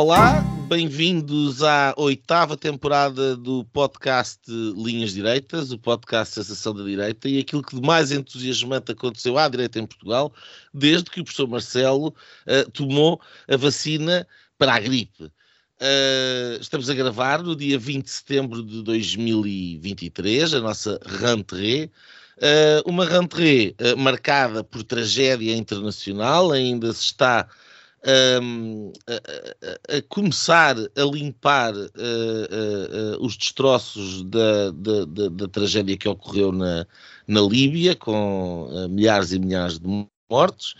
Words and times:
Olá, 0.00 0.40
bem-vindos 0.68 1.60
à 1.64 1.92
oitava 1.96 2.56
temporada 2.56 3.36
do 3.36 3.64
podcast 3.64 4.40
Linhas 4.46 5.12
Direitas, 5.12 5.72
o 5.72 5.78
podcast 5.78 6.34
Sensação 6.34 6.72
da 6.72 6.84
Direita, 6.84 7.28
e 7.28 7.40
aquilo 7.40 7.64
que 7.64 7.74
de 7.74 7.84
mais 7.84 8.12
entusiasmante 8.12 8.92
aconteceu 8.92 9.36
à 9.36 9.48
direita 9.48 9.80
em 9.80 9.86
Portugal, 9.86 10.32
desde 10.72 11.10
que 11.10 11.20
o 11.20 11.24
professor 11.24 11.48
Marcelo 11.48 12.14
uh, 12.46 12.70
tomou 12.70 13.20
a 13.48 13.56
vacina 13.56 14.24
para 14.56 14.76
a 14.76 14.78
gripe. 14.78 15.24
Uh, 15.24 16.60
estamos 16.60 16.88
a 16.88 16.94
gravar 16.94 17.42
no 17.42 17.56
dia 17.56 17.76
20 17.76 18.04
de 18.04 18.10
setembro 18.10 18.62
de 18.62 18.84
2023, 18.84 20.54
a 20.54 20.60
nossa 20.60 21.00
rentrée. 21.04 21.90
Uh, 22.36 22.88
uma 22.88 23.04
rentrée 23.04 23.74
uh, 23.80 23.98
marcada 23.98 24.62
por 24.62 24.84
tragédia 24.84 25.56
internacional, 25.56 26.52
ainda 26.52 26.92
se 26.92 27.02
está 27.02 27.48
a, 28.04 29.94
a, 29.94 29.96
a, 29.96 30.02
começar 30.08 30.76
a 30.76 31.02
limpar 31.02 31.74
uh, 31.74 31.78
uh, 31.78 33.16
uh, 33.16 33.24
os 33.24 33.36
destroços 33.36 34.22
da, 34.24 34.70
da, 34.70 35.04
da, 35.04 35.28
da, 35.28 35.48
tragédia 35.48 35.96
que 35.96 36.08
ocorreu 36.08 36.52
na, 36.52 36.86
na 37.26 37.40
Líbia, 37.40 37.96
com 37.96 38.68
milhares 38.90 39.32
e 39.32 39.38
milhares 39.38 39.78
de 39.78 40.06
mortos. 40.30 40.74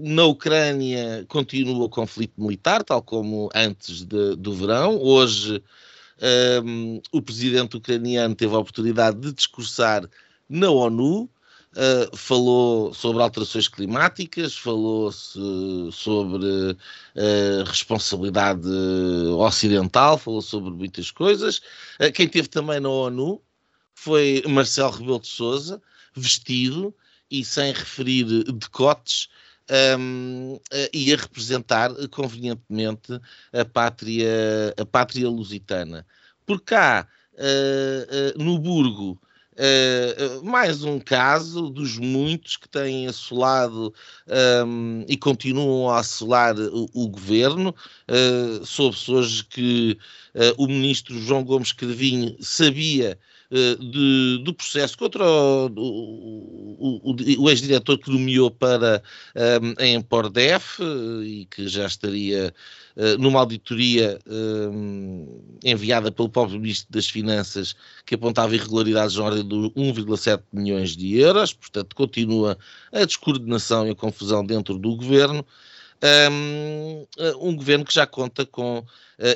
na 0.00 0.24
Ucrânia 0.24 1.24
continua 1.28 1.84
o 1.84 1.88
conflito 1.88 2.40
militar, 2.40 2.84
tal 2.84 3.02
como 3.02 3.48
antes 3.54 4.04
de, 4.04 4.36
do 4.36 4.52
verão. 4.52 5.00
Hoje 5.00 5.62
um, 6.64 7.00
o 7.12 7.20
presidente 7.20 7.76
ucraniano 7.76 8.34
teve 8.34 8.54
a 8.54 8.58
oportunidade 8.58 9.18
de 9.18 9.32
discursar 9.32 10.08
na 10.48 10.70
ONU, 10.70 11.28
Uh, 11.74 12.16
falou 12.16 12.94
sobre 12.94 13.20
alterações 13.20 13.66
climáticas, 13.66 14.56
falou 14.56 15.10
sobre 15.10 16.46
uh, 16.46 17.64
responsabilidade 17.66 18.68
ocidental, 19.36 20.16
falou 20.16 20.40
sobre 20.40 20.70
muitas 20.70 21.10
coisas. 21.10 21.58
Uh, 21.98 22.12
quem 22.14 22.28
teve 22.28 22.46
também 22.46 22.78
na 22.78 22.88
ONU 22.88 23.42
foi 23.92 24.44
Marcelo 24.46 24.92
Rebelo 24.92 25.18
de 25.18 25.26
Souza, 25.26 25.82
vestido 26.14 26.94
e 27.28 27.44
sem 27.44 27.72
referir 27.72 28.44
decotes, 28.52 29.28
um, 29.98 30.60
e 30.92 31.12
a 31.12 31.16
representar 31.16 31.90
convenientemente 32.08 33.20
a 33.52 33.64
pátria, 33.64 34.72
a 34.78 34.84
pátria 34.84 35.28
lusitana. 35.28 36.06
Por 36.46 36.60
cá, 36.60 37.08
no 38.36 38.58
Burgo, 38.58 39.18
Uh, 39.56 40.44
mais 40.44 40.82
um 40.82 40.98
caso 40.98 41.70
dos 41.70 41.96
muitos 41.96 42.56
que 42.56 42.68
têm 42.68 43.06
assolado 43.06 43.94
um, 44.66 45.04
e 45.06 45.16
continuam 45.16 45.88
a 45.88 46.00
assolar 46.00 46.56
o, 46.58 46.88
o 46.92 47.08
governo. 47.08 47.74
Uh, 48.08 48.66
soube-se 48.66 49.12
hoje 49.12 49.44
que 49.44 49.98
uh, 50.34 50.62
o 50.62 50.66
ministro 50.66 51.16
João 51.20 51.44
Gomes 51.44 51.70
Cravinho 51.70 52.36
sabia 52.40 53.16
de, 53.78 54.42
do 54.42 54.52
processo 54.52 54.98
contra 54.98 55.24
o, 55.24 55.66
o, 55.76 57.10
o, 57.12 57.42
o 57.44 57.50
ex-diretor 57.50 57.98
que 57.98 58.10
nomeou 58.10 58.50
para 58.50 59.00
um, 59.62 59.74
a 59.82 59.86
Empordef 59.86 60.80
e 61.24 61.46
que 61.46 61.68
já 61.68 61.86
estaria 61.86 62.52
uh, 62.96 63.18
numa 63.18 63.38
auditoria 63.38 64.18
um, 64.26 65.40
enviada 65.64 66.10
pelo 66.10 66.28
próprio 66.28 66.58
Ministro 66.58 66.90
das 66.90 67.08
Finanças 67.08 67.76
que 68.04 68.16
apontava 68.16 68.56
irregularidades 68.56 69.16
na 69.16 69.24
ordem 69.24 69.46
de 69.46 69.54
1,7 69.54 70.42
milhões 70.52 70.96
de 70.96 71.16
euros, 71.18 71.52
portanto 71.52 71.94
continua 71.94 72.58
a 72.92 73.04
descoordenação 73.04 73.86
e 73.86 73.90
a 73.90 73.94
confusão 73.94 74.44
dentro 74.44 74.76
do 74.78 74.96
governo. 74.96 75.46
Um, 76.30 77.06
um, 77.40 77.56
governo 77.56 77.84
que 77.84 77.94
já 77.94 78.06
conta 78.06 78.44
com 78.44 78.80
uh, 78.80 78.84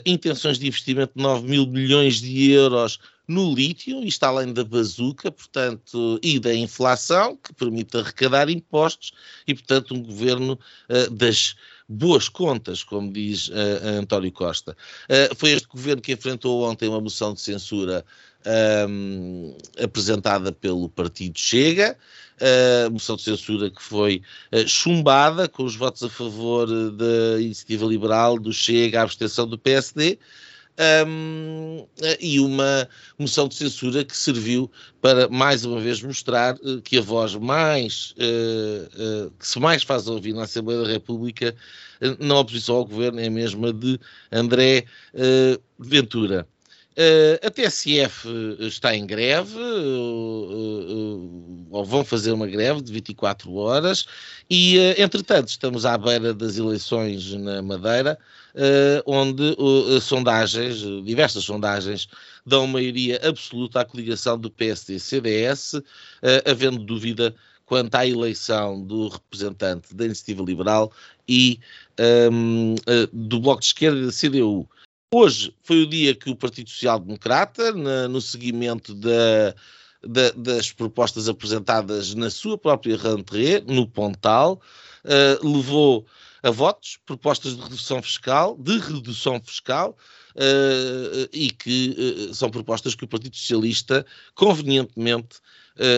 intenções 0.04 0.58
de 0.58 0.66
investimento 0.66 1.12
de 1.16 1.22
9 1.22 1.48
mil 1.48 1.66
milhões 1.66 2.20
de 2.20 2.50
euros 2.50 2.98
no 3.28 3.54
lítio, 3.54 4.02
isto 4.02 4.24
além 4.24 4.54
da 4.54 4.64
bazuca, 4.64 5.30
portanto, 5.30 6.18
e 6.22 6.40
da 6.40 6.54
inflação, 6.54 7.36
que 7.36 7.52
permite 7.52 7.98
arrecadar 7.98 8.48
impostos, 8.48 9.12
e, 9.46 9.54
portanto, 9.54 9.94
um 9.94 10.02
governo 10.02 10.58
uh, 10.88 11.10
das 11.10 11.54
boas 11.86 12.28
contas, 12.28 12.82
como 12.82 13.12
diz 13.12 13.48
uh, 13.48 13.52
António 14.00 14.32
Costa. 14.32 14.74
Uh, 15.04 15.34
foi 15.36 15.50
este 15.50 15.68
governo 15.68 16.00
que 16.00 16.12
enfrentou 16.12 16.62
ontem 16.62 16.88
uma 16.88 17.00
moção 17.00 17.34
de 17.34 17.42
censura 17.42 18.02
um, 18.88 19.56
apresentada 19.82 20.52
pelo 20.52 20.88
Partido 20.88 21.38
Chega, 21.38 21.96
uh, 22.40 22.90
moção 22.90 23.16
de 23.16 23.22
censura 23.22 23.70
que 23.70 23.82
foi 23.82 24.22
uh, 24.52 24.66
chumbada 24.66 25.48
com 25.48 25.64
os 25.64 25.76
votos 25.76 26.02
a 26.02 26.08
favor 26.08 26.66
da 26.92 27.40
iniciativa 27.40 27.84
liberal, 27.84 28.38
do 28.38 28.52
Chega, 28.52 29.00
a 29.00 29.02
abstenção 29.02 29.46
do 29.46 29.58
PSD 29.58 30.18
um, 31.06 31.86
e 32.20 32.38
uma 32.38 32.88
moção 33.18 33.48
de 33.48 33.54
censura 33.56 34.04
que 34.04 34.16
serviu 34.16 34.70
para 35.00 35.28
mais 35.28 35.64
uma 35.64 35.80
vez 35.80 36.00
mostrar 36.02 36.54
uh, 36.56 36.80
que 36.82 36.98
a 36.98 37.00
voz 37.00 37.34
mais 37.34 38.14
uh, 38.16 39.26
uh, 39.26 39.30
que 39.38 39.46
se 39.46 39.58
mais 39.58 39.82
faz 39.82 40.06
ouvir 40.06 40.34
na 40.34 40.44
Assembleia 40.44 40.82
da 40.82 40.88
República 40.88 41.54
na 42.20 42.38
oposição 42.38 42.76
ao 42.76 42.84
governo 42.84 43.18
é 43.18 43.26
a 43.26 43.30
mesma 43.30 43.72
de 43.72 43.98
André 44.30 44.84
Ventura. 45.76 46.46
Uh, 46.98 47.38
a 47.46 47.50
TSF 47.50 48.26
está 48.58 48.92
em 48.92 49.06
greve, 49.06 49.56
uh, 49.56 51.68
ou 51.70 51.84
vão 51.84 52.04
fazer 52.04 52.32
uma 52.32 52.48
greve 52.48 52.82
de 52.82 52.92
24 52.92 53.54
horas, 53.54 54.04
e 54.50 54.78
entretanto 54.98 55.46
estamos 55.46 55.86
à 55.86 55.96
beira 55.96 56.34
das 56.34 56.58
eleições 56.58 57.34
na 57.34 57.62
Madeira, 57.62 58.18
onde 59.06 59.56
sondagens, 60.00 60.78
diversas 61.04 61.44
sondagens, 61.44 62.08
dão 62.44 62.66
maioria 62.66 63.20
absoluta 63.22 63.82
à 63.82 63.84
coligação 63.84 64.36
do 64.36 64.50
PSD-CDS, 64.50 65.80
havendo 66.44 66.78
dúvida 66.78 67.32
quanto 67.64 67.94
à 67.94 68.04
eleição 68.04 68.82
do 68.82 69.06
representante 69.08 69.94
da 69.94 70.06
Iniciativa 70.06 70.42
Liberal 70.42 70.90
e 71.28 71.60
um, 72.32 72.74
do 73.12 73.38
Bloco 73.38 73.60
de 73.60 73.66
Esquerda 73.66 74.00
e 74.00 74.06
da 74.06 74.12
CDU. 74.12 74.68
Hoje 75.14 75.54
foi 75.62 75.82
o 75.82 75.86
dia 75.86 76.14
que 76.14 76.28
o 76.28 76.36
Partido 76.36 76.68
Social 76.68 77.00
Democrata, 77.00 77.72
no 77.72 78.20
seguimento 78.20 78.94
da, 78.94 79.54
da, 80.04 80.30
das 80.36 80.70
propostas 80.70 81.30
apresentadas 81.30 82.14
na 82.14 82.28
sua 82.28 82.58
própria 82.58 82.94
rentrée, 82.94 83.64
no 83.66 83.88
Pontal, 83.88 84.60
uh, 85.04 85.48
levou 85.48 86.06
a 86.42 86.50
votos 86.50 86.98
propostas 87.06 87.56
de 87.56 87.62
redução 87.62 88.02
fiscal, 88.02 88.54
de 88.58 88.78
redução 88.78 89.40
fiscal, 89.42 89.96
uh, 90.36 91.28
e 91.32 91.52
que 91.52 92.28
uh, 92.28 92.34
são 92.34 92.50
propostas 92.50 92.94
que 92.94 93.04
o 93.04 93.08
Partido 93.08 93.34
Socialista 93.34 94.04
convenientemente 94.34 95.38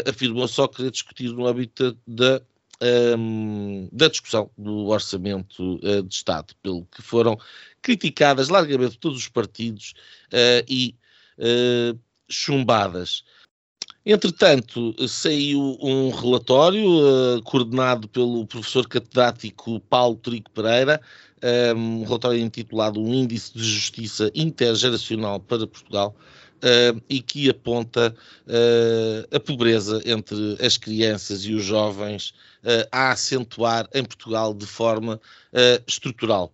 afirmou 0.06 0.46
só 0.46 0.68
querer 0.68 0.90
discutir 0.90 1.32
no 1.32 1.46
âmbito 1.46 1.96
da 2.06 2.42
um, 2.82 3.88
da 3.92 4.08
discussão 4.08 4.50
do 4.56 4.86
orçamento 4.86 5.76
uh, 5.76 6.02
de 6.02 6.14
Estado, 6.14 6.54
pelo 6.62 6.86
que 6.86 7.02
foram 7.02 7.38
criticadas 7.82 8.48
largamente 8.48 8.98
todos 8.98 9.18
os 9.18 9.28
partidos 9.28 9.94
uh, 10.32 10.64
e 10.68 10.94
uh, 11.38 11.98
chumbadas. 12.28 13.24
Entretanto, 14.04 14.94
saiu 15.06 15.76
um 15.78 16.10
relatório 16.10 16.82
coordenado 17.44 18.08
pelo 18.08 18.46
professor 18.46 18.88
catedrático 18.88 19.78
Paulo 19.80 20.16
Trico 20.16 20.50
Pereira, 20.52 20.98
um 21.76 22.02
relatório 22.04 22.40
intitulado 22.40 22.98
Um 22.98 23.12
Índice 23.12 23.52
de 23.52 23.62
Justiça 23.62 24.30
Intergeracional 24.34 25.38
para 25.38 25.66
Portugal, 25.66 26.16
uh, 26.60 27.02
e 27.08 27.20
que 27.20 27.48
aponta 27.48 28.14
uh, 28.46 29.36
a 29.36 29.40
pobreza 29.40 30.00
entre 30.04 30.56
as 30.64 30.76
crianças 30.76 31.44
e 31.44 31.54
os 31.54 31.64
jovens 31.64 32.34
uh, 32.64 32.88
a 32.90 33.12
acentuar 33.12 33.88
em 33.94 34.04
Portugal 34.04 34.54
de 34.54 34.66
forma 34.66 35.20
estrutural. 35.86 36.52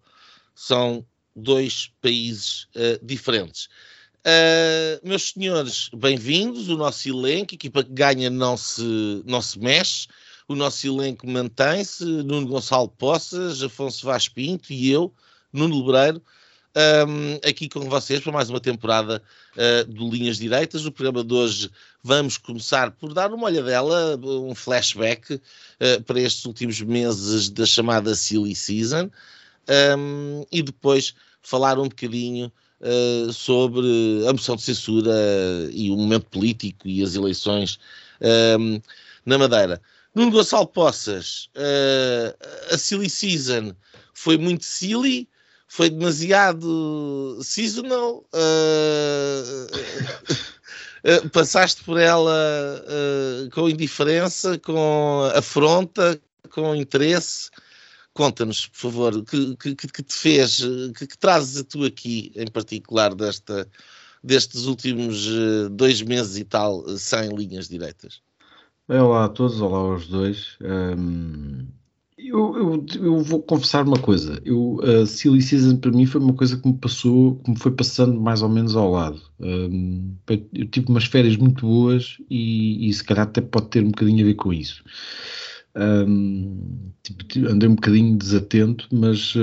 São 0.55 1.05
dois 1.35 1.93
países 2.01 2.67
diferentes. 3.03 3.69
meus 5.03 5.31
senhores, 5.31 5.91
bem-vindos. 5.95 6.69
O 6.71 6.77
nosso 6.77 7.07
elenco, 7.09 7.55
equipa 7.55 7.85
que 7.85 7.93
ganha 7.93 8.31
não 8.31 8.57
se, 8.57 9.23
não 9.27 9.43
se 9.43 9.59
mexe. 9.59 10.09
O 10.49 10.55
nosso 10.55 10.87
elenco 10.87 11.27
mantém-se. 11.27 12.05
Nuno 12.05 12.47
Gonçalo 12.47 12.89
Poças, 12.89 13.63
Afonso 13.63 14.07
Vaz 14.07 14.29
Pinto 14.29 14.73
e 14.73 14.91
eu, 14.91 15.13
Nuno 15.53 15.85
Lebreiro, 15.85 16.23
um, 16.77 17.49
aqui 17.49 17.69
com 17.71 17.89
vocês 17.89 18.21
para 18.21 18.33
mais 18.33 18.51
uma 18.51 18.61
temporada 18.61 19.23
uh, 19.57 19.91
do 19.91 20.11
Linhas 20.11 20.37
Direitas. 20.37 20.85
No 20.85 20.93
programa 20.93 21.25
de 21.25 21.33
hoje 21.33 21.71
vamos 22.03 22.37
começar 22.37 22.91
por 22.91 23.15
dar 23.15 23.33
uma 23.33 23.47
olhadela, 23.47 24.19
um 24.23 24.55
flashback 24.55 25.35
uh, 25.35 25.41
para 26.05 26.21
estes 26.21 26.45
últimos 26.45 26.81
meses 26.83 27.49
da 27.49 27.65
chamada 27.65 28.15
Silly 28.15 28.55
Season 28.55 29.11
um, 29.99 30.45
e 30.53 30.63
depois 30.63 31.15
falar 31.41 31.79
um 31.79 31.89
bocadinho 31.89 32.53
uh, 32.83 33.33
sobre 33.33 34.27
a 34.29 34.33
moção 34.33 34.55
de 34.55 34.63
censura 34.63 35.15
e 35.73 35.91
o 35.91 35.97
momento 35.97 36.27
político 36.27 36.87
e 36.87 37.03
as 37.03 37.15
eleições 37.15 37.79
um, 38.61 38.81
na 39.25 39.39
Madeira. 39.39 39.81
Nuno 40.15 40.31
Gonçalo 40.31 40.67
Poças, 40.67 41.51
a 42.73 42.79
Silly 42.79 43.11
Season 43.11 43.75
foi 44.15 44.39
muito 44.39 44.65
silly, 44.65 45.29
foi 45.67 45.91
demasiado 45.91 47.39
seasonal. 47.43 48.25
Uh, 48.33 49.69
passaste 51.33 51.85
por 51.85 51.99
ela 51.99 52.33
uh, 52.83 53.51
com 53.51 53.69
indiferença, 53.69 54.59
com 54.59 55.31
afronta, 55.35 56.21
com 56.51 56.75
interesse. 56.75 57.51
Conta-nos, 58.13 58.67
por 58.69 58.79
favor, 58.79 59.25
que, 59.25 59.57
que, 59.57 59.75
que 59.75 60.03
te 60.03 60.15
fez, 60.15 60.63
que, 60.97 61.07
que 61.07 61.19
trazes 61.19 61.59
a 61.59 61.65
tu 61.65 61.85
aqui, 61.85 62.33
em 62.35 62.47
particular, 62.47 63.15
desta, 63.15 63.69
destes 64.25 64.65
últimos 64.65 65.29
dois 65.73 66.01
meses 66.01 66.39
e 66.39 66.45
tal, 66.45 66.89
sem 66.97 67.29
linhas 67.29 67.69
direitas? 67.69 68.23
Bem, 68.89 69.01
olá 69.01 69.25
a 69.25 69.29
todos, 69.29 69.61
olá 69.61 69.79
aos 69.79 70.07
dois. 70.07 70.57
Um, 70.63 71.67
eu, 72.19 72.57
eu, 72.57 72.87
eu, 73.03 73.19
vou 73.21 73.43
confessar 73.43 73.87
uma 73.87 73.99
coisa. 73.99 74.41
Eu, 74.45 74.81
a 74.83 75.07
Silly 75.07 75.43
Season 75.43 75.77
para 75.77 75.91
mim 75.91 76.07
foi 76.07 76.21
uma 76.21 76.33
coisa 76.33 76.57
que 76.57 76.67
me 76.67 76.77
passou, 76.77 77.37
que 77.37 77.51
me 77.51 77.59
foi 77.59 77.73
passando 77.73 78.19
mais 78.19 78.43
ou 78.43 78.49
menos 78.49 78.75
ao 78.75 78.91
lado. 78.91 79.21
Um, 79.39 80.17
eu 80.55 80.67
tive 80.67 80.89
umas 80.89 81.05
férias 81.05 81.37
muito 81.37 81.67
boas 81.67 82.17
e, 82.31 82.89
e, 82.89 82.93
se 82.93 83.05
calhar 83.05 83.27
até 83.27 83.41
pode 83.41 83.69
ter 83.69 83.85
um 83.85 83.91
bocadinho 83.91 84.23
a 84.23 84.27
ver 84.29 84.35
com 84.35 84.53
isso. 84.53 84.83
Um, 85.77 86.91
tipo, 87.03 87.47
andei 87.49 87.69
um 87.69 87.75
bocadinho 87.75 88.17
desatento, 88.17 88.89
mas, 88.91 89.35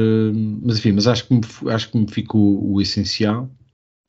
mas 0.64 0.80
enfim, 0.80 0.94
mas 0.94 1.06
acho 1.06 1.28
que 1.28 1.34
me, 1.36 1.42
acho 1.72 1.92
que 1.92 1.98
me 1.98 2.12
ficou 2.12 2.72
o 2.72 2.81
essencial. 2.81 3.52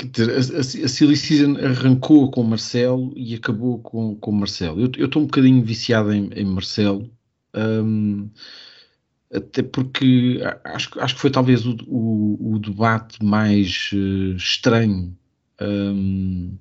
A, 0.01 0.07
a, 0.07 0.61
a 0.61 0.89
Silly 0.89 1.17
Season 1.17 1.57
arrancou 1.59 2.31
com 2.31 2.41
o 2.41 2.49
Marcelo 2.49 3.13
e 3.15 3.35
acabou 3.35 3.79
com, 3.79 4.17
com 4.17 4.31
o 4.31 4.35
Marcelo. 4.35 4.81
Eu 4.81 5.05
estou 5.05 5.21
um 5.21 5.27
bocadinho 5.27 5.63
viciado 5.63 6.13
em, 6.15 6.31
em 6.35 6.47
Marcelo. 6.47 7.11
Um, 7.55 8.31
até 9.33 9.62
porque 9.62 10.41
acho, 10.65 11.01
acho 11.01 11.15
que 11.15 11.21
foi 11.21 11.31
talvez 11.31 11.67
o, 11.67 11.77
o, 11.87 12.55
o 12.55 12.59
debate 12.59 13.23
mais 13.25 13.91
uh, 13.93 14.37
estranho 14.37 15.17
um, 15.61 16.56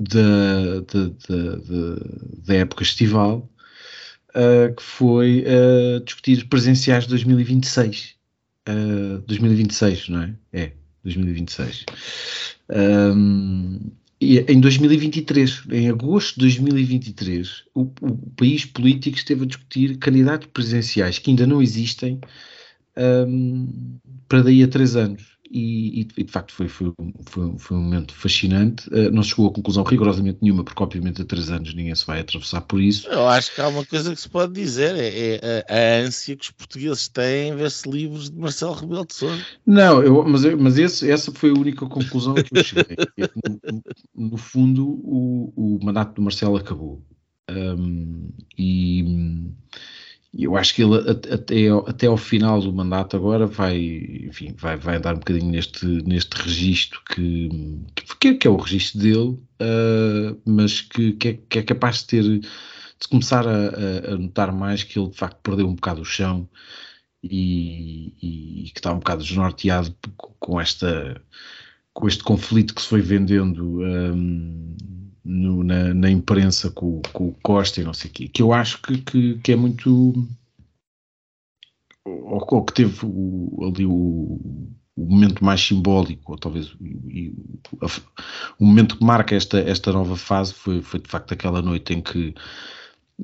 da, 0.00 0.80
da, 0.80 1.08
da, 1.28 1.96
da, 2.46 2.54
época 2.54 2.82
estival, 2.82 3.50
uh, 4.30 4.74
que 4.74 4.82
foi 4.82 5.44
uh, 5.44 6.00
discutir 6.04 6.46
presenciais 6.48 7.04
de 7.04 7.10
2026. 7.10 8.16
2026, 9.26 10.08
não 10.08 10.22
é? 10.22 10.34
É, 10.52 10.72
2026. 11.02 11.84
Um, 12.70 13.90
em 14.22 14.60
2023, 14.60 15.64
em 15.70 15.88
agosto 15.88 16.34
de 16.34 16.40
2023, 16.40 17.64
o, 17.74 17.82
o, 18.00 18.16
país 18.36 18.64
político 18.64 19.16
esteve 19.16 19.44
a 19.44 19.46
discutir 19.46 19.98
candidatos 19.98 20.48
presidenciais 20.52 21.18
que 21.18 21.30
ainda 21.30 21.46
não 21.46 21.62
existem 21.62 22.20
um, 23.26 23.98
para 24.28 24.42
daí 24.42 24.62
a 24.62 24.68
três 24.68 24.96
anos 24.96 25.31
e, 25.52 26.08
e, 26.16 26.24
de 26.24 26.32
facto 26.32 26.52
foi, 26.52 26.66
foi, 26.66 26.92
foi, 27.26 27.54
foi, 27.58 27.76
um 27.76 27.80
momento 27.80 28.14
fascinante. 28.14 28.88
Uh, 28.88 29.10
não 29.10 29.22
se 29.22 29.30
chegou 29.30 29.48
a 29.48 29.52
conclusão 29.52 29.84
rigorosamente 29.84 30.38
nenhuma, 30.40 30.64
porque 30.64 30.82
obviamente 30.82 31.20
há 31.20 31.24
três 31.24 31.50
anos 31.50 31.74
ninguém 31.74 31.94
se 31.94 32.06
vai 32.06 32.20
atravessar 32.20 32.62
por 32.62 32.80
isso. 32.80 33.06
Eu 33.08 33.28
acho 33.28 33.54
que 33.54 33.60
há 33.60 33.68
uma 33.68 33.84
coisa 33.84 34.14
que 34.14 34.20
se 34.20 34.28
pode 34.28 34.52
dizer, 34.54 34.96
é, 34.96 35.36
é 35.36 35.64
a, 35.68 35.74
a, 35.74 36.06
ânsia 36.06 36.34
que 36.36 36.44
os 36.44 36.50
portugueses 36.50 37.06
têm 37.08 37.50
em 37.50 37.56
ver-se 37.56 37.88
livros 37.88 38.30
de 38.30 38.38
Marcelo 38.38 38.72
Rebelo 38.72 39.06
de 39.06 39.14
Sousa. 39.14 39.44
Não, 39.66 40.02
eu, 40.02 40.24
mas, 40.24 40.44
mas 40.54 40.78
esse, 40.78 41.10
essa 41.10 41.30
foi 41.30 41.50
a 41.50 41.54
única 41.54 41.86
conclusão 41.86 42.34
que 42.34 42.56
eu 42.56 42.64
cheguei. 42.64 42.96
No, 43.14 43.82
no, 44.30 44.36
fundo, 44.38 44.88
o, 44.88 45.52
o 45.54 45.84
mandato 45.84 46.14
do 46.14 46.22
Marcelo 46.22 46.56
acabou. 46.56 47.04
Um, 47.50 48.30
e 48.56 49.04
eu 50.34 50.56
acho 50.56 50.74
que 50.74 50.82
ele 50.82 51.10
até, 51.10 51.68
até 51.68 52.06
ao 52.06 52.16
final 52.16 52.60
do 52.60 52.72
mandato 52.72 53.16
agora 53.16 53.46
vai, 53.46 53.76
enfim, 54.26 54.54
vai, 54.56 54.76
vai 54.76 54.96
andar 54.96 55.14
um 55.14 55.18
bocadinho 55.18 55.50
neste, 55.50 55.84
neste 55.86 56.34
registro 56.36 57.02
que, 57.04 57.50
que, 58.18 58.34
que 58.34 58.46
é 58.46 58.50
o 58.50 58.56
registro 58.56 59.00
dele, 59.00 59.38
uh, 59.60 60.40
mas 60.46 60.80
que, 60.80 61.12
que 61.12 61.28
é, 61.28 61.34
que, 61.34 61.58
é, 61.58 61.62
capaz 61.62 61.98
de 61.98 62.06
ter 62.06 62.22
de 63.02 63.08
começar 63.10 63.46
a, 63.46 64.12
a, 64.12 64.16
notar 64.16 64.52
mais 64.52 64.82
que 64.84 64.98
ele 64.98 65.10
de 65.10 65.16
facto 65.16 65.38
perdeu 65.42 65.66
um 65.66 65.74
bocado 65.74 66.00
o 66.00 66.04
chão 66.04 66.48
e, 67.22 68.14
e, 68.22 68.70
que 68.70 68.78
está 68.78 68.92
um 68.92 68.98
bocado 68.98 69.22
desnorteado 69.22 69.94
com 70.16 70.60
esta 70.60 71.20
com 71.92 72.08
este 72.08 72.22
conflito 72.22 72.74
que 72.74 72.82
se 72.82 72.88
foi 72.88 73.02
vendendo 73.02 73.82
um, 73.82 74.76
no, 75.24 75.62
na, 75.62 75.94
na, 75.94 76.10
imprensa 76.10 76.70
com, 76.70 77.00
com, 77.12 77.28
o 77.28 77.34
Costa 77.42 77.80
e 77.80 77.84
não 77.84 77.94
sei 77.94 78.10
o 78.10 78.14
quê, 78.14 78.28
que 78.28 78.42
eu 78.42 78.52
acho 78.52 78.80
que, 78.82 78.98
que, 78.98 79.38
que 79.38 79.52
é 79.52 79.56
muito. 79.56 80.12
Ou, 82.04 82.46
ou 82.50 82.64
que 82.64 82.74
teve 82.74 82.98
o, 83.04 83.64
ali 83.64 83.86
o, 83.86 84.40
o, 84.96 85.04
momento 85.04 85.44
mais 85.44 85.60
simbólico, 85.60 86.32
ou 86.32 86.38
talvez 86.38 86.74
o, 88.58 88.64
momento 88.64 88.98
que 88.98 89.04
marca 89.04 89.34
esta, 89.34 89.58
esta 89.60 89.92
nova 89.92 90.16
fase 90.16 90.52
foi, 90.52 90.82
foi 90.82 91.00
de 91.00 91.08
facto 91.08 91.32
aquela 91.32 91.62
noite 91.62 91.94
em 91.94 92.00
que, 92.00 92.34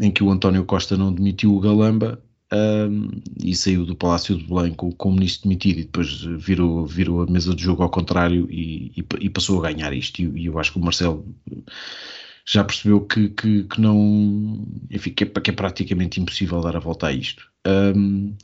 em 0.00 0.10
que 0.10 0.22
o 0.22 0.30
António 0.30 0.64
Costa 0.64 0.96
não 0.96 1.12
demitiu 1.12 1.54
o 1.54 1.60
Galamba 1.60 2.22
e 3.42 3.54
saiu 3.54 3.84
do 3.84 3.94
Palácio 3.94 4.36
de 4.36 4.44
Belém 4.44 4.72
com, 4.72 4.90
o 4.96 5.12
ministro 5.12 5.44
demitido 5.44 5.80
e 5.80 5.84
depois 5.84 6.22
virou, 6.22 6.86
virou 6.86 7.22
a 7.22 7.26
mesa 7.26 7.54
de 7.54 7.62
jogo 7.62 7.82
ao 7.82 7.90
contrário 7.90 8.48
e, 8.50 8.92
e, 8.96 9.04
e 9.20 9.30
passou 9.30 9.58
a 9.58 9.70
ganhar 9.70 9.92
isto. 9.92 10.20
E, 10.20 10.42
e, 10.42 10.46
eu 10.46 10.58
acho 10.58 10.72
que 10.72 10.78
o 10.78 10.82
Marcelo 10.82 11.26
já 12.46 12.64
percebeu 12.64 13.02
que, 13.02 13.28
que, 13.30 13.64
que 13.64 13.80
não. 13.80 14.66
Enfim, 14.90 15.10
que 15.10 15.24
é, 15.24 15.26
que 15.26 15.50
é, 15.50 15.52
praticamente 15.52 16.20
impossível 16.20 16.60
dar 16.60 16.76
a 16.76 16.80
volta 16.80 17.08
a 17.08 17.12
isto. 17.12 17.46
Um, 17.66 18.34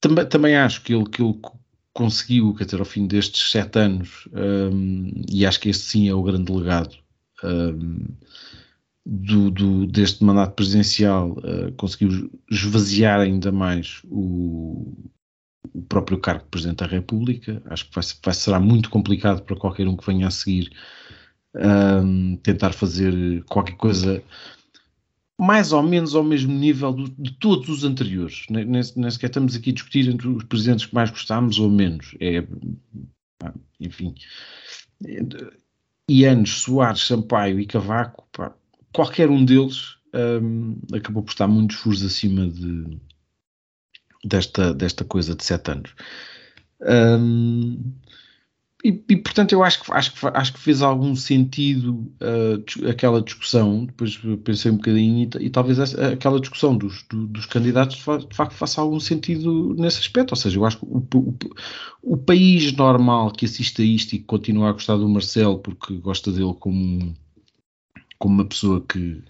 também, 0.00 0.26
também 0.26 0.56
acho 0.56 0.82
que 0.82 0.92
ele, 0.92 1.08
que 1.08 1.22
ele 1.22 1.38
conseguiu, 1.92 2.54
quer 2.54 2.64
dizer, 2.64 2.80
ao 2.80 2.84
fim 2.84 3.06
destes 3.06 3.50
sete 3.50 3.78
anos, 3.78 4.28
um, 4.32 5.10
e 5.30 5.46
acho 5.46 5.60
que 5.60 5.68
este 5.68 5.84
sim 5.84 6.08
é 6.08 6.14
o 6.14 6.22
grande 6.22 6.52
legado. 6.52 6.96
Um, 7.44 8.06
do, 9.10 9.50
do, 9.50 9.86
deste 9.86 10.22
mandato 10.22 10.54
presidencial 10.54 11.30
uh, 11.30 11.72
conseguiu 11.78 12.30
esvaziar 12.50 13.20
ainda 13.20 13.50
mais 13.50 14.02
o, 14.04 14.94
o, 15.72 15.80
próprio 15.88 16.18
cargo 16.18 16.44
de 16.44 16.50
Presidente 16.50 16.78
da 16.80 16.86
República. 16.86 17.62
Acho 17.70 17.88
que 17.88 17.94
vai, 17.94 18.04
vai, 18.22 18.34
será 18.34 18.60
muito 18.60 18.90
complicado 18.90 19.42
para 19.42 19.56
qualquer 19.56 19.88
um 19.88 19.96
que 19.96 20.06
venha 20.06 20.26
a 20.26 20.30
seguir 20.30 20.70
um, 21.54 22.36
tentar 22.36 22.74
fazer 22.74 23.42
qualquer 23.44 23.76
coisa 23.76 24.22
mais 25.40 25.72
ou 25.72 25.82
menos 25.82 26.14
ao 26.14 26.22
mesmo 26.22 26.52
nível 26.52 26.92
do, 26.92 27.08
de 27.08 27.32
todos 27.32 27.70
os 27.70 27.84
anteriores. 27.84 28.44
Nem, 28.50 28.82
sequer 28.82 29.28
estamos 29.28 29.56
aqui 29.56 29.70
a 29.70 29.72
discutir 29.72 30.06
entre 30.10 30.28
os 30.28 30.44
presidentes 30.44 30.84
que 30.84 30.94
mais 30.94 31.08
gostámos 31.10 31.58
ou 31.58 31.70
menos. 31.70 32.14
É, 32.20 32.46
enfim. 33.80 34.14
Ianes, 36.10 36.50
Soares, 36.50 37.06
Sampaio 37.06 37.58
e 37.60 37.66
Cavaco, 37.66 38.28
pá, 38.32 38.54
qualquer 38.92 39.30
um 39.30 39.44
deles 39.44 39.96
um, 40.14 40.78
acabou 40.92 41.22
por 41.22 41.32
estar 41.32 41.46
muitos 41.46 41.76
furos 41.76 42.04
acima 42.04 42.48
de, 42.48 42.98
desta, 44.24 44.72
desta 44.74 45.04
coisa 45.04 45.34
de 45.34 45.44
sete 45.44 45.70
anos. 45.70 45.94
Um, 46.80 47.94
e, 48.84 48.90
e, 49.08 49.16
portanto 49.16 49.52
eu 49.52 49.64
acho 49.64 49.82
que, 49.82 49.92
acho 49.92 50.12
que, 50.12 50.26
acho 50.32 50.52
que 50.52 50.60
fez 50.60 50.82
algum 50.82 51.16
sentido 51.16 52.12
uh, 52.22 52.88
aquela 52.88 53.20
discussão, 53.20 53.86
depois 53.86 54.16
pensei 54.44 54.70
um 54.70 54.76
bocadinho 54.76 55.28
e, 55.40 55.46
e 55.46 55.50
talvez 55.50 55.80
essa, 55.80 56.12
aquela 56.12 56.38
discussão 56.38 56.76
dos, 56.76 57.02
do, 57.10 57.26
dos 57.26 57.44
candidatos 57.44 57.96
de 57.96 58.36
facto 58.36 58.54
faça 58.54 58.80
algum 58.80 59.00
sentido 59.00 59.74
nesse 59.74 59.98
aspecto, 59.98 60.30
ou 60.30 60.36
seja, 60.36 60.56
eu 60.56 60.64
acho 60.64 60.78
que 60.78 60.84
o, 60.84 60.98
o, 61.12 61.34
o, 62.02 62.16
país 62.16 62.72
normal 62.72 63.32
que 63.32 63.46
assiste 63.46 63.82
a 63.82 63.84
isto 63.84 64.14
e 64.14 64.20
que 64.20 64.24
continua 64.24 64.68
a 64.68 64.72
gostar 64.72 64.96
do 64.96 65.08
Marcelo 65.08 65.58
porque 65.58 65.96
gosta 65.96 66.30
dele 66.30 66.54
como 66.60 67.16
como 68.18 68.34
uma 68.34 68.44
pessoa 68.44 68.84
que, 68.88 69.22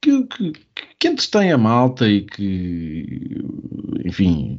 que, 0.00 0.24
que, 0.24 0.52
que 0.98 1.08
entretém 1.08 1.52
a 1.52 1.58
malta 1.58 2.08
e 2.08 2.22
que, 2.22 3.42
enfim, 4.04 4.58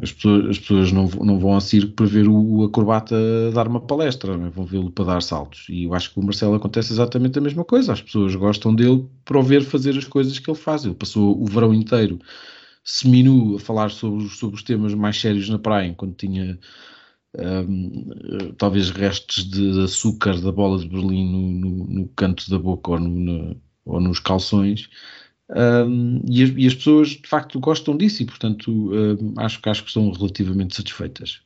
as 0.00 0.12
pessoas, 0.12 0.50
as 0.50 0.58
pessoas 0.58 0.92
não, 0.92 1.06
não 1.06 1.38
vão 1.38 1.54
ao 1.54 1.60
circo 1.60 1.92
para 1.92 2.06
ver 2.06 2.28
o, 2.28 2.64
acrobata 2.64 3.16
dar 3.52 3.66
uma 3.66 3.80
palestra, 3.80 4.36
né? 4.36 4.48
vão 4.54 4.64
vê-lo 4.64 4.90
para 4.90 5.04
dar 5.06 5.22
saltos. 5.22 5.66
E 5.68 5.84
eu 5.84 5.94
acho 5.94 6.12
que 6.12 6.20
o 6.20 6.22
Marcelo 6.22 6.54
acontece 6.54 6.92
exatamente 6.92 7.38
a 7.38 7.42
mesma 7.42 7.64
coisa. 7.64 7.92
As 7.92 8.00
pessoas 8.00 8.34
gostam 8.36 8.74
dele 8.74 9.08
para 9.24 9.38
o 9.38 9.42
ver 9.42 9.64
fazer 9.64 9.98
as 9.98 10.04
coisas 10.04 10.38
que 10.38 10.48
ele 10.48 10.58
faz. 10.58 10.84
Ele 10.84 10.94
passou 10.94 11.40
o 11.40 11.44
verão 11.46 11.74
inteiro 11.74 12.20
seminu 12.84 13.56
a 13.56 13.58
falar 13.58 13.90
sobre, 13.90 14.28
sobre 14.28 14.56
os 14.56 14.62
temas 14.62 14.94
mais 14.94 15.18
sérios 15.18 15.48
na 15.48 15.58
praia, 15.58 15.88
enquanto 15.88 16.16
tinha 16.18 16.58
um, 17.38 18.52
talvez 18.56 18.90
restos 18.90 19.48
de 19.48 19.82
açúcar 19.82 20.40
da 20.40 20.52
bola 20.52 20.78
de 20.78 20.88
Berlim 20.88 21.30
no, 21.30 21.52
no, 21.52 21.86
no 21.86 22.08
canto 22.08 22.48
da 22.48 22.58
boca 22.58 22.92
ou, 22.92 23.00
no, 23.00 23.60
ou 23.84 24.00
nos 24.00 24.18
calções. 24.18 24.88
Um, 25.50 26.22
e, 26.28 26.42
as, 26.42 26.50
e, 26.56 26.66
as, 26.66 26.74
pessoas 26.74 27.08
de 27.10 27.28
facto 27.28 27.60
gostam 27.60 27.96
disso 27.96 28.22
e 28.22 28.26
portanto 28.26 28.70
um, 28.70 29.34
acho, 29.36 29.60
acho 29.66 29.82
que 29.82 29.88
estão 29.88 30.10
relativamente 30.10 30.74
satisfeitas. 30.74 31.40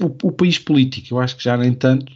O, 0.00 0.28
o, 0.28 0.32
país 0.32 0.58
político, 0.58 1.14
eu 1.14 1.20
acho 1.20 1.36
que 1.36 1.44
já 1.44 1.56
nem 1.56 1.72
tanto. 1.72 2.12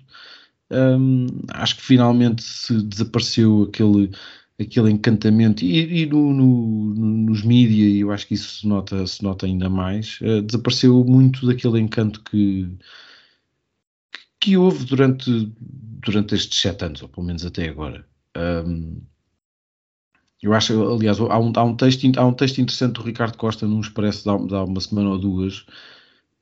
acho 1.53 1.77
que 1.77 1.83
finalmente 1.83 2.43
se 2.43 2.83
desapareceu 2.83 3.69
aquele 3.69 4.11
aquele 4.61 4.91
encantamento 4.91 5.65
e, 5.65 6.03
e 6.03 6.07
no, 6.07 6.33
no, 6.35 6.95
nos 6.95 7.43
mídias, 7.45 7.93
e 7.93 8.01
eu 8.01 8.11
acho 8.11 8.27
que 8.27 8.35
isso 8.35 8.61
se 8.61 8.67
nota, 8.67 9.07
se 9.07 9.23
nota 9.23 9.47
ainda 9.47 9.71
mais, 9.71 10.19
uh, 10.21 10.43
desapareceu 10.43 11.05
muito 11.05 11.47
daquele 11.47 11.79
encanto 11.79 12.23
que, 12.25 12.69
que 14.41 14.57
houve 14.57 14.85
durante, 14.85 15.53
durante 15.61 16.35
estes 16.35 16.61
sete 16.61 16.85
anos, 16.85 17.03
ou 17.03 17.09
pelo 17.09 17.27
menos 17.27 17.45
até 17.45 17.69
agora. 17.69 18.05
Um, 18.37 19.01
eu 20.43 20.55
acho, 20.55 20.73
aliás, 20.93 21.19
há 21.21 21.39
um, 21.39 21.53
há, 21.55 21.65
um 21.65 21.77
texto, 21.77 22.07
há 22.17 22.27
um 22.27 22.35
texto 22.35 22.61
interessante 22.61 22.95
do 22.95 23.03
Ricardo 23.03 23.37
Costa 23.37 23.67
num 23.67 23.81
Expresso 23.81 24.25
de 24.25 24.55
há, 24.55 24.65
uma 24.65 24.81
semana 24.81 25.11
ou 25.11 25.19
duas, 25.19 25.67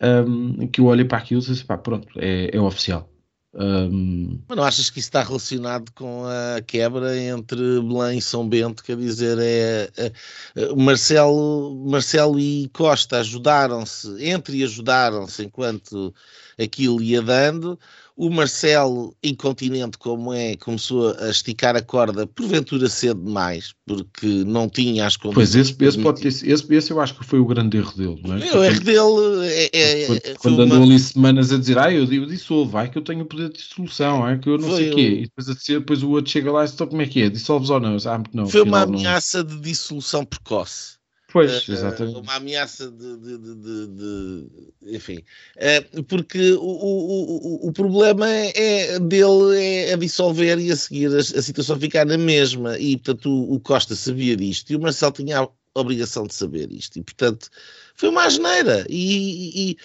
um, 0.02 0.66
que 0.68 0.80
eu 0.80 0.86
olhei 0.86 1.04
para 1.04 1.18
aquilo 1.18 1.40
e 1.42 1.44
disse, 1.46 1.64
pá, 1.64 1.78
pronto, 1.78 2.08
é, 2.18 2.54
é 2.54 2.60
oficial 2.60 3.10
um... 3.58 4.38
Mas 4.46 4.56
não 4.56 4.64
achas 4.64 4.90
que 4.90 4.98
isso 4.98 5.08
está 5.08 5.22
relacionado 5.22 5.90
com 5.92 6.24
a 6.26 6.60
quebra 6.60 7.18
entre 7.18 7.80
Belém 7.80 8.18
e 8.18 8.22
São 8.22 8.46
Bento? 8.46 8.84
Quer 8.84 8.96
dizer, 8.96 9.38
é, 9.38 9.90
é, 9.96 10.12
é 10.54 10.74
Marcelo, 10.74 11.74
Marcelo 11.86 12.38
e 12.38 12.68
Costa 12.72 13.18
ajudaram-se, 13.18 14.22
entre 14.22 14.62
ajudaram-se 14.62 15.44
enquanto 15.44 16.14
aquilo 16.58 17.02
ia 17.02 17.22
dando, 17.22 17.78
o 18.16 18.30
Marcelo, 18.30 19.14
incontinente 19.22 19.98
como 19.98 20.32
é, 20.32 20.56
começou 20.56 21.14
a 21.20 21.28
esticar 21.28 21.76
a 21.76 21.82
corda, 21.82 22.26
porventura 22.26 22.88
cedo 22.88 23.22
demais, 23.22 23.74
porque 23.86 24.26
não 24.26 24.70
tinha 24.70 25.06
as 25.06 25.18
condições. 25.18 25.52
Pois, 25.52 25.54
esse, 25.54 25.84
esse, 25.84 25.98
pode 25.98 26.22
ter, 26.22 26.28
esse, 26.28 26.48
esse 26.48 26.90
eu 26.90 26.98
acho 26.98 27.14
que 27.14 27.26
foi 27.26 27.38
o 27.38 27.44
grande 27.44 27.76
erro 27.76 27.92
dele, 27.92 28.20
não 28.24 28.36
é? 28.36 28.56
O 28.56 28.64
erro 28.64 28.80
dele 28.80 29.46
é. 29.46 29.70
é 29.72 30.06
quando, 30.06 30.38
quando 30.38 30.62
andou 30.62 30.78
uma... 30.78 30.86
ali 30.86 30.98
semanas 30.98 31.52
a 31.52 31.58
dizer, 31.58 31.76
ah, 31.76 31.92
eu, 31.92 32.10
eu 32.10 32.24
dissolvo, 32.24 32.70
vai 32.70 32.90
que 32.90 32.96
eu 32.96 33.02
tenho 33.02 33.22
o 33.22 33.26
poder 33.26 33.50
de 33.50 33.58
dissolução, 33.58 34.26
é 34.26 34.38
que 34.38 34.48
eu 34.48 34.56
não 34.56 34.70
foi 34.70 34.76
sei 34.78 34.90
o 34.92 34.94
quê. 34.94 35.08
E 35.08 35.22
depois, 35.22 35.64
depois 35.66 36.02
o 36.02 36.10
outro 36.10 36.30
chega 36.30 36.50
lá 36.50 36.62
e 36.62 36.64
diz, 36.64 36.74
então 36.74 36.86
como 36.86 37.02
é 37.02 37.06
que 37.06 37.22
é? 37.22 37.28
Dissolves 37.28 37.68
ou 37.68 37.80
não? 37.80 37.96
Ah, 38.06 38.22
não 38.32 38.46
foi 38.46 38.62
uma 38.62 38.82
ameaça 38.82 39.44
não... 39.44 39.56
de 39.56 39.60
dissolução 39.60 40.24
precoce. 40.24 40.95
Pois, 41.36 41.68
eh, 41.68 41.72
exatamente. 41.72 42.18
Uma 42.18 42.36
ameaça 42.36 42.90
de, 42.90 43.16
de, 43.18 43.38
de, 43.38 43.86
de 43.88 44.96
enfim, 44.96 45.22
eh, 45.56 45.82
porque 46.08 46.52
o, 46.52 46.62
o, 46.62 47.68
o, 47.68 47.72
problema 47.74 48.26
é, 48.26 48.52
é, 48.94 48.98
dele 48.98 49.54
é 49.58 49.92
a 49.92 49.96
dissolver 49.96 50.58
e 50.58 50.72
a 50.72 50.76
seguir 50.76 51.14
a, 51.14 51.18
a 51.18 51.42
situação 51.42 51.78
ficar 51.78 52.06
na 52.06 52.16
mesma. 52.16 52.78
E 52.78 52.96
portanto 52.96 53.28
o, 53.28 53.52
o, 53.56 53.60
Costa 53.60 53.94
sabia 53.94 54.34
disto 54.34 54.70
e 54.70 54.76
o 54.76 54.80
Marcelo 54.80 55.12
tinha 55.12 55.40
a 55.40 55.48
obrigação 55.74 56.26
de 56.26 56.32
saber 56.32 56.72
isto. 56.72 56.98
E 56.98 57.02
portanto 57.02 57.50
foi 57.94 58.08
uma 58.08 58.24
asneira. 58.24 58.86
E, 58.88 59.72
e 59.72 59.76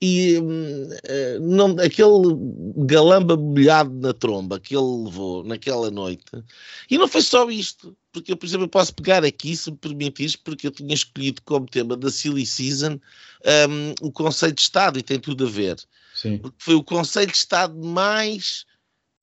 e 0.00 0.38
uh, 0.38 1.40
não, 1.40 1.70
aquele 1.80 2.36
galamba 2.86 3.36
molhado 3.36 3.92
na 3.94 4.12
tromba 4.12 4.60
que 4.60 4.76
ele 4.76 5.04
levou 5.04 5.42
naquela 5.42 5.90
noite, 5.90 6.24
e 6.90 6.96
não 6.96 7.08
foi 7.08 7.22
só 7.22 7.50
isto, 7.50 7.96
porque 8.12 8.32
eu, 8.32 8.36
por 8.36 8.46
exemplo, 8.46 8.68
posso 8.68 8.94
pegar 8.94 9.24
aqui, 9.24 9.56
se 9.56 9.70
me 9.70 9.76
permitires, 9.76 10.36
porque 10.36 10.66
eu 10.68 10.70
tinha 10.70 10.94
escolhido 10.94 11.42
como 11.42 11.66
tema 11.66 11.96
da 11.96 12.10
Silly 12.10 12.46
Season 12.46 12.98
um, 13.70 14.06
o 14.06 14.12
Conselho 14.12 14.54
de 14.54 14.62
Estado, 14.62 14.98
e 14.98 15.02
tem 15.02 15.18
tudo 15.18 15.46
a 15.46 15.50
ver. 15.50 15.76
Sim. 16.14 16.38
Porque 16.38 16.56
foi 16.58 16.74
o 16.74 16.82
Conselho 16.82 17.30
de 17.30 17.36
Estado 17.36 17.74
mais 17.76 18.64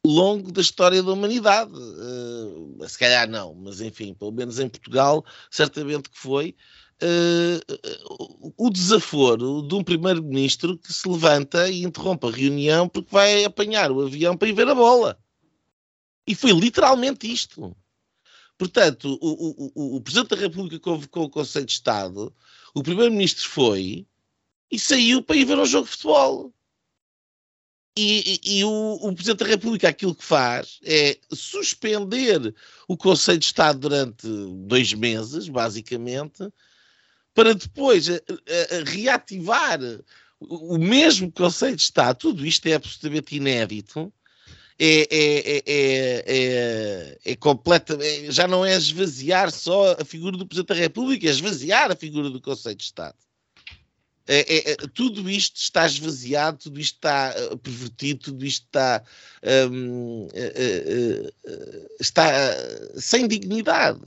longo 0.06 0.52
da 0.52 0.62
história 0.62 1.02
da 1.02 1.12
humanidade. 1.12 1.72
Uh, 1.74 2.78
se 2.88 2.98
calhar 2.98 3.28
não, 3.28 3.54
mas 3.56 3.82
enfim, 3.82 4.14
pelo 4.14 4.32
menos 4.32 4.60
em 4.60 4.70
Portugal, 4.70 5.26
certamente 5.50 6.10
que 6.10 6.18
foi 6.18 6.56
uh, 7.02 8.54
o 8.58 8.70
desaforo 8.70 9.62
de 9.62 9.76
um 9.76 9.84
primeiro-ministro 9.84 10.78
que 10.78 10.94
se 10.94 11.08
levanta 11.08 11.70
e 11.70 11.84
interrompe 11.84 12.28
a 12.28 12.32
reunião 12.32 12.88
porque 12.88 13.12
vai 13.12 13.44
apanhar 13.44 13.92
o 13.92 14.02
avião 14.02 14.38
para 14.38 14.48
ir 14.48 14.54
ver 14.54 14.68
a 14.68 14.76
bola. 14.76 15.20
E 16.28 16.34
foi 16.34 16.52
literalmente 16.52 17.32
isto. 17.32 17.76
Portanto, 18.58 19.18
o, 19.22 19.72
o, 19.76 19.96
o 19.98 20.02
Presidente 20.02 20.30
da 20.30 20.42
República 20.42 20.80
convocou 20.80 21.26
o 21.26 21.30
Conselho 21.30 21.66
de 21.66 21.74
Estado, 21.74 22.34
o 22.74 22.82
Primeiro-Ministro 22.82 23.48
foi 23.50 24.08
e 24.72 24.80
saiu 24.80 25.22
para 25.22 25.36
ir 25.36 25.46
ver 25.46 25.58
um 25.58 25.66
jogo 25.66 25.86
de 25.86 25.92
futebol. 25.92 26.54
E, 27.98 28.42
e, 28.44 28.58
e 28.60 28.64
o, 28.66 29.00
o, 29.02 29.14
Presidente 29.14 29.40
da 29.40 29.46
República 29.46 29.88
aquilo 29.88 30.14
que 30.14 30.24
faz 30.24 30.80
é 30.84 31.18
suspender 31.32 32.54
o 32.90 32.98
Conselho 32.98 33.40
de 33.40 33.46
Estado 33.46 33.80
durante 33.80 34.28
dois 34.68 34.94
meses, 34.94 35.48
basicamente, 35.48 36.44
para 37.36 37.54
depois 37.54 38.10
a, 38.10 38.14
a, 38.14 38.78
a 38.78 38.84
reativar 38.86 39.80
o, 40.40 40.78
mesmo 40.78 41.32
Conselho 41.32 41.76
de 41.76 41.82
Estado, 41.82 42.18
tudo 42.18 42.46
isto 42.46 42.66
é 42.66 42.74
absolutamente 42.74 43.36
inédito, 43.36 44.12
é, 44.80 45.08
é, 45.12 45.64
é, 45.66 47.22
é, 47.26 47.34
é 47.34 48.32
já 48.32 48.48
não 48.48 48.66
é 48.66 48.76
esvaziar 48.76 49.52
só 49.52 49.94
a 50.00 50.06
figura 50.06 50.38
do 50.38 50.48
Presidente 50.48 50.70
da 50.70 50.76
República, 50.76 51.28
é 51.28 51.30
esvaziar 51.30 51.92
a 51.92 51.96
figura 51.96 52.30
do 52.30 52.42
Conselho 52.42 52.76
de 52.76 52.84
Estado. 52.84 53.16
É, 54.28 54.72
é, 54.72 54.76
tudo 54.94 55.30
isto 55.30 55.58
está 55.58 55.86
esvaziado, 55.86 56.58
tudo 56.58 56.80
isto 56.80 56.96
está 56.96 57.34
pervertido, 57.62 58.22
tudo 58.22 58.44
isto 58.44 58.66
está, 58.66 59.04
um, 59.72 60.28
está 62.00 62.26
sem 62.98 63.28
dignidade, 63.28 64.02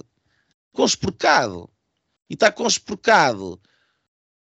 conspurcado 0.73 1.70
e 2.28 2.35
está 2.35 2.50
conspurcado 2.52 3.61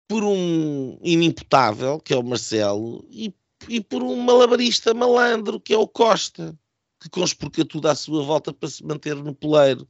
por 0.09 0.23
um 0.23 0.99
inimputável, 1.03 2.01
que 2.01 2.13
é 2.13 2.17
o 2.17 2.23
Marcelo, 2.23 3.07
e, 3.11 3.35
e 3.69 3.81
por 3.81 4.03
um 4.03 4.17
malabarista 4.17 4.95
malandro, 4.95 5.61
que 5.61 5.73
é 5.73 5.79
o 5.79 5.89
Costa, 5.89 6.57
que 7.01 7.09
conspurca 7.11 7.65
tudo 7.65 7.89
à 7.89 7.95
sua 7.95 8.23
volta 8.23 8.53
para 8.53 8.69
se 8.69 8.85
manter 8.85 9.17
no 9.17 9.35
poleiro. 9.35 9.89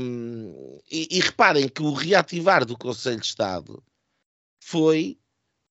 Um, 0.00 0.80
e, 0.90 1.08
e, 1.10 1.20
reparem 1.20 1.68
que 1.68 1.82
o 1.82 1.92
reativar 1.92 2.64
do 2.64 2.76
Conselho 2.76 3.20
de 3.20 3.26
Estado 3.26 3.82
foi, 4.64 5.18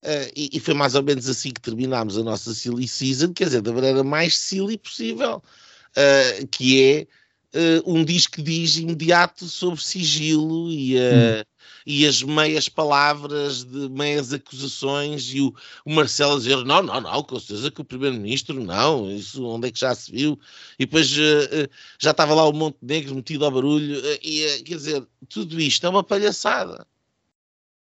uh, 0.06 0.32
e, 0.36 0.50
e, 0.54 0.60
foi 0.60 0.76
mais 0.76 0.94
ou 0.94 1.02
menos 1.02 1.28
assim 1.28 1.52
que 1.52 1.62
terminámos 1.62 2.16
a 2.16 2.24
nossa 2.24 2.54
silly 2.54 2.88
season, 2.88 3.34
quer 3.34 3.46
dizer, 3.46 3.62
da 3.62 3.74
maneira 3.74 4.04
mais 4.04 4.38
silly 4.38 4.78
possível, 4.78 5.38
uh, 5.38 6.48
que 6.52 6.84
é 6.84 7.08
uh, 7.54 7.92
um 7.92 8.04
diz 8.04 8.28
que 8.28 8.42
diz 8.42 8.78
imediato 8.78 9.46
sobre 9.46 9.82
sigilo 9.82 10.72
e, 10.72 10.96
uh, 10.96 11.00
hum. 11.00 11.44
e 11.86 12.06
as 12.06 12.22
meias 12.22 12.70
palavras 12.70 13.64
de 13.64 13.90
meias 13.90 14.34
acusações 14.34 15.34
e 15.34 15.42
o, 15.42 15.54
o 15.86 15.94
Marcelo 15.94 16.36
a 16.36 16.38
dizer 16.38 16.58
não, 16.66 16.82
não, 16.82 17.02
não, 17.02 17.24
com 17.24 17.40
certeza 17.40 17.72
que 17.72 17.82
o 17.82 17.86
primeiro-ministro 17.86 18.64
não, 18.64 19.10
isso 19.12 19.46
onde 19.46 19.68
é 19.68 19.72
que 19.72 19.80
já 19.80 19.94
se 19.96 20.12
viu 20.12 20.40
e 20.78 20.86
depois 20.86 21.12
uh, 21.18 21.70
já 22.00 22.12
estava 22.12 22.34
lá 22.34 22.48
o 22.48 22.54
Montenegro 22.54 23.16
metido 23.16 23.46
ao 23.46 23.52
barulho 23.52 24.02
e 24.22 24.64
quer 24.64 24.76
dizer, 24.76 25.08
tudo 25.30 25.60
isto 25.60 25.86
é 25.86 25.90
uma 25.90 26.04
palhaçada 26.04 26.86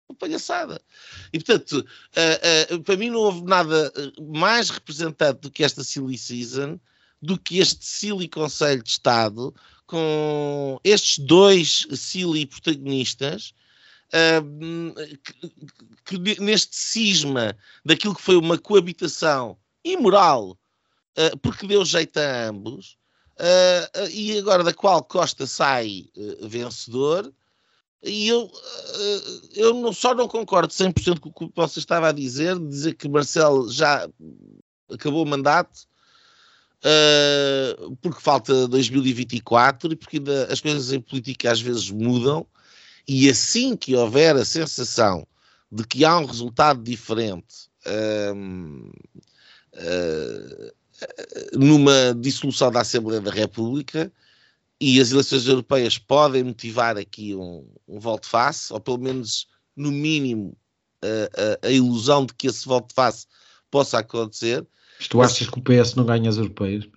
uma 0.09 0.17
palhaçada. 0.17 0.81
E 1.33 1.39
portanto, 1.39 1.85
uh, 1.85 2.75
uh, 2.75 2.83
para 2.83 2.97
mim 2.97 3.11
não 3.11 3.21
houve 3.21 3.43
nada 3.43 3.93
mais 4.19 4.71
representante 4.71 5.43
do 5.43 5.51
que 5.51 5.63
esta 5.63 5.85
Silly 5.85 6.17
Season 6.17 6.81
do 7.21 7.39
que 7.39 7.59
este 7.59 7.85
Silly 7.85 8.29
Conselho 8.29 8.83
de 8.83 8.91
Estado, 8.91 9.55
com 9.87 10.79
estes 10.85 11.19
dois 11.19 11.87
Silly 11.93 12.47
protagonistas, 12.47 13.53
uh, 14.13 14.95
que, 16.05 16.19
que, 16.19 16.41
neste 16.41 16.77
cisma 16.77 17.57
daquilo 17.85 18.15
que 18.15 18.23
foi 18.23 18.37
uma 18.37 18.59
coabitação 18.59 19.57
imoral, 19.85 20.51
uh, 20.51 21.39
porque 21.43 21.67
deu 21.67 21.85
jeito 21.85 22.19
a 22.19 22.49
ambos, 22.49 22.97
uh, 23.39 24.09
e 24.11 24.39
agora 24.39 24.63
da 24.63 24.73
qual 24.73 25.03
Costa 25.03 25.47
sai 25.47 26.07
vencedor. 26.43 27.33
E 28.01 28.29
eu, 28.29 28.49
eu 29.55 29.75
não, 29.75 29.93
só 29.93 30.15
não 30.15 30.29
concordo 30.29 30.73
100% 30.73 31.19
com 31.19 31.31
o 31.31 31.49
que 31.49 31.57
você 31.57 31.81
estava 31.81 32.11
a 32.11 32.13
dizer, 32.13 32.57
dizer 32.57 32.95
que 32.95 33.09
Marcelo 33.09 33.69
já 33.73 34.09
acabou 34.89 35.25
o 35.25 35.29
mandato, 35.29 35.88
uh, 36.85 37.97
porque 37.97 38.21
falta 38.21 38.69
2024 38.69 39.93
e 39.93 39.97
porque 39.97 40.19
ainda 40.19 40.53
as 40.53 40.61
coisas 40.61 40.93
em 40.93 41.01
política 41.01 41.51
às 41.51 41.61
vezes 41.61 41.91
mudam, 41.91 42.47
e 43.07 43.29
assim 43.29 43.77
que 43.77 43.95
houver 43.95 44.37
a 44.37 44.45
sensação 44.45 45.27
de 45.71 45.85
que 45.85 46.05
há 46.05 46.19
um 46.19 46.25
resultado 46.25 46.83
diferente 46.83 47.69
uh, 47.87 48.35
uh, 49.75 50.73
numa 51.53 52.15
dissolução 52.15 52.71
da 52.71 52.81
Assembleia 52.81 53.21
da 53.21 53.31
República, 53.31 54.13
e 54.81 55.01
as 55.01 55.11
eleições 55.11 55.47
europeias 55.47 55.99
podem 55.99 56.45
motivar 56.45 56.97
aqui 56.97 57.35
um, 57.35 57.67
um 57.87 57.99
volte-face, 57.99 58.73
ou 58.73 58.81
pelo 58.81 58.99
menos, 58.99 59.49
no 59.75 59.91
mínimo, 59.91 60.57
a, 61.03 61.65
a, 61.65 61.69
a, 61.69 61.71
ilusão 61.71 62.25
de 62.25 62.35
que 62.35 62.47
esse 62.47 62.65
volte-face 62.65 63.27
possa 63.71 63.99
acontecer. 63.99 64.67
Mas 64.99 65.09
tu 65.09 65.23
achas 65.23 65.49
que 65.49 65.59
o 65.59 65.63
PS 65.63 65.95
não 65.95 66.05
ganha 66.05 66.29
as 66.29 66.37
europeias? 66.37 66.89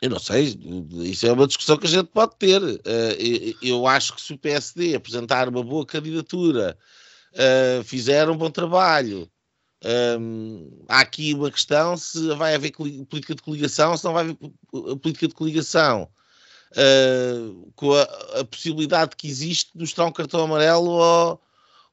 Eu 0.00 0.10
não 0.10 0.18
sei, 0.20 0.56
isso 1.02 1.26
é 1.26 1.32
uma 1.32 1.46
discussão 1.46 1.76
que 1.76 1.86
a 1.86 1.90
gente 1.90 2.06
pode 2.06 2.36
ter. 2.36 2.62
Eh, 2.84 3.54
eu 3.60 3.84
acho 3.86 4.14
que 4.14 4.22
se 4.22 4.32
o 4.32 4.38
PSD 4.38 4.94
apresentar 4.94 5.48
uma 5.48 5.62
boa 5.64 5.84
candidatura, 5.84 6.78
eh, 7.34 7.82
fizer 7.84 8.28
um 8.30 8.36
bom 8.36 8.48
trabalho, 8.48 9.28
ehm, 9.82 10.68
há 10.88 11.00
aqui 11.00 11.34
uma 11.34 11.50
questão 11.50 11.96
se 11.96 12.32
vai 12.36 12.54
haver 12.54 12.72
política 12.72 13.34
de 13.34 13.42
coligação, 13.42 13.96
se 13.96 14.04
não 14.04 14.12
vai 14.12 14.22
haver 14.24 14.36
política 14.98 15.26
de 15.26 15.34
coligação. 15.34 16.08
Eh, 16.76 17.50
com 17.74 17.92
a, 17.94 18.44
possibilidade 18.44 19.16
que 19.16 19.26
existe 19.26 19.72
de 19.74 19.80
mostrar 19.80 20.06
um 20.06 20.12
cartão 20.12 20.42
amarelo 20.44 21.02
ao, 21.02 21.42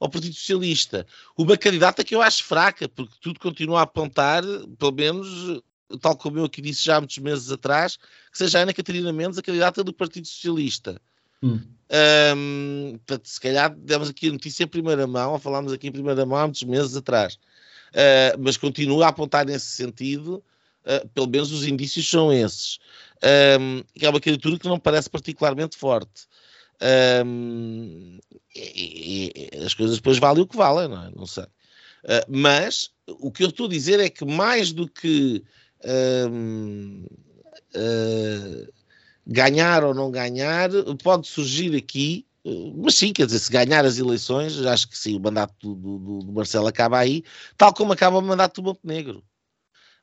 ao 0.05 0.09
Partido 0.09 0.33
Socialista. 0.35 1.05
Uma 1.37 1.57
candidata 1.57 2.03
que 2.03 2.15
eu 2.15 2.21
acho 2.21 2.43
fraca, 2.43 2.87
porque 2.87 3.15
tudo 3.19 3.39
continua 3.39 3.79
a 3.79 3.83
apontar, 3.83 4.43
pelo 4.77 4.91
menos 4.91 5.61
tal 6.01 6.15
como 6.15 6.39
eu 6.39 6.45
aqui 6.45 6.61
disse 6.61 6.85
já 6.85 6.97
há 6.97 7.01
muitos 7.01 7.17
meses 7.19 7.51
atrás, 7.51 7.97
que 8.31 8.37
seja 8.37 8.59
a 8.59 8.61
Ana 8.63 8.73
Catarina 8.73 9.11
Mendes 9.13 9.37
a 9.37 9.41
candidata 9.41 9.83
do 9.83 9.93
Partido 9.93 10.27
Socialista. 10.27 10.99
Hum. 11.43 11.61
Um, 12.35 12.91
portanto, 13.05 13.27
se 13.27 13.39
calhar 13.39 13.75
demos 13.75 14.09
aqui 14.09 14.29
a 14.29 14.31
notícia 14.31 14.63
em 14.63 14.67
primeira 14.67 15.05
mão, 15.05 15.33
ou 15.33 15.39
falámos 15.39 15.71
aqui 15.71 15.87
em 15.87 15.91
primeira 15.91 16.25
mão 16.25 16.37
há 16.37 16.43
muitos 16.43 16.63
meses 16.63 16.95
atrás, 16.95 17.35
uh, 17.35 18.39
mas 18.39 18.57
continua 18.57 19.05
a 19.05 19.09
apontar 19.09 19.45
nesse 19.45 19.67
sentido, 19.67 20.43
uh, 20.85 21.07
pelo 21.09 21.27
menos 21.27 21.51
os 21.51 21.67
indícios 21.67 22.09
são 22.09 22.33
esses. 22.33 22.79
Um, 23.59 23.83
que 23.93 24.05
é 24.05 24.09
uma 24.09 24.19
candidatura 24.19 24.59
que 24.59 24.67
não 24.67 24.79
parece 24.79 25.09
particularmente 25.09 25.77
forte. 25.77 26.27
Um, 27.25 28.19
e, 28.55 29.31
e, 29.53 29.65
as 29.65 29.73
coisas 29.73 29.97
depois 29.97 30.17
valem 30.17 30.43
o 30.43 30.47
que 30.47 30.57
valem, 30.57 30.87
não, 30.87 31.03
é? 31.03 31.11
não 31.15 31.25
sei. 31.25 31.43
Uh, 31.43 32.25
mas 32.29 32.91
o 33.07 33.31
que 33.31 33.43
eu 33.43 33.49
estou 33.49 33.65
a 33.65 33.69
dizer 33.69 33.99
é 33.99 34.09
que 34.09 34.25
mais 34.25 34.71
do 34.71 34.87
que 34.87 35.43
uh, 35.83 37.09
ganhar 39.25 39.83
ou 39.83 39.93
não 39.93 40.11
ganhar, 40.11 40.69
pode 41.03 41.27
surgir 41.27 41.75
aqui, 41.75 42.25
mas 42.75 42.95
sim, 42.95 43.11
quer 43.11 43.25
dizer, 43.25 43.39
se 43.39 43.51
ganhar 43.51 43.83
as 43.85 43.97
eleições, 43.97 44.63
acho 44.65 44.87
que 44.87 44.97
sim, 44.97 45.17
o 45.17 45.19
mandato 45.19 45.53
do, 45.59 45.97
do, 45.97 46.19
do 46.19 46.31
Marcelo 46.31 46.67
acaba 46.67 46.99
aí, 46.99 47.23
tal 47.57 47.73
como 47.73 47.91
acaba 47.91 48.19
o 48.19 48.21
mandato 48.21 48.61
do 48.61 48.65
Montenegro. 48.65 49.23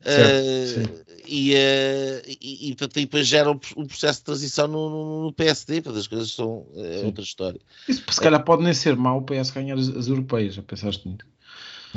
Uh, 0.02 1.14
e, 1.26 1.54
uh, 1.54 2.22
e, 2.40 2.70
e, 2.70 2.76
portanto, 2.76 2.94
depois 2.94 3.26
gera 3.26 3.50
um, 3.50 3.58
um, 3.76 3.86
processo 3.86 4.18
de 4.18 4.24
transição 4.24 4.66
no, 4.66 5.24
no 5.24 5.32
PSD, 5.32 5.80
portanto, 5.80 6.00
as 6.00 6.08
coisas 6.08 6.32
são 6.32 6.66
é 6.74 7.02
outra 7.04 7.22
história. 7.22 7.60
Isso 7.88 8.02
se 8.10 8.20
calhar 8.20 8.42
pode 8.44 8.64
nem 8.64 8.74
ser 8.74 8.96
mau 8.96 9.18
o 9.18 9.22
PS 9.22 9.50
ganhar 9.50 9.78
as, 9.78 9.88
as 9.88 10.08
europeias, 10.08 10.54
já 10.54 10.62
pensaste 10.62 11.08
nisso? 11.08 11.24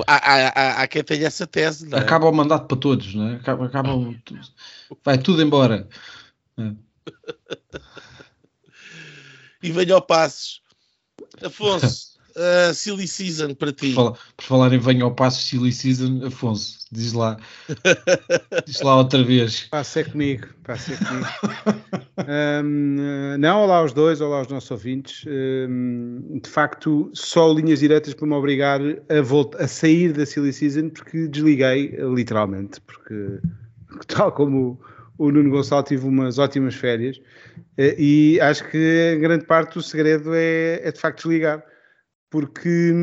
Há, 0.05 0.15
há, 0.15 0.81
há, 0.83 0.87
quem 0.87 1.03
tenha 1.03 1.27
essa 1.27 1.47
tese. 1.47 1.93
É? 1.93 1.97
Acaba 1.97 2.29
o 2.29 2.33
mandato 2.33 2.67
para 2.67 2.77
todos, 2.77 3.15
não 3.15 3.29
é? 3.29 3.35
Acaba, 3.35 3.65
acaba 3.65 3.91
vai 5.03 5.17
tudo 5.17 5.41
embora. 5.41 5.87
É. 6.57 6.71
e 9.63 9.71
venha 9.71 9.95
ao 9.95 10.01
Passos. 10.01 10.61
Afonso, 11.43 12.14
uh, 12.35 12.73
Silly 12.73 13.07
Season 13.07 13.53
para 13.53 13.71
ti. 13.71 13.93
Por 13.93 13.95
falar, 13.95 14.11
por 14.37 14.45
falar 14.45 14.73
em 14.73 14.79
venha 14.79 15.03
ao 15.03 15.13
Passos, 15.13 15.47
Silly 15.47 15.71
Season, 15.71 16.25
Afonso, 16.25 16.85
diz 16.91 17.13
lá. 17.13 17.37
diz 18.65 18.81
lá 18.81 18.97
outra 18.97 19.23
vez. 19.23 19.67
Passe 19.71 19.99
é 19.99 20.03
comigo. 20.03 20.47
Passe 20.63 20.93
é 20.93 20.97
comigo. 20.97 21.27
um, 22.63 23.37
não, 23.39 23.61
olá 23.61 23.77
aos 23.77 23.93
dois, 23.93 24.21
olá 24.21 24.39
aos 24.39 24.47
nossos 24.47 24.69
ouvintes. 24.71 25.25
Um, 25.27 26.39
de 26.41 26.49
facto, 26.49 27.09
só 27.13 27.51
linhas 27.51 27.79
diretas 27.79 28.13
para 28.13 28.27
me 28.27 28.33
obrigar 28.33 28.81
a, 29.09 29.21
voltar, 29.21 29.63
a 29.63 29.67
sair 29.67 30.13
da 30.13 30.25
Silly 30.25 30.53
Season 30.53 30.89
porque 30.89 31.27
desliguei, 31.27 31.95
literalmente, 32.13 32.81
porque 32.81 33.39
tal 34.07 34.31
como 34.31 34.79
o 35.17 35.31
Nuno 35.31 35.49
Gonçalves 35.49 35.89
tive 35.89 36.05
umas 36.05 36.37
ótimas 36.37 36.75
férias 36.75 37.21
eh, 37.77 37.95
e 37.97 38.39
acho 38.41 38.69
que 38.69 39.17
grande 39.21 39.45
parte 39.45 39.77
o 39.77 39.81
segredo 39.81 40.33
é, 40.33 40.81
é 40.83 40.91
de 40.91 40.99
facto 40.99 41.23
desligar 41.23 41.63
porque 42.29 42.93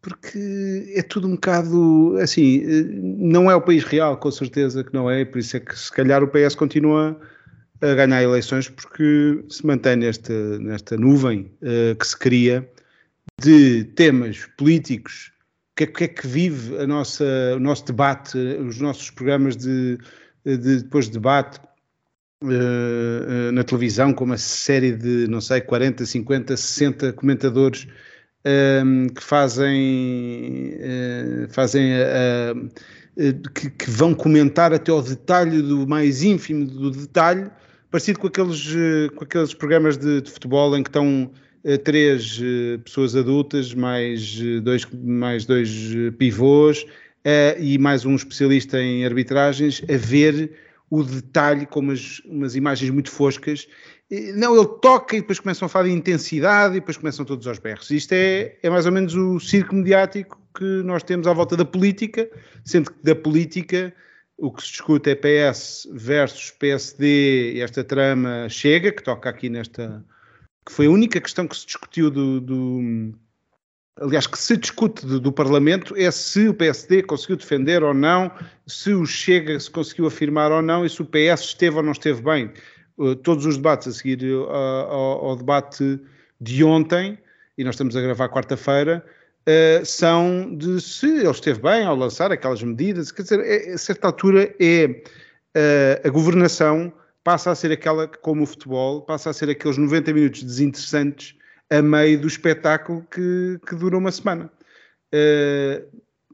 porque 0.00 0.92
é 0.94 1.02
tudo 1.02 1.26
um 1.26 1.32
bocado 1.32 2.16
assim, 2.20 2.62
não 3.02 3.50
é 3.50 3.54
o 3.54 3.60
país 3.60 3.84
real, 3.84 4.16
com 4.16 4.30
certeza 4.30 4.84
que 4.84 4.94
não 4.94 5.10
é, 5.10 5.24
por 5.24 5.38
isso 5.38 5.56
é 5.56 5.60
que 5.60 5.78
se 5.78 5.92
calhar 5.92 6.22
o 6.22 6.28
PS 6.28 6.54
continua 6.54 7.20
a 7.80 7.94
ganhar 7.94 8.22
eleições 8.22 8.68
porque 8.68 9.44
se 9.48 9.64
mantém 9.66 9.96
nesta, 9.96 10.58
nesta 10.58 10.96
nuvem 10.96 11.50
uh, 11.62 11.94
que 11.96 12.06
se 12.06 12.16
cria 12.16 12.68
de 13.40 13.84
temas 13.84 14.46
políticos, 14.56 15.30
o 15.72 15.76
que, 15.76 15.84
é, 15.84 15.86
que 15.86 16.04
é 16.04 16.08
que 16.08 16.26
vive 16.26 16.76
a 16.78 16.86
nossa, 16.86 17.24
o 17.54 17.60
nosso 17.60 17.84
debate, 17.86 18.36
os 18.36 18.80
nossos 18.80 19.10
programas 19.10 19.56
de, 19.56 19.96
de 20.44 20.82
depois 20.82 21.06
de 21.06 21.12
debate 21.12 21.60
uh, 22.42 22.48
uh, 22.48 23.52
na 23.52 23.62
televisão, 23.62 24.12
com 24.12 24.24
uma 24.24 24.38
série 24.38 24.92
de, 24.92 25.28
não 25.28 25.40
sei, 25.40 25.60
40, 25.60 26.04
50, 26.04 26.56
60 26.56 27.12
comentadores 27.12 27.86
um, 28.48 29.04
ehm, 29.04 29.08
que 29.08 29.22
fazem, 29.22 30.74
uh, 30.74 31.48
fazem 31.52 31.92
uh, 31.92 32.68
que, 33.54 33.70
que, 33.70 33.90
vão 33.90 34.14
comentar 34.14 34.72
até 34.72 34.90
ao 34.90 35.02
detalhe 35.02 35.60
do 35.60 35.86
mais 35.86 36.22
ínfimo 36.22 36.64
do 36.64 36.90
detalhe, 36.90 37.50
parecido 37.90 38.18
com 38.18 38.28
aqueles, 38.28 38.74
com 39.14 39.24
aqueles 39.24 39.52
programas 39.54 39.96
de, 39.96 40.20
de 40.20 40.30
futebol 40.30 40.76
em 40.76 40.82
que 40.82 40.90
estão 40.90 41.30
três 41.82 42.40
pessoas 42.84 43.16
adultas, 43.16 43.74
mais 43.74 44.38
dois, 44.62 44.86
mais 45.02 45.44
dois 45.44 45.92
pivôs 46.16 46.86
e 47.58 47.76
mais 47.76 48.06
um 48.06 48.14
especialista 48.14 48.80
em 48.80 49.04
arbitragens 49.04 49.82
a 49.88 49.96
ver 49.96 50.52
o 50.88 51.02
detalhe 51.02 51.66
com 51.66 51.80
umas, 51.80 52.20
umas 52.24 52.54
imagens 52.54 52.90
muito 52.90 53.10
foscas 53.10 53.66
não, 54.10 54.56
ele 54.56 54.68
toca 54.80 55.16
e 55.16 55.20
depois 55.20 55.38
começam 55.38 55.66
a 55.66 55.68
falar 55.68 55.84
de 55.84 55.92
intensidade 55.92 56.76
e 56.76 56.80
depois 56.80 56.96
começam 56.96 57.24
todos 57.24 57.46
aos 57.46 57.58
berros. 57.58 57.90
Isto 57.90 58.12
é, 58.12 58.56
é 58.62 58.70
mais 58.70 58.86
ou 58.86 58.92
menos 58.92 59.14
o 59.14 59.38
circo 59.38 59.74
mediático 59.74 60.40
que 60.56 60.64
nós 60.82 61.02
temos 61.02 61.26
à 61.26 61.32
volta 61.32 61.56
da 61.56 61.64
política, 61.64 62.28
sendo 62.64 62.90
que 62.90 63.02
da 63.02 63.14
política 63.14 63.94
o 64.38 64.52
que 64.52 64.62
se 64.62 64.70
discute 64.70 65.10
é 65.10 65.14
PS 65.14 65.88
versus 65.92 66.52
PSD 66.52 67.54
e 67.54 67.60
esta 67.60 67.82
trama 67.82 68.48
chega, 68.48 68.92
que 68.92 69.02
toca 69.02 69.28
aqui 69.28 69.50
nesta. 69.50 70.04
que 70.64 70.72
foi 70.72 70.86
a 70.86 70.90
única 70.90 71.20
questão 71.20 71.46
que 71.46 71.56
se 71.56 71.66
discutiu 71.66 72.08
do. 72.08 72.40
do 72.40 73.14
aliás, 74.00 74.28
que 74.28 74.38
se 74.38 74.56
discute 74.56 75.04
do, 75.04 75.20
do, 75.20 75.32
Parlamento 75.32 75.94
é 75.96 76.08
se 76.12 76.48
o 76.48 76.54
PSD 76.54 77.02
conseguiu 77.02 77.36
defender 77.36 77.82
ou 77.82 77.92
não, 77.92 78.30
se 78.64 78.92
o 78.94 79.04
Chega 79.04 79.58
se 79.58 79.68
conseguiu 79.68 80.06
afirmar 80.06 80.52
ou 80.52 80.62
não 80.62 80.86
e 80.86 80.88
se 80.88 81.02
o 81.02 81.04
PS 81.04 81.40
esteve 81.40 81.76
ou 81.76 81.82
não 81.82 81.92
esteve 81.92 82.22
bem. 82.22 82.52
Eh, 82.98 83.14
todos 83.22 83.46
os 83.46 83.56
debates 83.56 83.88
a 83.88 83.92
seguir 83.92 84.24
uh, 84.24 84.50
ao, 84.50 85.36
debate 85.36 86.00
de 86.40 86.64
ontem, 86.64 87.18
e 87.56 87.64
nós 87.64 87.74
estamos 87.74 87.96
a 87.96 88.00
gravar 88.00 88.28
quarta-feira, 88.28 89.04
uh, 89.46 89.86
são 89.86 90.54
de 90.56 90.80
se 90.80 91.06
ele 91.06 91.30
esteve 91.30 91.60
bem 91.60 91.84
ao 91.84 91.96
lançar 91.96 92.32
aquelas 92.32 92.62
medidas. 92.62 93.12
Quer 93.12 93.22
dizer, 93.22 93.40
é, 93.40 93.72
a 93.72 93.78
certa 93.78 94.08
altura 94.08 94.54
é 94.60 95.02
a 96.04 96.08
governação 96.08 96.92
passa 97.24 97.50
a 97.50 97.54
ser 97.54 97.72
aquela, 97.72 98.06
como 98.06 98.44
o 98.44 98.46
futebol, 98.46 99.02
passa 99.02 99.30
a 99.30 99.32
ser 99.32 99.50
aqueles 99.50 99.76
90 99.76 100.12
minutos 100.12 100.42
desinteressantes 100.44 101.34
a 101.68 101.82
meio 101.82 102.20
do 102.20 102.28
espetáculo 102.28 103.04
que, 103.10 103.58
que 103.66 103.74
dura 103.74 103.98
uma 103.98 104.12
semana. 104.12 104.50
Uh, 105.12 105.84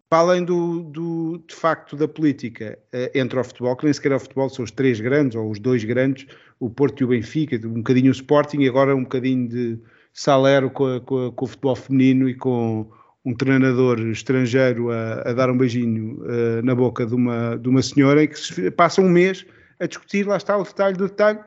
para 0.09 0.19
além 0.19 0.45
do, 0.45 0.83
do, 0.83 1.43
de 1.47 1.55
facto 1.55 1.97
da 1.97 2.07
política 2.07 2.79
uh, 2.95 3.19
entre 3.19 3.39
o 3.39 3.45
futebol, 3.45 3.77
que 3.77 3.85
nem 3.85 3.93
sequer 3.93 4.13
é 4.13 4.17
o 4.17 4.21
futebol, 4.21 4.49
são 4.49 4.65
os 4.65 4.71
três 4.71 5.01
grandes 5.01 5.37
ou 5.37 5.51
os 5.51 5.59
dois 5.59 5.83
grandes, 5.85 6.27
o 6.61 6.71
Porto 6.71 7.01
e 7.01 7.05
o 7.05 7.09
Benfica, 7.09 7.57
um 7.67 7.75
bocadinho 7.75 8.09
o 8.09 8.13
Sporting 8.13 8.61
e 8.61 8.69
agora 8.69 8.95
um 8.95 9.03
bocadinho 9.03 9.49
de 9.49 9.79
salero 10.13 10.71
com, 10.71 11.01
com, 11.01 11.33
com 11.33 11.45
o 11.45 11.49
futebol 11.49 11.77
feminino 11.77 12.29
e 12.29 12.35
com 12.35 12.89
um 13.25 13.35
treinador 13.35 13.99
estrangeiro 14.01 14.91
a, 14.91 15.23
a 15.23 15.33
dar 15.33 15.51
um 15.51 15.57
beijinho 15.57 16.23
uh, 16.23 16.63
na 16.63 16.75
boca 16.75 17.07
de 17.07 17.15
uma, 17.15 17.57
de 17.57 17.69
uma 17.69 17.83
senhora 17.83 18.23
em 18.23 18.29
que 18.29 18.39
se 18.39 18.71
passa 18.71 19.01
um 19.01 19.09
mês 19.09 19.45
a 19.81 19.87
discutir, 19.87 20.27
lá 20.27 20.37
está 20.37 20.57
o 20.57 20.63
detalhe 20.63 20.97
do 20.97 21.09
detalhe. 21.09 21.41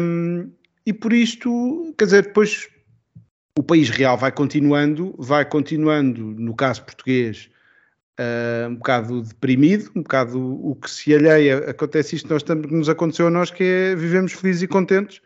Um, 0.00 0.50
e 0.86 0.92
por 0.92 1.12
isto, 1.12 1.94
quer 1.98 2.06
dizer, 2.06 2.22
depois 2.22 2.68
o 3.58 3.62
país 3.62 3.90
real 3.90 4.16
vai 4.16 4.30
continuando, 4.30 5.12
vai 5.18 5.44
continuando, 5.44 6.22
no 6.22 6.54
caso 6.54 6.84
português, 6.84 7.50
uh, 8.16 8.68
um 8.68 8.76
bocado 8.76 9.20
deprimido, 9.22 9.90
um 9.96 10.02
bocado 10.02 10.38
o 10.64 10.76
que 10.76 10.88
se 10.88 11.12
alheia, 11.12 11.68
acontece 11.68 12.14
isto 12.14 12.32
nós, 12.32 12.44
que 12.44 12.54
nos 12.54 12.88
aconteceu 12.88 13.26
a 13.26 13.30
nós, 13.30 13.50
que 13.50 13.64
é 13.64 13.96
vivemos 13.96 14.32
felizes 14.32 14.62
e 14.62 14.68
contentes, 14.68 15.20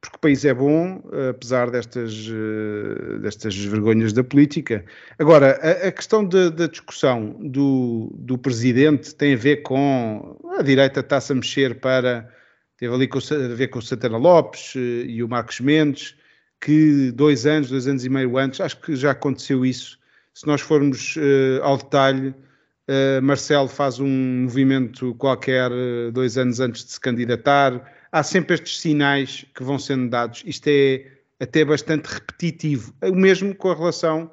porque 0.00 0.16
o 0.16 0.18
país 0.18 0.46
é 0.46 0.54
bom, 0.54 1.02
apesar 1.28 1.70
destas, 1.70 2.26
uh, 2.26 3.18
destas 3.20 3.54
vergonhas 3.54 4.14
da 4.14 4.24
política. 4.24 4.82
Agora, 5.18 5.60
a, 5.62 5.88
a 5.88 5.92
questão 5.92 6.24
da 6.24 6.66
discussão 6.66 7.36
do, 7.38 8.14
do 8.18 8.38
presidente 8.38 9.14
tem 9.14 9.34
a 9.34 9.36
ver 9.36 9.58
com 9.58 10.38
a 10.58 10.62
direita 10.62 11.00
está-se 11.00 11.32
a 11.32 11.34
mexer 11.34 11.80
para 11.80 12.30
teve 12.78 12.94
ali 12.94 13.06
com, 13.06 13.18
a 13.18 13.54
ver 13.54 13.68
com 13.68 13.78
o 13.78 13.82
Santana 13.82 14.16
Lopes 14.16 14.74
uh, 14.74 14.78
e 14.78 15.22
o 15.22 15.28
Marcos 15.28 15.60
Mendes, 15.60 16.16
que 16.64 17.12
dois 17.12 17.46
anos, 17.46 17.68
dois 17.68 17.86
anos 17.86 18.04
e 18.04 18.08
meio 18.08 18.38
antes, 18.38 18.60
acho 18.60 18.80
que 18.80 18.96
já 18.96 19.10
aconteceu 19.10 19.64
isso. 19.64 19.98
Se 20.32 20.46
nós 20.46 20.60
formos 20.60 21.16
uh, 21.16 21.62
ao 21.62 21.76
detalhe, 21.76 22.28
uh, 22.28 23.22
Marcelo 23.22 23.68
faz 23.68 24.00
um 24.00 24.42
movimento 24.42 25.14
qualquer 25.16 25.70
dois 26.12 26.38
anos 26.38 26.60
antes 26.60 26.84
de 26.84 26.92
se 26.92 27.00
candidatar. 27.00 27.92
Há 28.10 28.22
sempre 28.22 28.54
estes 28.54 28.80
sinais 28.80 29.44
que 29.54 29.62
vão 29.62 29.78
sendo 29.78 30.08
dados. 30.08 30.42
Isto 30.46 30.68
é 30.68 31.06
até 31.38 31.64
bastante 31.64 32.06
repetitivo. 32.06 32.94
O 33.02 33.14
mesmo 33.14 33.54
com 33.54 33.70
a 33.70 33.74
relação 33.74 34.30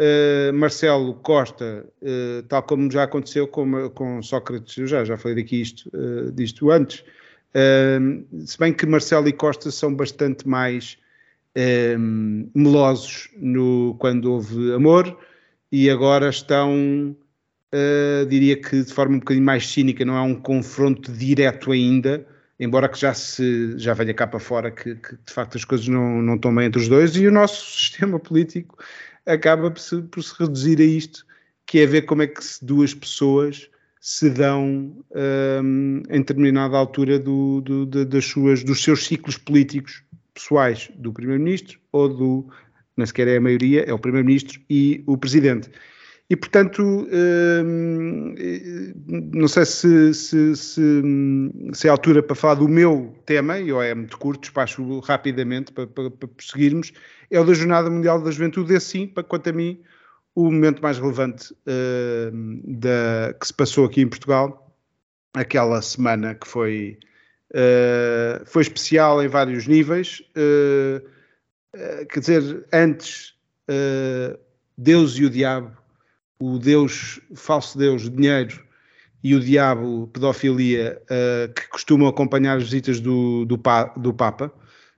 uh, 0.00 0.52
Marcelo 0.52 1.14
Costa, 1.14 1.86
uh, 2.02 2.42
tal 2.48 2.62
como 2.62 2.90
já 2.90 3.04
aconteceu 3.04 3.46
com, 3.46 3.90
com 3.90 4.22
Sócrates, 4.22 4.76
eu 4.78 4.86
já, 4.86 5.04
já 5.04 5.16
falei 5.16 5.42
daqui 5.42 5.60
isto, 5.60 5.90
uh, 5.94 6.30
disto 6.32 6.70
antes, 6.70 7.04
se 8.46 8.56
bem 8.60 8.72
que 8.72 8.86
Marcelo 8.86 9.26
e 9.26 9.32
Costa 9.32 9.72
são 9.72 9.92
bastante 9.92 10.46
mais 10.46 10.96
melosos 12.54 13.28
no, 13.36 13.96
quando 13.98 14.32
houve 14.32 14.72
amor 14.72 15.18
e 15.72 15.90
agora 15.90 16.28
estão, 16.28 17.16
diria 18.28 18.60
que 18.60 18.82
de 18.82 18.92
forma 18.92 19.16
um 19.16 19.18
bocadinho 19.18 19.44
mais 19.44 19.66
cínica, 19.66 20.04
não 20.04 20.16
é 20.16 20.22
um 20.22 20.34
confronto 20.34 21.12
direto 21.12 21.72
ainda, 21.72 22.26
embora 22.58 22.88
que 22.88 22.98
já 22.98 23.14
se 23.14 23.78
já 23.78 23.94
venha 23.94 24.14
cá 24.14 24.26
para 24.26 24.38
fora 24.38 24.70
que, 24.70 24.94
que, 24.96 25.16
de 25.16 25.32
facto 25.32 25.56
as 25.56 25.64
coisas 25.64 25.88
não, 25.88 26.22
não 26.22 26.36
estão 26.36 26.54
bem 26.54 26.66
entre 26.66 26.80
os 26.80 26.88
dois 26.88 27.16
e 27.16 27.26
o 27.26 27.32
nosso 27.32 27.70
sistema 27.78 28.18
político 28.18 28.78
acaba 29.26 29.70
por 29.70 29.80
se, 29.80 30.02
por 30.02 30.22
se 30.22 30.34
reduzir 30.38 30.80
a 30.80 30.84
isto, 30.84 31.26
que 31.66 31.80
é 31.80 31.86
ver 31.86 32.02
como 32.02 32.22
é 32.22 32.26
que 32.26 32.40
duas 32.62 32.94
pessoas 32.94 33.70
se 34.00 34.30
dão 34.30 34.96
um, 35.62 36.02
em 36.08 36.18
determinada 36.18 36.76
altura 36.76 37.18
do, 37.18 37.60
do, 37.60 37.86
das 37.86 38.24
suas, 38.24 38.64
dos 38.64 38.82
seus 38.82 39.04
ciclos 39.04 39.36
políticos 39.36 40.02
pessoais 40.40 40.90
do 40.96 41.12
Primeiro-Ministro 41.12 41.78
ou 41.92 42.08
do, 42.08 42.50
nem 42.96 43.06
sequer 43.06 43.28
é 43.28 43.36
a 43.36 43.40
maioria, 43.40 43.82
é 43.82 43.92
o 43.92 43.98
Primeiro-Ministro 43.98 44.60
e 44.68 45.02
o 45.06 45.16
Presidente. 45.16 45.70
E, 46.30 46.36
portanto, 46.36 47.08
hum, 47.12 48.34
não 49.34 49.48
sei 49.48 49.66
se, 49.66 50.14
se, 50.14 50.56
se, 50.56 51.02
se, 51.72 51.86
é 51.88 51.90
a 51.90 51.92
altura 51.92 52.22
para 52.22 52.36
falar 52.36 52.54
do 52.54 52.68
meu 52.68 53.12
tema, 53.26 53.58
e 53.58 53.70
é 53.70 53.94
muito 53.96 54.16
curto, 54.16 54.42
despacho 54.42 55.00
rapidamente 55.00 55.72
para, 55.72 55.88
para, 55.88 56.08
para 56.08 56.28
prosseguirmos, 56.28 56.92
é 57.32 57.40
o 57.40 57.44
da 57.44 57.52
Jornada 57.52 57.90
Mundial 57.90 58.22
da 58.22 58.30
Juventude, 58.30 58.74
esse 58.74 58.86
sim, 58.86 59.06
para, 59.08 59.24
quanto 59.24 59.50
a 59.50 59.52
mim, 59.52 59.80
o 60.32 60.44
momento 60.44 60.80
mais 60.80 60.98
relevante 60.98 61.52
uh, 61.52 62.78
da, 62.78 63.34
que 63.34 63.48
se 63.48 63.52
passou 63.54 63.84
aqui 63.84 64.00
em 64.00 64.08
Portugal, 64.08 64.72
aquela 65.34 65.82
semana 65.82 66.36
que 66.36 66.46
foi, 66.46 66.96
uh, 67.52 68.44
foi 68.46 68.62
especial 68.62 69.22
em 69.22 69.28
vários 69.28 69.66
níveis, 69.66 70.22
uh, 70.36 72.06
quer 72.08 72.20
dizer, 72.20 72.66
antes 72.72 73.34
Deus 74.76 75.16
e 75.16 75.24
o 75.24 75.30
Diabo 75.30 75.80
o 76.40 76.58
Deus, 76.58 77.20
falso 77.34 77.76
Deus, 77.76 78.10
dinheiro, 78.10 78.64
e 79.22 79.34
o 79.34 79.40
diabo, 79.40 80.08
pedofilia, 80.10 81.00
uh, 81.04 81.52
que 81.52 81.68
costumam 81.68 82.08
acompanhar 82.08 82.56
as 82.56 82.64
visitas 82.64 82.98
do, 82.98 83.44
do, 83.44 83.60
do, 83.98 84.14
Papa. 84.14 84.50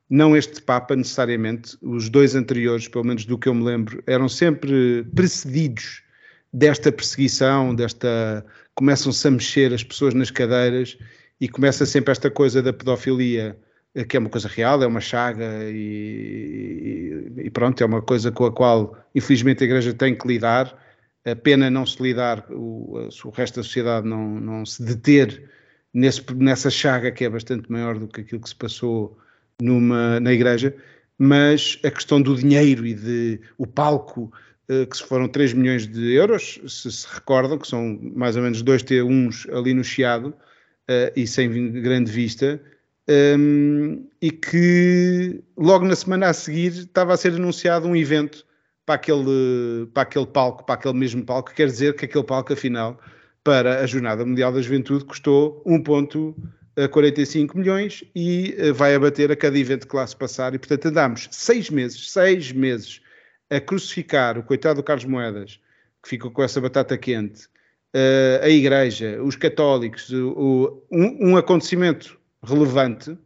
Não 0.08 0.36
este 0.36 0.62
Papa 0.62 0.94
necessariamente, 0.94 1.76
os 1.82 2.08
dois 2.08 2.36
anteriores, 2.36 2.86
pelo 2.86 3.04
menos 3.04 3.24
do 3.24 3.36
que 3.36 3.48
eu 3.48 3.54
me 3.54 3.64
lembro, 3.64 4.00
eram 4.06 4.28
sempre 4.28 5.04
precedidos 5.12 6.04
desta 6.52 6.92
perseguição, 6.92 7.74
desta. 7.74 8.46
começam-se 8.76 9.26
a 9.26 9.30
mexer 9.32 9.74
as 9.74 9.82
pessoas 9.82 10.14
nas 10.14 10.30
cadeiras 10.30 10.96
e 11.42 11.48
começa 11.48 11.84
sempre 11.84 12.12
esta 12.12 12.30
coisa 12.30 12.62
da 12.62 12.72
pedofilia, 12.72 13.58
eh, 13.96 14.04
que 14.04 14.16
é 14.16 14.20
uma 14.20 14.30
coisa 14.30 14.46
real, 14.46 14.80
é 14.80 14.86
uma 14.86 15.00
chaga 15.00 15.44
e, 15.64 17.32
e 17.36 17.50
pronto, 17.50 17.82
é 17.82 17.84
uma 17.84 18.00
coisa 18.00 18.30
com 18.30 18.44
a 18.44 18.52
qual, 18.52 18.96
infelizmente, 19.12 19.64
a 19.64 19.66
Igreja 19.66 19.92
tem 19.92 20.14
que 20.16 20.28
lidar. 20.28 20.72
A 21.24 21.34
pena 21.34 21.68
não 21.68 21.84
se 21.84 22.00
lidar, 22.00 22.46
o, 22.48 23.08
o 23.24 23.30
resto 23.30 23.56
da 23.56 23.64
sociedade 23.64 24.06
não, 24.06 24.38
não 24.38 24.64
se 24.64 24.84
deter 24.84 25.50
nesse, 25.92 26.22
nessa 26.32 26.70
chaga 26.70 27.10
que 27.10 27.24
é 27.24 27.28
bastante 27.28 27.70
maior 27.72 27.98
do 27.98 28.06
que 28.06 28.20
aquilo 28.20 28.40
que 28.40 28.48
se 28.48 28.54
passou 28.54 29.18
numa, 29.60 30.20
na 30.20 30.32
igreja, 30.32 30.72
mas 31.18 31.76
a 31.84 31.90
questão 31.90 32.22
do 32.22 32.36
dinheiro 32.36 32.86
e 32.86 32.94
de 32.94 33.40
o 33.58 33.66
palco, 33.66 34.32
uh, 34.70 34.86
que 34.86 34.96
foram 34.96 35.26
3 35.26 35.54
milhões 35.54 35.88
de 35.88 36.12
euros, 36.12 36.60
se 36.68 36.92
se 36.92 37.06
recordam, 37.12 37.58
que 37.58 37.66
são 37.66 37.98
mais 38.14 38.36
ou 38.36 38.42
menos 38.44 38.62
dois 38.62 38.84
T1s 38.84 39.52
ali 39.52 39.74
no 39.74 39.82
Chiado, 39.82 40.32
uh, 40.92 41.12
e 41.16 41.26
sem 41.26 41.72
grande 41.80 42.10
vista, 42.10 42.60
um, 43.08 43.12
ehm, 43.12 44.08
e 44.20 44.30
que 44.30 45.42
logo 45.56 45.84
na 45.84 45.96
semana 45.96 46.28
a 46.28 46.32
seguir 46.32 46.72
estava 46.72 47.14
a 47.14 47.16
ser 47.16 47.32
anunciado 47.32 47.88
um 47.88 47.96
evento 47.96 48.44
para 48.84 48.96
aquele, 48.96 49.86
para 49.92 50.02
aquele 50.02 50.26
palco, 50.26 50.64
para 50.64 50.74
aquele 50.74 50.94
mesmo 50.94 51.24
palco, 51.24 51.54
quer 51.54 51.66
dizer 51.66 51.94
que 51.96 52.04
aquele 52.04 52.24
palco, 52.24 52.52
afinal, 52.52 53.00
para 53.44 53.80
a 53.80 53.86
Jornada 53.86 54.24
Mundial 54.24 54.52
da 54.52 54.60
Juventude 54.62 55.04
custou 55.04 55.62
1,45 55.66 57.56
milhões 57.56 58.04
e 58.14 58.54
eh, 58.56 58.72
vai 58.72 58.94
abater 58.94 59.32
a 59.32 59.36
cada 59.36 59.58
evento 59.58 59.86
que 59.88 59.96
lá 59.96 60.06
se 60.06 60.16
passar. 60.16 60.54
E, 60.54 60.58
portanto, 60.58 60.86
andamos 60.86 61.28
seis 61.30 61.68
meses, 61.70 62.10
seis 62.10 62.52
meses 62.52 63.00
a 63.50 63.60
crucificar 63.60 64.38
o 64.38 64.42
coitado 64.42 64.76
do 64.76 64.84
Carlos 64.84 65.04
Moedas, 65.04 65.60
que 66.02 66.08
ficou 66.08 66.30
com 66.30 66.42
essa 66.42 66.60
batata 66.60 66.96
quente, 66.96 67.42
eh, 67.42 67.48
a 68.42 68.48
Igreja, 68.48 69.22
os 69.22 69.36
católicos, 69.36 70.10
um, 70.10 70.80
um 70.90 71.36
acontecimento 71.36 72.18
relevante 72.42 73.16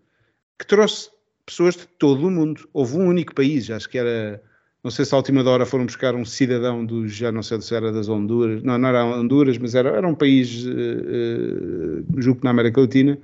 que 0.58 0.66
trouxe 0.66 1.10
pessoas 1.44 1.76
de 1.76 1.86
todo 1.86 2.26
o 2.26 2.30
mundo. 2.30 2.68
Houve 2.72 2.96
um 2.96 3.06
único 3.06 3.34
país, 3.34 3.70
acho 3.70 3.88
que 3.88 3.98
era 3.98 4.42
não 4.86 4.90
sei 4.92 5.04
se 5.04 5.12
à 5.12 5.16
última 5.16 5.42
hora 5.42 5.66
foram 5.66 5.84
buscar 5.84 6.14
um 6.14 6.24
cidadão 6.24 6.86
dos, 6.86 7.12
já 7.12 7.32
não 7.32 7.42
sei 7.42 7.60
se 7.60 7.74
era 7.74 7.90
das 7.90 8.08
Honduras, 8.08 8.62
não, 8.62 8.78
não 8.78 8.88
era 8.88 9.04
Honduras, 9.04 9.58
mas 9.58 9.74
era, 9.74 9.88
era 9.88 10.06
um 10.06 10.14
país, 10.14 10.64
uh, 10.64 10.70
uh, 10.70 12.22
julgo 12.22 12.38
que 12.38 12.44
na 12.44 12.50
América 12.50 12.80
Latina, 12.80 13.18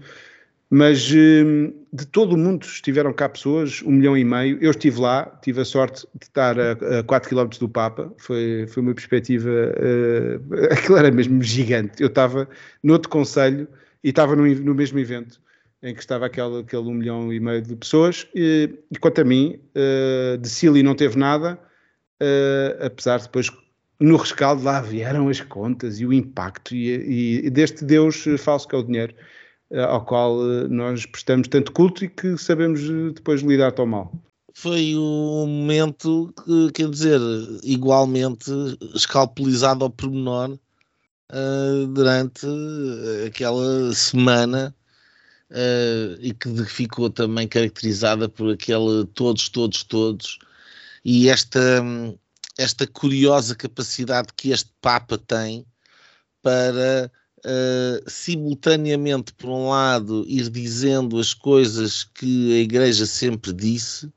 mas 0.74 1.10
uh, 1.10 1.70
de 1.92 2.06
todo 2.06 2.32
o 2.32 2.38
mundo 2.38 2.64
estiveram 2.64 3.12
cá 3.12 3.28
pessoas, 3.28 3.82
um 3.82 3.90
milhão 3.90 4.16
e 4.16 4.24
meio. 4.24 4.56
Eu 4.58 4.70
estive 4.70 4.98
lá, 4.98 5.26
tive 5.42 5.60
a 5.60 5.66
sorte 5.66 6.06
de 6.18 6.24
estar 6.24 6.58
a, 6.58 7.00
a 7.00 7.02
4 7.02 7.28
km 7.28 7.50
do 7.60 7.68
Papa, 7.68 8.10
foi, 8.16 8.66
foi 8.66 8.82
uma 8.82 8.94
perspectiva, 8.94 9.50
uh, 9.50 10.64
aquilo 10.72 10.96
era 10.96 11.10
mesmo 11.10 11.42
gigante. 11.42 12.02
Eu 12.02 12.06
estava 12.06 12.48
noutro 12.82 13.10
conselho 13.10 13.68
e 14.02 14.08
estava 14.08 14.34
no, 14.34 14.46
no 14.46 14.74
mesmo 14.74 14.98
evento 14.98 15.42
em 15.82 15.92
que 15.92 16.00
estava 16.00 16.24
aquele, 16.24 16.60
aquele 16.60 16.88
um 16.88 16.94
milhão 16.94 17.30
e 17.30 17.38
meio 17.38 17.60
de 17.60 17.76
pessoas, 17.76 18.26
e, 18.34 18.70
e 18.90 18.96
quanto 18.96 19.20
a 19.20 19.24
mim, 19.24 19.60
uh, 19.76 20.38
de 20.38 20.48
Sili 20.48 20.82
não 20.82 20.94
teve 20.94 21.18
nada, 21.18 21.58
uh, 22.22 22.86
apesar 22.86 23.18
de 23.18 23.24
depois, 23.24 23.50
no 24.00 24.16
rescaldo, 24.16 24.62
lá 24.62 24.80
vieram 24.80 25.28
as 25.28 25.42
contas 25.42 26.00
e 26.00 26.06
o 26.06 26.14
impacto, 26.14 26.74
e, 26.74 27.44
e 27.44 27.50
deste 27.50 27.84
Deus 27.84 28.24
falso 28.38 28.66
que 28.66 28.74
é 28.74 28.78
o 28.78 28.82
dinheiro, 28.82 29.14
ao 29.88 30.04
qual 30.04 30.36
nós 30.68 31.06
prestamos 31.06 31.48
tanto 31.48 31.72
culto 31.72 32.04
e 32.04 32.08
que 32.08 32.36
sabemos 32.36 32.80
depois 33.14 33.40
lidar 33.40 33.72
tão 33.72 33.86
mal. 33.86 34.12
Foi 34.54 34.94
um 34.96 35.46
momento 35.46 36.32
que, 36.44 36.72
quer 36.72 36.90
dizer, 36.90 37.20
igualmente 37.62 38.50
escalpelizado 38.94 39.84
ao 39.84 39.90
pormenor 39.90 40.58
durante 41.94 42.46
aquela 43.26 43.92
semana 43.94 44.74
uh, 45.50 46.18
e 46.20 46.32
que 46.34 46.64
ficou 46.64 47.10
também 47.10 47.46
caracterizada 47.48 48.28
por 48.28 48.52
aquele 48.52 49.06
todos, 49.14 49.48
todos, 49.48 49.82
todos, 49.82 50.38
e 51.04 51.28
esta, 51.28 51.82
esta 52.58 52.86
curiosa 52.86 53.54
capacidade 53.54 54.28
que 54.36 54.50
este 54.50 54.70
Papa 54.80 55.18
tem 55.18 55.64
para 56.42 57.10
uh, 57.44 58.10
simultaneamente, 58.10 59.32
por 59.32 59.50
um 59.50 59.68
lado, 59.68 60.24
ir 60.26 60.48
dizendo 60.48 61.18
as 61.18 61.34
coisas 61.34 62.04
que 62.04 62.54
a 62.54 62.60
Igreja 62.60 63.06
sempre 63.06 63.52
disse, 63.52 64.10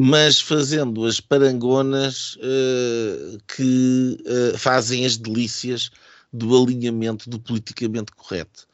mas 0.00 0.40
fazendo 0.40 1.04
as 1.04 1.20
parangonas 1.20 2.36
uh, 2.36 3.38
que 3.54 4.18
uh, 4.26 4.58
fazem 4.58 5.04
as 5.04 5.16
delícias 5.16 5.90
do 6.32 6.56
alinhamento 6.56 7.28
do 7.28 7.38
politicamente 7.38 8.12
correto. 8.12 8.70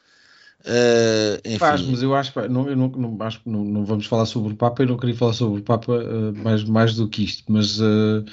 Uh, 0.61 1.57
Faz, 1.59 1.81
mas 1.81 2.03
eu 2.03 2.13
acho, 2.13 2.33
não, 2.49 2.67
eu 2.67 2.75
não, 2.75 2.89
não, 2.89 3.17
acho 3.21 3.41
que 3.41 3.49
não, 3.49 3.63
não, 3.63 3.85
vamos 3.85 4.05
falar 4.05 4.25
sobre 4.25 4.53
o 4.53 4.55
Papa, 4.55 4.83
eu 4.83 4.87
não 4.87 4.97
queria 4.97 5.15
falar 5.15 5.33
sobre 5.33 5.61
o 5.61 5.63
Papa 5.63 5.93
uh, 5.93 6.35
mais, 6.43 6.63
mais 6.65 6.95
do 6.95 7.07
que 7.07 7.23
isto, 7.23 7.49
mas, 7.49 7.79
uh, 7.79 8.25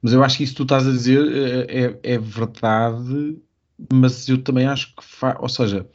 mas 0.00 0.12
eu 0.12 0.22
acho 0.22 0.36
que 0.36 0.44
isso 0.44 0.52
que 0.52 0.58
tu 0.58 0.62
estás 0.62 0.86
a 0.86 0.90
dizer 0.92 1.66
é, 1.68 1.98
é 2.14 2.18
verdade, 2.18 3.36
mas 3.92 4.28
eu 4.28 4.42
também 4.42 4.66
acho 4.66 4.94
que 4.94 5.04
faz, 5.04 5.36
ou 5.40 5.48
seja, 5.48 5.88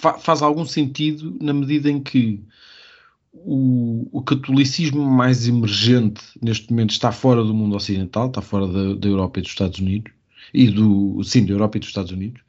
fa 0.00 0.18
faz 0.18 0.42
algum 0.42 0.64
sentido 0.64 1.36
na 1.40 1.52
medida 1.52 1.90
em 1.90 2.02
que 2.02 2.44
o, 3.32 4.08
o, 4.12 4.22
catolicismo 4.22 5.02
mais 5.04 5.48
emergente 5.48 6.22
neste 6.42 6.70
momento 6.70 6.90
está 6.90 7.10
fora 7.12 7.42
do 7.42 7.54
mundo 7.54 7.76
ocidental, 7.76 8.28
está 8.28 8.42
fora 8.42 8.66
da, 8.66 8.94
da 8.94 9.08
Europa 9.08 9.38
e 9.38 9.42
dos 9.42 9.52
Estados 9.52 9.78
Unidos, 9.78 10.12
e 10.52 10.68
do, 10.70 11.22
sim, 11.24 11.46
da 11.46 11.52
Europa 11.52 11.78
e 11.78 11.80
dos 11.80 11.88
Estados 11.88 12.12
Unidos, 12.12 12.42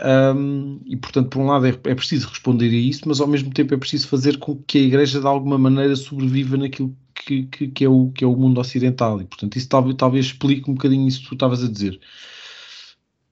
Um, 0.00 0.80
e 0.86 0.96
portanto, 0.96 1.28
por 1.28 1.40
um 1.40 1.46
lado, 1.46 1.66
é, 1.66 1.70
é, 1.70 1.94
preciso 1.94 2.28
responder 2.28 2.68
a 2.68 2.78
isso, 2.78 3.02
mas 3.06 3.20
ao 3.20 3.26
mesmo 3.26 3.52
tempo 3.52 3.74
é 3.74 3.76
preciso 3.76 4.06
fazer 4.06 4.38
com 4.38 4.56
que 4.56 4.78
a 4.78 4.82
Igreja 4.82 5.20
de 5.20 5.26
alguma 5.26 5.58
maneira 5.58 5.96
sobreviva 5.96 6.56
naquilo 6.56 6.96
que, 7.14 7.44
que, 7.46 7.68
que 7.68 7.84
é, 7.84 7.88
o, 7.88 8.10
que 8.12 8.22
é 8.22 8.26
o 8.26 8.36
mundo 8.36 8.60
ocidental. 8.60 9.20
E 9.20 9.24
portanto, 9.24 9.56
isso 9.56 9.68
talvez, 9.68 9.96
talvez 9.96 10.26
explique 10.26 10.70
um 10.70 10.74
bocadinho 10.74 11.08
isso 11.08 11.22
que 11.22 11.28
tu 11.28 11.34
estavas 11.34 11.64
a 11.64 11.68
dizer. 11.68 11.98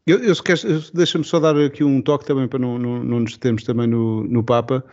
Eu, 0.07 0.19
eu, 0.19 0.35
eu 0.35 0.83
deixa-me 0.95 1.25
só 1.25 1.41
dar 1.41 1.57
aqui 1.59 1.83
um 1.83 2.01
toque 2.01 2.25
também 2.25 2.47
para 2.47 2.59
não, 2.59 2.79
não, 2.79 3.03
não 3.03 3.21
nos 3.21 3.33
determos 3.33 3.65
também 3.65 3.87
no, 3.87 4.25
no 4.25 4.43
Papa. 4.43 4.85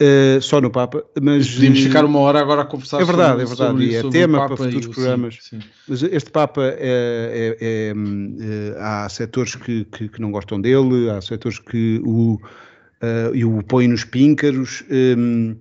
Uh, 0.00 0.40
só 0.40 0.60
no 0.60 0.70
Papa, 0.70 1.02
mas 1.20 1.50
podíamos 1.50 1.80
ficar 1.80 2.04
uma 2.04 2.20
hora 2.20 2.38
agora 2.38 2.62
a 2.62 2.64
conversar. 2.64 3.00
É 3.00 3.04
verdade, 3.04 3.30
sobre, 3.30 3.42
é 3.42 3.46
verdade, 3.46 3.70
sobre, 3.70 3.86
e 3.86 3.96
é 3.96 4.10
tema 4.10 4.46
para 4.46 4.56
futuros 4.56 4.86
programas. 4.86 5.38
Sim, 5.40 5.60
sim. 5.60 5.68
Mas 5.88 6.02
este 6.04 6.30
Papa 6.30 6.62
é, 6.62 6.76
é, 6.78 7.56
é, 7.60 7.92
é 7.92 8.74
há 8.78 9.08
setores 9.08 9.56
que, 9.56 9.84
que, 9.86 10.08
que, 10.08 10.20
não 10.20 10.30
gostam 10.30 10.60
dele, 10.60 11.10
há 11.10 11.20
setores 11.20 11.58
que 11.58 12.00
o, 12.04 12.34
uh, 12.34 13.48
o 13.56 13.64
põem 13.64 13.88
nos 13.88 14.04
píncaros. 14.04 14.84
Um, 14.90 15.56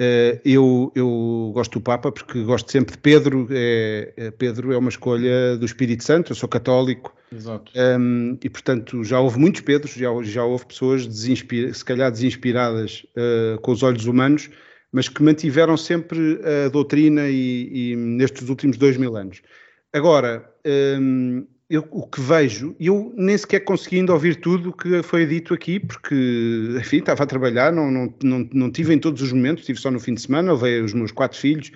Uh, 0.00 0.40
eu, 0.44 0.90
eu 0.96 1.52
gosto 1.54 1.78
do 1.78 1.80
Papa 1.80 2.10
porque 2.10 2.42
gosto 2.42 2.72
sempre 2.72 2.92
de 2.92 2.98
Pedro. 2.98 3.46
É, 3.50 4.12
é, 4.16 4.30
Pedro 4.32 4.72
é 4.72 4.78
uma 4.78 4.88
escolha 4.88 5.56
do 5.56 5.64
Espírito 5.64 6.02
Santo. 6.02 6.32
Eu 6.32 6.36
sou 6.36 6.48
católico. 6.48 7.14
Exato. 7.34 7.72
Um, 7.74 8.38
e 8.42 8.50
portanto 8.50 9.02
já 9.02 9.18
houve 9.18 9.38
muitos 9.38 9.62
Pedros, 9.62 9.92
já, 9.92 10.08
já 10.22 10.44
houve 10.44 10.66
pessoas 10.66 11.04
se 11.04 11.84
calhar 11.84 12.10
desinspiradas 12.10 13.06
uh, 13.16 13.60
com 13.60 13.72
os 13.72 13.82
olhos 13.82 14.06
humanos, 14.06 14.50
mas 14.92 15.08
que 15.08 15.22
mantiveram 15.22 15.76
sempre 15.76 16.38
a 16.66 16.68
doutrina 16.68 17.28
e, 17.28 17.92
e 17.92 17.96
nestes 17.96 18.48
últimos 18.48 18.76
dois 18.76 18.96
mil 18.96 19.16
anos. 19.16 19.40
Agora, 19.92 20.50
um, 21.00 21.46
eu, 21.72 21.88
o 21.90 22.06
que 22.06 22.20
vejo, 22.20 22.76
eu 22.78 23.14
nem 23.16 23.36
sequer 23.36 23.60
conseguindo 23.60 24.12
ouvir 24.12 24.36
tudo 24.36 24.68
o 24.68 24.72
que 24.74 25.02
foi 25.02 25.24
dito 25.24 25.54
aqui, 25.54 25.80
porque, 25.80 26.14
enfim, 26.78 26.98
estava 26.98 27.22
a 27.22 27.26
trabalhar, 27.26 27.72
não, 27.72 27.90
não, 27.90 28.14
não, 28.22 28.48
não 28.52 28.70
tive 28.70 28.92
em 28.92 28.98
todos 28.98 29.22
os 29.22 29.32
momentos, 29.32 29.64
tive 29.64 29.80
só 29.80 29.90
no 29.90 29.98
fim 29.98 30.12
de 30.12 30.20
semana, 30.20 30.52
levei 30.52 30.82
os 30.82 30.92
meus 30.92 31.10
quatro 31.10 31.38
filhos, 31.38 31.72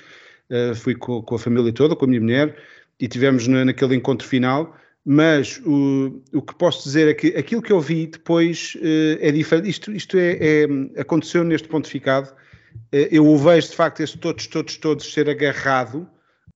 uh, 0.50 0.74
fui 0.74 0.94
com, 0.94 1.22
com, 1.22 1.34
a 1.34 1.38
família 1.38 1.72
toda, 1.72 1.96
com 1.96 2.04
a 2.04 2.08
minha 2.08 2.20
mulher, 2.20 2.56
e 3.00 3.08
tivemos 3.08 3.48
na, 3.48 3.64
naquele 3.64 3.94
encontro 3.94 4.28
final, 4.28 4.76
mas 5.08 5.60
o, 5.64 6.20
o 6.34 6.42
que 6.42 6.52
posso 6.56 6.82
dizer 6.82 7.06
é 7.06 7.14
que 7.14 7.28
aquilo 7.28 7.62
que 7.62 7.72
eu 7.72 7.80
vi 7.80 8.08
depois 8.08 8.74
uh, 8.74 9.18
é 9.20 9.30
diferente, 9.30 9.70
isto, 9.70 9.92
isto 9.92 10.18
é, 10.18 10.36
é, 10.40 11.00
aconteceu 11.00 11.44
neste 11.44 11.68
pontificado, 11.68 12.28
uh, 12.28 13.08
eu 13.12 13.24
o 13.24 13.38
vejo 13.38 13.68
de 13.68 13.76
facto 13.76 14.00
esse 14.00 14.18
todos, 14.18 14.48
todos, 14.48 14.76
todos 14.76 15.12
ser 15.12 15.30
agarrado, 15.30 16.08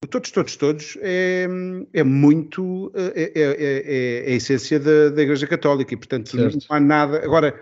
Todos, 0.09 0.31
todos, 0.31 0.55
todos 0.55 0.97
é, 0.99 1.47
é 1.93 2.03
muito 2.03 2.91
é, 2.95 3.21
é, 3.21 3.31
é, 3.35 4.25
é 4.25 4.31
a 4.31 4.35
essência 4.35 4.79
da, 4.79 5.09
da, 5.09 5.21
Igreja 5.21 5.45
Católica 5.45 5.93
e, 5.93 5.97
portanto, 5.97 6.31
certo. 6.31 6.57
não 6.67 6.75
há 6.75 6.79
nada. 6.79 7.23
Agora, 7.23 7.53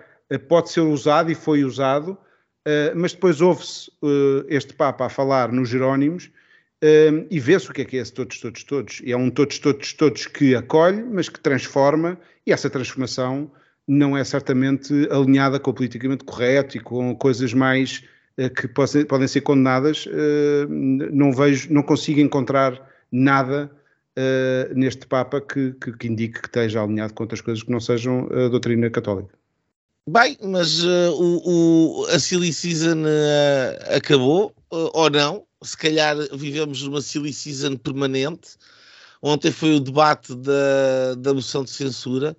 pode 0.47 0.71
ser 0.71 0.79
usado 0.79 1.29
e 1.29 1.35
foi 1.35 1.65
usado, 1.65 2.17
mas 2.95 3.11
depois 3.11 3.41
ouve-se 3.41 3.91
este 4.47 4.73
Papa 4.73 5.07
a 5.07 5.09
falar 5.09 5.51
nos 5.51 5.67
Jerónimos 5.67 6.31
e 7.29 7.39
vê-se 7.39 7.69
o 7.69 7.73
que 7.73 7.81
é 7.81 7.85
que 7.85 7.97
é 7.97 8.01
esse 8.01 8.13
todos, 8.13 8.39
todos, 8.39 8.63
todos. 8.63 9.01
E 9.03 9.11
é 9.11 9.17
um 9.17 9.29
todos, 9.29 9.59
todos, 9.59 9.93
todos 9.93 10.27
que 10.27 10.55
acolhe, 10.55 11.03
mas 11.03 11.27
que 11.27 11.39
transforma, 11.39 12.17
e 12.45 12.51
essa 12.51 12.69
transformação 12.69 13.51
não 13.87 14.15
é 14.15 14.23
certamente 14.23 14.93
alinhada 15.11 15.59
com 15.59 15.71
o 15.71 15.73
politicamente 15.73 16.23
correto 16.23 16.77
e 16.77 16.79
com 16.79 17.15
coisas 17.15 17.53
mais 17.53 18.03
eh, 18.37 18.49
que 18.49 18.67
podem 18.67 19.27
ser 19.27 19.41
condenadas, 19.41 20.07
eh, 20.07 20.67
não 20.69 21.33
vejo, 21.33 21.73
não 21.73 21.83
consigo 21.83 22.19
encontrar 22.19 22.79
nada 23.11 23.71
Uh, 24.17 24.73
neste 24.75 25.07
Papa 25.07 25.39
que, 25.39 25.71
que, 25.79 25.93
que, 25.93 26.07
indique 26.07 26.41
que 26.41 26.47
esteja 26.47 26.83
alinhado 26.83 27.13
com 27.13 27.23
outras 27.23 27.39
coisas 27.39 27.63
que 27.63 27.71
não 27.71 27.79
sejam 27.79 28.27
a 28.33 28.49
doutrina 28.49 28.89
católica. 28.89 29.38
Bem, 30.11 30.35
mas 30.41 30.83
uh, 30.83 31.13
o, 31.13 32.01
o, 32.01 32.05
a 32.07 32.17
silly 32.17 32.51
season 32.51 33.03
uh, 33.03 33.95
acabou, 33.95 34.55
ou 34.71 35.07
não? 35.07 35.45
Se 35.61 35.77
calhar 35.77 36.15
vivemos 36.35 36.81
numa 36.81 36.99
silly 36.99 37.31
season 37.31 37.77
permanente. 37.77 38.57
Ontem 39.21 39.51
foi 39.51 39.75
o 39.75 39.79
debate 39.79 40.33
da, 40.33 41.13
da 41.15 41.31
moção 41.31 41.63
de 41.63 41.69
censura. 41.69 42.35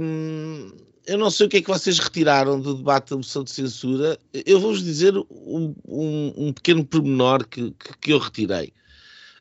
Um, 0.00 0.72
eu 1.06 1.18
não 1.18 1.30
sei 1.30 1.46
o 1.46 1.50
que 1.50 1.58
é 1.58 1.60
que 1.60 1.68
vocês 1.68 1.98
retiraram 1.98 2.58
do 2.58 2.76
debate 2.76 3.10
da 3.10 3.16
moção 3.16 3.44
de 3.44 3.50
censura. 3.50 4.18
Eu 4.32 4.58
vou-vos 4.58 4.82
dizer 4.82 5.14
um, 5.18 5.74
um, 5.86 6.32
um, 6.34 6.52
pequeno 6.54 6.82
pormenor 6.82 7.46
que, 7.46 7.72
que, 7.72 7.98
que 8.00 8.12
eu 8.14 8.18
retirei. 8.18 8.72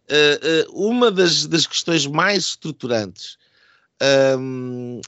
Uh, 0.10 0.74
uh, 0.74 0.90
uma 0.90 1.10
das, 1.10 1.48
das, 1.48 1.66
questões 1.66 2.06
mais 2.06 2.44
estruturantes 2.44 3.38
um, 4.40 5.02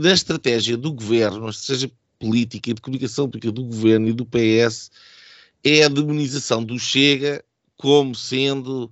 da 0.00 0.12
estratégia 0.12 0.76
do 0.76 0.92
governo, 0.92 1.52
seja 1.52 1.90
política 2.18 2.70
e 2.70 2.74
de 2.74 2.80
comunicação 2.80 3.26
pública 3.26 3.52
do 3.52 3.64
governo 3.64 4.08
e 4.08 4.12
do 4.12 4.26
PS, 4.26 4.90
é 5.62 5.84
a 5.84 5.88
demonização 5.88 6.62
do 6.64 6.78
Chega 6.78 7.44
como 7.76 8.14
sendo 8.14 8.90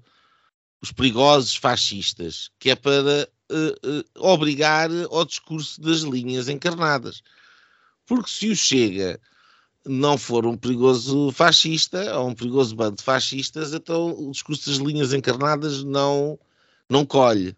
os 0.81 0.93
perigosos 0.93 1.57
fascistas, 1.57 2.51
que 2.59 2.71
é 2.71 2.77
para 2.77 3.29
uh, 3.51 3.89
uh, 3.89 4.05
obrigar 4.17 4.91
ao 5.11 5.25
discurso 5.25 5.81
das 5.81 6.01
linhas 6.01 6.49
encarnadas. 6.49 7.23
Porque 8.07 8.31
se 8.31 8.49
o 8.49 8.57
Chega 8.57 9.21
não 9.85 10.19
for 10.19 10.47
um 10.47 10.57
perigoso 10.57 11.31
fascista 11.33 12.19
ou 12.19 12.29
um 12.29 12.35
perigoso 12.35 12.75
bando 12.75 12.97
de 12.97 13.03
fascistas, 13.03 13.73
então 13.73 14.11
o 14.11 14.31
discurso 14.31 14.69
das 14.69 14.79
linhas 14.79 15.13
encarnadas 15.13 15.83
não, 15.83 16.39
não 16.89 17.05
colhe. 17.05 17.57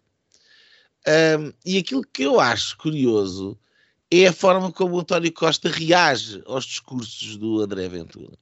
Um, 1.09 1.51
e 1.65 1.79
aquilo 1.79 2.03
que 2.03 2.21
eu 2.21 2.39
acho 2.39 2.77
curioso 2.77 3.57
é 4.11 4.27
a 4.27 4.33
forma 4.33 4.71
como 4.71 4.95
o 4.95 4.99
António 4.99 5.33
Costa 5.33 5.67
reage 5.67 6.43
aos 6.45 6.65
discursos 6.65 7.35
do 7.35 7.61
André 7.61 7.89
Ventura. 7.89 8.37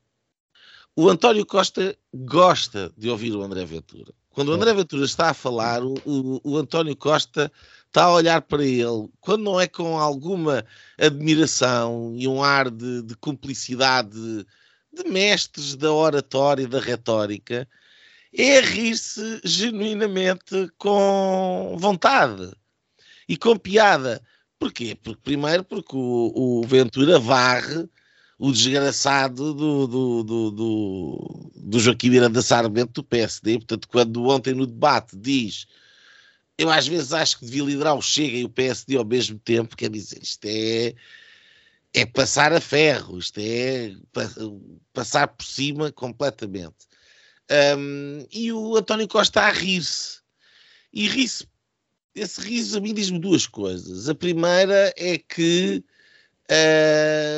O 0.94 1.10
António 1.10 1.46
Costa 1.46 1.98
gosta 2.14 2.92
de 2.98 3.10
ouvir 3.10 3.34
o 3.34 3.42
André 3.42 3.64
Ventura. 3.64 4.14
Quando 4.32 4.50
o 4.50 4.54
André 4.54 4.74
Ventura 4.74 5.06
está 5.06 5.30
a 5.30 5.34
falar, 5.34 5.82
o, 5.82 5.94
o, 6.06 6.42
o, 6.44 6.58
António 6.58 6.96
Costa 6.96 7.50
está 7.88 8.04
a 8.04 8.14
olhar 8.14 8.42
para 8.42 8.66
ele, 8.66 9.10
quando 9.22 9.44
não 9.44 9.62
é 9.62 9.68
com 9.68 9.98
alguma 9.98 10.66
admiração 10.98 12.14
e 12.16 12.28
um 12.28 12.44
ar 12.44 12.70
de, 12.70 13.02
de 13.02 13.16
cumplicidade 13.16 14.10
de, 14.10 14.46
de 14.92 15.10
mestres 15.10 15.76
da 15.76 15.92
oratória 15.92 16.64
e 16.64 16.68
da 16.68 16.80
retórica, 16.80 17.68
é 18.34 18.60
rir-se 18.62 19.42
genuinamente 19.44 20.70
com 20.78 21.76
vontade 21.80 22.52
e 23.28 23.38
com 23.38 23.58
piada. 23.58 24.22
Porquê? 24.60 24.98
Porque, 25.02 25.22
primeiro, 25.24 25.64
porque 25.64 25.96
o, 25.96 26.32
o 26.36 26.64
Ventura 26.68 27.20
varre 27.20 27.88
o 28.40 28.52
desgraçado 28.52 29.54
do, 29.54 29.88
do, 29.88 30.24
do, 30.24 30.52
do, 30.52 31.52
do 31.56 31.80
Joaquim 31.80 32.10
Miranda 32.10 32.42
Sarmento 32.42 33.02
do 33.02 33.04
PSD. 33.04 33.58
Portanto, 33.58 33.88
quando 33.88 34.28
ontem 34.28 34.54
no 34.54 34.68
debate 34.68 35.18
diz 35.18 35.68
eu 36.58 36.70
às 36.72 36.88
vezes 36.88 37.14
acho 37.14 37.40
que 37.40 37.46
devia 37.46 37.64
liderar 37.64 37.96
o 37.96 38.02
Chega 38.02 38.38
e 38.38 38.44
o 38.44 38.50
PSD 38.50 38.98
ao 38.98 39.06
mesmo 39.06 39.38
tempo, 39.38 39.78
quer 39.78 39.90
dizer, 39.92 40.20
isto 40.24 40.46
é, 40.46 40.96
é 41.94 42.06
passar 42.06 42.52
a 42.52 42.60
ferro, 42.60 43.20
isto 43.20 43.40
é 43.40 43.96
passar 44.92 45.28
por 45.28 45.46
cima 45.46 45.92
completamente. 45.92 46.88
Um, 47.50 48.26
e 48.32 48.52
o 48.52 48.76
António 48.76 49.08
Costa 49.08 49.42
a 49.42 49.52
rir-se. 49.52 50.20
E 50.92 51.08
ri-se. 51.08 51.48
Esse 52.14 52.42
riso 52.42 52.78
a 52.78 52.82
mim 52.82 52.94
diz-me 52.94 53.20
duas 53.20 53.46
coisas. 53.46 54.10
A 54.10 54.16
primeira 54.16 54.94
é 54.98 55.18
que 55.18 55.84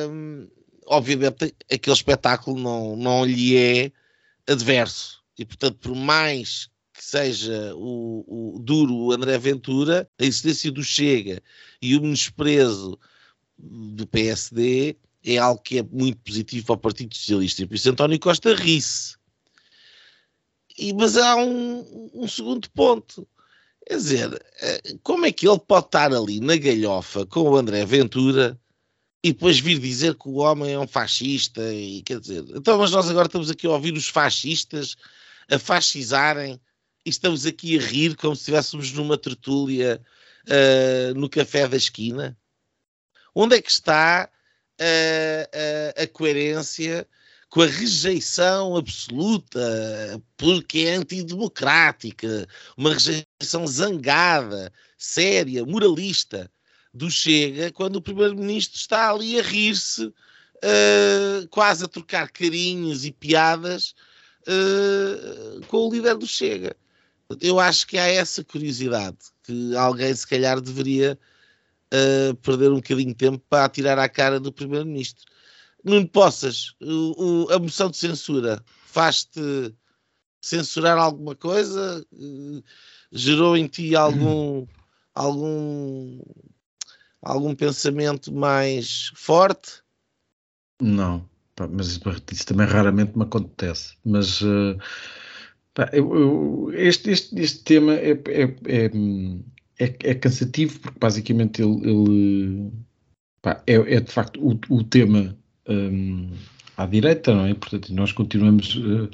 um, 0.09 0.47
obviamente 0.85 1.53
aquele 1.71 1.95
espetáculo 1.95 2.59
não, 2.59 2.95
não 2.95 3.25
lhe 3.25 3.57
é 3.57 3.91
adverso. 4.47 5.21
E, 5.37 5.45
portanto, 5.45 5.77
por 5.79 5.95
mais 5.95 6.69
que 6.93 7.03
seja 7.03 7.73
o, 7.75 8.55
o 8.55 8.59
duro 8.59 8.93
o 8.93 9.11
André 9.11 9.37
Ventura, 9.37 10.09
a 10.19 10.23
existência 10.25 10.71
do 10.71 10.83
Chega 10.83 11.41
e 11.81 11.95
o 11.95 12.01
menosprezo 12.01 12.99
do 13.57 14.05
PSD 14.07 14.97
é 15.23 15.37
algo 15.37 15.61
que 15.61 15.79
é 15.79 15.83
muito 15.83 16.17
positivo 16.19 16.65
para 16.65 16.75
o 16.75 16.79
Partido 16.79 17.15
Socialista. 17.15 17.61
E 17.61 17.67
por 17.67 17.75
isso 17.75 17.89
António 17.89 18.19
Costa 18.19 18.53
ri-se. 18.53 19.18
Mas 20.97 21.17
há 21.17 21.35
um, 21.35 22.11
um 22.13 22.27
segundo 22.27 22.69
ponto. 22.71 23.27
Quer 23.85 23.95
dizer, 23.95 24.45
eh, 24.61 24.81
como 25.03 25.25
é 25.25 25.31
que 25.31 25.47
ele 25.47 25.59
pode 25.59 25.87
estar 25.87 26.13
ali 26.13 26.39
na 26.39 26.55
galhofa 26.57 27.25
com 27.25 27.41
o 27.41 27.55
André 27.55 27.85
Ventura 27.85 28.59
e 29.23 29.33
depois 29.33 29.59
vir 29.59 29.79
dizer 29.79 30.15
que 30.15 30.29
o 30.29 30.35
homem 30.35 30.73
é 30.73 30.79
um 30.79 30.87
fascista 30.87 31.73
e 31.73 32.01
quer 32.03 32.19
dizer, 32.19 32.45
então 32.55 32.77
mas 32.77 32.91
nós 32.91 33.09
agora 33.09 33.27
estamos 33.27 33.49
aqui 33.49 33.67
a 33.67 33.71
ouvir 33.71 33.93
os 33.93 34.07
fascistas 34.07 34.95
a 35.49 35.57
fascizarem 35.57 36.59
e 37.05 37.09
estamos 37.09 37.45
aqui 37.45 37.77
a 37.77 37.81
rir 37.81 38.15
como 38.15 38.35
se 38.35 38.41
estivéssemos 38.41 38.91
numa 38.93 39.17
tertúlia 39.17 40.01
uh, 40.45 41.19
no 41.19 41.29
café 41.29 41.67
da 41.67 41.77
esquina. 41.77 42.37
Onde 43.33 43.55
é 43.55 43.61
que 43.61 43.71
está 43.71 44.29
uh, 44.79 46.01
uh, 46.01 46.03
a 46.03 46.07
coerência 46.07 47.07
com 47.49 47.61
a 47.61 47.65
rejeição 47.65 48.75
absoluta 48.77 49.59
porque 50.37 50.79
é 50.79 50.95
antidemocrática, 50.95 52.47
uma 52.77 52.93
rejeição 52.93 53.65
zangada, 53.65 54.71
séria, 54.97 55.65
moralista 55.65 56.49
do 56.93 57.09
Chega 57.09 57.71
quando 57.71 57.97
o 57.97 58.01
Primeiro-Ministro 58.01 58.77
está 58.77 59.11
ali 59.11 59.39
a 59.39 59.43
rir-se, 59.43 60.05
uh, 60.05 61.47
quase 61.49 61.83
a 61.83 61.87
trocar 61.87 62.29
carinhos 62.29 63.05
e 63.05 63.11
piadas 63.11 63.95
uh, 64.47 65.65
com 65.67 65.87
o 65.87 65.91
líder 65.91 66.15
do 66.15 66.27
Chega. 66.27 66.75
Eu 67.41 67.59
acho 67.59 67.85
que 67.87 67.97
há 67.97 68.07
essa 68.07 68.43
curiosidade 68.43 69.17
que 69.43 69.75
alguém, 69.75 70.13
se 70.13 70.27
calhar, 70.27 70.59
deveria 70.59 71.17
uh, 71.93 72.35
perder 72.37 72.71
um 72.71 72.75
bocadinho 72.75 73.09
de 73.09 73.15
tempo 73.15 73.43
para 73.49 73.65
atirar 73.65 73.97
à 73.97 74.07
cara 74.09 74.39
do 74.39 74.51
Primeiro-Ministro. 74.51 75.25
Nuno 75.83 76.07
Poças, 76.07 76.75
o, 76.81 77.45
o, 77.45 77.53
a 77.53 77.59
moção 77.59 77.89
de 77.89 77.97
censura 77.97 78.63
faz-te 78.85 79.73
censurar 80.41 80.97
alguma 80.97 81.35
coisa? 81.35 82.05
gerou 83.11 83.57
em 83.57 83.67
ti 83.67 83.95
algum, 83.95 84.65
algum, 85.13 86.21
algum 87.21 87.55
pensamento 87.55 88.31
mais 88.31 89.11
forte? 89.15 89.81
Não, 90.81 91.27
mas 91.71 91.99
isso 92.31 92.45
também 92.45 92.67
raramente 92.67 93.17
me 93.17 93.23
acontece. 93.23 93.95
Mas 94.05 94.41
uh, 94.41 94.77
pá, 95.73 95.89
eu, 95.91 96.15
eu, 96.15 96.71
este, 96.73 97.11
este, 97.11 97.39
este 97.39 97.63
tema 97.63 97.93
é, 97.93 98.11
é, 98.11 98.43
é, 98.65 98.85
é, 99.79 99.95
é 100.03 100.15
cansativo 100.15 100.79
porque 100.79 100.99
basicamente 100.99 101.61
ele, 101.61 101.89
ele 101.89 102.71
pá, 103.41 103.61
é, 103.67 103.73
é, 103.73 103.99
de 103.99 104.11
facto 104.11 104.39
o, 104.41 104.59
o 104.69 104.83
tema 104.83 105.37
um, 105.69 106.29
à 106.77 106.85
direita, 106.85 107.33
não 107.33 107.45
é? 107.45 107.53
Portanto, 107.53 107.93
nós 107.93 108.11
continuamos. 108.11 108.75
Uh, 108.75 109.09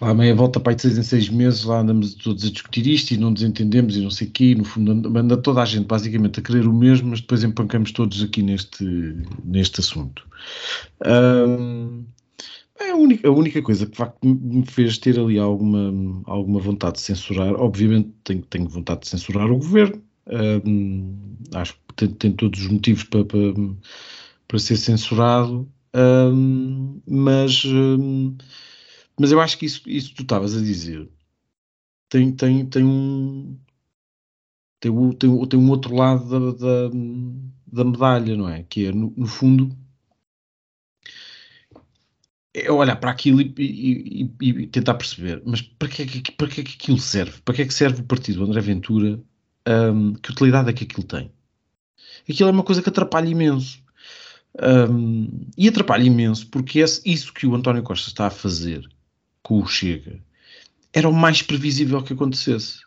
lá 0.00 0.12
meia 0.12 0.34
volta 0.34 0.60
para 0.60 0.76
seis 0.78 0.98
em 0.98 1.02
seis 1.02 1.28
meses, 1.28 1.64
lá 1.64 1.80
andamos 1.80 2.14
todos 2.14 2.44
a 2.44 2.50
discutir 2.50 2.86
isto 2.86 3.12
e 3.12 3.16
não 3.16 3.30
nos 3.30 3.42
entendemos 3.42 3.96
e 3.96 4.00
não 4.00 4.10
sei 4.10 4.28
o 4.28 4.30
quê, 4.30 4.54
no 4.54 4.64
fundo 4.64 4.92
anda 5.16 5.36
toda 5.36 5.62
a 5.62 5.64
gente 5.64 5.86
basicamente 5.86 6.40
a 6.40 6.42
querer 6.42 6.66
o 6.66 6.72
mesmo, 6.72 7.10
mas 7.10 7.20
depois 7.20 7.44
empancamos 7.44 7.92
todos 7.92 8.22
aqui 8.22 8.42
neste, 8.42 8.84
neste 9.44 9.80
assunto. 9.80 10.26
Um, 11.06 12.04
é 12.78 12.90
a 12.90 12.96
única, 12.96 13.28
a 13.28 13.30
única 13.30 13.62
coisa 13.62 13.86
que 13.86 13.96
facto 13.96 14.26
me 14.26 14.66
fez 14.66 14.98
ter 14.98 15.18
ali 15.18 15.38
alguma, 15.38 16.22
alguma 16.26 16.60
vontade 16.60 16.96
de 16.96 17.02
censurar, 17.02 17.54
obviamente 17.54 18.10
tenho, 18.24 18.42
tenho 18.42 18.68
vontade 18.68 19.02
de 19.02 19.08
censurar 19.08 19.50
o 19.50 19.56
governo, 19.56 20.02
um, 20.66 21.36
acho 21.54 21.74
que 21.74 21.94
tem, 21.94 22.08
tem, 22.08 22.32
todos 22.32 22.60
os 22.60 22.68
motivos 22.68 23.04
para, 23.04 23.24
para, 23.24 23.38
para 24.48 24.58
ser 24.58 24.76
censurado, 24.76 25.70
um, 25.94 27.00
mas 27.08 27.64
mas 29.18 29.30
eu 29.32 29.40
acho 29.40 29.58
que 29.58 29.66
isso, 29.66 29.82
isso 29.86 30.10
que 30.10 30.16
tu 30.16 30.22
estavas 30.22 30.56
a 30.56 30.60
dizer 30.60 31.08
tem, 32.08 32.32
tem, 32.32 32.66
tem 32.66 32.84
um 32.84 33.58
tem, 34.80 34.92
tem, 35.12 35.46
tem 35.48 35.58
um 35.58 35.70
outro 35.70 35.94
lado 35.94 36.28
da, 36.28 36.58
da, 36.58 36.90
da 37.66 37.84
medalha, 37.84 38.36
não 38.36 38.48
é? 38.48 38.62
Que 38.64 38.86
é, 38.86 38.92
no, 38.92 39.12
no 39.16 39.26
fundo, 39.26 39.76
é 42.52 42.70
olhar 42.70 42.96
para 42.96 43.10
aquilo 43.10 43.40
e, 43.40 43.52
e, 43.58 44.30
e, 44.40 44.48
e, 44.48 44.66
tentar 44.68 44.94
perceber, 44.94 45.42
mas 45.44 45.60
para 45.62 45.88
que, 45.88 46.02
é 46.02 46.06
que, 46.06 46.32
para 46.32 46.48
que 46.48 46.60
é 46.60 46.64
que 46.64 46.74
aquilo 46.74 46.98
serve? 46.98 47.40
Para 47.42 47.54
que 47.54 47.62
é 47.62 47.66
que 47.66 47.74
serve 47.74 48.02
o 48.02 48.04
partido 48.04 48.44
André 48.44 48.60
Ventura? 48.60 49.20
Um, 49.66 50.14
que 50.14 50.30
utilidade 50.30 50.68
é 50.70 50.72
que 50.72 50.84
aquilo 50.84 51.04
tem? 51.04 51.32
Aquilo 52.28 52.48
é 52.50 52.52
uma 52.52 52.62
coisa 52.62 52.82
que 52.82 52.88
atrapalha 52.88 53.28
imenso. 53.28 53.82
Um, 54.62 55.48
e 55.58 55.68
atrapalha 55.68 56.04
imenso 56.04 56.46
porque 56.46 56.80
é 56.80 56.84
isso 57.04 57.32
que 57.32 57.46
o 57.46 57.54
António 57.54 57.82
Costa 57.82 58.08
está 58.08 58.26
a 58.28 58.30
fazer 58.30 58.88
com 59.42 59.58
o 59.58 59.66
Chega 59.66 60.20
era 60.92 61.08
o 61.08 61.12
mais 61.12 61.42
previsível 61.42 62.00
que 62.02 62.12
acontecesse. 62.12 62.78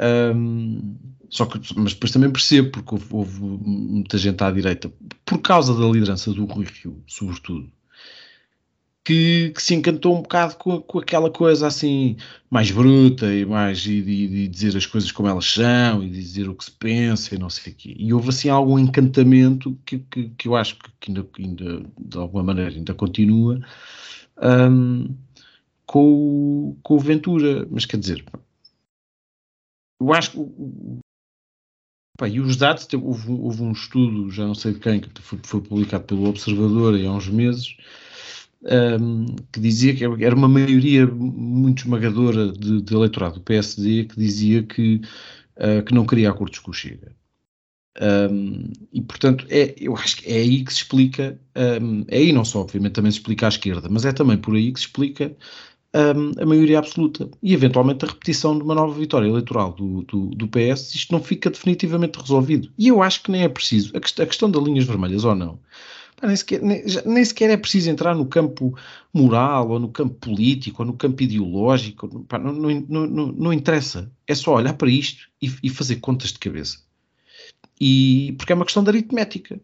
Um, 0.00 0.96
só 1.28 1.46
que, 1.46 1.58
mas 1.76 1.94
depois 1.94 2.12
também 2.12 2.30
percebo, 2.30 2.70
porque 2.70 2.94
houve, 2.94 3.06
houve, 3.12 3.40
muita 3.42 4.16
gente 4.16 4.42
à 4.44 4.50
direita, 4.50 4.92
por 5.24 5.38
causa 5.40 5.74
da 5.74 5.86
liderança 5.86 6.32
do 6.32 6.44
Rui 6.44 6.66
Rio, 6.66 7.02
sobretudo, 7.08 7.72
que, 9.06 9.50
que 9.50 9.62
se 9.62 9.72
encantou 9.72 10.18
um 10.18 10.22
bocado 10.22 10.56
com, 10.56 10.80
com, 10.80 10.98
aquela 10.98 11.30
coisa 11.30 11.68
assim 11.68 12.16
mais 12.50 12.72
bruta 12.72 13.32
e 13.32 13.44
mais 13.44 13.78
de, 13.78 14.02
de, 14.02 14.48
dizer 14.48 14.76
as 14.76 14.84
coisas 14.84 15.12
como 15.12 15.28
elas 15.28 15.44
são 15.44 16.02
e 16.02 16.10
dizer 16.10 16.48
o 16.48 16.54
que 16.56 16.64
se 16.64 16.72
pensa 16.72 17.32
e 17.32 17.38
não 17.38 17.48
sei 17.48 17.72
o 17.72 17.76
quê. 17.76 17.94
E 17.96 18.12
houve 18.12 18.30
assim 18.30 18.48
algum 18.48 18.76
encantamento 18.76 19.78
que, 19.86 20.00
que, 20.00 20.30
que 20.30 20.48
eu 20.48 20.56
acho 20.56 20.76
que 20.98 21.12
ainda, 21.12 21.24
ainda, 21.38 21.82
de 21.96 22.18
alguma 22.18 22.42
maneira 22.42 22.72
ainda 22.72 22.92
continua. 22.94 23.60
Um, 24.42 25.14
com, 25.86 26.02
o, 26.02 26.76
com 26.82 26.94
o 26.94 26.98
Ventura. 26.98 27.64
Mas 27.70 27.86
quer 27.86 27.98
dizer, 27.98 28.24
eu 30.00 30.12
acho 30.12 30.32
que. 30.32 30.38
Pá, 32.18 32.28
e 32.28 32.40
os 32.40 32.56
dados, 32.56 32.88
houve, 32.94 33.30
houve, 33.30 33.62
um 33.62 33.72
estudo, 33.72 34.30
já 34.30 34.46
não 34.46 34.54
sei 34.54 34.72
de 34.72 34.80
quem, 34.80 35.00
que 35.00 35.22
foi, 35.22 35.38
foi 35.44 35.60
publicado 35.60 36.04
pelo 36.04 36.26
Observador 36.26 36.94
há 36.94 37.12
uns 37.12 37.28
meses, 37.28 37.76
um, 38.62 39.26
que 39.52 39.60
dizia 39.60 39.94
que 39.94 40.04
era 40.24 40.34
uma 40.34 40.48
maioria 40.48 41.06
muito 41.06 41.84
esmagadora 41.84 42.52
de, 42.52 42.82
de 42.82 42.94
eleitorado 42.94 43.34
do 43.34 43.40
PSD 43.40 44.04
que 44.04 44.16
dizia 44.16 44.62
que, 44.62 45.00
uh, 45.56 45.82
que 45.84 45.94
não 45.94 46.06
queria 46.06 46.30
acordos 46.30 46.58
com 46.58 46.70
o 46.70 46.74
Chega. 46.74 47.14
Um, 48.00 48.72
e 48.92 49.00
portanto, 49.00 49.46
é, 49.48 49.74
eu 49.78 49.96
acho 49.96 50.18
que 50.18 50.30
é 50.30 50.36
aí 50.36 50.62
que 50.62 50.72
se 50.72 50.80
explica, 50.80 51.38
um, 51.80 52.04
é 52.08 52.18
aí 52.18 52.32
não 52.32 52.44
só, 52.44 52.60
obviamente, 52.60 52.92
também 52.92 53.10
se 53.10 53.18
explica 53.18 53.46
à 53.46 53.48
esquerda, 53.48 53.88
mas 53.90 54.04
é 54.04 54.12
também 54.12 54.36
por 54.36 54.54
aí 54.54 54.72
que 54.72 54.78
se 54.78 54.86
explica 54.86 55.34
um, 55.94 56.42
a 56.42 56.44
maioria 56.44 56.78
absoluta 56.78 57.28
e 57.42 57.54
eventualmente 57.54 58.04
a 58.04 58.08
repetição 58.08 58.56
de 58.56 58.62
uma 58.62 58.74
nova 58.74 58.92
vitória 58.98 59.26
eleitoral 59.26 59.72
do, 59.72 60.02
do, 60.02 60.26
do, 60.30 60.48
PS, 60.48 60.94
isto 60.94 61.12
não 61.12 61.22
fica 61.22 61.48
definitivamente 61.48 62.18
resolvido. 62.18 62.70
E 62.78 62.88
eu 62.88 63.02
acho 63.02 63.22
que 63.22 63.30
nem 63.30 63.42
é 63.42 63.48
preciso, 63.48 63.96
a, 63.96 64.00
quest 64.00 64.20
a 64.20 64.26
questão 64.26 64.50
das 64.50 64.62
linhas 64.62 64.84
vermelhas 64.84 65.24
ou 65.24 65.34
não, 65.34 65.58
pá, 66.16 66.26
nem, 66.26 66.36
sequer, 66.36 66.62
nem, 66.62 66.82
nem, 67.04 67.24
sequer 67.24 67.50
é 67.50 67.56
preciso 67.56 67.90
entrar 67.90 68.14
no 68.14 68.26
campo 68.26 68.76
moral 69.12 69.70
ou 69.70 69.78
no 69.78 69.88
campo 69.90 70.14
político 70.14 70.82
ou 70.82 70.86
no 70.86 70.94
campo 70.94 71.22
ideológico, 71.22 72.24
pá, 72.24 72.38
não, 72.38 72.52
não, 72.52 73.06
não, 73.06 73.26
não, 73.26 73.52
interessa, 73.52 74.10
é 74.26 74.34
só 74.34 74.54
olhar 74.54 74.74
para 74.74 74.90
isto 74.90 75.28
e, 75.40 75.52
e 75.62 75.70
fazer 75.70 75.96
contas 75.96 76.32
de 76.32 76.38
cabeça. 76.38 76.78
E 77.80 78.34
porque 78.38 78.52
é 78.52 78.56
uma 78.56 78.64
questão 78.64 78.82
de 78.82 78.90
aritmética. 78.90 79.60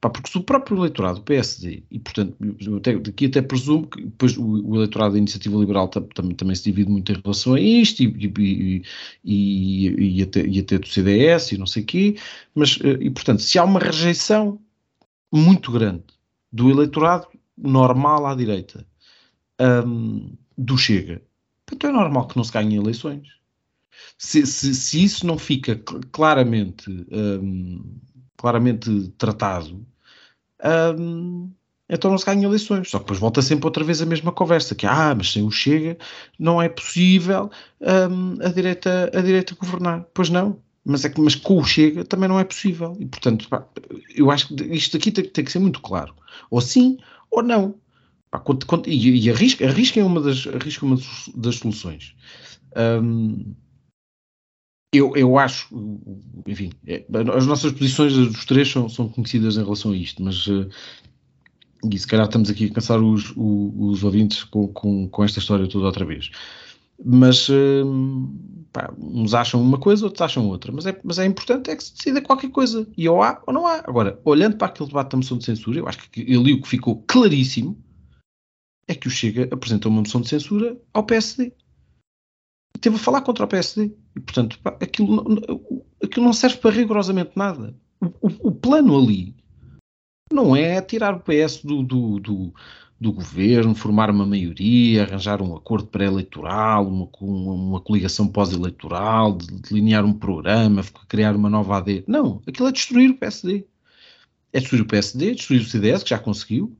Pá, 0.00 0.10
porque 0.10 0.30
se 0.30 0.36
o 0.36 0.42
próprio 0.42 0.76
eleitorado 0.76 1.20
do 1.20 1.24
PSD, 1.24 1.82
e 1.90 1.98
portanto, 1.98 2.36
até, 2.76 2.98
daqui 2.98 3.26
até 3.26 3.40
presumo 3.40 3.86
que 3.86 4.02
depois 4.02 4.36
o, 4.36 4.44
o 4.44 4.76
eleitorado 4.76 5.14
da 5.14 5.18
Iniciativa 5.18 5.56
Liberal 5.56 5.88
tam, 5.88 6.02
tam, 6.14 6.28
também 6.30 6.54
se 6.54 6.64
divide 6.64 6.90
muito 6.90 7.10
em 7.10 7.20
relação 7.22 7.54
a 7.54 7.60
isto, 7.60 8.02
e, 8.02 8.32
e, 8.38 8.82
e, 9.24 10.18
e, 10.18 10.22
até, 10.22 10.46
e 10.46 10.60
até 10.60 10.78
do 10.78 10.86
CDS 10.86 11.52
e 11.52 11.58
não 11.58 11.66
sei 11.66 11.82
o 11.82 11.86
quê, 11.86 12.16
mas, 12.54 12.78
eh, 12.84 12.98
e 13.00 13.10
portanto, 13.10 13.40
se 13.40 13.58
há 13.58 13.64
uma 13.64 13.80
rejeição 13.80 14.60
muito 15.36 15.70
grande 15.70 16.04
do 16.50 16.70
eleitorado 16.70 17.26
normal 17.56 18.26
à 18.26 18.34
direita 18.34 18.86
um, 19.60 20.32
do 20.56 20.76
Chega, 20.76 21.22
então 21.70 21.90
é 21.90 21.92
normal 21.92 22.26
que 22.26 22.36
não 22.36 22.44
se 22.44 22.52
ganhem 22.52 22.76
eleições. 22.76 23.28
Se, 24.18 24.46
se, 24.46 24.74
se 24.74 25.02
isso 25.02 25.26
não 25.26 25.38
fica 25.38 25.80
claramente 26.12 26.90
um, 27.10 27.98
claramente 28.36 29.08
tratado, 29.18 29.86
um, 30.98 31.50
então 31.88 32.10
não 32.10 32.18
se 32.18 32.26
ganha 32.26 32.46
eleições. 32.46 32.90
Só 32.90 32.98
que 32.98 33.04
depois 33.04 33.20
volta 33.20 33.42
sempre 33.42 33.66
outra 33.66 33.84
vez 33.84 34.02
a 34.02 34.06
mesma 34.06 34.32
conversa, 34.32 34.74
que 34.74 34.86
ah, 34.86 35.14
mas 35.14 35.32
sem 35.32 35.42
o 35.42 35.50
Chega 35.50 35.96
não 36.38 36.60
é 36.60 36.68
possível 36.68 37.50
um, 37.80 38.44
a, 38.44 38.48
direita, 38.48 39.10
a 39.14 39.20
direita 39.20 39.54
governar. 39.54 40.04
Pois 40.12 40.28
não, 40.28 40.60
mas, 40.86 41.04
é 41.04 41.08
que, 41.08 41.20
mas 41.20 41.34
com 41.34 41.58
o 41.58 41.64
Chega 41.64 42.04
também 42.04 42.28
não 42.28 42.38
é 42.38 42.44
possível. 42.44 42.96
E 43.00 43.06
portanto, 43.06 43.48
pá, 43.48 43.66
eu 44.14 44.30
acho 44.30 44.54
que 44.54 44.64
isto 44.66 44.96
aqui 44.96 45.10
tem, 45.10 45.24
tem, 45.24 45.44
que 45.44 45.50
ser 45.50 45.58
muito 45.58 45.80
claro. 45.80 46.14
Ou 46.48 46.60
sim, 46.60 46.98
ou 47.30 47.42
não. 47.42 47.74
Pá, 48.30 48.38
quando, 48.38 48.64
quando, 48.64 48.88
e, 48.88 49.24
e 49.24 49.30
arrisca, 49.30 49.66
arrisca, 49.66 50.04
uma 50.04 50.20
das, 50.20 50.46
arrisca 50.46 50.86
uma 50.86 50.96
das 51.34 51.56
soluções. 51.56 52.14
Um, 53.02 53.54
eu, 54.92 55.16
eu 55.16 55.36
acho, 55.38 55.68
enfim, 56.46 56.70
é, 56.86 57.04
as 57.36 57.46
nossas 57.46 57.72
posições 57.72 58.14
dos 58.14 58.44
três 58.44 58.70
são, 58.70 58.88
são 58.88 59.08
conhecidas 59.08 59.56
em 59.56 59.64
relação 59.64 59.90
a 59.90 59.96
isto, 59.96 60.22
mas 60.22 60.46
uh, 60.46 60.68
e 61.90 61.98
se 61.98 62.06
calhar 62.06 62.26
estamos 62.26 62.48
aqui 62.48 62.66
a 62.66 62.72
cansar 62.72 63.00
os, 63.00 63.32
os, 63.36 63.72
os 63.76 64.04
ouvintes 64.04 64.44
com, 64.44 64.68
com, 64.68 65.08
com, 65.08 65.24
esta 65.24 65.40
história 65.40 65.68
toda 65.68 65.86
outra 65.86 66.04
vez. 66.04 66.30
Mas 67.04 67.48
uh, 67.48 67.84
pá, 68.72 68.92
uns 68.98 69.34
acham 69.34 69.60
uma 69.60 69.78
coisa, 69.78 70.04
outros 70.06 70.22
acham 70.22 70.48
outra. 70.48 70.72
Mas 70.72 70.86
é, 70.86 70.98
mas 71.04 71.18
é 71.18 71.26
importante 71.26 71.70
é 71.70 71.76
que 71.76 71.84
se 71.84 71.94
decida 71.94 72.22
qualquer 72.22 72.50
coisa. 72.50 72.86
E 72.96 73.08
ou 73.08 73.22
há 73.22 73.42
ou 73.46 73.52
não 73.52 73.66
há. 73.66 73.78
Agora, 73.86 74.20
olhando 74.24 74.56
para 74.56 74.68
aquele 74.68 74.88
debate 74.88 75.10
da 75.10 75.16
moção 75.18 75.38
de 75.38 75.44
censura, 75.44 75.78
eu 75.78 75.88
acho 75.88 76.10
que 76.10 76.22
ali 76.22 76.52
o 76.52 76.62
que 76.62 76.68
ficou 76.68 77.04
claríssimo 77.06 77.82
é 78.88 78.94
que 78.94 79.08
o 79.08 79.10
Chega 79.10 79.48
apresentou 79.52 79.90
uma 79.90 80.00
moção 80.00 80.20
de 80.20 80.28
censura 80.28 80.80
ao 80.92 81.04
PSD 81.04 81.52
teve 82.78 82.96
a 82.96 82.98
falar 82.98 83.22
contra 83.22 83.44
o 83.44 83.48
PSD. 83.48 83.92
E, 84.14 84.20
portanto, 84.20 84.58
pá, 84.60 84.76
aquilo, 84.80 85.24
aquilo 86.02 86.26
não 86.26 86.32
serve 86.32 86.58
para 86.58 86.70
rigorosamente 86.74 87.32
nada. 87.36 87.74
O, 88.00 88.06
o, 88.06 88.48
o, 88.48 88.52
plano 88.52 88.96
ali 88.96 89.34
não 90.32 90.54
é 90.54 90.80
tirar 90.82 91.14
o 91.14 91.20
PS 91.20 91.62
do, 91.62 91.82
do, 91.82 92.20
do, 92.20 92.54
do 92.98 93.12
governo, 93.12 93.74
formar 93.74 94.10
uma 94.10 94.24
maioria, 94.24 95.02
arranjar 95.02 95.42
um 95.42 95.54
acordo 95.54 95.86
pré-eleitoral, 95.86 96.88
uma, 96.88 97.08
uma, 97.20 97.80
coligação 97.80 98.26
pós-eleitoral, 98.26 99.34
delinear 99.68 100.04
um 100.04 100.14
programa, 100.14 100.82
criar 101.06 101.36
uma 101.36 101.50
nova 101.50 101.76
AD. 101.76 102.04
Não, 102.06 102.42
aquilo 102.46 102.68
é 102.68 102.72
destruir 102.72 103.10
o 103.10 103.18
PSD. 103.18 103.66
É 104.52 104.60
destruir 104.60 104.82
o 104.82 104.86
PSD, 104.86 105.34
destruir 105.34 105.60
o 105.60 105.66
CDS, 105.66 106.02
que 106.02 106.10
já 106.10 106.18
conseguiu, 106.18 106.74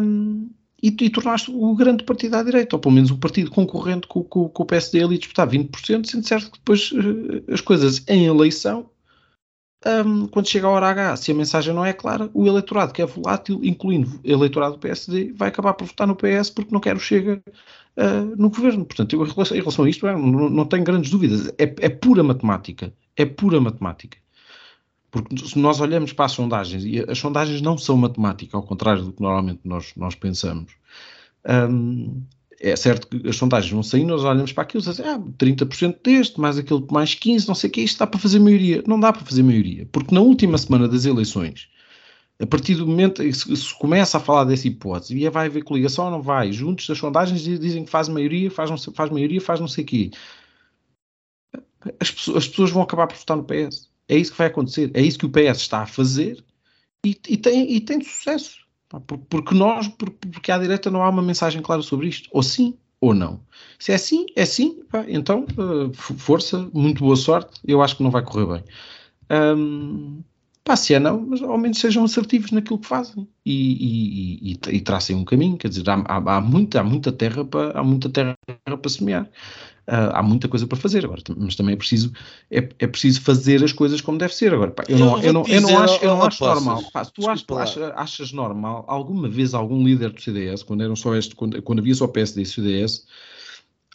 um, 0.00 0.48
e, 0.82 0.88
e 0.88 1.10
tornar-se 1.10 1.50
o 1.50 1.74
grande 1.74 2.04
partido 2.04 2.36
à 2.36 2.42
direita, 2.42 2.76
ou 2.76 2.80
pelo 2.80 2.94
menos 2.94 3.10
o 3.10 3.18
partido 3.18 3.50
concorrente 3.50 4.06
com, 4.06 4.22
com, 4.22 4.48
com 4.48 4.62
o 4.62 4.66
PSD 4.66 5.02
ali 5.02 5.18
disputar 5.18 5.46
20%, 5.46 6.06
sendo 6.06 6.26
certo 6.26 6.50
que 6.50 6.58
depois 6.58 6.90
uh, 6.92 7.52
as 7.52 7.60
coisas 7.60 8.02
em 8.08 8.24
eleição 8.24 8.88
um, 9.86 10.26
quando 10.26 10.48
chega 10.48 10.66
a 10.66 10.70
hora 10.70 10.88
H, 10.88 11.16
se 11.18 11.30
a 11.30 11.34
mensagem 11.34 11.72
não 11.72 11.84
é 11.84 11.92
clara, 11.92 12.28
o 12.34 12.46
eleitorado 12.46 12.92
que 12.92 13.00
é 13.00 13.06
volátil, 13.06 13.60
incluindo 13.62 14.20
o 14.24 14.28
eleitorado 14.28 14.74
do 14.74 14.80
PSD, 14.80 15.32
vai 15.32 15.48
acabar 15.48 15.74
por 15.74 15.86
votar 15.86 16.06
no 16.06 16.16
PS 16.16 16.50
porque 16.50 16.72
não 16.72 16.80
quer 16.80 16.96
o 16.96 17.00
Chega 17.00 17.40
uh, 17.96 18.36
no 18.36 18.50
governo. 18.50 18.84
Portanto, 18.84 19.14
eu, 19.14 19.24
em 19.24 19.60
relação 19.60 19.84
a 19.84 19.88
isto, 19.88 20.04
não, 20.04 20.48
não 20.50 20.64
tenho 20.64 20.82
grandes 20.82 21.10
dúvidas. 21.10 21.48
É, 21.58 21.62
é, 21.62 21.88
pura 21.88 22.24
matemática. 22.24 22.92
É 23.16 23.24
pura 23.24 23.60
matemática. 23.60 24.18
Porque 25.10 25.36
se 25.38 25.58
nós 25.58 25.80
olhamos 25.80 26.12
para 26.12 26.26
as 26.26 26.32
sondagens, 26.32 26.84
e 26.84 27.04
as 27.08 27.18
sondagens 27.18 27.62
não 27.62 27.78
são 27.78 27.96
matemática, 27.96 28.56
ao 28.56 28.62
contrário 28.62 29.04
do 29.04 29.12
que 29.12 29.22
normalmente 29.22 29.60
nós, 29.64 29.92
nós 29.96 30.14
pensamos. 30.14 30.72
Um, 31.48 32.22
é 32.60 32.74
certo 32.74 33.06
que 33.06 33.28
as 33.28 33.36
sondagens 33.36 33.72
vão 33.72 33.82
saindo, 33.82 34.08
nós 34.08 34.24
olhamos 34.24 34.52
para 34.52 34.64
aquilo 34.64 34.82
e 34.82 34.86
dizemos, 34.86 35.12
ah, 35.12 35.18
30% 35.38 35.98
deste, 36.02 36.40
mais 36.40 36.58
aquele 36.58 36.84
mais 36.90 37.14
15, 37.14 37.46
não 37.46 37.54
sei 37.54 37.70
o 37.70 37.72
que, 37.72 37.80
isto 37.80 37.98
dá 37.98 38.06
para 38.06 38.18
fazer 38.18 38.40
maioria. 38.40 38.82
Não 38.86 38.98
dá 38.98 39.12
para 39.12 39.24
fazer 39.24 39.42
maioria, 39.42 39.88
porque 39.92 40.14
na 40.14 40.20
última 40.20 40.58
semana 40.58 40.88
das 40.88 41.04
eleições, 41.04 41.68
a 42.40 42.46
partir 42.46 42.74
do 42.74 42.86
momento 42.86 43.22
que 43.22 43.32
se 43.32 43.74
começa 43.78 44.16
a 44.16 44.20
falar 44.20 44.44
dessa 44.44 44.66
hipótese, 44.66 45.16
e 45.16 45.28
vai 45.28 45.46
haver 45.46 45.62
coligação 45.62 46.06
ou 46.06 46.10
não 46.10 46.22
vai, 46.22 46.52
juntos 46.52 46.86
das 46.86 46.98
sondagens 46.98 47.42
dizem 47.42 47.84
que 47.84 47.90
faz 47.90 48.08
maioria, 48.08 48.50
faz, 48.50 48.70
não 48.70 48.78
faz 48.78 49.10
maioria, 49.10 49.40
faz 49.40 49.60
não 49.60 49.68
sei 49.68 49.84
o 49.84 49.86
quê. 49.86 50.10
As 52.00 52.10
pessoas, 52.10 52.38
as 52.38 52.48
pessoas 52.48 52.70
vão 52.70 52.82
acabar 52.82 53.06
por 53.06 53.16
votar 53.16 53.36
no 53.36 53.44
PS. 53.44 53.88
É 54.08 54.16
isso 54.16 54.32
que 54.32 54.38
vai 54.38 54.46
acontecer. 54.48 54.90
É 54.94 55.02
isso 55.02 55.18
que 55.18 55.26
o 55.26 55.30
PS 55.30 55.58
está 55.58 55.82
a 55.82 55.86
fazer 55.86 56.44
e, 57.04 57.10
e 57.28 57.36
tem, 57.36 57.72
e 57.72 57.80
tem 57.80 58.02
sucesso. 58.02 58.67
Porque 59.28 59.54
nós, 59.54 59.88
porque 59.88 60.50
à 60.50 60.58
direita 60.58 60.90
não 60.90 61.02
há 61.02 61.10
uma 61.10 61.22
mensagem 61.22 61.60
clara 61.60 61.82
sobre 61.82 62.08
isto. 62.08 62.28
Ou 62.32 62.42
sim, 62.42 62.74
ou 63.00 63.14
não. 63.14 63.40
Se 63.78 63.92
é 63.92 63.98
sim, 63.98 64.26
é 64.34 64.44
sim. 64.44 64.82
Pá, 64.90 65.04
então, 65.08 65.46
uh, 65.56 65.92
força, 65.94 66.68
muito 66.72 67.00
boa 67.00 67.16
sorte. 67.16 67.60
Eu 67.66 67.82
acho 67.82 67.96
que 67.96 68.02
não 68.02 68.10
vai 68.10 68.22
correr 68.22 68.46
bem. 68.46 68.64
Um, 69.30 70.22
pá, 70.64 70.74
se 70.74 70.94
é 70.94 70.98
não, 70.98 71.20
mas 71.20 71.42
ao 71.42 71.58
menos 71.58 71.78
sejam 71.78 72.04
assertivos 72.04 72.50
naquilo 72.50 72.78
que 72.78 72.86
fazem 72.86 73.28
e, 73.44 73.52
e, 73.52 74.52
e, 74.52 74.76
e 74.76 74.80
tracem 74.80 75.16
um 75.16 75.24
caminho. 75.24 75.58
Quer 75.58 75.68
dizer, 75.68 75.88
há, 75.90 76.02
há, 76.06 76.36
há, 76.36 76.40
muita, 76.40 76.80
há 76.80 76.84
muita 76.84 77.12
terra 77.12 77.44
para, 77.44 77.78
há 77.78 77.84
muita 77.84 78.08
terra 78.08 78.34
para 78.64 78.90
semear 78.90 79.28
uh, 79.88 80.12
há 80.12 80.22
muita 80.22 80.48
coisa 80.48 80.66
para 80.66 80.78
fazer 80.78 81.04
agora, 81.04 81.22
mas 81.36 81.56
também 81.56 81.74
é 81.74 81.76
preciso, 81.76 82.12
é, 82.50 82.58
é 82.78 82.86
preciso 82.86 83.22
fazer 83.22 83.64
as 83.64 83.72
coisas 83.72 84.00
como 84.00 84.18
deve 84.18 84.34
ser. 84.34 84.52
Agora, 84.52 84.70
pá, 84.70 84.84
eu, 84.88 84.98
não, 84.98 85.20
eu, 85.22 85.32
não, 85.32 85.44
eu 85.46 85.60
não 85.60 85.78
acho, 85.78 86.04
eu 86.04 86.10
não 86.10 86.22
acho 86.22 86.44
normal. 86.44 86.82
Pá, 86.92 87.04
tu 87.04 87.28
achas, 87.28 87.44
achas, 87.50 87.92
achas 87.96 88.32
normal, 88.32 88.84
alguma 88.86 89.28
vez 89.28 89.54
algum 89.54 89.82
líder 89.82 90.10
do 90.10 90.20
CDS, 90.20 90.62
quando 90.62 90.82
eram 90.82 90.94
só 90.94 91.14
este, 91.14 91.34
quando, 91.34 91.60
quando 91.62 91.78
havia 91.80 91.94
só 91.94 92.06
PSD 92.06 92.42
e 92.42 92.46
CDS, 92.46 93.06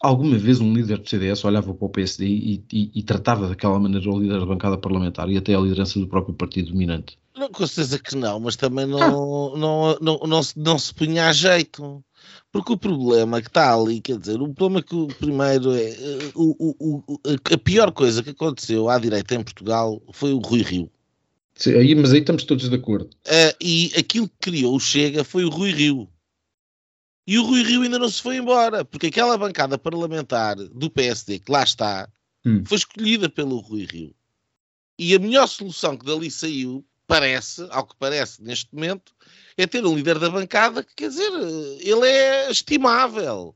alguma 0.01 0.37
vez 0.37 0.59
um 0.59 0.73
líder 0.73 0.97
do 0.97 1.09
CDS 1.09 1.45
olhava 1.45 1.73
para 1.73 1.85
o 1.85 1.89
PSD 1.89 2.25
e, 2.25 2.65
e, 2.71 2.91
e, 2.95 3.03
tratava 3.03 3.47
daquela 3.47 3.79
maneira 3.79 4.09
o 4.09 4.19
líder 4.19 4.39
da 4.39 4.45
bancada 4.45 4.77
parlamentar 4.77 5.29
e 5.29 5.37
até 5.37 5.55
a 5.55 5.59
liderança 5.59 5.99
do 5.99 6.07
próprio 6.07 6.33
partido 6.33 6.71
dominante? 6.71 7.17
Não, 7.35 7.49
com 7.49 7.65
certeza 7.65 7.97
que 7.97 8.15
não, 8.15 8.39
mas 8.39 8.55
também 8.55 8.85
não, 8.85 9.01
ah. 9.01 9.09
não, 9.09 9.57
não, 9.57 9.97
não, 10.01 10.19
não, 10.27 10.43
se, 10.43 10.59
não 10.59 10.77
se 10.77 10.93
punha 10.93 11.29
a 11.29 11.33
jeito. 11.33 12.03
Porque 12.53 12.71
o 12.71 12.77
problema 12.77 13.41
que 13.41 13.47
está 13.47 13.73
ali, 13.73 13.99
quer 13.99 14.19
dizer, 14.19 14.39
o 14.39 14.53
problema 14.53 14.83
que 14.83 14.93
o 14.93 15.07
primeiro 15.07 15.73
é 15.73 15.89
eh, 15.89 16.31
o, 16.35 16.55
o, 16.59 17.03
o, 17.07 17.19
a 17.51 17.57
pior 17.57 17.91
coisa 17.91 18.21
que 18.21 18.29
aconteceu 18.29 18.87
à 18.87 18.99
direita 18.99 19.33
em 19.33 19.43
Portugal 19.43 19.99
foi 20.13 20.33
o 20.33 20.37
Rui 20.37 20.61
Rio. 20.61 20.91
Sim, 21.55 21.73
aí, 21.73 21.95
mas 21.95 22.13
aí 22.13 22.19
estamos 22.19 22.43
todos 22.43 22.69
de 22.69 22.75
acordo. 22.75 23.09
Uh, 23.25 23.57
e 23.59 23.91
aquilo 23.97 24.29
que 24.29 24.51
criou 24.51 24.75
o 24.75 24.79
Chega 24.79 25.23
foi 25.23 25.43
o 25.43 25.49
Rui 25.49 25.71
Rio. 25.71 26.07
E 27.25 27.39
o 27.39 27.43
Rui 27.43 27.63
Rio 27.63 27.81
ainda 27.81 27.97
não 27.97 28.07
se 28.07 28.21
foi 28.21 28.37
embora, 28.37 28.85
porque 28.85 29.07
aquela 29.07 29.35
bancada 29.35 29.75
parlamentar 29.75 30.55
do 30.55 30.91
PSD 30.91 31.39
que 31.39 31.51
lá 31.51 31.63
está 31.63 32.07
hum. 32.45 32.63
foi 32.67 32.77
escolhida 32.77 33.29
pelo 33.29 33.57
Rui 33.61 33.87
Rio. 33.89 34.13
E 34.99 35.15
a 35.15 35.19
melhor 35.19 35.47
solução 35.47 35.97
que 35.97 36.05
dali 36.05 36.29
saiu, 36.29 36.85
parece, 37.07 37.65
ao 37.69 37.85
que 37.85 37.95
parece 37.97 38.41
neste 38.43 38.73
momento, 38.73 39.13
é 39.57 39.67
ter 39.67 39.85
um 39.85 39.95
líder 39.95 40.19
da 40.19 40.29
bancada 40.29 40.83
que, 40.83 40.95
quer 40.95 41.09
dizer, 41.09 41.31
ele 41.79 42.07
é 42.07 42.49
estimável, 42.49 43.55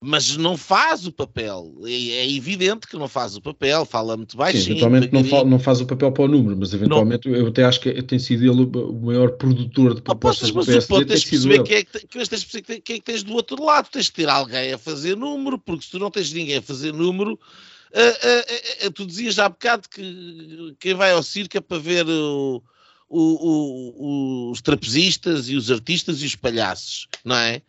mas 0.00 0.36
não 0.36 0.56
faz 0.56 1.06
o 1.06 1.12
papel. 1.12 1.74
É, 1.84 1.90
é 1.90 2.30
evidente 2.30 2.86
que 2.86 2.96
não 2.96 3.08
faz 3.08 3.36
o 3.36 3.42
papel, 3.42 3.84
fala 3.84 4.16
muito 4.16 4.36
baixinho. 4.36 4.62
Sim, 4.62 4.70
eventualmente 4.70 5.12
não, 5.12 5.24
fa 5.24 5.44
não, 5.44 5.58
faz 5.58 5.80
o 5.80 5.86
papel 5.86 6.12
para 6.12 6.24
o 6.24 6.28
número, 6.28 6.56
mas 6.56 6.72
eventualmente 6.72 7.28
não. 7.28 7.36
eu 7.36 7.48
até 7.48 7.64
acho 7.64 7.80
que 7.80 8.02
tem 8.02 8.18
sido 8.18 8.44
ele 8.44 8.62
o 8.62 8.92
maior 8.92 9.32
produtor 9.32 9.94
de 9.94 10.02
propostas 10.02 10.50
do 10.50 10.64
PSD. 10.64 11.04
Tens 11.04 11.20
de 11.22 11.30
perceber 11.30 11.62
quem 11.64 11.76
é, 11.78 11.84
que, 11.84 12.08
tens 12.08 12.28
de 12.28 12.62
quem 12.62 12.96
é 12.96 12.98
que 12.98 13.00
tens 13.00 13.22
do 13.24 13.34
outro 13.34 13.62
lado. 13.62 13.88
Tens 13.90 14.06
de 14.06 14.12
ter 14.12 14.28
alguém 14.28 14.72
a 14.72 14.78
fazer 14.78 15.16
número, 15.16 15.58
porque 15.58 15.84
se 15.84 15.90
tu 15.90 15.98
não 15.98 16.10
tens 16.10 16.32
ninguém 16.32 16.58
a 16.58 16.62
fazer 16.62 16.92
número, 16.92 17.38
Uh, 17.90 18.86
uh, 18.86 18.92
tu 18.92 19.06
dizias 19.06 19.38
há 19.38 19.48
bocado 19.48 19.88
que 19.88 20.76
quem 20.78 20.94
vai 20.94 21.12
ao 21.12 21.22
circo 21.22 21.56
é 21.56 21.60
para 21.60 21.78
ver 21.78 22.06
o, 22.06 22.62
o, 23.08 23.20
o, 23.20 24.50
os 24.50 24.60
trapezistas 24.60 25.48
e 25.48 25.56
os 25.56 25.70
artistas 25.70 26.20
e 26.22 26.26
os 26.26 26.36
palhaços, 26.36 27.08
não 27.24 27.36
é? 27.36 27.62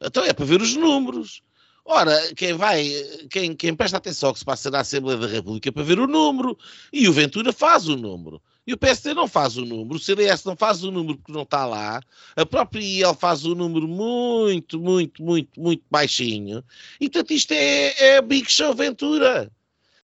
Então 0.00 0.24
é 0.24 0.32
para 0.32 0.44
ver 0.44 0.60
os 0.60 0.74
números. 0.74 1.42
Ora, 1.84 2.34
quem 2.34 2.54
vai, 2.54 2.88
quem, 3.30 3.54
quem 3.54 3.74
presta 3.76 3.98
atenção 3.98 4.28
ao 4.28 4.32
que 4.32 4.38
se 4.38 4.44
passa 4.44 4.70
na 4.70 4.80
Assembleia 4.80 5.18
da 5.18 5.26
República 5.26 5.70
para 5.70 5.82
ver 5.82 5.98
o 5.98 6.06
número, 6.06 6.56
e 6.90 7.06
o 7.08 7.12
Ventura 7.12 7.52
faz 7.52 7.86
o 7.88 7.96
número. 7.96 8.40
E 8.66 8.72
o 8.72 8.78
PSD 8.78 9.12
não 9.12 9.28
faz 9.28 9.58
o 9.58 9.64
número, 9.66 9.96
o 9.96 10.00
CDS 10.00 10.44
não 10.44 10.56
faz 10.56 10.82
o 10.82 10.90
número 10.90 11.18
porque 11.18 11.32
não 11.32 11.42
está 11.42 11.66
lá, 11.66 12.00
a 12.34 12.46
própria 12.46 12.80
IEL 12.80 13.14
faz 13.14 13.44
o 13.44 13.54
número 13.54 13.86
muito, 13.86 14.80
muito, 14.80 15.22
muito, 15.22 15.60
muito 15.60 15.84
baixinho, 15.90 16.64
e 16.98 17.10
portanto 17.10 17.32
isto 17.32 17.52
é, 17.52 18.14
é 18.14 18.22
Big 18.22 18.50
Show 18.50 18.74
Ventura. 18.74 19.52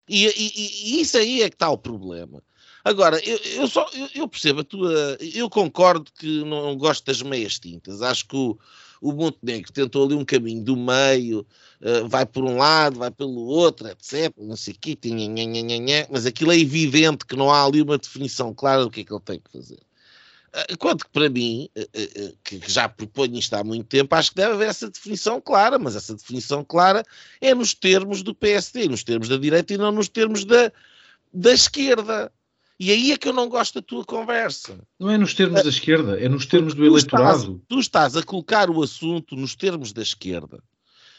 E, 0.06 0.26
e, 0.26 0.96
e, 0.96 1.00
isso 1.00 1.16
aí 1.16 1.40
é 1.40 1.48
que 1.48 1.54
está 1.54 1.70
o 1.70 1.78
problema. 1.78 2.42
Agora, 2.84 3.18
eu, 3.24 3.38
eu 3.38 3.68
só 3.68 3.88
eu, 3.94 4.08
eu, 4.14 4.28
percebo 4.28 4.60
a 4.60 4.64
tua. 4.64 5.16
Eu 5.20 5.48
concordo 5.48 6.10
que 6.18 6.42
não 6.44 6.76
gosto 6.76 7.04
das 7.04 7.22
meias 7.22 7.58
tintas. 7.58 8.02
Acho 8.02 8.26
que 8.26 8.36
o, 8.36 8.58
o 9.00 9.12
Montenegro 9.12 9.72
tentou 9.72 10.04
ali 10.04 10.14
um 10.14 10.24
caminho 10.24 10.62
do 10.62 10.76
meio, 10.76 11.46
uh, 11.80 12.08
vai 12.08 12.26
por 12.26 12.44
um 12.44 12.58
lado, 12.58 12.98
vai 12.98 13.10
pelo 13.10 13.46
outro, 13.46 13.88
etc. 13.88 14.32
Não 14.36 14.56
sei 14.56 14.74
o 14.74 14.76
quê, 14.78 14.98
mas 16.10 16.26
aquilo 16.26 16.52
é 16.52 16.58
evidente 16.58 17.24
que 17.24 17.36
não 17.36 17.50
há 17.50 17.64
ali 17.64 17.80
uma 17.80 17.96
definição 17.96 18.52
clara 18.52 18.82
do 18.82 18.90
que 18.90 19.00
é 19.00 19.04
que 19.04 19.12
ele 19.12 19.22
tem 19.22 19.40
que 19.40 19.50
fazer. 19.50 19.78
Uh, 20.52 20.76
quanto 20.78 21.04
que 21.04 21.10
para 21.12 21.30
mim, 21.30 21.68
uh, 21.78 22.36
que 22.44 22.60
já 22.66 22.88
proponho 22.88 23.38
isto 23.38 23.54
há 23.54 23.64
muito 23.64 23.86
tempo, 23.86 24.14
acho 24.14 24.30
que 24.30 24.36
deve 24.36 24.54
haver 24.54 24.68
essa 24.68 24.90
definição 24.90 25.40
clara, 25.40 25.78
mas 25.78 25.96
essa 25.96 26.14
definição 26.14 26.64
clara 26.64 27.02
é 27.40 27.54
nos 27.54 27.72
termos 27.72 28.22
do 28.22 28.34
PSD, 28.34 28.88
nos 28.88 29.02
termos 29.02 29.28
da 29.28 29.36
direita 29.36 29.72
e 29.72 29.78
não 29.78 29.92
nos 29.92 30.08
termos 30.08 30.44
da, 30.44 30.70
da 31.32 31.52
esquerda. 31.52 32.30
E 32.82 32.90
aí 32.90 33.12
é 33.12 33.18
que 33.18 33.28
eu 33.28 33.34
não 33.34 33.46
gosto 33.46 33.74
da 33.74 33.82
tua 33.82 34.02
conversa. 34.06 34.82
Não 34.98 35.10
é 35.10 35.18
nos 35.18 35.34
termos 35.34 35.62
da 35.62 35.68
esquerda, 35.68 36.18
é 36.18 36.26
nos 36.30 36.46
termos 36.46 36.72
do 36.72 36.82
eleitorado. 36.82 37.36
Estás, 37.36 37.60
tu 37.68 37.78
estás 37.78 38.16
a 38.16 38.22
colocar 38.22 38.70
o 38.70 38.82
assunto 38.82 39.36
nos 39.36 39.54
termos 39.54 39.92
da 39.92 40.00
esquerda. 40.00 40.64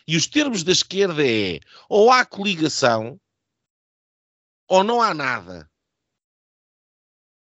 E 0.08 0.18
os 0.18 0.26
termos 0.26 0.64
da 0.64 0.72
esquerda 0.72 1.24
é 1.24 1.60
ou 1.88 2.10
há 2.10 2.26
coligação 2.26 3.22
ou 4.68 4.84
não 4.84 5.04
há 5.04 5.14
nada. 5.14 5.70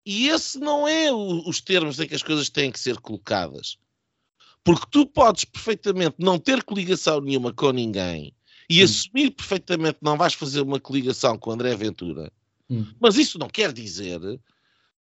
E 0.04 0.28
esse 0.28 0.58
não 0.58 0.86
é 0.86 1.10
o, 1.10 1.48
os 1.48 1.62
termos 1.62 1.98
em 1.98 2.06
que 2.06 2.14
as 2.14 2.22
coisas 2.22 2.50
têm 2.50 2.70
que 2.70 2.78
ser 2.78 2.98
colocadas. 2.98 3.78
Porque 4.62 4.84
tu 4.90 5.06
podes 5.06 5.46
perfeitamente 5.46 6.16
não 6.18 6.38
ter 6.38 6.62
coligação 6.62 7.22
nenhuma 7.22 7.54
com 7.54 7.70
ninguém 7.70 8.34
e 8.68 8.82
hum. 8.82 8.84
assumir 8.84 9.30
perfeitamente 9.30 9.94
que 9.94 10.04
não 10.04 10.18
vais 10.18 10.34
fazer 10.34 10.60
uma 10.60 10.78
coligação 10.78 11.38
com 11.38 11.52
André 11.52 11.74
Ventura 11.74 12.30
Hum. 12.70 12.86
Mas 13.00 13.16
isso 13.16 13.38
não 13.38 13.48
quer 13.48 13.72
dizer 13.72 14.20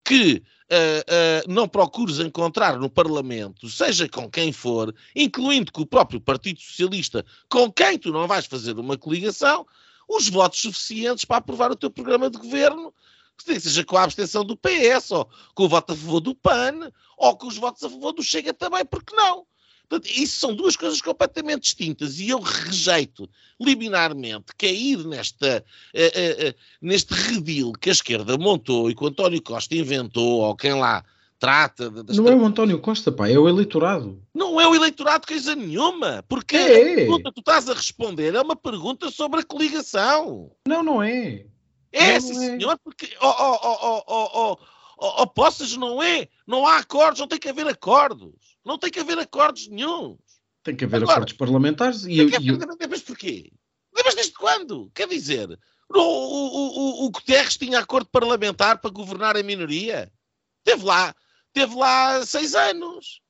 que 0.03 0.41
uh, 0.71 1.47
uh, 1.47 1.53
não 1.53 1.67
procures 1.67 2.19
encontrar 2.19 2.79
no 2.79 2.89
Parlamento, 2.89 3.69
seja 3.69 4.09
com 4.09 4.29
quem 4.29 4.51
for, 4.51 4.93
incluindo 5.15 5.71
com 5.71 5.81
o 5.83 5.85
próprio 5.85 6.19
Partido 6.19 6.59
Socialista, 6.59 7.23
com 7.47 7.71
quem 7.71 7.99
tu 7.99 8.11
não 8.11 8.27
vais 8.27 8.47
fazer 8.47 8.77
uma 8.79 8.97
coligação, 8.97 9.67
os 10.07 10.27
votos 10.27 10.61
suficientes 10.61 11.25
para 11.25 11.37
aprovar 11.37 11.71
o 11.71 11.75
teu 11.75 11.91
programa 11.91 12.29
de 12.29 12.39
governo, 12.39 12.91
seja 13.37 13.83
com 13.83 13.97
a 13.97 14.03
abstenção 14.03 14.43
do 14.43 14.57
PS, 14.57 15.11
ou 15.11 15.29
com 15.53 15.65
o 15.65 15.69
voto 15.69 15.93
a 15.93 15.95
favor 15.95 16.19
do 16.19 16.33
PAN, 16.33 16.91
ou 17.15 17.37
com 17.37 17.47
os 17.47 17.57
votos 17.57 17.83
a 17.83 17.89
favor 17.89 18.11
do 18.11 18.23
Chega 18.23 18.53
também, 18.53 18.83
porque 18.85 19.15
não? 19.15 19.45
Portanto, 19.89 20.11
isso 20.15 20.39
são 20.39 20.53
duas 20.53 20.75
coisas 20.75 21.01
completamente 21.01 21.63
distintas 21.63 22.19
e 22.19 22.29
eu 22.29 22.39
rejeito 22.39 23.27
liminarmente 23.59 24.53
cair 24.55 24.99
nesta, 24.99 25.65
uh, 25.95 25.99
uh, 25.99 26.49
uh, 26.49 26.53
neste 26.79 27.11
redil 27.15 27.73
que 27.73 27.89
a 27.89 27.91
esquerda 27.91 28.37
montou 28.37 28.91
e 28.91 28.95
que 28.95 29.03
o 29.03 29.07
António 29.07 29.41
Costa 29.41 29.75
inventou, 29.75 30.41
ou 30.41 30.55
quem 30.55 30.75
lá 30.75 31.03
trata. 31.39 31.89
Não 31.89 32.27
é 32.27 32.35
o 32.35 32.45
António 32.45 32.79
Costa, 32.79 33.11
pá, 33.11 33.29
é 33.29 33.39
o 33.39 33.49
eleitorado. 33.49 34.21
Não 34.31 34.61
é 34.61 34.67
o 34.67 34.75
eleitorado 34.75 35.25
coisa 35.25 35.55
nenhuma, 35.55 36.23
porque 36.29 36.55
é. 36.55 36.91
a 36.91 36.95
pergunta 36.95 37.29
que 37.29 37.35
tu 37.35 37.39
estás 37.39 37.67
a 37.67 37.73
responder 37.73 38.35
é 38.35 38.41
uma 38.41 38.55
pergunta 38.55 39.09
sobre 39.09 39.39
a 39.39 39.43
coligação. 39.43 40.51
Não, 40.67 40.83
não 40.83 41.01
é. 41.01 41.45
É, 41.91 42.13
não, 42.13 42.21
sim, 42.21 42.31
é. 42.31 42.57
senhor, 42.57 42.77
porque 42.83 43.09
oh, 43.19 43.27
oh, 43.27 43.59
oh, 43.63 44.03
oh, 44.07 44.57
oh, 44.99 45.21
oh, 45.23 45.27
Poças 45.27 45.75
não 45.75 46.03
é. 46.03 46.27
Não 46.45 46.67
há 46.67 46.77
acordos, 46.77 47.19
não 47.19 47.27
tem 47.27 47.39
que 47.39 47.49
haver 47.49 47.67
acordos. 47.67 48.48
Não 48.65 48.77
tem 48.77 48.91
que 48.91 48.99
haver 48.99 49.17
acordos 49.19 49.67
nenhum. 49.67 50.17
Tem 50.63 50.75
que 50.75 50.85
haver 50.85 50.97
Agora, 50.97 51.13
acordos 51.13 51.33
parlamentares 51.33 52.05
e... 52.05 52.17
eu, 52.17 52.29
e 52.29 52.47
eu... 52.47 52.57
Mas 52.89 53.01
porquê? 53.01 53.51
Mas 53.93 54.15
desde 54.15 54.33
quando? 54.33 54.91
Quer 54.93 55.07
dizer, 55.07 55.57
o, 55.89 55.99
o, 55.99 57.03
o, 57.03 57.05
o 57.05 57.09
Guterres 57.09 57.57
tinha 57.57 57.79
acordo 57.79 58.09
parlamentar 58.09 58.79
para 58.79 58.91
governar 58.91 59.35
a 59.37 59.43
minoria? 59.43 60.11
Teve 60.63 60.83
lá, 60.83 61.15
teve 61.53 61.75
lá 61.75 62.25
seis 62.25 62.53
anos. 62.53 63.21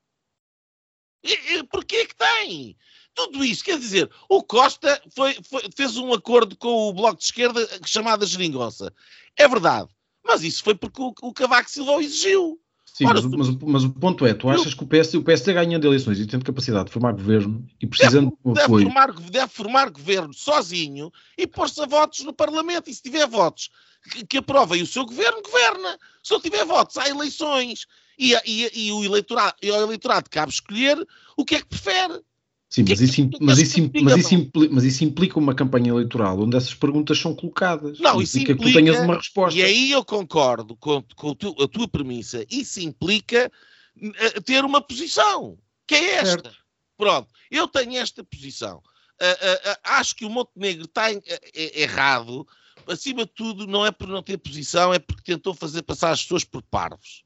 E, 1.23 1.33
e, 1.33 1.63
porquê 1.63 2.05
que 2.05 2.15
tem? 2.15 2.77
Tudo 3.13 3.43
isso, 3.43 3.63
quer 3.63 3.77
dizer, 3.77 4.09
o 4.29 4.43
Costa 4.43 5.01
foi, 5.15 5.37
foi, 5.43 5.63
fez 5.75 5.97
um 5.97 6.13
acordo 6.13 6.55
com 6.55 6.89
o 6.89 6.93
Bloco 6.93 7.17
de 7.17 7.25
Esquerda 7.25 7.67
chamado 7.85 8.25
Geringonça. 8.25 8.93
É 9.35 9.47
verdade. 9.47 9.89
Mas 10.23 10.43
isso 10.43 10.63
foi 10.63 10.75
porque 10.75 11.01
o, 11.01 11.13
o 11.21 11.33
Cavaco 11.33 11.69
Silva 11.69 11.93
o 11.93 12.01
exigiu. 12.01 12.61
Sim, 12.99 13.05
Ora, 13.05 13.21
mas, 13.21 13.31
mas, 13.31 13.57
mas, 13.61 13.83
o 13.85 13.91
ponto 13.91 14.25
é, 14.25 14.33
tu 14.33 14.49
achas 14.49 14.73
que 14.73 14.83
o 14.83 14.85
PSD, 14.85 15.17
o 15.17 15.23
PSD 15.23 15.53
ganhando 15.53 15.87
eleições 15.87 16.19
e 16.19 16.27
tendo 16.27 16.43
capacidade 16.43 16.87
de 16.87 16.91
formar 16.91 17.13
governo 17.13 17.65
e 17.81 17.87
precisando 17.87 18.37
deve, 18.43 18.55
de 18.55 18.61
apoio... 18.61 18.83
Deve 18.83 18.93
formar, 18.93 19.13
deve 19.31 19.47
formar 19.47 19.89
governo 19.89 20.33
sozinho 20.33 21.09
e 21.37 21.47
pôr-se 21.47 21.81
a 21.81 21.85
votos 21.85 22.25
no 22.25 22.33
Parlamento. 22.33 22.89
E 22.89 22.93
se 22.93 23.01
tiver 23.01 23.25
votos 23.25 23.69
que, 24.11 24.25
que 24.25 24.37
aprovem 24.39 24.81
o 24.81 24.85
seu 24.85 25.05
governo, 25.05 25.41
governa. 25.41 25.97
Se 26.21 26.33
não 26.33 26.41
tiver 26.41 26.65
votos, 26.65 26.97
há 26.97 27.07
eleições. 27.07 27.85
E, 28.17 28.33
e, 28.45 28.87
e, 28.87 28.91
o 28.91 29.05
eleitorado, 29.05 29.55
e 29.63 29.69
ao 29.69 29.81
eleitorado 29.81 30.29
cabe 30.29 30.51
escolher 30.51 30.97
o 31.37 31.45
que 31.45 31.55
é 31.55 31.61
que 31.61 31.67
prefere. 31.67 32.21
Sim, 32.69 32.85
mas, 32.87 33.01
isso, 33.01 33.29
mas, 33.41 33.57
isso, 33.57 33.91
mas, 34.03 34.17
isso 34.17 34.35
implica, 34.35 34.75
mas 34.75 34.83
isso 34.83 35.03
implica 35.03 35.39
uma 35.39 35.55
campanha 35.55 35.89
eleitoral 35.89 36.39
onde 36.39 36.55
essas 36.55 36.75
perguntas 36.75 37.17
são 37.17 37.33
colocadas. 37.33 37.99
Não, 37.99 38.21
isso 38.21 38.37
implica, 38.37 38.59
que 38.59 38.71
tu 38.71 38.73
tenhas 38.73 38.99
uma 38.99 39.15
resposta. 39.15 39.57
E 39.57 39.63
aí 39.63 39.91
eu 39.91 40.05
concordo 40.05 40.75
com, 40.75 41.03
com 41.15 41.31
a 41.31 41.67
tua 41.67 41.87
premissa. 41.87 42.45
Isso 42.47 42.79
implica 42.79 43.51
uh, 43.97 44.41
ter 44.43 44.63
uma 44.63 44.81
posição, 44.81 45.57
que 45.87 45.95
é 45.95 46.15
esta. 46.17 46.43
Certo. 46.43 46.57
Pronto, 46.95 47.27
eu 47.49 47.67
tenho 47.67 47.97
esta 47.97 48.23
posição. 48.23 48.77
Uh, 49.19 49.71
uh, 49.71 49.77
acho 49.85 50.15
que 50.15 50.25
o 50.25 50.29
Montenegro 50.29 50.85
está 50.85 51.07
errado. 51.55 52.47
Acima 52.87 53.25
de 53.25 53.31
tudo, 53.31 53.65
não 53.65 53.83
é 53.83 53.91
por 53.91 54.07
não 54.07 54.21
ter 54.21 54.37
posição, 54.37 54.93
é 54.93 54.99
porque 54.99 55.23
tentou 55.23 55.55
fazer 55.55 55.81
passar 55.81 56.11
as 56.11 56.21
pessoas 56.21 56.43
por 56.43 56.61
parvos. 56.61 57.23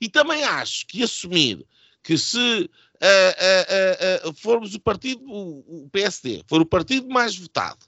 E 0.00 0.08
também 0.08 0.42
acho 0.42 0.86
que 0.88 1.04
assumir 1.04 1.64
que 2.02 2.16
se 2.16 2.70
uh, 3.02 4.26
uh, 4.26 4.30
uh, 4.30 4.34
formos 4.34 4.74
o 4.74 4.80
partido, 4.80 5.22
o, 5.26 5.84
o, 5.84 5.90
PSD, 5.90 6.42
for 6.46 6.60
o 6.60 6.66
partido 6.66 7.08
mais 7.08 7.36
votado, 7.36 7.78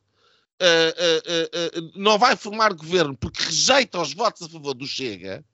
não 1.94 2.18
vai 2.18 2.36
formar 2.36 2.72
governo 2.72 3.16
porque 3.16 3.42
rejeita 3.42 4.00
os 4.00 4.12
votos 4.12 4.42
a 4.42 4.48
favor 4.48 4.74
do 4.74 4.86
Chega, 4.86 5.44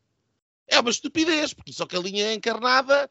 é 0.67 0.81
uma 0.81 0.91
estupidez, 0.91 1.53
porque 1.53 1.73
só 1.73 1.85
que 1.85 1.97
a 1.97 2.01
linha 2.01 2.27
é 2.27 2.35
encarnada 2.35 3.11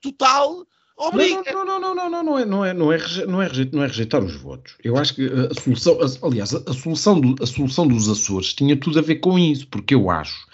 total 0.00 0.66
obriga. 0.96 1.52
Não, 1.52 1.64
não, 1.66 1.78
não, 1.78 1.94
não, 1.94 2.10
não, 2.10 2.22
não, 2.24 2.38
é, 2.38 2.44
não, 2.44 2.64
é, 2.64 2.72
não, 2.72 2.92
é, 2.92 3.26
não, 3.26 3.42
é 3.42 3.46
rejeitar, 3.46 3.74
não 3.74 3.82
é 3.82 3.86
rejeitar 3.86 4.24
os 4.24 4.34
votos. 4.36 4.74
Eu 4.82 4.96
acho 4.96 5.14
que 5.14 5.26
a 5.26 5.54
solução, 5.60 5.98
aliás, 6.22 6.54
a, 6.54 6.72
solução 6.72 7.20
do, 7.20 7.42
a 7.42 7.46
solução 7.46 7.86
dos 7.86 8.08
Açores 8.08 8.54
tinha 8.54 8.76
tudo 8.76 8.98
a 8.98 9.02
ver 9.02 9.16
com 9.16 9.38
isso, 9.38 9.68
porque 9.68 9.94
eu 9.94 10.10
acho 10.10 10.46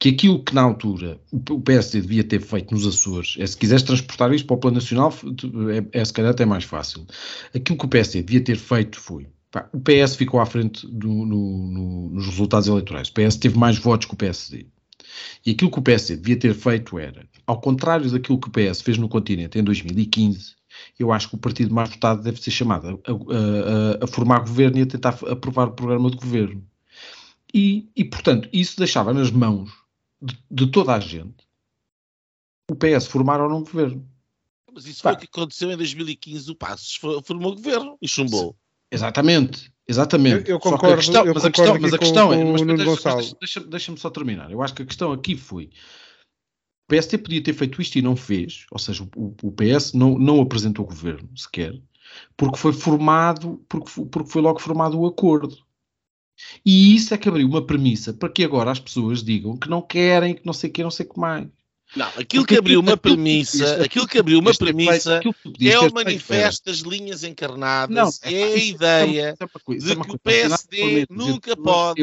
que 0.00 0.08
aquilo 0.08 0.42
que 0.42 0.54
na 0.54 0.62
altura 0.62 1.20
o 1.30 1.60
PSD 1.60 2.00
devia 2.00 2.24
ter 2.24 2.40
feito 2.40 2.72
nos 2.72 2.86
Açores, 2.86 3.36
é 3.38 3.46
se 3.46 3.54
quiseres 3.54 3.82
transportar 3.82 4.32
isto 4.32 4.46
para 4.46 4.56
o 4.56 4.58
plano 4.58 4.76
nacional, 4.76 5.12
é, 5.92 6.00
é 6.00 6.02
se 6.02 6.12
calhar 6.12 6.30
até 6.30 6.46
mais 6.46 6.64
fácil. 6.64 7.06
Aquilo 7.54 7.78
que 7.78 7.84
o 7.84 7.88
PSD 7.88 8.22
devia 8.22 8.40
ter 8.40 8.56
feito 8.56 8.98
foi, 8.98 9.28
pá, 9.50 9.68
o 9.74 9.78
PS 9.78 10.16
ficou 10.16 10.40
à 10.40 10.46
frente 10.46 10.86
do, 10.86 11.06
no, 11.06 11.66
no, 11.68 12.10
nos 12.14 12.24
resultados 12.24 12.66
eleitorais, 12.66 13.08
o 13.08 13.12
PS 13.12 13.36
teve 13.36 13.58
mais 13.58 13.76
votos 13.76 14.06
que 14.06 14.14
o 14.14 14.16
PSD. 14.16 14.66
E 15.44 15.50
aquilo 15.50 15.70
que 15.70 15.78
o 15.78 15.82
PSD 15.82 16.16
devia 16.16 16.38
ter 16.38 16.54
feito 16.54 16.98
era, 16.98 17.28
ao 17.46 17.60
contrário 17.60 18.10
daquilo 18.10 18.40
que 18.40 18.48
o 18.48 18.50
PS 18.50 18.80
fez 18.80 18.96
no 18.96 19.08
continente 19.08 19.58
em 19.58 19.62
2015, 19.62 20.54
eu 20.98 21.12
acho 21.12 21.28
que 21.28 21.34
o 21.34 21.38
partido 21.38 21.74
mais 21.74 21.90
votado 21.90 22.22
deve 22.22 22.40
ser 22.40 22.50
chamado 22.50 22.98
a, 23.06 23.10
a, 23.12 24.04
a, 24.04 24.06
formar 24.06 24.38
governo 24.40 24.78
e 24.78 24.82
a 24.82 24.86
tentar 24.86 25.18
aprovar 25.28 25.68
o 25.68 25.72
programa 25.72 26.10
de 26.10 26.16
governo. 26.16 26.64
E, 27.52 27.90
e, 27.94 28.04
portanto, 28.04 28.48
isso 28.50 28.78
deixava 28.78 29.12
nas 29.12 29.30
mãos 29.30 29.79
de, 30.20 30.38
de 30.50 30.66
toda 30.70 30.94
a 30.94 31.00
gente 31.00 31.48
o 32.70 32.76
PS 32.76 33.06
formar 33.06 33.40
ou 33.40 33.48
não 33.48 33.62
governo. 33.62 34.08
Mas 34.72 34.86
isso 34.86 35.02
foi 35.02 35.12
o 35.12 35.16
que 35.16 35.26
aconteceu 35.26 35.70
em 35.72 35.76
2015. 35.76 36.52
O 36.52 36.54
Passos 36.54 36.94
formou 37.24 37.54
governo 37.54 37.98
e 38.00 38.06
chumbou. 38.06 38.56
Exatamente, 38.90 39.72
exatamente. 39.86 40.48
Eu, 40.48 40.56
eu 40.56 40.60
concordo. 40.60 40.96
Questão, 40.96 41.26
eu 41.26 41.34
mas, 41.34 41.44
a 41.44 41.50
questão, 41.50 41.78
mas 41.80 41.94
a 41.94 41.98
questão 41.98 42.32
é. 42.32 42.44
Mas, 42.44 42.62
deixa, 42.62 43.36
deixa, 43.40 43.60
deixa-me 43.60 43.98
só 43.98 44.10
terminar. 44.10 44.50
Eu 44.50 44.62
acho 44.62 44.74
que 44.74 44.82
a 44.82 44.86
questão 44.86 45.12
aqui 45.12 45.36
foi. 45.36 45.70
O 46.88 46.96
PST 46.96 47.18
podia 47.18 47.42
ter 47.42 47.52
feito 47.52 47.80
isto 47.80 47.96
e 47.96 48.02
não 48.02 48.16
fez, 48.16 48.66
ou 48.70 48.78
seja, 48.78 49.04
o, 49.16 49.34
o 49.42 49.52
PS 49.52 49.92
não, 49.92 50.18
não 50.18 50.40
apresentou 50.40 50.84
o 50.84 50.88
governo 50.88 51.28
sequer, 51.36 51.80
porque 52.36 52.58
foi 52.58 52.72
formado, 52.72 53.64
porque, 53.68 53.88
porque 54.10 54.28
foi 54.28 54.42
logo 54.42 54.58
formado 54.58 54.98
o 54.98 55.06
acordo. 55.06 55.56
E 56.64 56.94
isso 56.94 57.14
é 57.14 57.18
que 57.18 57.28
abriu 57.28 57.46
uma 57.46 57.64
premissa 57.64 58.12
para 58.12 58.28
que 58.28 58.44
agora 58.44 58.70
as 58.70 58.78
pessoas 58.78 59.22
digam 59.22 59.56
que 59.56 59.68
não 59.68 59.82
querem, 59.82 60.34
que 60.34 60.44
não 60.44 60.52
sei 60.52 60.70
o 60.70 60.72
que, 60.72 60.82
não 60.82 60.90
sei 60.90 61.06
o 61.06 61.08
que 61.08 61.20
mais. 61.20 61.46
Não, 61.96 62.06
aquilo 62.06 62.42
Porque 62.42 62.54
que 62.54 62.58
abriu 62.58 62.80
uma 62.80 62.96
premissa, 62.96 63.82
aquilo 63.82 64.06
que 64.06 64.18
abriu 64.18 64.38
uma 64.38 64.54
premissa 64.54 65.20
é 65.60 65.78
o 65.80 65.92
manifesto 65.92 66.66
das 66.66 66.78
linhas 66.78 67.24
encarnadas, 67.24 68.20
não, 68.22 68.30
é, 68.30 68.32
é 68.32 68.54
a 68.54 68.56
ideia 68.56 69.36
de 69.68 69.96
que 69.96 70.12
o 70.12 70.18
PSD 70.18 71.06
nunca 71.10 71.56
pode 71.56 72.00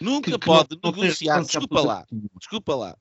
Nunca 0.00 0.30
que, 0.30 0.38
que 0.38 0.44
pode 0.44 0.78
não, 0.82 0.92
negociar. 0.92 1.36
Não 1.36 1.42
desculpa 1.44 1.80
lá. 1.80 2.06
Desculpa 2.38 2.74
lá. 2.74 2.96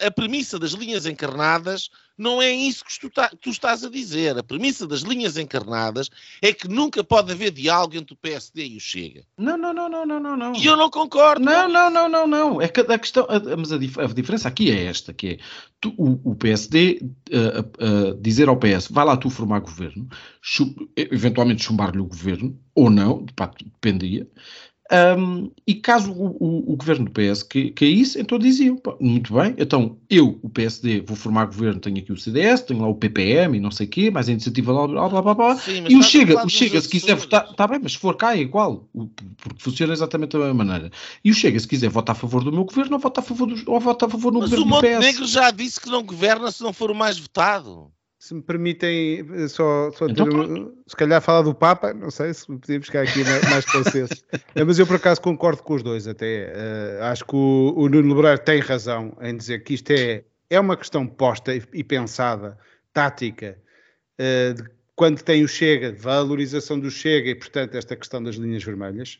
A, 0.00 0.06
a, 0.06 0.10
premissa 0.10 0.58
das 0.58 0.72
linhas 0.72 1.06
encarnadas 1.06 1.88
não 2.18 2.42
é 2.42 2.50
isso 2.52 2.84
que 2.84 3.00
tu, 3.00 3.08
tá, 3.08 3.30
tu, 3.40 3.50
estás 3.50 3.84
a 3.84 3.88
dizer. 3.88 4.36
A 4.36 4.42
premissa 4.42 4.86
das 4.86 5.00
linhas 5.00 5.36
encarnadas 5.36 6.10
é 6.42 6.52
que 6.52 6.66
nunca 6.66 7.04
pode 7.04 7.32
haver 7.32 7.52
diálogo 7.52 7.96
entre 7.96 8.14
o 8.14 8.16
PSD 8.16 8.66
e 8.66 8.76
o 8.76 8.80
Chega. 8.80 9.24
Não, 9.38 9.56
não, 9.56 9.72
não, 9.72 9.88
não, 9.88 10.04
não, 10.04 10.36
não. 10.36 10.54
E 10.54 10.66
eu 10.66 10.76
não 10.76 10.90
concordo. 10.90 11.44
Não, 11.44 11.68
não, 11.68 11.90
não, 11.90 12.08
não, 12.08 12.26
não. 12.26 12.60
É 12.60 12.68
que 12.68 12.80
a 12.80 12.98
questão, 12.98 13.26
a, 13.28 13.56
mas 13.56 13.72
a, 13.72 13.76
a, 13.76 14.06
diferença 14.08 14.48
aqui 14.48 14.70
é 14.70 14.86
esta, 14.86 15.12
que 15.12 15.28
é 15.28 15.38
tu, 15.80 15.94
o, 15.96 16.32
o, 16.32 16.34
PSD 16.34 17.00
uh, 17.02 17.60
uh, 17.60 18.20
dizer 18.20 18.48
ao 18.48 18.56
PS, 18.56 18.88
vai 18.90 19.04
lá 19.04 19.16
tu 19.16 19.30
formar 19.30 19.60
governo, 19.60 20.08
chum, 20.40 20.74
eventualmente 20.96 21.64
chumbar-lhe 21.64 22.00
o 22.00 22.06
governo, 22.06 22.58
ou 22.74 22.90
não, 22.90 23.26
pá, 23.36 23.46
dependia, 23.46 24.28
um, 24.92 25.50
e 25.66 25.74
caso 25.74 26.12
o, 26.12 26.36
o, 26.38 26.72
o, 26.72 26.76
governo 26.76 27.06
do 27.06 27.10
PS 27.10 27.42
caísse, 27.74 28.20
então 28.20 28.38
diziam, 28.38 28.78
muito 29.00 29.32
bem, 29.32 29.54
então 29.56 29.96
eu, 30.10 30.38
o 30.42 30.50
PSD, 30.50 31.00
vou 31.00 31.16
formar 31.16 31.46
governo, 31.46 31.80
tenho 31.80 31.96
aqui 31.96 32.12
o 32.12 32.16
CDS, 32.16 32.60
tenho 32.60 32.82
lá 32.82 32.88
o 32.88 32.94
PPM 32.94 33.56
e 33.56 33.60
não 33.60 33.70
sei 33.70 33.86
o 33.86 33.88
quê, 33.88 34.10
mais 34.10 34.28
a 34.28 34.32
iniciativa 34.32 34.70
blá 34.70 34.86
blá 34.86 35.08
blá 35.08 35.22
blá 35.22 35.34
blá, 35.34 35.56
Sim, 35.56 35.84
e 35.88 35.96
o 35.96 36.02
Chega, 36.02 36.44
o 36.44 36.48
Chega 36.48 36.78
se 36.78 36.90
quiser 36.90 37.14
votar, 37.14 37.48
está 37.50 37.66
bem, 37.66 37.80
mas 37.82 37.92
se 37.92 37.98
for 37.98 38.16
cá 38.16 38.36
é 38.36 38.40
igual, 38.40 38.86
porque 38.92 39.24
funciona 39.62 39.94
exatamente 39.94 40.32
da 40.32 40.40
mesma 40.40 40.64
maneira. 40.64 40.90
E 41.24 41.30
o 41.30 41.34
Chega, 41.34 41.58
se 41.58 41.66
quiser 41.66 41.88
votar 41.88 42.14
a 42.14 42.18
favor 42.18 42.44
do 42.44 42.52
meu 42.52 42.64
governo, 42.64 42.92
ou 42.96 43.00
vota 43.00 43.20
a 43.20 43.24
favor, 43.24 43.46
do, 43.46 43.70
ou 43.70 43.80
vota 43.80 44.04
a 44.04 44.10
favor 44.10 44.30
do 44.30 44.40
mas 44.40 44.50
governo 44.50 44.70
do 44.70 44.76
PS. 44.76 44.82
Mas 44.82 44.92
o 44.92 44.96
Montenegro 44.96 45.26
já 45.26 45.50
disse 45.50 45.80
que 45.80 45.88
não 45.88 46.02
governa 46.02 46.52
se 46.52 46.62
não 46.62 46.72
for 46.74 46.90
o 46.90 46.94
mais 46.94 47.18
votado 47.18 47.90
se 48.22 48.34
me 48.34 48.42
permitem 48.42 49.26
eh, 49.34 49.48
só, 49.48 49.90
só 49.90 50.06
então, 50.06 50.28
ter, 50.28 50.72
se 50.86 50.94
calhar 50.94 51.20
falar 51.20 51.42
do 51.42 51.52
Papa, 51.52 51.92
não 51.92 52.08
sei 52.08 52.32
se 52.32 52.46
podíamos 52.46 52.86
ficar 52.86 53.02
aqui 53.02 53.24
mais 53.50 53.64
consenso. 53.64 54.24
Mas 54.64 54.78
eu 54.78 54.86
por 54.86 54.94
acaso 54.94 55.20
concordo 55.20 55.60
com 55.64 55.74
os 55.74 55.82
dois 55.82 56.06
até. 56.06 56.52
Uh, 56.54 57.02
acho 57.02 57.24
que 57.24 57.34
o, 57.34 57.74
o 57.76 57.88
Nuno 57.88 58.14
Lebrar 58.14 58.38
tem 58.38 58.60
razão 58.60 59.18
em 59.20 59.36
dizer 59.36 59.64
que 59.64 59.74
isto 59.74 59.90
é, 59.90 60.22
é 60.48 60.60
uma 60.60 60.76
questão 60.76 61.04
posta 61.04 61.52
e, 61.52 61.64
e 61.72 61.82
pensada, 61.82 62.56
tática, 62.92 63.58
uh, 64.20 64.54
de 64.54 64.70
quando 64.94 65.20
tem 65.20 65.42
o 65.42 65.48
Chega, 65.48 65.90
de 65.90 65.98
valorização 65.98 66.78
do 66.78 66.92
Chega 66.92 67.30
e, 67.30 67.34
portanto, 67.34 67.74
esta 67.74 67.96
questão 67.96 68.22
das 68.22 68.36
linhas 68.36 68.62
vermelhas. 68.62 69.18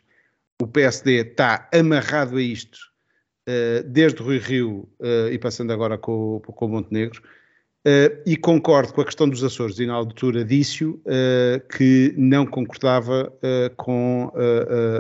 O 0.61 0.67
PSD 0.69 1.23
está 1.23 1.69
amarrado 1.75 2.37
a 2.37 2.41
isto 2.41 2.79
uh, 3.49 3.83
desde 3.83 4.23
o 4.23 4.27
Rui 4.27 4.39
Rio 4.39 4.89
e 5.33 5.37
passando 5.39 5.73
agora 5.73 5.99
com, 5.99 6.41
com 6.41 6.67
o 6.67 6.69
Montenegro 6.69 7.21
Uh, 7.85 8.23
e 8.25 8.37
concordo 8.37 8.93
com 8.93 9.01
a 9.01 9.05
questão 9.05 9.29
dos 9.29 9.43
Açores, 9.43 9.81
e 9.81 9.87
na 9.87 9.95
altura 9.95 10.45
disse-o, 10.45 11.03
uh, 11.05 11.61
que 11.77 12.15
não 12.17 12.47
concordava 12.47 13.33
uh, 13.39 13.75
com 13.75 14.31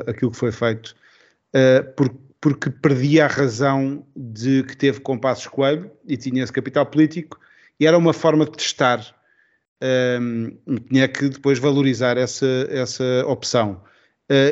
aquilo 0.09 0.33
que 0.33 0.37
foi 0.37 0.51
feito, 0.51 0.97
por, 1.97 2.12
porque 2.41 2.70
perdia 2.70 3.26
a 3.26 3.28
razão 3.28 4.05
de 4.16 4.64
que 4.64 4.76
teve 4.76 4.99
com 4.99 5.16
Passos 5.16 5.47
Coelho 5.47 5.93
e 6.09 6.16
tinha 6.16 6.43
esse 6.43 6.53
capital 6.53 6.85
político, 6.85 7.39
e 7.78 7.87
era 7.87 7.97
uma 7.97 8.12
forma 8.12 8.45
de 8.47 8.53
testar, 8.53 9.14
um, 10.20 10.57
tinha 10.89 11.07
que 11.07 11.28
depois 11.28 11.61
valorizar 11.61 12.16
essa, 12.16 12.66
essa 12.68 13.24
opção. 13.26 13.80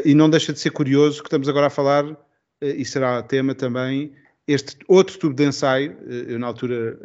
e 0.05 0.15
não 0.15 0.31
deixa 0.31 0.53
de 0.53 0.61
ser 0.61 0.71
curioso 0.71 1.21
que 1.21 1.27
estamos 1.27 1.49
agora 1.49 1.67
a 1.67 1.71
falar, 1.71 2.05
e 2.63 2.85
será 2.85 3.23
tema 3.23 3.55
também, 3.55 4.13
este 4.53 4.77
outro 4.89 5.19
tubo 5.19 5.35
de 5.35 5.45
ensaio, 5.45 5.97
eu 6.29 6.39
na 6.39 6.49
altura, 6.49 6.99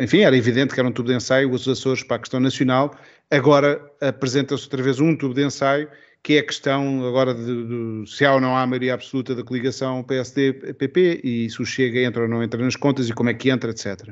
enfim, 0.00 0.20
era 0.20 0.36
evidente 0.36 0.74
que 0.74 0.80
era 0.80 0.88
um 0.88 0.92
tubo 0.92 1.08
de 1.08 1.16
ensaio, 1.16 1.50
os 1.50 1.66
Açores 1.66 2.02
para 2.02 2.16
a 2.16 2.18
questão 2.18 2.40
nacional, 2.40 2.94
agora 3.30 3.80
apresenta-se 4.00 4.64
outra 4.64 4.82
vez 4.82 5.00
um 5.00 5.16
tubo 5.16 5.34
de 5.34 5.44
ensaio, 5.44 5.88
que 6.22 6.34
é 6.34 6.38
a 6.38 6.46
questão 6.46 7.04
agora 7.06 7.34
de, 7.34 7.44
de, 7.44 8.10
se 8.10 8.24
há 8.24 8.34
ou 8.34 8.40
não 8.40 8.56
há 8.56 8.66
maioria 8.66 8.94
absoluta 8.94 9.34
da 9.34 9.42
coligação 9.42 10.04
PSD-PP 10.04 11.20
e 11.24 11.50
se 11.50 11.60
o 11.60 11.66
Chega 11.66 12.00
entra 12.00 12.22
ou 12.22 12.28
não 12.28 12.42
entra 12.42 12.62
nas 12.62 12.76
contas 12.76 13.08
e 13.08 13.12
como 13.12 13.30
é 13.30 13.34
que 13.34 13.50
entra, 13.50 13.70
etc. 13.70 14.10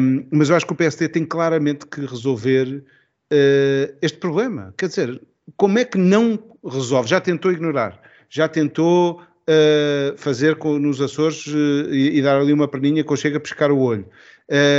Um, 0.00 0.26
mas 0.30 0.50
eu 0.50 0.56
acho 0.56 0.66
que 0.66 0.72
o 0.72 0.76
PSD 0.76 1.08
tem 1.08 1.24
claramente 1.24 1.86
que 1.86 2.00
resolver 2.02 2.84
uh, 3.32 3.96
este 4.02 4.18
problema. 4.18 4.74
Quer 4.76 4.88
dizer, 4.88 5.20
como 5.56 5.78
é 5.78 5.84
que 5.84 5.96
não 5.96 6.38
resolve? 6.64 7.08
Já 7.08 7.20
tentou 7.20 7.52
ignorar, 7.52 8.00
já 8.28 8.46
tentou 8.46 9.22
uh, 9.48 10.16
fazer 10.16 10.56
com, 10.56 10.78
nos 10.78 11.00
Açores 11.00 11.46
uh, 11.46 11.90
e, 11.90 12.18
e, 12.18 12.22
dar 12.22 12.38
ali 12.40 12.52
uma 12.52 12.68
perninha 12.68 13.02
com 13.02 13.16
chega 13.16 13.38
a 13.38 13.40
pescar 13.40 13.72
o 13.72 13.78
olho. 13.78 14.06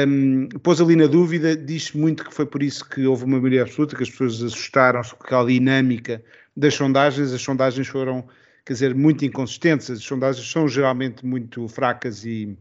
Um, 0.07 0.47
pôs 0.63 0.79
ali 0.81 0.95
na 0.95 1.07
dúvida, 1.07 1.55
diz 1.55 1.91
muito 1.93 2.23
que 2.23 2.33
foi 2.33 2.45
por 2.45 2.63
isso 2.63 2.87
que 2.87 3.05
houve 3.05 3.25
uma 3.25 3.37
maioria 3.37 3.63
absoluta, 3.63 3.95
que 3.95 4.03
as 4.03 4.09
pessoas 4.09 4.41
assustaram-se 4.41 5.13
com 5.15 5.23
aquela 5.23 5.47
dinâmica 5.47 6.23
das 6.55 6.75
sondagens. 6.75 7.31
As 7.33 7.41
sondagens 7.41 7.87
foram, 7.87 8.27
quer 8.65 8.73
dizer, 8.73 8.95
muito 8.95 9.25
inconsistentes. 9.25 9.89
As 9.89 10.03
sondagens 10.03 10.49
são 10.49 10.67
geralmente 10.67 11.25
muito 11.25 11.67
fracas 11.67 12.25
e 12.25 12.57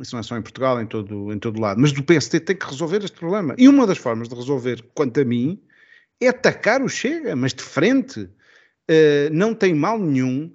isso 0.00 0.14
não 0.14 0.20
é 0.20 0.22
só 0.22 0.36
em 0.36 0.42
Portugal, 0.42 0.80
em 0.80 0.86
todo, 0.86 1.32
em 1.32 1.38
todo 1.38 1.60
lado. 1.60 1.80
Mas 1.80 1.90
do 1.90 2.04
PSD 2.04 2.38
tem 2.38 2.56
que 2.56 2.66
resolver 2.66 2.98
este 2.98 3.18
problema. 3.18 3.56
E 3.58 3.68
uma 3.68 3.84
das 3.84 3.98
formas 3.98 4.28
de 4.28 4.34
resolver, 4.36 4.84
quanto 4.94 5.20
a 5.20 5.24
mim, 5.24 5.60
é 6.20 6.28
atacar 6.28 6.82
o 6.82 6.88
Chega, 6.88 7.34
mas 7.34 7.52
de 7.52 7.62
frente. 7.62 8.28
Uh, 8.90 9.28
não 9.30 9.54
tem 9.54 9.74
mal 9.74 9.98
nenhum 9.98 10.50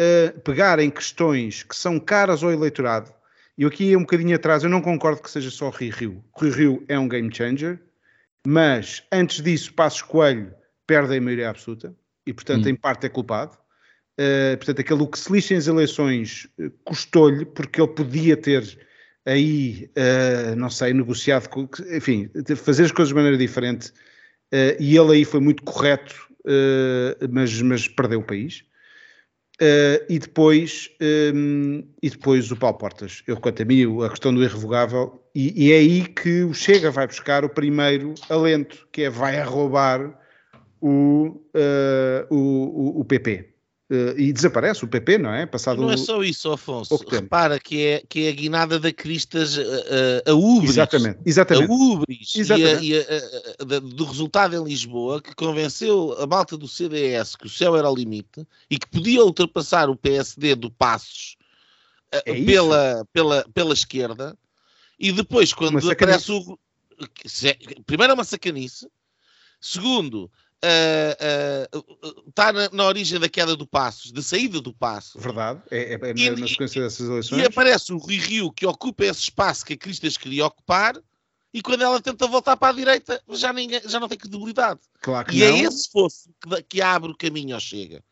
uh, 0.00 0.40
pegar 0.40 0.78
em 0.78 0.90
questões 0.90 1.62
que 1.62 1.76
são 1.76 1.98
caras 1.98 2.42
ao 2.42 2.52
eleitorado. 2.52 3.12
E 3.56 3.64
aqui, 3.64 3.96
um 3.96 4.00
bocadinho 4.00 4.34
atrás, 4.34 4.64
eu 4.64 4.70
não 4.70 4.80
concordo 4.80 5.22
que 5.22 5.30
seja 5.30 5.50
só 5.50 5.68
Rui 5.68 5.90
Rio. 5.90 6.24
Rui 6.32 6.50
Rio 6.50 6.84
é 6.88 6.98
um 6.98 7.08
game 7.08 7.32
changer, 7.32 7.80
mas 8.46 9.02
antes 9.12 9.42
disso, 9.42 9.72
Passos 9.72 10.02
Coelho 10.02 10.52
perde 10.86 11.16
a 11.16 11.20
maioria 11.20 11.50
absoluta 11.50 11.94
e, 12.26 12.32
portanto, 12.32 12.66
hum. 12.66 12.70
em 12.70 12.74
parte 12.74 13.06
é 13.06 13.08
culpado. 13.08 13.56
Uh, 14.18 14.56
portanto, 14.56 14.80
aquele 14.80 15.06
que 15.08 15.18
se 15.18 15.32
lixa 15.32 15.56
as 15.56 15.66
eleições 15.66 16.46
uh, 16.58 16.70
custou-lhe, 16.84 17.44
porque 17.44 17.80
ele 17.80 17.92
podia 17.92 18.36
ter 18.36 18.78
aí, 19.26 19.90
uh, 19.96 20.54
não 20.56 20.70
sei, 20.70 20.92
negociado, 20.92 21.48
com, 21.48 21.68
enfim, 21.90 22.30
fazer 22.56 22.84
as 22.84 22.92
coisas 22.92 23.08
de 23.08 23.14
maneira 23.14 23.36
diferente, 23.36 23.92
e 24.78 24.96
ele 24.96 25.16
aí 25.16 25.24
foi 25.24 25.40
muito 25.40 25.64
correto, 25.64 26.14
mas, 27.28 27.60
mas 27.60 27.88
perdeu 27.88 28.20
o 28.20 28.22
país. 28.22 28.62
E, 30.08 30.18
depois, 30.18 30.90
um, 31.34 31.84
e 32.02 32.10
depois 32.10 32.50
o 32.50 32.56
Paulo 32.56 32.76
Portas. 32.76 33.22
Eu, 33.26 33.36
quanto 33.36 33.62
a 33.62 33.64
mim, 33.64 34.04
a 34.04 34.10
questão 34.10 34.34
do 34.34 34.42
irrevogável, 34.42 35.22
e, 35.34 35.66
e 35.66 35.72
é 35.72 35.76
aí 35.76 36.06
que 36.06 36.42
o 36.42 36.52
Chega 36.52 36.90
vai 36.90 37.06
buscar 37.06 37.44
o 37.44 37.48
primeiro 37.48 38.14
alento, 38.28 38.86
que 38.90 39.02
é 39.02 39.10
vai 39.10 39.38
arrobar 39.38 40.18
o, 40.80 41.40
o, 42.30 43.00
o 43.00 43.04
PP. 43.04 43.53
Uh, 43.94 44.18
e 44.18 44.32
desaparece 44.32 44.84
o 44.84 44.88
PP, 44.88 45.18
não 45.18 45.32
é? 45.32 45.46
Passado 45.46 45.80
não 45.80 45.90
é 45.90 45.96
só 45.96 46.22
isso, 46.22 46.50
Afonso. 46.50 46.96
Repara 47.08 47.60
que 47.60 47.80
é, 47.80 48.02
que 48.08 48.26
é 48.26 48.30
a 48.30 48.32
guinada 48.32 48.80
da 48.80 48.92
Cristas, 48.92 49.56
a, 49.58 49.62
a, 49.62 50.32
a 50.32 50.34
Ubris. 50.34 50.70
Exatamente, 50.70 51.18
exatamente. 51.24 51.70
A 51.70 51.74
Ubris 51.74 52.32
exatamente. 52.34 52.84
E, 52.84 52.96
a, 52.96 53.00
e 53.00 53.76
a, 53.76 53.78
do 53.78 54.04
resultado 54.04 54.56
em 54.56 54.64
Lisboa 54.64 55.22
que 55.22 55.34
convenceu 55.34 56.16
a 56.18 56.26
malta 56.26 56.56
do 56.56 56.66
CDS 56.66 57.36
que 57.36 57.46
o 57.46 57.50
céu 57.50 57.76
era 57.76 57.88
o 57.88 57.94
limite 57.94 58.46
e 58.68 58.78
que 58.78 58.88
podia 58.88 59.24
ultrapassar 59.24 59.88
o 59.88 59.96
PSD 59.96 60.54
do 60.54 60.70
Passos 60.70 61.36
é 62.10 62.44
pela, 62.44 63.06
pela, 63.12 63.44
pela 63.52 63.74
esquerda 63.74 64.36
e 64.98 65.12
depois 65.12 65.52
quando 65.52 65.78
aparece 65.90 66.32
o... 66.32 66.58
Primeiro 67.86 68.12
é 68.12 68.14
uma 68.14 68.24
sacanice, 68.24 68.88
segundo 69.60 70.30
está 72.28 72.50
uh, 72.50 72.50
uh, 72.50 72.52
na, 72.52 72.70
na, 72.70 72.84
origem 72.84 73.18
da 73.18 73.28
queda 73.28 73.56
do 73.56 73.66
Passos, 73.66 74.12
da 74.12 74.22
saída 74.22 74.60
do 74.60 74.72
Passo. 74.72 75.18
Verdade, 75.18 75.60
é, 75.70 75.94
é, 75.94 76.00
é 76.02 76.12
e, 76.16 76.30
na 76.30 76.48
sequência 76.48 76.82
dessas 76.82 77.08
eleições. 77.08 77.42
E 77.42 77.44
aparece 77.44 77.92
o 77.92 77.98
Rui 77.98 78.16
Rio 78.16 78.52
que 78.52 78.66
ocupa 78.66 79.04
esse 79.04 79.20
espaço 79.20 79.64
que 79.64 79.74
a 79.74 79.76
Cristas 79.76 80.16
queria 80.16 80.46
ocupar 80.46 81.00
e 81.54 81.62
quando 81.62 81.82
ela 81.82 82.00
tenta 82.00 82.26
voltar 82.26 82.56
para 82.56 82.72
a 82.72 82.76
direita 82.76 83.22
já, 83.30 83.52
ninguém, 83.52 83.80
já 83.86 84.00
não 84.00 84.08
tem 84.08 84.18
credibilidade. 84.18 84.80
Claro 85.00 85.28
que 85.28 85.36
e 85.36 85.44
é 85.44 85.50
não. 85.50 85.56
é 85.56 85.60
esse 85.60 85.88
fosse 85.88 86.28
que, 86.42 86.62
que 86.64 86.82
abre 86.82 87.12
o 87.12 87.16
caminho 87.16 87.54
ao 87.54 87.60
Chega. 87.60 88.02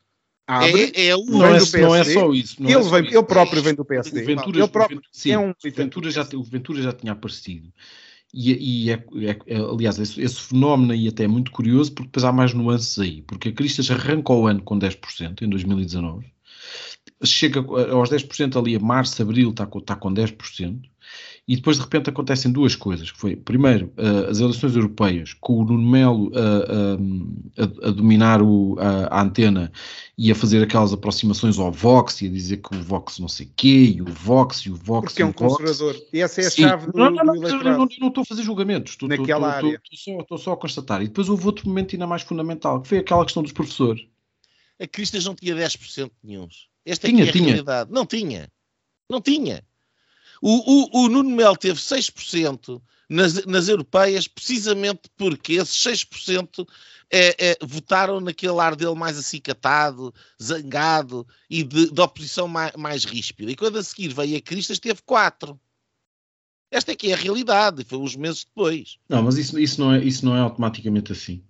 Abre, 0.46 0.92
é, 0.94 1.06
é 1.06 1.16
o 1.16 1.24
não, 1.24 1.46
é, 1.46 1.58
não 1.80 1.94
é 1.94 2.04
só 2.04 2.32
isso. 2.32 2.56
ele, 2.60 2.72
é 2.72 2.82
só 2.82 2.90
vem, 2.90 3.06
isso. 3.06 3.16
ele 3.16 3.24
próprio 3.24 3.62
vem 3.62 3.74
do 3.74 3.84
PSD. 3.84 4.22
O 4.22 4.26
Ventura, 4.26 4.58
ele 4.58 4.68
próprio, 4.68 5.02
sim, 5.10 5.32
é 5.32 5.38
um 5.38 5.52
Ventura, 5.60 6.10
já, 6.10 6.28
o 6.34 6.42
Ventura 6.44 6.82
já 6.82 6.92
tinha 6.92 7.12
aparecido. 7.12 7.72
E, 8.32 8.86
e 8.86 8.90
é, 8.90 8.94
é, 8.94 9.38
é, 9.46 9.56
aliás, 9.58 9.98
esse, 9.98 10.20
esse, 10.20 10.40
fenómeno 10.40 10.92
aí 10.92 11.06
até 11.06 11.24
é 11.24 11.28
muito 11.28 11.50
curioso, 11.50 11.92
porque 11.92 12.08
depois 12.08 12.24
há 12.24 12.32
mais 12.32 12.54
nuances 12.54 12.98
aí. 12.98 13.22
Porque 13.22 13.50
a 13.50 13.52
Cristas 13.52 13.90
arrancou 13.90 14.42
o 14.42 14.46
ano 14.46 14.62
com 14.62 14.78
10% 14.78 15.42
em 15.42 15.48
2019, 15.48 16.32
chega 17.24 17.60
aos 17.60 18.10
10% 18.10 18.58
ali 18.58 18.76
a 18.76 18.80
março, 18.80 19.20
abril, 19.20 19.50
está 19.50 19.66
com, 19.66 19.78
está 19.78 19.96
com 19.96 20.12
10%, 20.12 20.80
e 21.46 21.56
depois 21.56 21.76
de 21.76 21.82
repente 21.82 22.08
acontecem 22.08 22.52
duas 22.52 22.76
coisas, 22.76 23.10
que 23.10 23.18
foi, 23.18 23.34
primeiro, 23.34 23.92
uh, 23.98 24.30
as 24.30 24.38
eleições 24.38 24.76
europeias, 24.76 25.34
com 25.34 25.54
o 25.58 25.64
Nuno 25.64 25.90
Melo 25.90 26.28
uh, 26.28 27.52
a, 27.58 27.88
a, 27.88 27.90
dominar 27.90 28.40
o, 28.40 28.76
a, 28.78 29.18
a, 29.18 29.22
antena 29.22 29.72
e 30.16 30.30
a 30.30 30.36
fazer 30.36 30.62
aquelas 30.62 30.92
aproximações 30.92 31.58
ao 31.58 31.72
Vox 31.72 32.22
e 32.22 32.26
a 32.26 32.30
dizer 32.30 32.58
que 32.58 32.76
o 32.76 32.82
Vox 32.82 33.18
não 33.18 33.26
sei 33.26 33.50
quê, 33.56 33.92
e 33.96 34.00
o 34.00 34.04
Vox 34.04 34.60
e 34.60 34.70
o 34.70 34.76
Vox 34.76 35.08
Porque 35.08 35.22
é 35.22 35.26
um 35.26 35.32
conservador. 35.32 35.96
E 36.12 36.20
essa 36.20 36.42
é 36.42 36.46
a 36.46 36.50
Sim. 36.50 36.62
chave 36.62 36.92
do, 36.92 36.96
não, 36.96 37.10
não, 37.10 37.24
não, 37.24 37.34
do. 37.34 37.40
Não, 37.40 37.76
não, 37.76 37.84
estou 37.86 38.22
a 38.22 38.24
fazer 38.24 38.44
julgamentos. 38.44 38.92
Estou, 38.92 39.08
Naquela 39.08 39.48
estou, 39.48 39.68
área. 39.68 39.80
Estou, 39.92 40.20
estou, 40.20 40.38
só, 40.38 40.44
só 40.44 40.52
a 40.52 40.56
constatar. 40.56 41.02
E 41.02 41.08
depois 41.08 41.28
houve 41.28 41.44
outro 41.44 41.68
momento 41.68 41.96
ainda 41.96 42.06
mais 42.06 42.22
fundamental, 42.22 42.80
que 42.80 42.88
foi 42.88 42.98
aquela 42.98 43.24
questão 43.24 43.42
dos 43.42 43.52
professores. 43.52 44.06
A 44.80 44.86
Cristas 44.86 45.24
não 45.24 45.34
tinha 45.34 45.56
10% 45.56 46.10
nenhum. 46.22 46.46
Esta 46.86 47.08
tinha, 47.08 47.24
é 47.24 47.28
a 47.28 47.32
tinha. 47.32 47.46
realidade. 47.46 47.90
Não 47.92 48.06
tinha. 48.06 48.48
Não 49.10 49.20
tinha. 49.20 49.64
O, 50.44 51.00
o, 51.00 51.04
o 51.04 51.08
Nuno 51.08 51.30
Melo 51.30 51.56
teve 51.56 51.78
6% 51.78 52.82
nas, 53.08 53.46
nas 53.46 53.68
europeias, 53.68 54.26
precisamente 54.26 55.02
porque 55.16 55.52
esses 55.52 55.76
6% 55.76 56.66
é, 57.08 57.50
é, 57.50 57.58
votaram 57.62 58.20
naquele 58.20 58.58
ar 58.58 58.74
dele 58.74 58.96
mais 58.96 59.16
acicatado, 59.16 60.12
zangado 60.42 61.24
e 61.48 61.62
de, 61.62 61.92
de 61.92 62.00
oposição 62.00 62.48
mais, 62.48 62.72
mais, 62.74 63.04
ríspida. 63.04 63.52
E 63.52 63.56
quando 63.56 63.78
a 63.78 63.82
seguir 63.84 64.12
veio 64.12 64.36
a 64.36 64.40
Cristas, 64.40 64.80
teve 64.80 65.00
4%. 65.02 65.56
Esta 66.72 66.90
é 66.90 66.96
que 66.96 67.10
é 67.10 67.12
a 67.12 67.18
realidade, 67.18 67.84
foi 67.84 67.98
uns 67.98 68.16
meses 68.16 68.44
depois. 68.44 68.96
Não, 69.08 69.22
mas 69.22 69.36
isso, 69.36 69.60
isso, 69.60 69.78
não, 69.78 69.92
é, 69.92 70.02
isso 70.02 70.24
não 70.24 70.34
é 70.34 70.40
automaticamente 70.40 71.12
assim. 71.12 71.44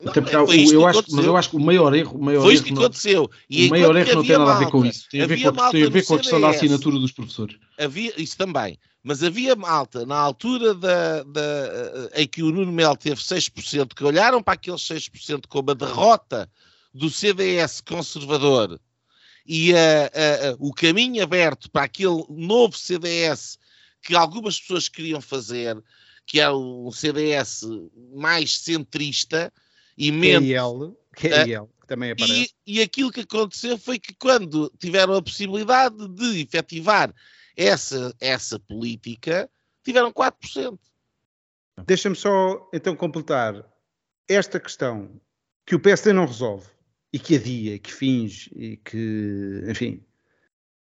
Não, 0.00 0.12
Até 0.12 0.20
porque 0.20 0.36
é, 0.36 0.40
o, 0.40 0.72
eu 0.72 0.86
acho, 0.86 1.02
mas 1.10 1.24
eu 1.24 1.36
acho 1.36 1.50
que 1.50 1.56
o 1.56 1.60
maior 1.60 1.92
erro. 1.92 2.16
O 2.16 2.22
maior 2.22 2.42
foi 2.42 2.54
isto 2.54 2.64
que 2.64 2.72
aconteceu. 2.72 3.28
E 3.50 3.66
o 3.66 3.70
maior 3.70 3.96
erro 3.96 4.14
não 4.14 4.22
tem 4.22 4.38
nada 4.38 4.54
a 4.54 4.58
ver 4.58 4.70
com 4.70 4.86
isso. 4.86 5.08
Tem 5.10 5.22
a 5.22 5.26
ver 5.26 5.42
com, 5.42 5.70
tem 5.70 5.84
a, 5.84 5.90
ver 5.90 6.06
com 6.06 6.14
a 6.14 6.18
questão 6.18 6.40
da 6.40 6.50
assinatura 6.50 6.98
dos 6.98 7.10
professores. 7.10 7.56
Havia, 7.76 8.12
isso 8.16 8.36
também. 8.36 8.78
Mas 9.02 9.24
havia 9.24 9.56
malta 9.56 10.06
na 10.06 10.16
altura 10.16 10.74
da, 10.74 11.22
da, 11.24 12.10
em 12.14 12.28
que 12.28 12.42
o 12.42 12.50
Nuno 12.52 12.70
Melo 12.70 12.96
teve 12.96 13.20
6%, 13.20 13.94
que 13.94 14.04
olharam 14.04 14.42
para 14.42 14.54
aqueles 14.54 14.82
6% 14.82 15.46
como 15.48 15.70
a 15.70 15.74
derrota 15.74 16.48
do 16.94 17.10
CDS 17.10 17.80
conservador 17.80 18.78
e 19.46 19.72
a, 19.74 20.06
a, 20.06 20.56
o 20.58 20.72
caminho 20.74 21.22
aberto 21.22 21.70
para 21.70 21.84
aquele 21.84 22.24
novo 22.28 22.76
CDS 22.76 23.58
que 24.02 24.14
algumas 24.14 24.60
pessoas 24.60 24.88
queriam 24.88 25.20
fazer, 25.20 25.82
que 26.26 26.38
é 26.38 26.50
um 26.50 26.90
CDS 26.92 27.62
mais 28.14 28.58
centrista 28.58 29.52
e 29.98 30.12
menos. 30.12 30.48
KL, 30.48 31.44
KL, 31.44 31.66
que 31.80 31.86
também 31.88 32.12
aparece. 32.12 32.54
E, 32.64 32.78
e 32.78 32.82
aquilo 32.82 33.10
que 33.10 33.20
aconteceu 33.20 33.76
foi 33.76 33.98
que 33.98 34.14
quando 34.14 34.72
tiveram 34.78 35.14
a 35.14 35.22
possibilidade 35.22 36.08
de 36.08 36.42
efetivar 36.42 37.12
essa, 37.56 38.14
essa 38.20 38.60
política, 38.60 39.50
tiveram 39.84 40.12
4%. 40.12 40.78
Deixa-me 41.84 42.14
só 42.14 42.68
então 42.72 42.94
completar 42.94 43.64
esta 44.28 44.60
questão 44.60 45.20
que 45.66 45.74
o 45.74 45.80
PSD 45.80 46.12
não 46.12 46.26
resolve 46.26 46.68
e 47.12 47.18
que 47.18 47.36
adia, 47.36 47.78
que 47.78 47.92
finge 47.92 48.50
e 48.54 48.76
que, 48.76 49.64
enfim. 49.68 50.04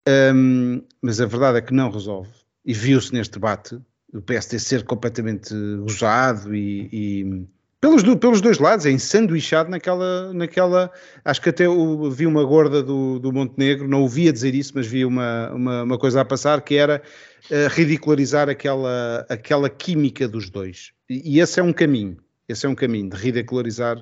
Um, 0.09 0.83
mas 1.03 1.21
a 1.21 1.27
verdade 1.27 1.59
é 1.59 1.63
que 1.63 1.75
não 1.75 1.91
resolve. 1.91 2.31
E 2.65 2.73
viu-se 2.73 3.13
neste 3.13 3.35
debate 3.35 3.81
o 4.13 4.21
PSD 4.21 4.59
ser 4.59 4.85
completamente 4.85 5.55
usado 5.55 6.55
e, 6.55 6.89
e 6.93 7.47
pelos, 7.81 8.03
pelos 8.17 8.41
dois 8.41 8.59
lados, 8.59 8.85
é 8.85 8.91
ensanduichado 8.91 9.71
naquela, 9.71 10.33
naquela. 10.33 10.93
Acho 11.25 11.41
que 11.41 11.49
até 11.49 11.69
o, 11.69 12.11
vi 12.11 12.27
uma 12.27 12.45
gorda 12.45 12.83
do, 12.83 13.19
do 13.19 13.33
Montenegro, 13.33 13.89
não 13.89 14.03
ouvia 14.03 14.33
dizer 14.33 14.55
isso, 14.55 14.73
mas 14.75 14.87
vi 14.87 15.05
uma, 15.05 15.51
uma, 15.51 15.83
uma 15.85 15.99
coisa 15.99 16.21
a 16.21 16.25
passar 16.25 16.61
que 16.61 16.75
era 16.75 17.03
uh, 17.51 17.69
ridicularizar 17.71 18.49
aquela, 18.49 19.27
aquela 19.29 19.71
química 19.71 20.29
dos 20.29 20.51
dois. 20.51 20.93
E, 21.09 21.37
e, 21.37 21.41
esse 21.41 21.59
é 21.59 21.63
um 21.63 21.73
caminho, 21.73 22.19
esse 22.49 22.67
é 22.67 22.69
um 22.69 22.75
caminho 22.75 23.09
de 23.09 23.17
ridicularizar 23.17 23.97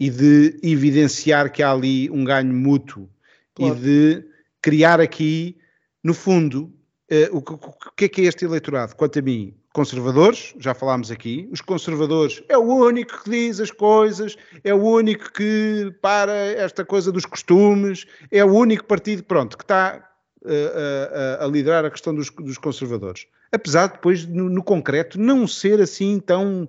e 0.00 0.08
de 0.08 0.58
evidenciar 0.62 1.52
que 1.52 1.62
há 1.62 1.72
ali 1.72 2.08
um 2.10 2.24
ganho 2.24 2.54
mútuo 2.54 3.10
claro. 3.54 3.76
e 3.76 3.80
de 3.80 4.24
criar 4.62 5.00
aqui 5.00 5.56
no 6.02 6.14
fundo, 6.14 6.72
uh, 7.10 7.36
o, 7.36 7.38
o, 7.38 7.94
que 7.94 8.06
é 8.06 8.08
que 8.08 8.22
é 8.22 8.24
este 8.24 8.46
eleitorado? 8.46 8.96
Quanto 8.96 9.18
a 9.18 9.22
mim, 9.22 9.54
conservadores, 9.78 10.56
já 10.58 10.74
falámos 10.74 11.08
aqui, 11.08 11.48
os 11.52 11.60
conservadores 11.60 12.42
é 12.48 12.58
o 12.58 12.64
único 12.64 13.22
que 13.22 13.30
diz 13.30 13.60
as 13.60 13.70
coisas, 13.70 14.36
é 14.64 14.74
o 14.74 14.82
único 14.82 15.32
que 15.32 15.94
para 16.02 16.32
esta 16.32 16.84
coisa 16.84 17.12
dos 17.12 17.24
costumes, 17.24 18.04
é 18.28 18.44
o 18.44 18.52
único 18.52 18.84
partido, 18.84 19.22
pronto, 19.22 19.56
que 19.56 19.62
está 19.62 20.04
a, 20.44 21.44
a, 21.44 21.46
liderar 21.46 21.84
a 21.84 21.90
questão 21.92 22.12
dos, 22.12 22.28
dos 22.28 22.58
conservadores. 22.58 23.28
Apesar 23.52 23.86
de 23.86 23.92
depois, 23.92 24.26
no, 24.26 24.50
no, 24.50 24.64
concreto, 24.64 25.16
não 25.16 25.46
ser 25.46 25.80
assim 25.80 26.18
tão, 26.18 26.64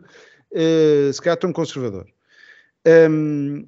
uh, 0.51 1.12
se 1.12 1.20
calhar, 1.20 1.38
tão 1.38 1.51
conservador. 1.51 2.05
Um, 3.10 3.68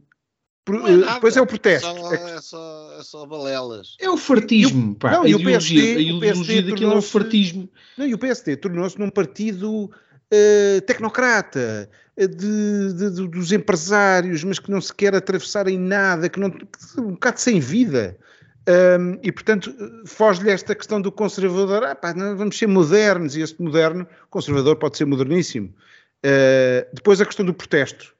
é 0.69 1.13
depois 1.13 1.35
é 1.35 1.41
o 1.41 1.45
protesto. 1.47 1.87
É 1.87 1.91
só, 1.91 2.13
é, 2.13 2.41
só, 2.41 2.97
é 2.99 3.03
só 3.03 3.25
balelas. 3.25 3.95
É 3.99 4.09
o 4.09 4.17
fartismo. 4.17 4.95
Pá. 4.95 5.11
Não, 5.11 5.23
a, 5.23 5.29
ideologia, 5.29 5.81
PSD, 5.81 5.97
a 5.97 6.01
ideologia 6.01 6.63
daquilo 6.63 6.93
é 6.93 6.95
o 6.97 7.01
fartismo. 7.01 7.69
Não, 7.97 8.05
e 8.05 8.13
o 8.13 8.17
PSD 8.17 8.57
tornou-se 8.57 8.99
num 8.99 9.09
partido 9.09 9.85
uh, 9.85 10.81
tecnocrata, 10.85 11.89
de, 12.15 12.93
de, 12.93 13.09
de, 13.09 13.27
dos 13.27 13.51
empresários, 13.51 14.43
mas 14.43 14.59
que 14.59 14.69
não 14.69 14.79
se 14.79 14.93
quer 14.93 15.15
atravessar 15.15 15.67
em 15.67 15.79
nada, 15.79 16.29
que 16.29 16.39
não, 16.39 16.51
que, 16.51 16.67
um 16.99 17.11
bocado 17.11 17.39
sem 17.39 17.59
vida. 17.59 18.17
Um, 18.69 19.17
e 19.23 19.31
portanto 19.31 19.73
foge-lhe 20.05 20.51
esta 20.51 20.75
questão 20.75 21.01
do 21.01 21.11
conservador, 21.11 21.83
ah, 21.83 21.95
pá, 21.95 22.13
vamos 22.13 22.55
ser 22.55 22.67
modernos, 22.67 23.35
e 23.35 23.41
este 23.41 23.59
moderno, 23.59 24.07
conservador 24.29 24.75
pode 24.75 24.97
ser 24.97 25.05
moderníssimo. 25.05 25.73
Uh, 26.23 26.85
depois 26.93 27.19
a 27.19 27.25
questão 27.25 27.43
do 27.43 27.55
protesto 27.55 28.13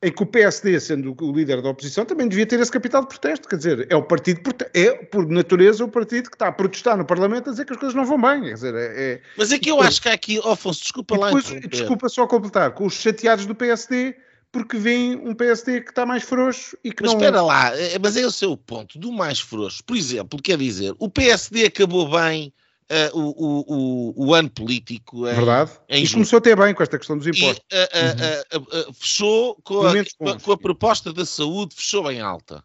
em 0.00 0.12
que 0.12 0.22
o 0.22 0.26
PSD, 0.26 0.78
sendo 0.78 1.14
o 1.20 1.32
líder 1.32 1.60
da 1.60 1.70
oposição, 1.70 2.04
também 2.04 2.28
devia 2.28 2.46
ter 2.46 2.60
esse 2.60 2.70
capital 2.70 3.02
de 3.02 3.08
protesto. 3.08 3.48
Quer 3.48 3.56
dizer, 3.56 3.86
é 3.90 3.96
o 3.96 4.02
partido, 4.02 4.40
é 4.72 4.92
por 4.92 5.28
natureza 5.28 5.84
o 5.84 5.88
partido 5.88 6.30
que 6.30 6.36
está 6.36 6.48
a 6.48 6.52
protestar 6.52 6.96
no 6.96 7.04
Parlamento 7.04 7.48
a 7.48 7.50
dizer 7.50 7.64
que 7.64 7.72
as 7.72 7.78
coisas 7.78 7.96
não 7.96 8.04
vão 8.04 8.20
bem. 8.20 8.42
Quer 8.42 8.54
dizer, 8.54 8.74
é, 8.74 9.12
é... 9.12 9.22
Mas 9.36 9.50
é 9.50 9.58
que 9.58 9.70
eu 9.70 9.80
acho 9.80 10.00
que 10.00 10.08
há 10.08 10.12
aqui, 10.12 10.38
Afonso, 10.38 10.82
desculpa 10.82 11.18
lá. 11.18 11.26
Depois, 11.26 11.46
desculpa 11.68 12.08
só 12.08 12.26
completar, 12.26 12.72
com 12.72 12.86
os 12.86 12.94
chateados 12.94 13.44
do 13.44 13.56
PSD, 13.56 14.14
porque 14.52 14.76
vem 14.76 15.16
um 15.16 15.34
PSD 15.34 15.80
que 15.80 15.90
está 15.90 16.06
mais 16.06 16.22
frouxo 16.22 16.78
e 16.84 16.92
que 16.92 17.02
mas 17.02 17.12
não... 17.12 17.18
Mas 17.18 17.26
espera 17.26 17.42
lá, 17.42 17.76
é, 17.76 17.98
mas 17.98 18.16
é 18.16 18.24
o 18.24 18.30
seu 18.30 18.56
ponto, 18.56 19.00
do 19.00 19.10
mais 19.10 19.40
frouxo. 19.40 19.82
Por 19.84 19.96
exemplo, 19.96 20.40
quer 20.40 20.58
dizer, 20.58 20.94
o 21.00 21.10
PSD 21.10 21.64
acabou 21.64 22.08
bem 22.08 22.52
uh, 22.90 23.18
o, 23.18 24.14
o, 24.16 24.26
o, 24.26 24.34
ano 24.34 24.50
político. 24.50 25.28
Em, 25.28 25.34
Verdade. 25.34 25.72
Em 25.88 26.04
e 26.04 26.10
começou 26.10 26.38
até 26.38 26.56
bem 26.56 26.74
com 26.74 26.82
esta 26.82 26.98
questão 26.98 27.16
dos 27.16 27.26
impostos. 27.26 27.64
E, 27.70 28.56
uh, 28.56 28.60
uh, 28.60 28.94
fechou 28.94 29.56
com 29.62 29.86
a, 29.86 29.92
com 30.40 30.52
a, 30.52 30.58
proposta 30.58 31.12
da 31.12 31.24
saúde, 31.24 31.74
fechou 31.74 32.04
bem 32.04 32.20
alta. 32.20 32.62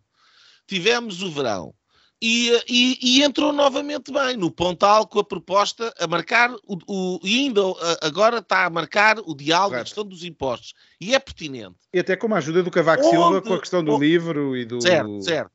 Tivemos 0.67 1.21
o 1.21 1.31
verão. 1.31 1.73
E, 2.25 2.57
e, 2.69 2.97
e, 3.01 3.21
entrou 3.21 3.51
novamente 3.51 4.09
bem 4.09 4.37
no 4.37 4.49
Pontal 4.49 5.05
com 5.05 5.19
a 5.19 5.25
proposta 5.25 5.93
a 5.99 6.07
marcar 6.07 6.55
o, 6.65 6.77
o 6.87 7.19
e 7.21 7.39
ainda 7.39 7.59
agora 8.01 8.37
está 8.37 8.63
a 8.63 8.69
marcar 8.69 9.19
o 9.25 9.35
diálogo 9.35 9.75
da 9.75 9.83
questão 9.83 10.05
dos 10.05 10.23
impostos 10.23 10.73
e 11.01 11.13
é 11.13 11.19
pertinente. 11.19 11.75
E 11.93 11.99
até 11.99 12.15
com 12.15 12.33
a 12.33 12.37
ajuda 12.37 12.63
do 12.63 12.71
Cavaco 12.71 13.03
Onde, 13.03 13.09
Silva 13.09 13.41
com 13.41 13.53
a 13.53 13.59
questão 13.59 13.83
do 13.83 13.97
livro 13.97 14.55
e 14.55 14.63
do 14.63 14.81
certo, 14.81 15.21
certo. 15.21 15.51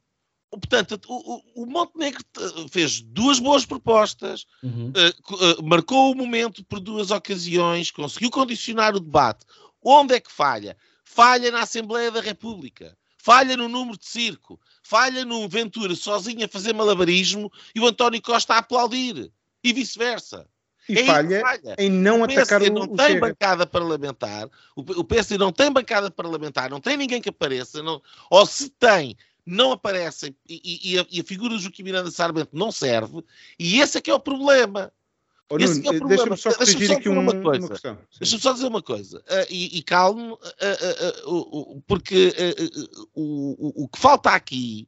Portanto, 0.51 0.99
o, 1.07 1.62
o, 1.62 1.66
Montenegro 1.66 2.24
fez 2.70 3.03
duas 3.03 3.38
boas 3.38 3.66
propostas, 3.66 4.46
uhum. 4.62 4.90
uh, 4.96 5.34
uh, 5.34 5.62
marcou 5.62 6.11
o 6.11 6.14
momento 6.14 6.64
por 6.64 6.80
duas 6.80 7.11
ocasiões, 7.11 7.90
conseguiu 7.90 8.30
condicionar 8.30 8.96
o 8.96 9.01
debate. 9.01 9.44
Onde 9.82 10.14
é 10.14 10.20
que 10.20 10.32
falha? 10.32 10.76
Falha 11.05 11.51
na 11.51 11.62
Assembleia 11.62 12.11
da 12.11 12.20
República, 12.20 12.96
falha 13.18 13.57
no 13.59 13.68
número 13.68 13.99
de 13.99 14.07
circo, 14.07 14.59
falha 14.82 15.22
no 15.24 15.46
Ventura 15.49 15.94
sozinho 15.94 16.44
a 16.44 16.49
fazer 16.49 16.72
malabarismo 16.72 17.53
e 17.74 17.80
o 17.80 17.86
António 17.86 18.22
Costa 18.22 18.55
a 18.55 18.59
aplaudir, 18.59 19.30
e 19.62 19.72
vice-versa. 19.72 20.49
E 20.88 20.99
é 20.99 21.05
falha, 21.05 21.40
falha, 21.40 21.76
em 21.78 21.90
não 21.90 22.20
o 22.20 22.24
atacar 22.24 22.62
o 22.62 22.72
não 22.72 22.82
o 22.82 22.96
tem 22.96 23.09
Chega. 23.09 23.20
bancada 23.20 23.66
parlamentar, 23.66 24.49
o, 24.74 24.80
o 24.80 25.05
PSD 25.05 25.36
não 25.36 25.53
tem 25.53 25.70
bancada 25.70 26.11
parlamentar, 26.11 26.70
não 26.70 26.80
tem 26.80 26.96
ninguém 26.96 27.20
que 27.20 27.28
apareça, 27.28 27.82
não, 27.82 28.01
ou 28.30 28.46
se 28.46 28.70
tem, 28.70 29.14
não 29.49 29.72
aparecem 29.72 30.36
e, 30.49 30.92
e, 30.92 30.99
a, 30.99 31.07
e 31.11 31.20
a, 31.20 31.24
figura 31.24 31.55
do 31.55 31.59
Joaquim 31.59 31.82
Miranda 31.82 32.11
Sarmento 32.11 32.51
não 32.53 32.70
serve, 32.70 33.24
e 33.59 33.80
esse 33.80 33.96
é 33.96 34.01
que 34.01 34.11
é 34.11 34.14
o 34.14 34.20
problema. 34.20 34.92
Oh, 35.51 35.57
esse 35.57 35.78
é 35.86 35.90
o 35.90 35.99
problema. 35.99 36.09
Deixa-me 36.09 36.36
só 36.36 36.64
deixa 36.64 36.92
aqui 36.92 37.09
uma, 37.09 37.40
coisa. 37.40 37.66
Uma. 37.66 38.09
Deixa-me 38.20 38.42
só 38.42 38.53
dizer 38.53 38.66
uma 38.66 38.82
coisa, 38.82 39.18
uh, 39.20 39.46
e, 39.49 39.78
e 39.78 39.82
calmo, 39.82 40.34
uh, 40.34 41.34
uh, 41.34 41.82
porque 41.86 42.34
o, 43.14 43.84
o, 43.84 43.88
que 43.88 43.99
falta 43.99 44.30
aqui 44.30 44.86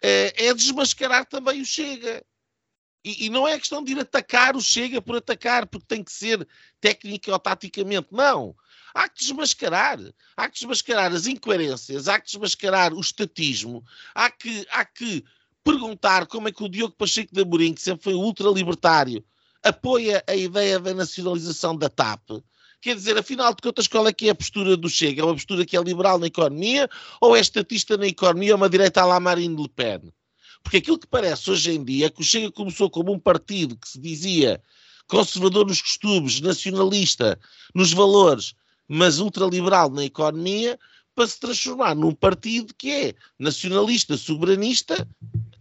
é 0.00 0.52
desmascarar 0.54 1.26
também 1.26 1.60
o 1.60 1.64
Chega. 1.64 2.24
E, 3.04 3.26
e, 3.26 3.30
não 3.30 3.46
é 3.46 3.58
questão 3.58 3.82
de 3.82 3.92
ir 3.92 3.98
atacar 3.98 4.56
o 4.56 4.60
Chega 4.60 5.02
por 5.02 5.16
atacar, 5.16 5.66
porque 5.66 5.86
tem 5.86 6.04
que 6.04 6.12
ser 6.12 6.46
técnica 6.80 7.32
ou 7.32 7.38
taticamente. 7.38 8.08
Não. 8.12 8.56
Há 8.94 9.08
que 9.08 9.20
desmascarar. 9.20 9.98
Há 10.36 10.48
que 10.48 10.54
desmascarar 10.54 11.12
as 11.12 11.26
incoerências, 11.26 12.08
há 12.08 12.20
que 12.20 12.26
desmascarar 12.26 12.92
o 12.92 13.00
estatismo, 13.00 13.84
há 14.14 14.30
que, 14.30 14.66
há 14.70 14.84
que 14.84 15.24
perguntar 15.64 16.26
como 16.26 16.48
é 16.48 16.52
que 16.52 16.62
o 16.62 16.68
Diogo 16.68 16.94
Pacheco 16.94 17.34
de 17.34 17.42
Amorim, 17.42 17.72
que 17.72 17.82
sempre 17.82 18.04
foi 18.04 18.14
ultralibertário, 18.14 19.24
apoia 19.62 20.22
a 20.26 20.34
ideia 20.34 20.78
da 20.78 20.92
nacionalização 20.92 21.76
da 21.76 21.88
TAP. 21.88 22.42
Quer 22.80 22.96
dizer, 22.96 23.16
afinal 23.16 23.54
de 23.54 23.62
contas, 23.62 23.86
qual 23.86 24.08
é 24.08 24.12
que 24.12 24.26
é 24.26 24.30
a 24.32 24.34
postura 24.34 24.76
do 24.76 24.90
Chega? 24.90 25.22
É 25.22 25.24
uma 25.24 25.34
postura 25.34 25.64
que 25.64 25.76
é 25.76 25.80
liberal 25.80 26.18
na 26.18 26.26
economia 26.26 26.90
ou 27.20 27.36
é 27.36 27.40
estatista 27.40 27.96
na 27.96 28.08
economia 28.08 28.54
ou 28.54 28.56
uma 28.56 28.68
direita 28.68 29.02
à 29.02 29.06
la 29.06 29.20
Marine 29.20 29.54
Le 29.54 29.68
Pen? 29.68 30.12
Porque 30.64 30.78
aquilo 30.78 30.98
que 30.98 31.06
parece 31.06 31.48
hoje 31.48 31.72
em 31.72 31.84
dia 31.84 32.06
é 32.06 32.10
que 32.10 32.20
o 32.20 32.24
Chega 32.24 32.50
começou 32.50 32.90
como 32.90 33.12
um 33.12 33.20
partido 33.20 33.76
que 33.76 33.88
se 33.88 34.00
dizia 34.00 34.60
conservador 35.06 35.66
nos 35.66 35.80
costumes, 35.80 36.40
nacionalista 36.40 37.38
nos 37.72 37.92
valores, 37.92 38.54
mas 38.94 39.20
ultraliberal 39.20 39.88
na 39.88 40.04
economia, 40.04 40.78
para 41.14 41.26
se 41.26 41.40
transformar 41.40 41.94
num 41.94 42.14
partido 42.14 42.74
que 42.76 42.90
é 42.90 43.14
nacionalista, 43.38 44.18
soberanista, 44.18 45.08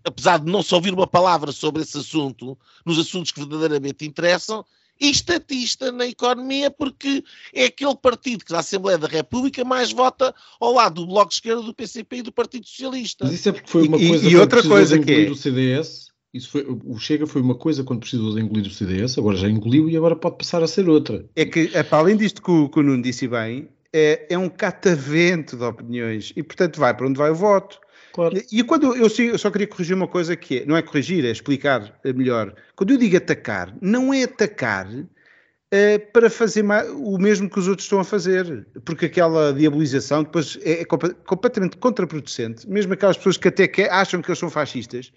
apesar 0.03 0.39
de 0.39 0.51
não 0.51 0.61
se 0.61 0.75
ouvir 0.75 0.93
uma 0.93 1.07
palavra 1.07 1.53
sobre 1.53 1.81
esse 1.81 1.97
assunto, 1.97 2.57
nos 2.85 2.99
assuntos 2.99 3.31
que 3.31 3.39
verdadeiramente 3.39 4.05
interessam, 4.05 4.65
e 4.99 5.09
estatista 5.09 5.93
na 5.93 6.05
economia, 6.05 6.69
porque 6.69 7.23
é 7.53 7.65
aquele 7.65 7.95
partido 7.95 8.43
que 8.43 8.51
na 8.51 8.59
Assembleia 8.59 8.97
da 8.97 9.07
República 9.07 9.63
mais 9.63 9.93
vota 9.93 10.35
ao 10.59 10.73
lado 10.73 10.95
do 10.95 11.07
Bloco 11.07 11.29
de 11.29 11.35
Esquerda, 11.35 11.61
do 11.61 11.73
PCP 11.73 12.17
e 12.17 12.21
do 12.23 12.33
Partido 12.33 12.67
Socialista. 12.67 13.23
Mas 13.23 13.35
isso 13.35 13.47
é 13.47 13.51
porque 13.53 13.71
foi 13.71 13.87
uma 13.87 13.97
coisa 13.97 14.27
e, 14.27 14.31
e 14.31 14.37
outra 14.37 14.61
coisa 14.61 14.99
que 14.99 15.11
é... 15.11 15.25
do 15.25 15.35
CDS. 15.35 16.10
Isso 16.33 16.49
foi, 16.49 16.65
o 16.85 16.97
Chega 16.97 17.27
foi 17.27 17.41
uma 17.41 17.55
coisa 17.55 17.83
quando 17.83 17.99
precisou 17.99 18.33
de 18.33 18.41
engolir 18.41 18.65
o 18.65 18.69
CDS, 18.69 19.17
agora 19.17 19.35
já 19.35 19.49
engoliu 19.49 19.89
e 19.89 19.97
agora 19.97 20.15
pode 20.15 20.37
passar 20.37 20.63
a 20.63 20.67
ser 20.67 20.87
outra. 20.87 21.25
É 21.35 21.43
que, 21.45 21.69
é, 21.73 21.83
para 21.83 21.97
além 21.97 22.15
disto 22.15 22.41
que 22.41 22.49
o, 22.49 22.69
que 22.69 22.79
o 22.79 22.83
Nuno 22.83 23.03
disse 23.03 23.27
bem, 23.27 23.67
é, 23.91 24.27
é 24.29 24.37
um 24.37 24.47
catavento 24.47 25.57
de 25.57 25.63
opiniões 25.63 26.31
e, 26.35 26.41
portanto, 26.41 26.79
vai 26.79 26.95
para 26.95 27.05
onde 27.05 27.17
vai 27.17 27.31
o 27.31 27.35
voto. 27.35 27.79
Claro. 28.13 28.41
E 28.51 28.63
quando 28.63 28.95
eu, 28.95 29.07
eu, 29.07 29.37
só 29.37 29.51
queria 29.51 29.67
corrigir 29.67 29.95
uma 29.95 30.07
coisa 30.07 30.35
que 30.35 30.59
é, 30.59 30.65
não 30.65 30.75
é 30.75 30.81
corrigir, 30.81 31.25
é 31.25 31.31
explicar 31.31 31.99
melhor. 32.03 32.53
Quando 32.75 32.91
eu 32.91 32.97
digo 32.97 33.17
atacar, 33.17 33.75
não 33.81 34.13
é 34.13 34.23
atacar 34.23 34.87
uh, 34.87 36.11
para 36.13 36.29
fazer 36.29 36.63
o 36.95 37.17
mesmo 37.17 37.49
que 37.49 37.59
os 37.59 37.67
outros 37.67 37.85
estão 37.85 37.99
a 37.99 38.03
fazer, 38.03 38.67
porque 38.85 39.05
aquela 39.05 39.53
diabolização 39.53 40.23
depois 40.23 40.57
é, 40.61 40.81
é 40.81 40.85
completamente 40.85 41.77
contraproducente, 41.77 42.69
mesmo 42.69 42.93
aquelas 42.93 43.17
pessoas 43.17 43.37
que 43.37 43.47
até 43.47 43.67
que 43.67 43.83
acham 43.83 44.21
que 44.21 44.29
eles 44.29 44.39
são 44.39 44.49
fascistas, 44.49 45.11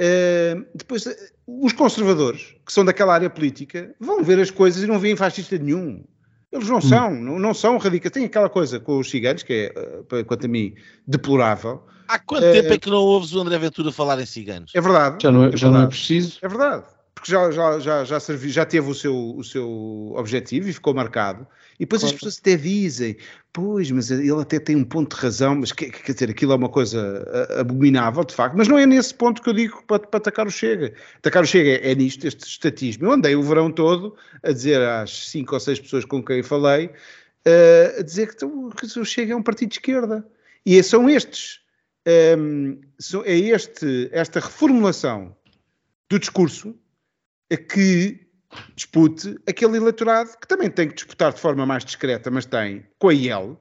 Uh, 0.00 0.66
depois, 0.74 1.04
os 1.46 1.72
conservadores, 1.72 2.54
que 2.64 2.72
são 2.72 2.84
daquela 2.84 3.14
área 3.14 3.30
política, 3.30 3.94
vão 4.00 4.22
ver 4.22 4.40
as 4.40 4.50
coisas 4.50 4.82
e 4.82 4.86
não 4.86 4.98
veem 4.98 5.16
fascista 5.16 5.58
nenhum. 5.58 6.04
Eles 6.50 6.68
não 6.68 6.78
hum. 6.78 6.82
são, 6.82 7.14
não, 7.14 7.38
não 7.38 7.54
são 7.54 7.78
radicais. 7.78 8.12
Tem 8.12 8.24
aquela 8.24 8.48
coisa 8.48 8.78
com 8.78 8.98
os 8.98 9.08
ciganos, 9.08 9.42
que 9.42 9.72
é, 9.74 9.80
uh, 9.80 10.24
quanto 10.24 10.46
a 10.46 10.48
mim, 10.48 10.74
deplorável. 11.06 11.82
Há 12.08 12.18
quanto 12.18 12.46
uh, 12.46 12.52
tempo 12.52 12.72
é 12.72 12.78
que 12.78 12.90
não 12.90 12.98
ouves 12.98 13.32
o 13.32 13.40
André 13.40 13.58
Ventura 13.58 13.90
falar 13.90 14.20
em 14.20 14.26
ciganos? 14.26 14.72
É 14.74 14.80
verdade. 14.80 15.16
Já 15.22 15.32
não 15.32 15.44
é, 15.44 15.48
é 15.48 15.56
já 15.56 15.70
não 15.70 15.82
é 15.82 15.86
preciso. 15.86 16.38
É 16.42 16.48
verdade. 16.48 16.84
Porque 17.14 17.30
já, 17.30 17.50
já, 17.50 17.78
já, 17.78 18.04
já, 18.04 18.20
servi, 18.20 18.50
já 18.50 18.64
teve 18.66 18.90
o 18.90 18.94
seu, 18.94 19.36
o 19.36 19.44
seu 19.44 20.12
objetivo 20.16 20.68
e 20.68 20.72
ficou 20.72 20.92
marcado. 20.92 21.46
E 21.82 21.84
depois 21.84 22.00
claro. 22.00 22.14
as 22.14 22.20
pessoas 22.20 22.38
até 22.38 22.56
dizem, 22.56 23.16
pois, 23.52 23.90
mas 23.90 24.08
ele 24.08 24.40
até 24.40 24.60
tem 24.60 24.76
um 24.76 24.84
ponto 24.84 25.16
de 25.16 25.20
razão, 25.20 25.56
mas 25.56 25.72
quer, 25.72 25.90
quer 25.90 26.12
dizer, 26.12 26.30
aquilo 26.30 26.52
é 26.52 26.54
uma 26.54 26.68
coisa 26.68 27.28
abominável, 27.58 28.22
de 28.22 28.32
facto, 28.32 28.54
mas 28.56 28.68
não 28.68 28.78
é 28.78 28.86
nesse 28.86 29.12
ponto 29.12 29.42
que 29.42 29.48
eu 29.48 29.52
digo 29.52 29.82
para, 29.88 29.98
para 29.98 30.18
atacar 30.18 30.46
o 30.46 30.50
Chega. 30.50 30.94
Atacar 31.16 31.42
o 31.42 31.46
Chega 31.46 31.84
é, 31.84 31.90
é 31.90 31.94
nisto, 31.96 32.24
este 32.24 32.46
estatismo. 32.46 33.06
Eu 33.06 33.10
andei 33.10 33.34
o 33.34 33.42
verão 33.42 33.68
todo 33.68 34.14
a 34.44 34.52
dizer 34.52 34.80
às 34.80 35.28
cinco 35.28 35.54
ou 35.54 35.60
seis 35.60 35.80
pessoas 35.80 36.04
com 36.04 36.22
quem 36.22 36.40
falei, 36.40 36.86
uh, 36.86 37.98
a 37.98 38.02
dizer 38.02 38.28
que, 38.28 38.46
que 38.76 39.00
o 39.00 39.04
Chega 39.04 39.32
é 39.32 39.36
um 39.36 39.42
partido 39.42 39.70
de 39.70 39.78
esquerda. 39.78 40.24
E 40.64 40.80
são 40.84 41.10
estes, 41.10 41.62
um, 42.38 42.78
ehm, 43.10 43.24
é 43.24 43.36
este, 43.36 44.08
esta 44.12 44.38
reformulação 44.38 45.34
do 46.08 46.16
discurso 46.16 46.76
que 47.68 48.20
dispute 48.74 49.38
aquele 49.46 49.76
eleitorado 49.76 50.30
que 50.40 50.46
também 50.46 50.70
tem 50.70 50.88
que 50.88 50.94
disputar 50.94 51.32
de 51.32 51.40
forma 51.40 51.64
mais 51.66 51.84
discreta, 51.84 52.30
mas 52.30 52.44
tem 52.44 52.84
com 52.98 53.08
a 53.08 53.14
IEL, 53.14 53.58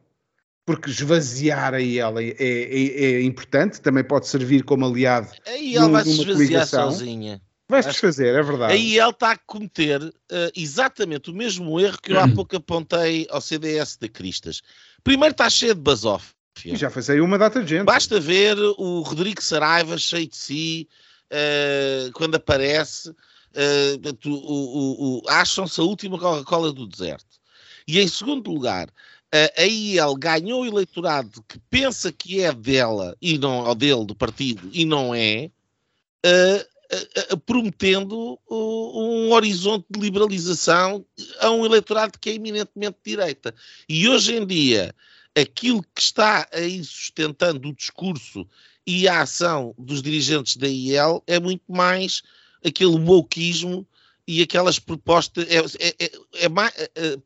porque 0.65 0.89
esvaziar 0.89 1.73
a 1.73 1.81
IEL 1.81 2.19
é, 2.19 2.29
é, 2.39 3.03
é 3.15 3.21
importante, 3.23 3.81
também 3.81 4.03
pode 4.03 4.27
servir 4.27 4.63
como 4.63 4.85
aliado. 4.85 5.29
A 5.47 5.51
IEL 5.51 5.89
vai 5.89 6.03
se 6.03 6.21
esvaziar 6.21 6.67
sozinha. 6.67 7.41
Vais 7.71 7.85
desfazer, 7.85 8.35
é 8.35 8.43
verdade. 8.43 8.73
Aí 8.73 8.99
ele 8.99 9.09
está 9.09 9.31
a 9.31 9.37
cometer 9.37 10.01
uh, 10.03 10.13
exatamente 10.53 11.31
o 11.31 11.33
mesmo 11.33 11.79
erro 11.79 11.97
que 12.01 12.11
eu 12.11 12.19
há 12.19 12.27
pouco 12.27 12.57
apontei 12.57 13.25
ao 13.29 13.39
CDS 13.39 13.95
de 13.95 14.09
Cristas. 14.09 14.61
Primeiro 15.01 15.31
está 15.31 15.49
cheio 15.49 15.73
de 15.73 15.79
basófia. 15.79 16.35
Já 16.75 16.89
foi 16.89 17.01
aí 17.07 17.21
uma 17.21 17.37
data 17.37 17.63
de 17.63 17.69
gente. 17.69 17.85
Basta 17.85 18.19
ver 18.19 18.57
o 18.57 18.99
Rodrigo 18.99 19.41
Saraiva 19.41 19.97
cheio 19.97 20.27
de 20.27 20.35
si, 20.35 20.89
uh, 21.31 22.11
quando 22.11 22.35
aparece, 22.35 23.15
o, 24.25 25.23
acham-se 25.27 25.79
a 25.79 25.83
última 25.83 26.17
Coca-Cola 26.17 26.71
do 26.71 26.87
deserto. 26.87 27.39
E 27.87 27.99
em 27.99 28.07
segundo 28.07 28.51
lugar, 28.51 28.89
aí 29.57 29.97
ele 29.97 30.15
ganhou 30.17 30.61
o 30.61 30.65
eleitorado 30.65 31.43
que 31.47 31.59
pensa 31.69 32.11
que 32.11 32.41
é 32.41 32.51
dela 32.51 33.15
e 33.21 33.37
não 33.37 33.65
ou 33.65 33.75
dele 33.75 34.05
do 34.05 34.15
partido 34.15 34.69
e 34.73 34.85
não 34.85 35.15
é, 35.15 35.49
uh, 36.25 37.33
uh, 37.33 37.37
prometendo 37.39 38.37
um 38.49 39.31
horizonte 39.31 39.85
de 39.89 39.99
liberalização 39.99 41.05
a 41.39 41.49
um 41.49 41.65
eleitorado 41.65 42.19
que 42.19 42.29
é 42.29 42.33
eminentemente 42.33 42.97
direita. 43.05 43.53
E 43.87 44.07
hoje 44.07 44.35
em 44.35 44.45
dia, 44.45 44.93
aquilo 45.35 45.83
que 45.95 46.01
está 46.01 46.47
aí 46.51 46.83
sustentando 46.83 47.69
o 47.69 47.73
discurso 47.73 48.45
e 48.85 49.07
a 49.07 49.21
ação 49.21 49.73
dos 49.77 50.01
dirigentes 50.01 50.57
da 50.57 50.67
IEL 50.67 51.23
é 51.27 51.39
muito 51.39 51.63
mais 51.71 52.21
aquele 52.63 52.97
wokeismo 52.97 53.87
e 54.27 54.41
aquelas 54.41 54.79
propostas 54.79 55.45
é, 55.49 55.57
é, 55.57 55.93
é, 55.99 56.11
é, 56.35 56.45
é 56.45 57.17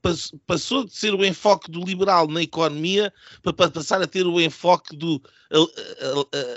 passou 0.48 0.86
de 0.86 0.96
ser 0.96 1.14
o 1.14 1.26
enfoque 1.26 1.70
do 1.70 1.84
liberal 1.84 2.28
na 2.28 2.42
economia 2.42 3.14
para 3.44 3.70
passar 3.70 4.02
a 4.02 4.08
ter 4.08 4.26
o 4.26 4.40
enfoque 4.40 4.96
do 4.96 5.22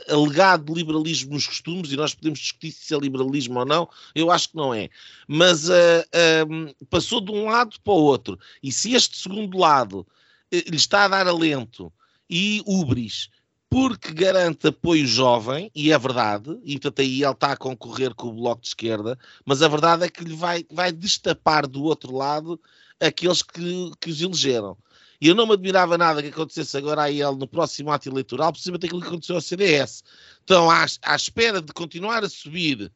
alegado 0.08 0.72
liberalismo 0.72 1.34
nos 1.34 1.46
costumes, 1.46 1.92
e 1.92 1.96
nós 1.96 2.14
podemos 2.14 2.38
discutir 2.38 2.72
se 2.72 2.94
é 2.94 2.98
liberalismo 2.98 3.58
ou 3.58 3.66
não, 3.66 3.88
eu 4.14 4.30
acho 4.30 4.50
que 4.50 4.56
não 4.56 4.72
é. 4.72 4.88
Mas 5.26 5.68
uh, 5.68 5.72
uh, 5.72 6.86
passou 6.86 7.20
de 7.20 7.30
um 7.30 7.44
lado 7.44 7.76
para 7.82 7.92
o 7.92 7.96
outro. 7.96 8.38
E 8.62 8.72
se 8.72 8.94
este 8.94 9.18
segundo 9.18 9.58
lado 9.58 10.00
uh, 10.00 10.06
lhe 10.50 10.76
está 10.76 11.04
a 11.04 11.08
dar 11.08 11.26
alento 11.26 11.92
e 12.30 12.62
ubris 12.66 13.28
porque 13.70 14.12
garante 14.12 14.68
apoio 14.68 15.06
jovem, 15.06 15.70
e 15.74 15.92
é 15.92 15.98
verdade, 15.98 16.58
e 16.64 16.72
portanto 16.72 17.00
aí 17.00 17.22
ele 17.22 17.32
está 17.32 17.52
a 17.52 17.56
concorrer 17.56 18.14
com 18.14 18.28
o 18.28 18.32
Bloco 18.32 18.62
de 18.62 18.68
Esquerda, 18.68 19.18
mas 19.44 19.62
a 19.62 19.68
verdade 19.68 20.04
é 20.04 20.08
que 20.08 20.24
lhe 20.24 20.34
vai, 20.34 20.64
vai 20.70 20.90
destapar 20.90 21.66
do 21.66 21.84
outro 21.84 22.16
lado 22.16 22.58
aqueles 22.98 23.42
que, 23.42 23.92
que 24.00 24.10
os 24.10 24.22
elegeram. 24.22 24.76
E 25.20 25.28
eu 25.28 25.34
não 25.34 25.46
me 25.46 25.52
admirava 25.54 25.98
nada 25.98 26.22
que 26.22 26.28
acontecesse 26.28 26.76
agora 26.76 27.02
a 27.02 27.10
ele 27.10 27.34
no 27.34 27.46
próximo 27.46 27.90
ato 27.90 28.08
eleitoral, 28.08 28.52
precisamente 28.52 28.86
aquilo 28.86 29.00
que 29.00 29.08
aconteceu 29.08 29.34
ao 29.34 29.40
CDS. 29.40 30.04
Então, 30.44 30.70
à, 30.70 30.86
à 31.02 31.16
espera 31.16 31.60
de 31.60 31.72
continuar 31.72 32.24
a 32.24 32.28
subir 32.28 32.90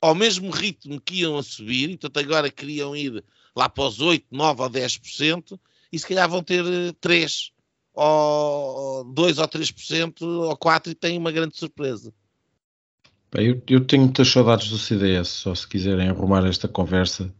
ao 0.00 0.14
mesmo 0.14 0.50
ritmo 0.50 1.00
que 1.00 1.22
iam 1.22 1.36
a 1.36 1.42
subir, 1.42 1.90
e 1.90 1.96
portanto 1.98 2.24
agora 2.24 2.50
queriam 2.50 2.94
ir 2.94 3.24
lá 3.54 3.68
para 3.68 3.84
os 3.84 4.00
8, 4.00 4.26
9 4.30 4.62
ou 4.62 4.70
10%, 4.70 5.58
e 5.92 5.98
se 5.98 6.06
calhar 6.06 6.28
vão 6.28 6.42
ter 6.42 6.64
3 7.00 7.52
ou 7.98 9.04
2 9.04 9.38
ou 9.38 9.48
3% 9.48 10.22
ou 10.22 10.56
4% 10.56 10.86
e 10.86 10.94
tem 10.94 11.18
uma 11.18 11.32
grande 11.32 11.56
surpresa. 11.56 12.12
Bem, 13.32 13.48
eu, 13.48 13.62
eu, 13.68 13.84
tenho 13.84 14.04
muitas 14.04 14.28
saudades 14.28 14.70
do 14.70 14.78
CDS, 14.78 15.28
só 15.28 15.54
se 15.54 15.66
quiserem 15.66 16.08
arrumar 16.08 16.46
esta 16.46 16.68
conversa. 16.68 17.32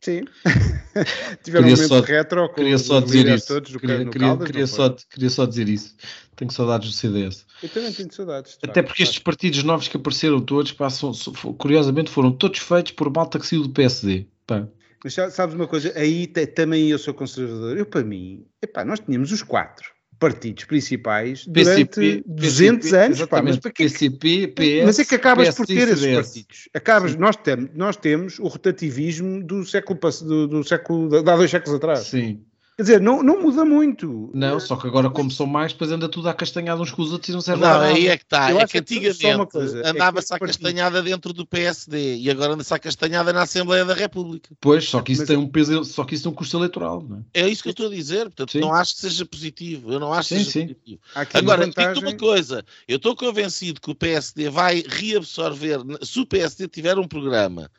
Sim. 0.00 0.22
Tiveram 1.44 1.66
um 1.66 1.70
momento 1.70 1.88
só, 1.88 2.00
retro 2.00 2.48
com 2.48 2.54
queria 2.54 2.78
só 2.78 3.00
dizer 3.00 3.26
isso. 3.28 3.46
todos 3.48 3.72
do 3.72 3.78
queria, 3.78 4.04
queria, 4.06 4.28
Caldas, 4.28 4.46
queria, 4.46 4.66
só, 4.66 4.90
queria 4.90 5.30
só 5.30 5.44
dizer 5.44 5.68
isso. 5.68 5.94
Tenho 6.34 6.50
saudades 6.50 6.90
do 6.90 6.94
CDS. 6.94 7.44
Eu 7.62 7.68
também 7.68 7.92
tenho 7.92 8.12
saudades. 8.12 8.58
Até 8.62 8.82
porque 8.82 9.02
estes 9.02 9.18
partidos 9.18 9.62
novos 9.62 9.86
que 9.86 9.96
apareceram 9.96 10.40
todos, 10.40 10.72
passam, 10.72 11.12
curiosamente, 11.58 12.10
foram 12.10 12.32
todos 12.32 12.58
feitos 12.58 12.92
por 12.92 13.12
malta 13.14 13.38
que 13.38 13.46
saiu 13.46 13.62
do 13.62 13.70
PSD. 13.70 14.26
Pá. 14.46 14.66
Mas 15.04 15.14
sabes 15.34 15.54
uma 15.54 15.66
coisa, 15.66 15.92
aí 15.96 16.26
também 16.26 16.88
eu 16.88 16.98
sou 16.98 17.12
conservador. 17.12 17.76
Eu, 17.76 17.86
para 17.86 18.04
mim, 18.04 18.44
epá, 18.62 18.84
nós 18.84 19.00
tínhamos 19.00 19.32
os 19.32 19.42
quatro 19.42 19.90
partidos 20.22 20.64
principais 20.64 21.44
durante 21.46 21.86
PCP, 21.86 22.24
200 22.24 22.90
PCP, 22.90 23.04
anos. 23.04 23.26
Pá, 23.26 23.42
mas 23.42 23.58
para 23.58 23.72
que, 23.72 23.82
PCP, 23.82 24.48
PS, 24.48 24.84
mas 24.84 24.98
é 25.00 25.04
que 25.04 25.14
acabas 25.16 25.48
PS, 25.48 25.56
por 25.56 25.66
ter 25.66 25.88
esses 25.88 26.14
partidos. 26.14 26.68
Acabas, 26.72 27.16
nós, 27.16 27.34
temos, 27.34 27.70
nós 27.74 27.96
temos 27.96 28.38
o 28.38 28.46
rotativismo 28.46 29.42
do 29.42 29.64
século, 29.64 29.98
do, 29.98 30.46
do 30.46 30.64
século, 30.64 31.08
de 31.08 31.28
há 31.28 31.36
dois 31.36 31.50
séculos 31.50 31.76
atrás. 31.76 32.06
Sim. 32.06 32.44
Quer 32.76 32.82
dizer, 32.82 33.00
não, 33.02 33.22
não 33.22 33.42
muda 33.42 33.66
muito. 33.66 34.30
Não, 34.32 34.58
só 34.58 34.76
que 34.76 34.86
agora, 34.86 35.10
como 35.10 35.30
são 35.30 35.46
mais, 35.46 35.72
depois 35.72 35.92
anda 35.92 36.08
tudo 36.08 36.30
acastanhado 36.30 36.80
uns 36.80 36.90
com 36.90 37.02
os 37.02 37.12
outros 37.12 37.28
e 37.28 37.32
não 37.32 37.42
serve 37.42 37.60
não, 37.60 37.68
nada. 37.68 37.84
Aí 37.84 38.08
é 38.08 38.16
que 38.16 38.24
está. 38.24 38.50
É 38.50 38.66
que 38.66 38.78
antigamente 38.78 39.58
andava-se 39.84 40.32
é 40.32 40.36
acastanhada 40.36 41.02
dentro 41.02 41.34
do 41.34 41.46
PSD 41.46 42.16
e 42.16 42.30
agora 42.30 42.54
anda-se 42.54 42.72
acastanhada 42.72 43.30
na 43.30 43.42
Assembleia 43.42 43.84
da 43.84 43.92
República. 43.92 44.56
Pois, 44.58 44.88
só 44.88 45.02
que 45.02 45.12
isso 45.12 45.20
Mas 45.20 45.28
tem 45.28 45.36
um 45.36 45.46
peso, 45.46 45.84
só 45.84 46.02
que 46.04 46.14
isso 46.14 46.24
tem 46.24 46.32
um 46.32 46.34
custo 46.34 46.56
eleitoral. 46.56 47.04
Não 47.06 47.18
é? 47.34 47.42
é 47.42 47.48
isso 47.48 47.62
que 47.62 47.68
eu 47.68 47.72
estou 47.72 47.88
a 47.88 47.90
dizer. 47.90 48.24
Portanto, 48.24 48.52
sim. 48.52 48.60
não 48.60 48.72
acho 48.72 48.94
que 48.94 49.00
seja 49.02 49.26
positivo. 49.26 49.92
Eu 49.92 50.00
não 50.00 50.10
acho 50.10 50.30
sim, 50.30 50.36
que 50.36 50.44
seja 50.44 50.66
sim. 50.68 50.74
positivo. 50.74 51.00
agora, 51.14 51.66
vantagem... 51.66 51.92
digo-te 51.92 52.10
uma 52.10 52.18
coisa. 52.18 52.64
Eu 52.88 52.96
estou 52.96 53.14
convencido 53.14 53.82
que 53.82 53.90
o 53.90 53.94
PSD 53.94 54.48
vai 54.48 54.82
reabsorver, 54.88 55.80
se 56.00 56.18
o 56.20 56.26
PSD 56.26 56.68
tiver 56.68 56.98
um 56.98 57.06
programa 57.06 57.70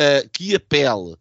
uh, 0.00 0.28
que 0.32 0.54
apele 0.54 1.16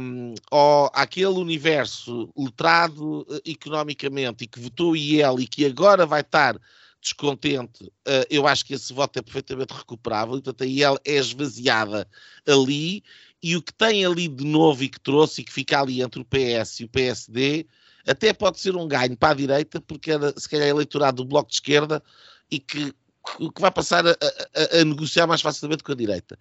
um, 0.00 0.34
ao, 0.50 0.90
àquele 0.94 1.26
universo 1.26 2.32
letrado 2.36 3.20
uh, 3.20 3.40
economicamente 3.44 4.44
e 4.44 4.46
que 4.46 4.58
votou 4.58 4.96
IEL 4.96 5.38
e 5.38 5.46
que 5.46 5.66
agora 5.66 6.06
vai 6.06 6.22
estar 6.22 6.58
descontente, 7.00 7.84
uh, 7.84 8.26
eu 8.30 8.46
acho 8.46 8.64
que 8.64 8.74
esse 8.74 8.92
voto 8.92 9.18
é 9.18 9.22
perfeitamente 9.22 9.74
recuperável. 9.74 10.34
Portanto, 10.34 10.62
a 10.62 10.66
IEL 10.66 10.98
é 11.04 11.16
esvaziada 11.16 12.08
ali 12.46 13.02
e 13.42 13.56
o 13.56 13.62
que 13.62 13.72
tem 13.72 14.04
ali 14.04 14.26
de 14.26 14.44
novo 14.44 14.82
e 14.82 14.88
que 14.88 15.00
trouxe 15.00 15.42
e 15.42 15.44
que 15.44 15.52
fica 15.52 15.80
ali 15.80 16.02
entre 16.02 16.20
o 16.20 16.24
PS 16.24 16.80
e 16.80 16.84
o 16.84 16.88
PSD 16.88 17.66
até 18.06 18.32
pode 18.32 18.58
ser 18.58 18.74
um 18.74 18.88
ganho 18.88 19.16
para 19.16 19.32
a 19.32 19.36
direita, 19.36 19.80
porque 19.82 20.10
era 20.10 20.32
se 20.38 20.48
calhar 20.48 20.66
eleitorado 20.66 21.22
do 21.22 21.28
Bloco 21.28 21.50
de 21.50 21.56
Esquerda 21.56 22.02
e 22.50 22.58
que, 22.58 22.90
que 22.92 23.60
vai 23.60 23.70
passar 23.70 24.06
a, 24.06 24.12
a, 24.12 24.80
a 24.80 24.84
negociar 24.84 25.26
mais 25.26 25.42
facilmente 25.42 25.84
com 25.84 25.92
a 25.92 25.94
direita. 25.94 26.38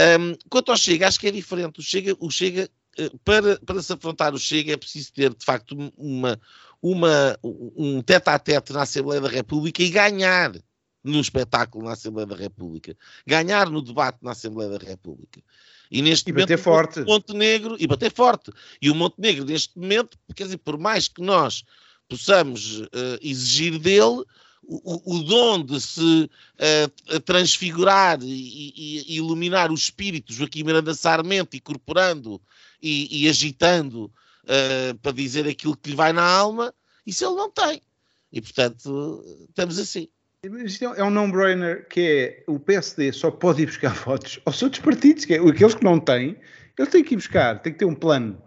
Um, 0.00 0.34
quanto 0.48 0.70
ao 0.70 0.76
Chega, 0.76 1.06
acho 1.06 1.20
que 1.20 1.28
é 1.28 1.30
diferente. 1.30 1.80
O 1.80 1.82
Chega, 1.82 2.16
o 2.18 2.30
Chega 2.30 2.68
eh, 2.98 3.10
para, 3.24 3.58
para 3.60 3.82
se 3.82 3.92
afrontar 3.92 4.34
o 4.34 4.38
Chega 4.38 4.72
é 4.72 4.76
preciso 4.76 5.12
ter, 5.12 5.34
de 5.34 5.44
facto, 5.44 5.76
uma, 5.96 6.40
uma, 6.80 7.38
um 7.42 8.02
tete 8.02 8.28
a 8.30 8.38
tete 8.38 8.72
na 8.72 8.82
Assembleia 8.82 9.20
da 9.20 9.28
República 9.28 9.82
e 9.82 9.90
ganhar 9.90 10.52
no 11.04 11.20
espetáculo 11.20 11.84
na 11.84 11.92
Assembleia 11.92 12.26
da 12.26 12.36
República, 12.36 12.96
ganhar 13.26 13.68
no 13.68 13.82
debate 13.82 14.18
na 14.22 14.32
Assembleia 14.32 14.70
da 14.70 14.84
República. 14.84 15.42
E 15.90 16.00
neste 16.00 16.30
e 16.30 16.32
momento, 16.32 16.48
bater 16.48 16.58
forte. 16.58 17.00
O 17.00 17.06
Montenegro, 17.06 17.76
e 17.78 17.86
bater 17.86 18.12
forte. 18.12 18.52
E 18.80 18.90
o 18.90 18.94
Montenegro, 18.94 19.44
neste 19.44 19.78
momento, 19.78 20.16
quer 20.34 20.44
dizer, 20.44 20.58
por 20.58 20.78
mais 20.78 21.08
que 21.08 21.20
nós 21.20 21.64
possamos 22.08 22.80
uh, 22.80 22.88
exigir 23.20 23.78
dele, 23.78 24.24
o, 24.62 25.16
o 25.16 25.22
dom 25.24 25.64
de 25.64 25.80
se 25.80 26.30
uh, 27.14 27.20
transfigurar 27.20 28.18
e, 28.22 28.72
e, 29.06 29.16
iluminar 29.16 29.70
o 29.70 29.74
espírito 29.74 30.32
Joaquim 30.32 30.62
Miranda 30.62 30.94
Sarmento, 30.94 31.56
incorporando 31.56 32.40
e, 32.80 33.24
e 33.24 33.28
agitando 33.28 34.10
uh, 34.44 34.98
para 34.98 35.12
dizer 35.12 35.46
aquilo 35.46 35.76
que 35.76 35.90
lhe 35.90 35.96
vai 35.96 36.12
na 36.12 36.24
alma, 36.24 36.72
isso 37.06 37.24
ele 37.24 37.34
não 37.34 37.50
tem. 37.50 37.82
E, 38.32 38.40
portanto, 38.40 39.24
estamos 39.48 39.78
assim. 39.78 40.08
Isto 40.64 40.86
é 40.86 41.04
um 41.04 41.10
non-brainer 41.10 41.86
que 41.88 42.00
é 42.00 42.44
o 42.50 42.58
PSD 42.58 43.12
só 43.12 43.30
pode 43.30 43.62
ir 43.62 43.66
buscar 43.66 43.94
votos 44.04 44.40
aos 44.44 44.62
outros 44.62 44.82
partidos, 44.82 45.24
que 45.24 45.34
é 45.34 45.38
aqueles 45.38 45.74
que 45.74 45.84
não 45.84 46.00
têm, 46.00 46.36
ele 46.78 46.90
tem 46.90 47.04
que 47.04 47.14
ir 47.14 47.16
buscar, 47.16 47.60
tem 47.62 47.72
que 47.72 47.78
ter 47.78 47.84
um 47.84 47.94
plano 47.94 48.42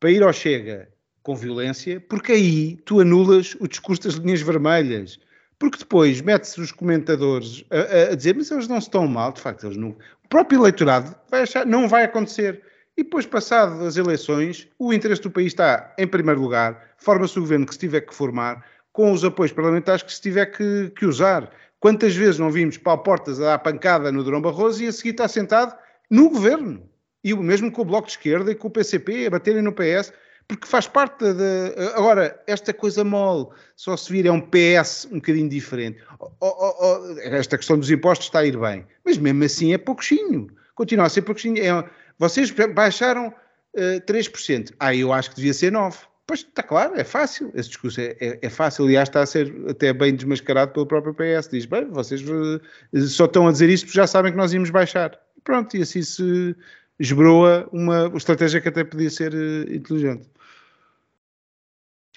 para 0.00 0.10
ir 0.10 0.22
ao 0.22 0.32
Chega 0.32 0.88
com 1.22 1.36
violência, 1.36 2.00
porque 2.00 2.32
aí 2.32 2.76
tu 2.84 3.00
anulas 3.00 3.56
o 3.60 3.68
discurso 3.68 4.04
das 4.04 4.14
linhas 4.14 4.40
vermelhas, 4.40 5.18
porque 5.58 5.78
depois 5.78 6.20
mete-se 6.20 6.60
os 6.60 6.72
comentadores 6.72 7.64
a, 7.70 8.12
a, 8.12 8.14
dizer, 8.14 8.34
mas 8.36 8.50
eles 8.50 8.68
não 8.68 8.78
estão 8.78 9.06
mal, 9.06 9.32
de 9.32 9.40
facto, 9.40 9.66
eles 9.66 9.76
não. 9.76 9.90
O 9.90 10.28
próprio 10.28 10.60
eleitorado 10.60 11.14
vai 11.30 11.42
achar, 11.42 11.64
não 11.64 11.88
vai 11.88 12.04
acontecer. 12.04 12.62
E 12.96 13.02
depois, 13.02 13.26
passado 13.26 13.84
as 13.84 13.96
eleições, 13.96 14.68
o 14.78 14.92
interesse 14.92 15.22
do 15.22 15.30
país 15.30 15.48
está 15.48 15.94
em 15.98 16.06
primeiro 16.06 16.40
lugar, 16.40 16.94
forma-se 16.96 17.38
o 17.38 17.42
governo 17.42 17.66
que 17.66 17.74
se 17.74 17.80
tiver 17.80 18.00
que 18.00 18.14
formar, 18.14 18.64
com 18.92 19.12
os 19.12 19.22
apoios 19.22 19.52
parlamentares 19.52 20.02
que 20.02 20.12
se 20.12 20.22
tiver 20.22 20.46
que, 20.46 20.90
que 20.96 21.04
usar. 21.04 21.50
Quantas 21.78 22.16
vezes 22.16 22.38
não 22.38 22.50
vimos 22.50 22.78
Paulo 22.78 23.02
Portas 23.02 23.38
a 23.40 23.44
dar 23.44 23.58
pancada 23.58 24.10
no 24.10 24.24
Durão 24.24 24.40
Barroso 24.40 24.82
e 24.82 24.86
a 24.86 24.92
seguir 24.92 25.10
está 25.10 25.28
sentado 25.28 25.76
no 26.10 26.30
governo? 26.30 26.88
E 27.22 27.34
o 27.34 27.42
mesmo 27.42 27.70
com 27.70 27.82
o 27.82 27.84
Bloco 27.84 28.06
de 28.06 28.12
Esquerda 28.12 28.50
e 28.50 28.54
com 28.54 28.68
o 28.68 28.70
PCP 28.70 29.26
a 29.26 29.30
baterem 29.30 29.60
no 29.60 29.72
PS 29.72 30.12
porque 30.48 30.66
faz 30.66 30.86
parte 30.86 31.32
da. 31.32 31.96
Agora, 31.96 32.40
esta 32.46 32.72
coisa 32.72 33.02
mole, 33.02 33.48
só 33.74 33.96
se 33.96 34.12
vir 34.12 34.26
é 34.26 34.30
um 34.30 34.40
PS 34.40 35.08
um 35.10 35.16
bocadinho 35.16 35.48
diferente. 35.48 35.98
Oh, 36.20 36.30
oh, 36.40 36.74
oh, 36.80 37.18
esta 37.20 37.56
questão 37.56 37.78
dos 37.78 37.90
impostos 37.90 38.28
está 38.28 38.40
a 38.40 38.46
ir 38.46 38.56
bem, 38.56 38.86
mas 39.04 39.18
mesmo 39.18 39.42
assim 39.44 39.72
é 39.72 39.78
pouquinho. 39.78 40.48
Continua 40.74 41.06
a 41.06 41.08
ser 41.08 41.22
pouquinho. 41.22 41.58
É, 41.58 41.90
vocês 42.18 42.50
baixaram 42.74 43.28
uh, 43.28 43.34
eh, 43.74 44.00
3%. 44.00 44.74
Ah, 44.78 44.94
eu 44.94 45.12
acho 45.12 45.30
que 45.30 45.36
devia 45.36 45.54
ser 45.54 45.72
9%. 45.72 46.06
Pois 46.26 46.40
está 46.40 46.62
claro, 46.62 46.94
é 46.96 47.04
fácil. 47.04 47.52
Esse 47.54 47.68
discurso 47.68 48.00
é, 48.00 48.16
é, 48.20 48.38
é, 48.42 48.50
fácil. 48.50 48.84
Aliás, 48.84 49.08
está 49.08 49.22
a 49.22 49.26
ser 49.26 49.54
até 49.68 49.92
bem 49.92 50.14
desmascarado 50.14 50.72
pelo 50.72 50.84
próprio 50.84 51.14
PS. 51.14 51.48
Diz: 51.48 51.66
bem, 51.66 51.88
vocês 51.88 52.20
eh, 52.20 53.00
só 53.02 53.26
estão 53.26 53.46
a 53.46 53.52
dizer 53.52 53.68
isto 53.68 53.86
porque 53.86 53.96
já 53.96 54.08
sabem 54.08 54.32
que 54.32 54.38
nós 54.38 54.52
íamos 54.52 54.70
baixar. 54.70 55.16
Pronto, 55.44 55.76
e 55.76 55.82
assim 55.82 56.02
se 56.02 56.56
esbroa 56.98 57.68
uma 57.72 58.10
estratégia 58.16 58.60
que 58.60 58.68
até 58.68 58.82
podia 58.82 59.08
ser 59.08 59.32
uh, 59.34 59.72
inteligente. 59.72 60.28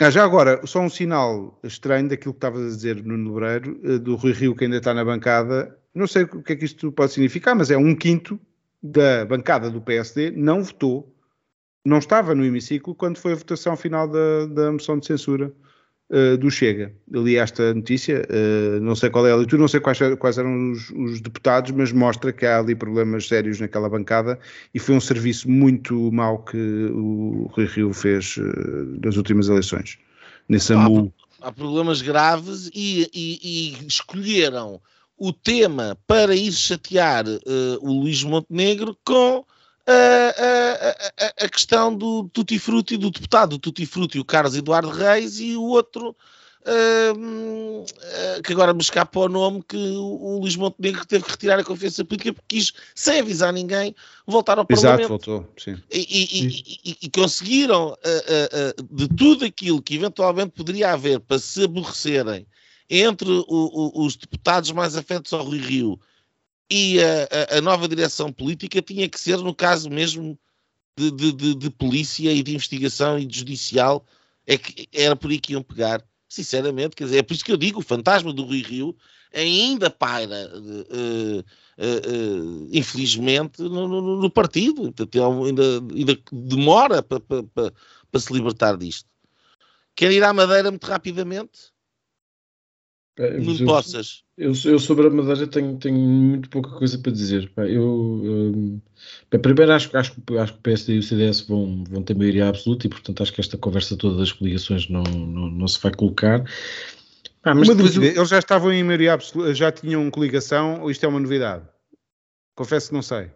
Ah, 0.02 0.10
já 0.10 0.24
agora, 0.24 0.66
só 0.66 0.80
um 0.80 0.90
sinal 0.90 1.60
estranho 1.62 2.08
daquilo 2.08 2.34
que 2.34 2.38
estavas 2.38 2.62
a 2.62 2.76
dizer 2.76 3.04
no 3.04 3.34
Lebreiro, 3.34 3.78
uh, 3.84 4.00
do 4.00 4.16
Rui 4.16 4.32
Rio 4.32 4.56
que 4.56 4.64
ainda 4.64 4.78
está 4.78 4.94
na 4.94 5.04
bancada. 5.04 5.78
Não 5.94 6.08
sei 6.08 6.24
o 6.24 6.42
que 6.42 6.54
é 6.54 6.56
que 6.56 6.64
isto 6.64 6.90
pode 6.92 7.12
significar, 7.12 7.54
mas 7.54 7.70
é 7.70 7.78
um 7.78 7.94
quinto 7.94 8.40
da 8.82 9.26
bancada 9.26 9.70
do 9.70 9.82
PSD 9.82 10.32
não 10.32 10.64
votou, 10.64 11.14
não 11.86 11.98
estava 11.98 12.34
no 12.34 12.46
hemiciclo 12.46 12.96
quando 12.96 13.18
foi 13.18 13.34
a 13.34 13.36
votação 13.36 13.76
final 13.76 14.08
da, 14.08 14.46
da 14.46 14.72
moção 14.72 14.98
de 14.98 15.06
censura 15.06 15.54
uh, 16.10 16.38
do 16.38 16.50
Chega. 16.50 16.94
Eu 17.12 17.24
li 17.24 17.38
esta 17.38 17.74
notícia, 17.74 18.26
uh, 18.30 18.80
não 18.82 18.96
sei 18.96 19.10
qual 19.10 19.26
é 19.28 19.32
a 19.32 19.36
leitura, 19.36 19.62
não 19.62 19.68
sei 19.68 19.80
quais, 19.80 20.00
quais 20.18 20.38
eram 20.38 20.72
os, 20.72 20.90
os, 20.92 21.22
deputados, 21.22 21.72
mas 21.72 21.92
mostra 21.92 22.34
que 22.34 22.46
há 22.46 22.60
ali 22.60 22.76
problemas 22.76 23.28
sérios 23.28 23.60
naquela 23.60 23.90
bancada 23.90 24.40
e 24.74 24.80
foi 24.80 24.96
um 24.96 25.02
serviço 25.02 25.50
muito 25.50 26.12
mau 26.12 26.40
que 26.40 26.58
o 26.58 27.50
Rui 27.54 27.66
Rio 27.66 27.94
fez 27.94 28.38
uh, 28.38 29.00
nas 29.04 29.18
últimas 29.18 29.48
eleições. 29.50 29.98
Nesse 30.48 30.74
há, 30.74 30.88
há 31.42 31.52
problemas 31.52 32.02
graves 32.02 32.70
e, 32.74 33.10
e, 33.14 33.40
e, 33.44 33.88
escolheram 33.88 34.82
o 35.16 35.32
tema 35.32 35.98
para 36.08 36.34
ir 36.34 36.52
chatear 36.54 37.26
o 37.82 37.92
Luís 37.92 38.24
Montenegro 38.24 38.98
com 39.04 39.44
a, 39.92 41.26
a, 41.26 41.46
a, 41.46 41.50
questão 41.50 41.96
do 41.96 42.30
Tutti 42.30 42.60
Frutti, 42.60 42.98
do 42.98 43.10
deputado 43.10 43.52
do 43.52 43.60
Tutti 43.60 43.86
Frutti, 43.86 44.20
o 44.20 44.26
Carlos 44.26 44.56
Eduardo 44.56 44.90
Reis, 44.90 45.40
e 45.40 45.56
o 45.56 45.64
outro, 45.64 46.10
uh, 46.10 47.18
uh, 47.18 48.42
que 48.44 48.54
agora 48.54 48.74
me 48.74 48.82
escapa 48.82 49.20
o 49.20 49.28
nome, 49.28 49.64
que 49.68 49.76
o, 49.76 50.04
o 50.04 50.40
Luís 50.40 50.56
Montenegro 50.56 51.06
teve 51.06 51.24
que 51.24 51.32
retirar 51.32 51.60
a 51.60 51.64
confiança 51.64 52.06
política 52.06 52.34
porque 52.34 52.58
quis, 52.58 52.74
sem 52.94 53.20
avisar 53.20 53.52
ninguém, 53.52 53.96
voltar 54.28 54.60
ao 54.60 54.66
Parlamento. 54.66 55.00
Exato, 55.00 55.08
voltou, 55.08 55.54
sim. 55.58 55.76
E, 55.92 56.00
e, 56.00 56.92
e, 56.92 56.98
e 57.04 57.10
conseguiram, 57.10 57.94
uh, 57.94 58.84
de 58.96 59.08
tudo 59.08 59.46
aquilo 59.46 59.82
que 59.82 59.96
eventualmente 59.96 60.52
poderia 60.52 60.94
haver 60.94 61.20
para 61.20 61.40
se 61.40 61.64
aborrecerem 61.64 62.46
entre 62.90 63.30
o, 63.30 63.46
o, 63.48 64.06
os 64.06 64.16
deputados 64.16 64.72
mais 64.72 64.96
afetos 64.96 65.32
ao 65.34 65.48
Rio 65.48 65.64
Rio 65.64 66.00
e 66.70 67.00
a, 67.02 67.58
a, 67.58 67.62
nova 67.62 67.88
direção 67.88 68.32
política 68.32 68.82
tinha 68.82 69.10
que 69.10 69.20
ser, 69.20 69.38
no 69.38 69.56
caso 69.56 69.90
mesmo 69.90 70.38
de, 70.96 71.12
de, 71.12 71.32
de, 71.32 71.56
de, 71.56 71.70
polícia 71.70 72.32
e 72.32 72.44
de 72.44 72.54
investigação 72.54 73.18
e 73.18 73.26
de 73.26 73.40
judicial, 73.40 74.06
é 74.46 74.58
que 74.58 74.88
era 74.94 75.16
por 75.16 75.32
aí 75.32 75.40
que 75.40 75.54
iam 75.54 75.64
pegar. 75.64 76.04
Sinceramente, 76.28 76.96
quer 76.96 77.06
dizer, 77.06 77.18
é 77.18 77.24
por 77.24 77.34
isso 77.34 77.44
que 77.44 77.52
eu 77.52 77.58
digo: 77.58 77.80
o 77.80 77.84
fantasma 77.84 78.32
do 78.32 78.44
Rui 78.44 78.62
Rio 78.62 78.96
ainda 79.34 79.90
paira, 79.90 80.52
uh, 80.56 81.40
uh, 81.40 81.40
uh, 81.40 82.70
infelizmente, 82.72 83.62
no, 83.62 83.88
no, 83.88 84.22
no, 84.22 84.30
partido. 84.30 84.92
Portanto, 84.94 85.44
ainda, 85.46 85.64
ainda 85.96 86.20
demora 86.32 87.02
para, 87.02 88.20
se 88.20 88.34
libertar 88.34 88.78
disto. 88.78 89.10
Quer 89.96 90.12
ir 90.12 90.24
à 90.24 90.32
Madeira 90.34 90.70
muito 90.70 90.86
rapidamente? 90.86 91.72
Não 93.20 93.54
eu, 93.54 93.66
possas. 93.66 94.24
Eu, 94.38 94.54
eu, 94.64 94.80
sobre 94.80 95.08
a 95.08 95.10
Madeira 95.10 95.46
tenho, 95.46 95.78
tenho 95.78 96.00
muito 96.00 96.50
pouca 96.50 96.70
coisa 96.70 96.98
para 96.98 97.12
dizer. 97.12 97.52
Eu, 97.58 97.86
um, 97.86 98.80
primeiro 99.30 99.74
acho, 99.74 99.96
acho, 99.98 100.14
acho 100.40 100.54
que 100.54 100.60
o 100.60 100.62
PSD 100.62 100.94
e 100.94 101.00
o 101.00 101.04
CDS 101.04 101.42
vão, 101.42 101.84
vão 101.84 102.02
ter 102.02 102.16
maioria 102.16 102.48
absoluta 102.48 102.88
e 102.88 102.90
portanto 102.90 103.22
acho 103.22 103.34
que 103.34 103.42
esta 103.42 103.58
conversa 103.58 103.98
toda 103.98 104.18
das 104.18 104.32
coligações 104.32 104.88
não, 104.88 105.04
não, 105.04 105.52
não 105.52 105.68
se 105.68 105.82
vai 105.82 105.94
colocar. 105.94 106.46
Ah, 107.44 107.54
mas 107.54 107.68
depois, 107.68 107.98
eles 107.98 108.30
já 108.30 108.40
estavam 108.40 108.72
em 108.72 108.84
maioria 108.86 109.14
absoluta, 109.14 109.54
já 109.54 109.70
tinham 109.70 110.10
coligação 110.10 110.82
ou 110.82 110.90
isto 110.90 111.06
é 111.06 111.10
uma 111.10 111.20
novidade? 111.20 111.66
Confesso 112.56 112.88
que 112.88 112.94
não 112.94 113.02
sei. 113.02 113.32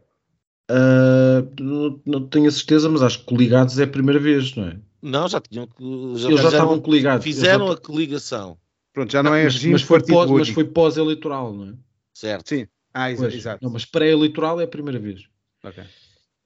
Uh, 0.71 1.43
não, 1.59 2.01
não, 2.05 2.27
tenho 2.27 2.47
a 2.47 2.51
certeza, 2.51 2.88
mas 2.88 3.01
acho 3.01 3.19
que 3.19 3.25
coligados 3.25 3.77
é 3.79 3.84
a 3.84 3.88
primeira 3.88 4.19
vez, 4.19 4.55
não 4.55 4.65
é? 4.65 4.77
Não, 5.01 5.27
já 5.27 5.41
tinham. 5.41 5.67
Já 6.15 6.29
eles 6.29 6.41
já 6.41 6.47
estavam 6.47 6.79
coligados. 6.79 7.23
Fizeram 7.25 7.67
já... 7.67 7.73
a 7.73 7.77
coligação. 7.77 8.57
Pronto, 8.93 9.11
já 9.11 9.23
não, 9.23 9.31
não 9.31 9.37
é 9.37 9.45
mas, 9.45 9.63
mas 9.65 9.81
foi 9.81 10.03
pós, 10.05 10.29
mas 10.29 10.49
foi 10.49 10.65
pós-eleitoral, 10.65 11.53
não 11.53 11.69
é? 11.69 11.73
Certo. 12.13 12.47
Sim. 12.47 12.67
Ah, 12.93 13.07
pois, 13.17 13.33
exato. 13.33 13.63
Não, 13.63 13.71
mas 13.71 13.85
pré-eleitoral 13.85 14.61
é 14.61 14.65
a 14.65 14.67
primeira 14.67 14.99
vez. 14.99 15.25
Ok. 15.63 15.83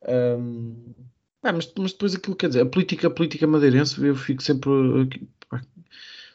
Um, 0.07 0.93
ah, 1.43 1.51
mas, 1.51 1.71
mas, 1.77 1.91
depois 1.91 2.15
aquilo 2.15 2.35
quer 2.35 2.47
dizer, 2.47 2.61
a 2.61 2.65
política, 2.65 3.07
a 3.07 3.11
política 3.11 3.45
madeirense, 3.45 4.03
eu 4.03 4.15
fico 4.15 4.41
sempre. 4.41 4.69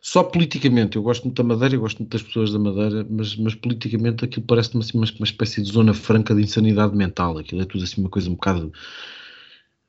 Só 0.03 0.25
politicamente, 0.25 0.97
eu 0.97 1.03
gosto 1.03 1.25
muito 1.25 1.41
da 1.41 1.49
Madeira, 1.49 1.77
eu 1.77 1.81
gosto 1.81 2.01
muito 2.01 2.11
das 2.11 2.23
pessoas 2.23 2.53
da 2.53 2.59
Madeira, 2.59 3.07
mas, 3.09 3.37
mas 3.37 3.55
politicamente 3.55 4.25
aquilo 4.25 4.45
parece-me 4.45 4.83
assim 4.83 4.99
uma, 4.99 5.07
uma 5.07 5.25
espécie 5.25 5.63
de 5.63 5.71
zona 5.71 5.95
franca 5.95 6.35
de 6.35 6.43
insanidade 6.43 6.95
mental. 6.95 7.39
Aquilo 7.39 7.63
é 7.63 7.65
tudo 7.65 7.85
assim 7.85 8.01
uma 8.01 8.11
coisa 8.11 8.29
um 8.29 8.35
bocado 8.35 8.73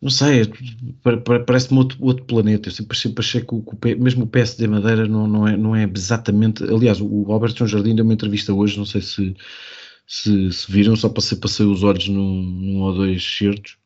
não 0.03 0.09
sei, 0.09 0.51
parece-me 1.45 1.79
outro, 1.79 1.97
outro 2.01 2.25
planeta. 2.25 2.67
Eu 2.67 2.73
sempre, 2.73 2.97
sempre 2.97 3.23
achei 3.23 3.39
que, 3.39 3.55
o, 3.55 3.61
que 3.61 3.93
o, 3.93 4.01
mesmo 4.01 4.25
o 4.25 4.27
PSD 4.27 4.67
Madeira 4.67 5.07
não, 5.07 5.25
não, 5.25 5.47
é, 5.47 5.55
não 5.55 5.73
é 5.73 5.89
exatamente. 5.95 6.61
Aliás, 6.61 6.99
o 6.99 7.31
Alberto 7.31 7.59
João 7.59 7.69
Jardim 7.69 7.95
deu 7.95 8.03
uma 8.03 8.13
entrevista 8.13 8.53
hoje, 8.53 8.77
não 8.77 8.85
sei 8.85 8.99
se, 8.99 9.33
se, 10.05 10.51
se 10.51 10.69
viram, 10.69 10.97
só 10.97 11.07
passei, 11.07 11.37
passei 11.37 11.65
os 11.65 11.83
olhos 11.83 12.09
num, 12.09 12.41
num 12.41 12.81
ou 12.81 12.93
dois 12.93 13.23
certos. 13.23 13.77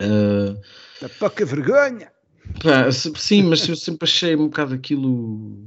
Uh, 0.00 0.56
a 1.04 1.08
pouca 1.08 1.44
vergonha! 1.44 2.12
Pá, 2.62 2.92
sim, 2.92 3.42
mas 3.42 3.68
eu 3.68 3.74
sempre 3.74 4.04
achei 4.08 4.36
um 4.36 4.46
bocado 4.46 4.74
aquilo. 4.74 5.58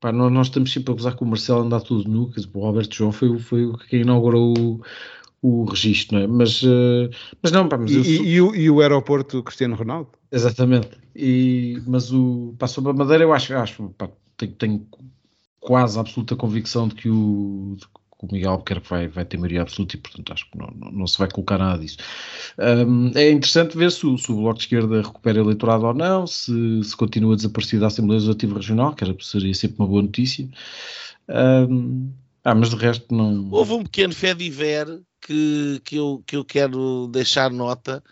Pá, 0.00 0.10
nós, 0.10 0.32
nós 0.32 0.46
estamos 0.48 0.72
sempre 0.72 0.90
a 0.90 0.96
gozar 0.96 1.14
com 1.14 1.24
o 1.24 1.28
Marcelo 1.28 1.62
andar 1.62 1.82
tudo 1.82 2.10
nu, 2.10 2.32
o 2.52 2.66
Alberto 2.66 2.96
João 2.96 3.12
foi, 3.12 3.38
foi 3.38 3.64
o 3.64 3.78
que 3.78 3.98
inaugurou 3.98 4.58
o, 4.58 4.80
o 5.44 5.64
registro, 5.64 6.16
não 6.16 6.24
é? 6.24 6.26
Mas, 6.26 6.62
uh, 6.62 7.10
mas 7.42 7.52
não, 7.52 7.68
pá, 7.68 7.76
mas 7.76 7.90
e, 7.90 8.02
sou... 8.02 8.24
e, 8.24 8.40
o, 8.40 8.54
e 8.54 8.70
o 8.70 8.80
aeroporto 8.80 9.42
Cristiano 9.42 9.76
Ronaldo? 9.76 10.08
Exatamente. 10.32 10.88
E, 11.14 11.82
mas 11.86 12.10
o 12.10 12.54
para 12.58 12.66
sobre 12.66 12.92
a 12.92 12.94
Madeira, 12.94 13.24
eu 13.24 13.32
acho, 13.32 13.54
acho 13.54 13.90
pá, 13.90 14.08
tenho, 14.38 14.52
tenho, 14.52 14.86
quase 15.60 15.98
absoluta 15.98 16.34
convicção 16.34 16.88
de 16.88 16.94
que 16.94 17.10
o, 17.10 17.76
de 17.78 17.84
que 17.84 17.92
o 18.22 18.28
Miguel 18.32 18.52
Albuquerque 18.52 18.88
vai, 18.88 19.06
vai 19.06 19.24
ter 19.26 19.36
maioria 19.36 19.60
absoluta 19.60 19.96
e, 19.96 19.98
portanto, 19.98 20.32
acho 20.32 20.50
que 20.50 20.56
não, 20.56 20.68
não, 20.74 20.90
não 20.90 21.06
se 21.06 21.18
vai 21.18 21.28
colocar 21.30 21.58
nada 21.58 21.78
disso. 21.78 21.98
Um, 22.58 23.10
é 23.14 23.30
interessante 23.30 23.76
ver 23.76 23.92
se 23.92 24.06
o, 24.06 24.16
se 24.16 24.32
o, 24.32 24.36
Bloco 24.36 24.54
de 24.56 24.64
Esquerda 24.64 25.02
recupera 25.02 25.40
eleitorado 25.40 25.84
ou 25.84 25.92
não, 25.92 26.26
se, 26.26 26.82
se 26.82 26.96
continua 26.96 27.36
desaparecido 27.36 27.82
da 27.82 27.88
Assembleia 27.88 28.16
Legislativa 28.16 28.54
Regional, 28.54 28.94
que 28.94 29.04
era, 29.04 29.14
seria 29.20 29.52
sempre 29.52 29.76
uma 29.78 29.88
boa 29.88 30.00
notícia. 30.00 30.48
Um, 31.28 32.10
ah, 32.44 32.54
mas 32.54 32.70
de 32.70 32.76
resto 32.76 33.14
não. 33.14 33.48
Houve 33.50 33.72
um 33.72 33.82
pequeno 33.82 34.14
fé 34.14 34.34
de 34.34 34.50
ver 34.50 34.86
que, 35.24 35.80
que, 35.84 35.96
eu, 35.96 36.22
que 36.26 36.36
eu 36.36 36.44
quero 36.44 37.08
deixar 37.08 37.50
nota, 37.50 38.04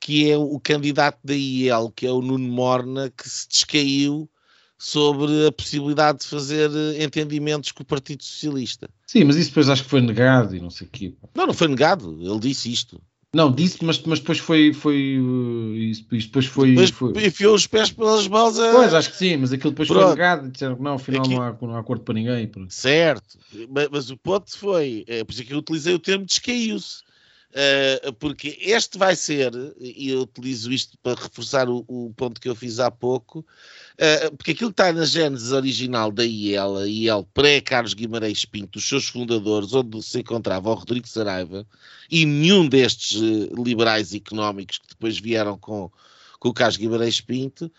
que 0.00 0.28
é 0.28 0.36
o 0.36 0.58
candidato 0.58 1.18
da 1.22 1.34
IEL, 1.34 1.90
que 1.90 2.06
é 2.06 2.10
o 2.10 2.20
Nuno 2.20 2.48
Morna, 2.48 3.10
que 3.10 3.28
se 3.28 3.48
descaiu 3.48 4.28
sobre 4.76 5.46
a 5.46 5.52
possibilidade 5.52 6.20
de 6.20 6.26
fazer 6.26 6.70
entendimentos 7.00 7.70
com 7.70 7.82
o 7.82 7.86
Partido 7.86 8.24
Socialista. 8.24 8.88
Sim, 9.06 9.24
mas 9.24 9.36
isso 9.36 9.50
depois 9.50 9.68
acho 9.68 9.84
que 9.84 9.90
foi 9.90 10.00
negado 10.00 10.56
e 10.56 10.60
não 10.60 10.70
sei 10.70 10.86
o 10.86 10.90
quê. 10.90 11.14
Não, 11.34 11.46
não 11.46 11.54
foi 11.54 11.68
negado, 11.68 12.18
ele 12.20 12.40
disse 12.40 12.72
isto. 12.72 13.00
Não, 13.32 13.52
disse, 13.52 13.84
mas, 13.84 14.02
mas 14.02 14.18
depois 14.18 14.38
foi. 14.38 14.72
foi 14.72 15.18
uh, 15.20 15.74
isso, 15.76 16.04
depois 16.10 16.46
foi. 16.46 16.70
Depois 16.70 16.90
foi... 16.90 17.26
enfiou 17.26 17.54
os 17.54 17.64
pés 17.64 17.92
pelas 17.92 18.26
mãos 18.26 18.58
a... 18.58 18.72
Pois, 18.72 18.92
acho 18.92 19.10
que 19.10 19.16
sim, 19.16 19.36
mas 19.36 19.52
aquilo 19.52 19.70
depois 19.70 19.86
Pronto. 19.86 20.02
foi 20.02 20.10
negado 20.10 20.48
e 20.48 20.50
disseram 20.50 20.74
que 20.74 20.82
não, 20.82 20.94
afinal 20.94 21.22
Aqui... 21.22 21.34
não, 21.34 21.42
há, 21.42 21.56
não 21.62 21.76
há 21.76 21.78
acordo 21.78 22.02
para 22.02 22.14
ninguém. 22.14 22.48
Pronto. 22.48 22.74
Certo, 22.74 23.38
mas, 23.68 23.88
mas, 23.88 24.10
o 24.10 24.16
ponto 24.16 24.56
foi. 24.58 25.04
É 25.06 25.22
por 25.22 25.32
isso 25.32 25.44
que 25.44 25.54
eu 25.54 25.58
utilizei 25.58 25.94
o 25.94 25.98
termo 26.00 26.24
descaiu-se. 26.24 27.02
Uh, 27.50 28.12
porque 28.12 28.56
este 28.60 28.96
vai 28.96 29.16
ser, 29.16 29.52
e 29.80 30.10
eu 30.10 30.20
utilizo 30.20 30.70
isto 30.70 30.96
para 31.02 31.20
reforçar 31.20 31.68
o, 31.68 31.84
o 31.88 32.12
ponto 32.16 32.40
que 32.40 32.48
eu 32.48 32.54
fiz 32.54 32.78
há 32.78 32.92
pouco, 32.92 33.40
uh, 33.40 34.36
porque 34.36 34.52
aquilo 34.52 34.70
que 34.70 34.80
está 34.80 34.92
na 34.92 35.04
gênese 35.04 35.52
original 35.52 36.12
da 36.12 36.24
IEL, 36.24 36.76
a 36.76 36.86
IEL 36.86 37.26
pré-Carlos 37.34 37.92
Guimarães 37.92 38.44
Pinto, 38.44 38.78
os 38.78 38.88
seus 38.88 39.08
fundadores, 39.08 39.72
onde 39.72 40.00
se 40.00 40.20
encontrava 40.20 40.70
o 40.70 40.74
Rodrigo 40.74 41.08
Saraiva, 41.08 41.66
e 42.08 42.24
nenhum 42.24 42.68
destes 42.68 43.20
uh, 43.20 43.52
liberais 43.60 44.14
económicos 44.14 44.78
que 44.78 44.88
depois 44.90 45.18
vieram 45.18 45.58
com, 45.58 45.90
com 46.38 46.50
o 46.50 46.54
Carlos 46.54 46.76
Guimarães 46.76 47.20
Pinto, 47.20 47.70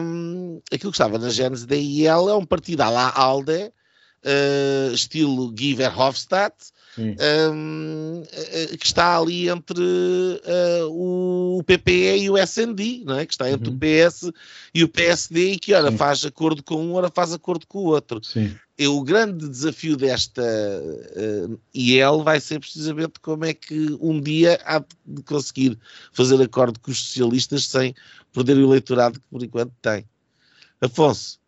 um, 0.00 0.62
aquilo 0.72 0.90
que 0.90 0.96
estava 0.96 1.18
na 1.18 1.28
gênese 1.28 1.66
da 1.66 1.76
IEL 1.76 2.30
é 2.30 2.34
um 2.34 2.46
partido 2.46 2.80
à 2.80 2.88
la 2.88 3.12
ALDE, 3.14 3.72
estilo 4.94 5.50
Guy 5.52 5.74
Verhofstadt, 5.74 6.54
um, 6.98 8.22
que 8.78 8.86
está 8.86 9.18
ali 9.18 9.48
entre 9.48 9.80
uh, 9.80 10.88
o 10.88 11.62
PPE 11.64 12.22
e 12.22 12.30
o 12.30 12.38
SND, 12.38 13.02
não 13.04 13.18
é? 13.18 13.26
que 13.26 13.32
está 13.32 13.50
entre 13.50 13.68
uhum. 13.68 13.76
o 13.76 13.78
PS 13.78 14.30
e 14.74 14.84
o 14.84 14.88
PSD 14.88 15.52
e 15.52 15.58
que 15.58 15.74
ora 15.74 15.90
Sim. 15.90 15.96
faz 15.96 16.24
acordo 16.24 16.62
com 16.62 16.76
um, 16.76 16.94
ora 16.94 17.10
faz 17.10 17.32
acordo 17.32 17.66
com 17.66 17.78
o 17.78 17.84
outro. 17.84 18.22
Sim. 18.24 18.54
E 18.78 18.86
o 18.86 19.02
grande 19.02 19.48
desafio 19.48 19.96
desta 19.96 20.42
uh, 20.42 21.58
IEL 21.74 22.22
vai 22.22 22.40
ser 22.40 22.60
precisamente 22.60 23.20
como 23.20 23.44
é 23.44 23.54
que 23.54 23.96
um 24.00 24.20
dia 24.20 24.60
há 24.64 24.78
de 24.78 25.22
conseguir 25.22 25.78
fazer 26.12 26.40
acordo 26.42 26.78
com 26.80 26.90
os 26.90 26.98
socialistas 26.98 27.66
sem 27.66 27.94
perder 28.32 28.56
o 28.58 28.68
eleitorado 28.68 29.18
que 29.18 29.26
por 29.30 29.42
enquanto 29.42 29.72
tem. 29.80 30.04
Afonso. 30.80 31.38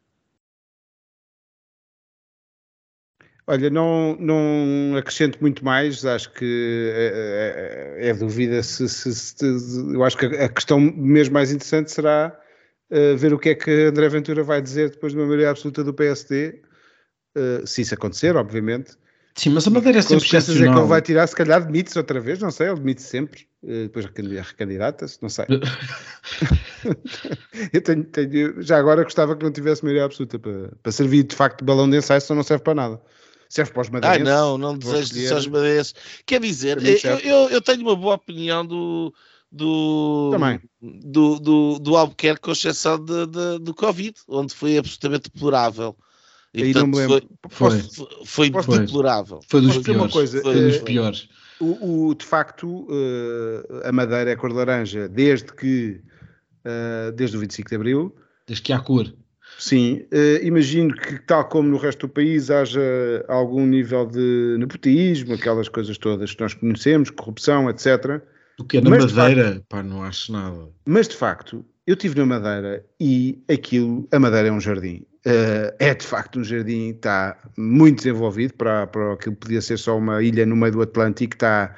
Olha, 3.51 3.71
não, 3.71 4.15
não 4.21 4.95
acrescento 4.99 5.39
muito 5.41 5.65
mais, 5.65 6.05
acho 6.05 6.31
que 6.35 6.93
é, 6.95 7.97
é, 7.97 8.09
é 8.11 8.15
dúvida 8.15 8.63
se, 8.63 8.87
se, 8.87 9.15
se, 9.15 9.35
Eu 9.95 10.05
acho 10.05 10.19
que 10.19 10.27
a 10.27 10.51
questão 10.51 10.79
mesmo 10.79 11.33
mais 11.33 11.51
interessante 11.51 11.91
será 11.91 12.39
uh, 12.91 13.17
ver 13.17 13.33
o 13.33 13.39
que 13.39 13.49
é 13.49 13.55
que 13.55 13.71
André 13.87 14.07
Ventura 14.11 14.43
vai 14.43 14.61
dizer 14.61 14.91
depois 14.91 15.15
de 15.15 15.19
uma 15.19 15.25
maioria 15.25 15.49
absoluta 15.49 15.83
do 15.83 15.95
PSD, 15.95 16.61
uh, 17.39 17.67
se 17.67 17.81
isso 17.81 17.95
acontecer, 17.95 18.37
obviamente. 18.37 18.93
Sim, 19.35 19.49
mas 19.51 19.67
a 19.67 19.71
Madeira 19.71 20.01
é 20.01 20.03
sempre 20.03 20.27
excepcional. 20.27 20.71
é 20.71 20.75
que 20.75 20.81
ele 20.81 20.89
vai 20.89 21.01
tirar, 21.01 21.27
se 21.27 21.35
calhar 21.35 21.65
demite-se 21.65 21.97
outra 21.97 22.21
vez, 22.21 22.41
não 22.41 22.51
sei, 22.51 22.69
ele 22.69 22.81
demite 22.81 23.01
sempre, 23.01 23.47
uh, 23.63 23.85
depois 23.85 24.05
recandidata-se, 24.05 25.23
não 25.23 25.31
sei. 25.31 25.47
eu 27.73 27.81
tenho, 27.81 28.05
tenho, 28.05 28.61
já 28.61 28.77
agora 28.77 29.05
gostava 29.05 29.35
que 29.35 29.43
não 29.43 29.51
tivesse 29.51 29.83
maioria 29.83 30.05
absoluta 30.05 30.39
para, 30.39 30.71
para 30.83 30.93
servir 30.93 31.23
de 31.23 31.35
facto 31.35 31.61
de 31.61 31.65
balão 31.65 31.89
de 31.89 31.97
ensaio, 31.97 32.21
senão 32.21 32.37
não 32.37 32.43
serve 32.43 32.63
para 32.63 32.75
nada 32.75 33.01
serve 33.49 33.73
para 33.73 33.83
os 33.83 33.91
madeirenses. 33.91 34.29
Ah, 34.29 34.37
não, 34.37 34.59
não 34.59 34.77
desejo 34.77 35.19
isso 35.19 35.35
aos 35.35 35.47
madeirenses. 35.47 35.95
Quer 36.27 36.41
dizer, 36.41 36.79
eu, 37.05 37.19
eu, 37.19 37.51
eu, 37.51 37.63
tenho 37.63 37.83
uma 37.83 37.97
boa 37.97 38.15
opinião 38.15 38.65
do. 38.65 39.13
Do, 39.51 40.29
Também. 40.31 40.61
do, 40.79 41.41
do, 41.41 41.79
do 41.79 41.97
Albuquerque, 41.97 42.43
com 42.43 42.53
exceção 42.53 43.03
de, 43.03 43.27
de, 43.27 43.59
do 43.61 43.73
Covid, 43.73 44.15
onde 44.29 44.55
foi 44.55 44.77
absolutamente 44.77 45.31
deplorável. 45.33 45.97
E, 46.53 46.65
Aí 46.65 46.73
portanto, 46.75 46.99
não 46.99 47.09
me 47.09 47.29
Foi, 47.49 47.83
foi, 48.27 48.63
foi 48.63 48.79
deplorável. 48.81 49.41
Foi 49.49 49.63
dos 49.63 49.79
piores. 49.79 50.03
Uma 50.03 50.09
coisa, 50.11 50.43
foi 50.43 50.55
dos 50.55 50.79
piores. 50.79 51.29
O, 51.61 52.09
o, 52.09 52.15
de 52.15 52.27
facto, 52.27 52.87
uh, 52.91 53.87
a 53.87 53.91
Madeira 53.91 54.31
é 54.31 54.37
cor 54.37 54.51
de 54.51 54.57
laranja 54.57 55.09
desde 55.09 55.53
que 55.53 56.01
uh, 56.65 57.13
desde 57.13 57.37
o 57.37 57.41
25 57.41 57.69
de 57.69 57.75
Abril. 57.75 58.17
Desde 58.47 58.63
que 58.63 58.73
há 58.73 58.81
cor. 58.81 59.13
Sim, 59.59 60.07
uh, 60.13 60.45
imagino 60.45 60.95
que, 60.95 61.19
tal 61.19 61.45
como 61.49 61.69
no 61.69 61.77
resto 61.77 62.07
do 62.07 62.13
país, 62.13 62.49
haja 62.49 62.81
algum 63.27 63.67
nível 63.67 64.07
de 64.07 64.57
nepotismo, 64.57 65.35
aquelas 65.35 65.69
coisas 65.69 65.99
todas 65.99 66.33
que 66.33 66.41
nós 66.41 66.55
conhecemos, 66.55 67.11
corrupção, 67.11 67.69
etc. 67.69 68.23
O 68.57 68.65
que 68.65 68.79
é 68.79 68.81
na 68.81 68.91
mas, 68.91 69.13
Madeira, 69.13 69.55
facto, 69.55 69.65
pá, 69.69 69.83
não 69.83 70.05
acho 70.05 70.31
nada. 70.31 70.69
Mas 70.87 71.09
de 71.09 71.17
facto, 71.17 71.67
eu 71.89 71.95
estive 71.95 72.19
na 72.19 72.27
Madeira 72.27 72.85
e 73.01 73.43
aquilo, 73.51 74.07
a 74.13 74.19
Madeira 74.19 74.49
é 74.49 74.53
um 74.53 74.61
jardim. 74.61 75.07
Uh, 75.27 75.73
é 75.79 75.95
de 75.95 76.05
facto 76.05 76.39
um 76.39 76.45
jardim, 76.45 76.91
está 76.91 77.35
muito 77.57 77.97
desenvolvido 77.97 78.53
para, 78.53 78.87
para 78.87 79.15
aquilo 79.15 79.35
que 79.35 79.41
podia 79.41 79.63
ser 79.63 79.79
só 79.79 79.97
uma 79.97 80.23
ilha 80.23 80.45
no 80.45 80.55
meio 80.55 80.73
do 80.73 80.83
Atlântico, 80.83 81.35
está... 81.35 81.75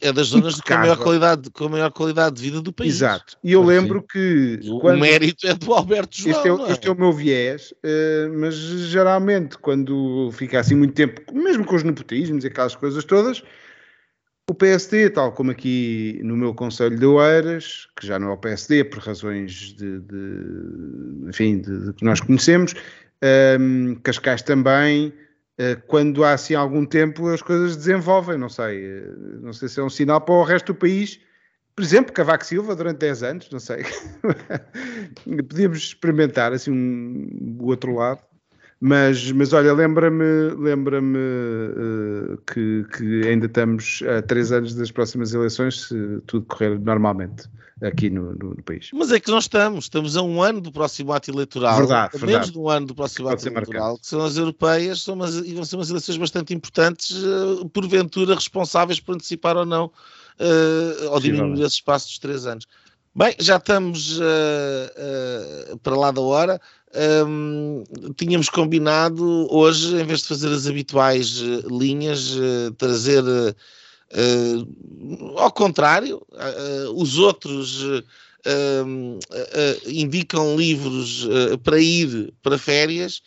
É 0.00 0.10
das 0.10 0.28
zonas 0.28 0.58
com 0.58 0.72
a, 0.72 0.78
maior 0.78 0.96
qualidade, 0.96 1.50
com 1.50 1.66
a 1.66 1.68
maior 1.68 1.92
qualidade 1.92 2.36
de 2.36 2.42
vida 2.44 2.62
do 2.62 2.72
país. 2.72 2.94
Exato. 2.94 3.36
E 3.44 3.52
eu 3.52 3.62
lembro 3.62 4.02
que... 4.02 4.58
O, 4.64 4.80
quando, 4.80 5.00
mérito 5.00 5.46
é 5.46 5.52
do 5.52 5.74
Alberto 5.74 6.16
João, 6.16 6.36
este 6.36 6.48
é, 6.48 6.50
é? 6.50 6.72
este 6.72 6.88
é 6.88 6.90
o 6.90 6.98
meu 6.98 7.12
viés, 7.12 7.72
uh, 7.72 8.38
mas 8.38 8.54
geralmente 8.54 9.58
quando 9.58 10.30
fica 10.32 10.60
assim 10.60 10.76
muito 10.76 10.94
tempo, 10.94 11.20
mesmo 11.30 11.66
com 11.66 11.76
os 11.76 11.82
nepotismos 11.82 12.42
e 12.42 12.46
aquelas 12.46 12.74
coisas 12.74 13.04
todas, 13.04 13.42
o 14.50 14.54
PSD, 14.54 15.10
tal 15.10 15.32
como 15.32 15.50
aqui 15.50 16.20
no 16.22 16.36
meu 16.36 16.54
Conselho 16.54 16.98
de 16.98 17.06
Oeiras, 17.06 17.88
que 17.96 18.06
já 18.06 18.18
não 18.18 18.28
é 18.28 18.32
o 18.32 18.36
PSD 18.36 18.84
por 18.84 18.98
razões 18.98 19.72
de, 19.72 20.00
de 20.00 21.28
enfim, 21.28 21.60
de, 21.60 21.86
de, 21.86 21.92
que 21.94 22.04
nós 22.04 22.20
conhecemos, 22.20 22.74
um, 23.58 23.94
Cascais 23.96 24.42
também, 24.42 25.08
uh, 25.08 25.80
quando 25.86 26.24
há 26.24 26.32
assim 26.32 26.54
algum 26.54 26.84
tempo 26.84 27.28
as 27.28 27.40
coisas 27.40 27.76
desenvolvem, 27.76 28.36
não 28.36 28.50
sei, 28.50 29.00
uh, 29.00 29.40
não 29.40 29.52
sei 29.52 29.68
se 29.68 29.80
é 29.80 29.82
um 29.82 29.88
sinal 29.88 30.20
para 30.20 30.34
o 30.34 30.44
resto 30.44 30.74
do 30.74 30.78
país, 30.78 31.18
por 31.74 31.82
exemplo, 31.82 32.12
Cavaco 32.12 32.44
Silva 32.44 32.76
durante 32.76 32.98
10 32.98 33.22
anos, 33.22 33.50
não 33.50 33.58
sei, 33.58 33.82
podíamos 35.48 35.78
experimentar 35.78 36.52
assim 36.52 36.70
um, 36.70 37.56
o 37.60 37.66
outro 37.66 37.94
lado. 37.94 38.20
Mas, 38.86 39.32
mas 39.32 39.54
olha, 39.54 39.72
lembra-me 39.72 40.50
lembra-me 40.58 41.16
uh, 41.16 42.36
que, 42.46 42.84
que 42.94 43.26
ainda 43.26 43.46
estamos 43.46 44.02
a 44.02 44.20
três 44.20 44.52
anos 44.52 44.74
das 44.74 44.90
próximas 44.90 45.32
eleições, 45.32 45.84
se 45.84 46.20
tudo 46.26 46.44
correr 46.44 46.78
normalmente 46.78 47.48
aqui 47.82 48.10
no, 48.10 48.34
no, 48.34 48.50
no, 48.50 48.62
país. 48.62 48.90
Mas 48.92 49.10
é 49.10 49.18
que 49.18 49.30
nós 49.30 49.44
estamos, 49.44 49.86
estamos 49.86 50.18
a 50.18 50.22
um 50.22 50.42
ano 50.42 50.60
do 50.60 50.70
próximo 50.70 51.14
ato 51.14 51.30
eleitoral, 51.30 51.78
verdade, 51.78 52.10
a 52.14 52.18
verdade. 52.18 52.32
menos 52.32 52.50
de 52.50 52.58
um 52.58 52.68
ano 52.68 52.86
do 52.88 52.94
próximo 52.94 53.26
ato 53.30 53.48
eleitoral, 53.48 53.80
marcado. 53.80 54.00
que 54.00 54.06
são 54.06 54.22
as 54.22 54.36
europeias, 54.36 55.00
são 55.00 55.14
umas, 55.14 55.34
e 55.36 55.54
vão 55.54 55.64
ser 55.64 55.76
umas 55.76 55.88
eleições 55.88 56.18
bastante 56.18 56.52
importantes, 56.52 57.10
uh, 57.24 57.66
porventura 57.70 58.34
responsáveis 58.34 59.00
por 59.00 59.14
antecipar 59.14 59.56
ou 59.56 59.64
não, 59.64 59.86
uh, 59.86 61.10
ou 61.10 61.20
diminuir 61.20 61.62
esse 61.62 61.76
espaço 61.76 62.08
dos 62.08 62.18
três 62.18 62.46
anos. 62.46 62.66
Bem, 63.16 63.34
já 63.38 63.56
estamos 63.56 64.18
uh, 64.18 65.78
para 65.82 65.96
lá 65.96 66.10
da 66.10 66.20
hora 66.20 66.60
um, 66.94 67.82
tínhamos 68.16 68.48
combinado 68.48 69.48
hoje, 69.52 69.96
em 69.96 70.04
vez 70.04 70.20
de 70.20 70.28
fazer 70.28 70.48
as 70.48 70.66
habituais 70.66 71.40
uh, 71.40 71.66
linhas, 71.68 72.36
uh, 72.36 72.72
trazer 72.78 73.22
uh, 73.24 73.54
ao 75.36 75.50
contrário, 75.50 76.24
os 76.94 77.18
outros 77.18 77.82
indicam 79.88 80.56
livros 80.56 81.26
para 81.64 81.80
ir 81.80 82.32
para 82.40 82.56
férias 82.56 83.22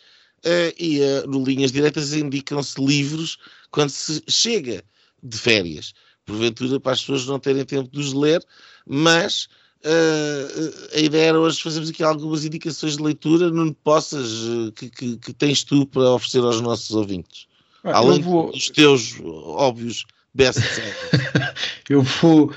e 0.78 1.00
no 1.26 1.44
Linhas 1.44 1.72
Diretas 1.72 2.14
indicam-se 2.14 2.82
livros 2.82 3.36
quando 3.70 3.90
se 3.90 4.22
chega 4.30 4.82
de 5.22 5.36
férias. 5.36 5.92
Porventura, 6.24 6.80
para 6.80 6.92
as 6.92 7.00
pessoas 7.00 7.26
não 7.26 7.38
terem 7.38 7.66
tempo 7.66 7.90
de 7.90 8.00
os 8.00 8.14
ler, 8.14 8.42
mas 8.86 9.46
Uh, 9.84 10.96
a 10.96 10.98
ideia 10.98 11.28
era 11.28 11.40
hoje 11.40 11.62
fazermos 11.62 11.90
aqui 11.90 12.02
algumas 12.02 12.44
indicações 12.44 12.96
de 12.96 13.02
leitura, 13.02 13.50
não 13.50 13.72
possas, 13.72 14.42
uh, 14.42 14.72
que, 14.72 14.90
que, 14.90 15.16
que, 15.16 15.32
tens 15.32 15.62
tu 15.62 15.86
para 15.86 16.10
oferecer 16.10 16.40
aos 16.40 16.60
nossos 16.60 16.90
ouvintes? 16.90 17.46
Ah, 17.84 17.98
Além 17.98 18.20
vou... 18.20 18.50
dos 18.50 18.70
teus 18.70 19.14
óbvios 19.22 20.04
best-sellers. 20.34 20.96
eu 21.88 22.02
vou. 22.02 22.52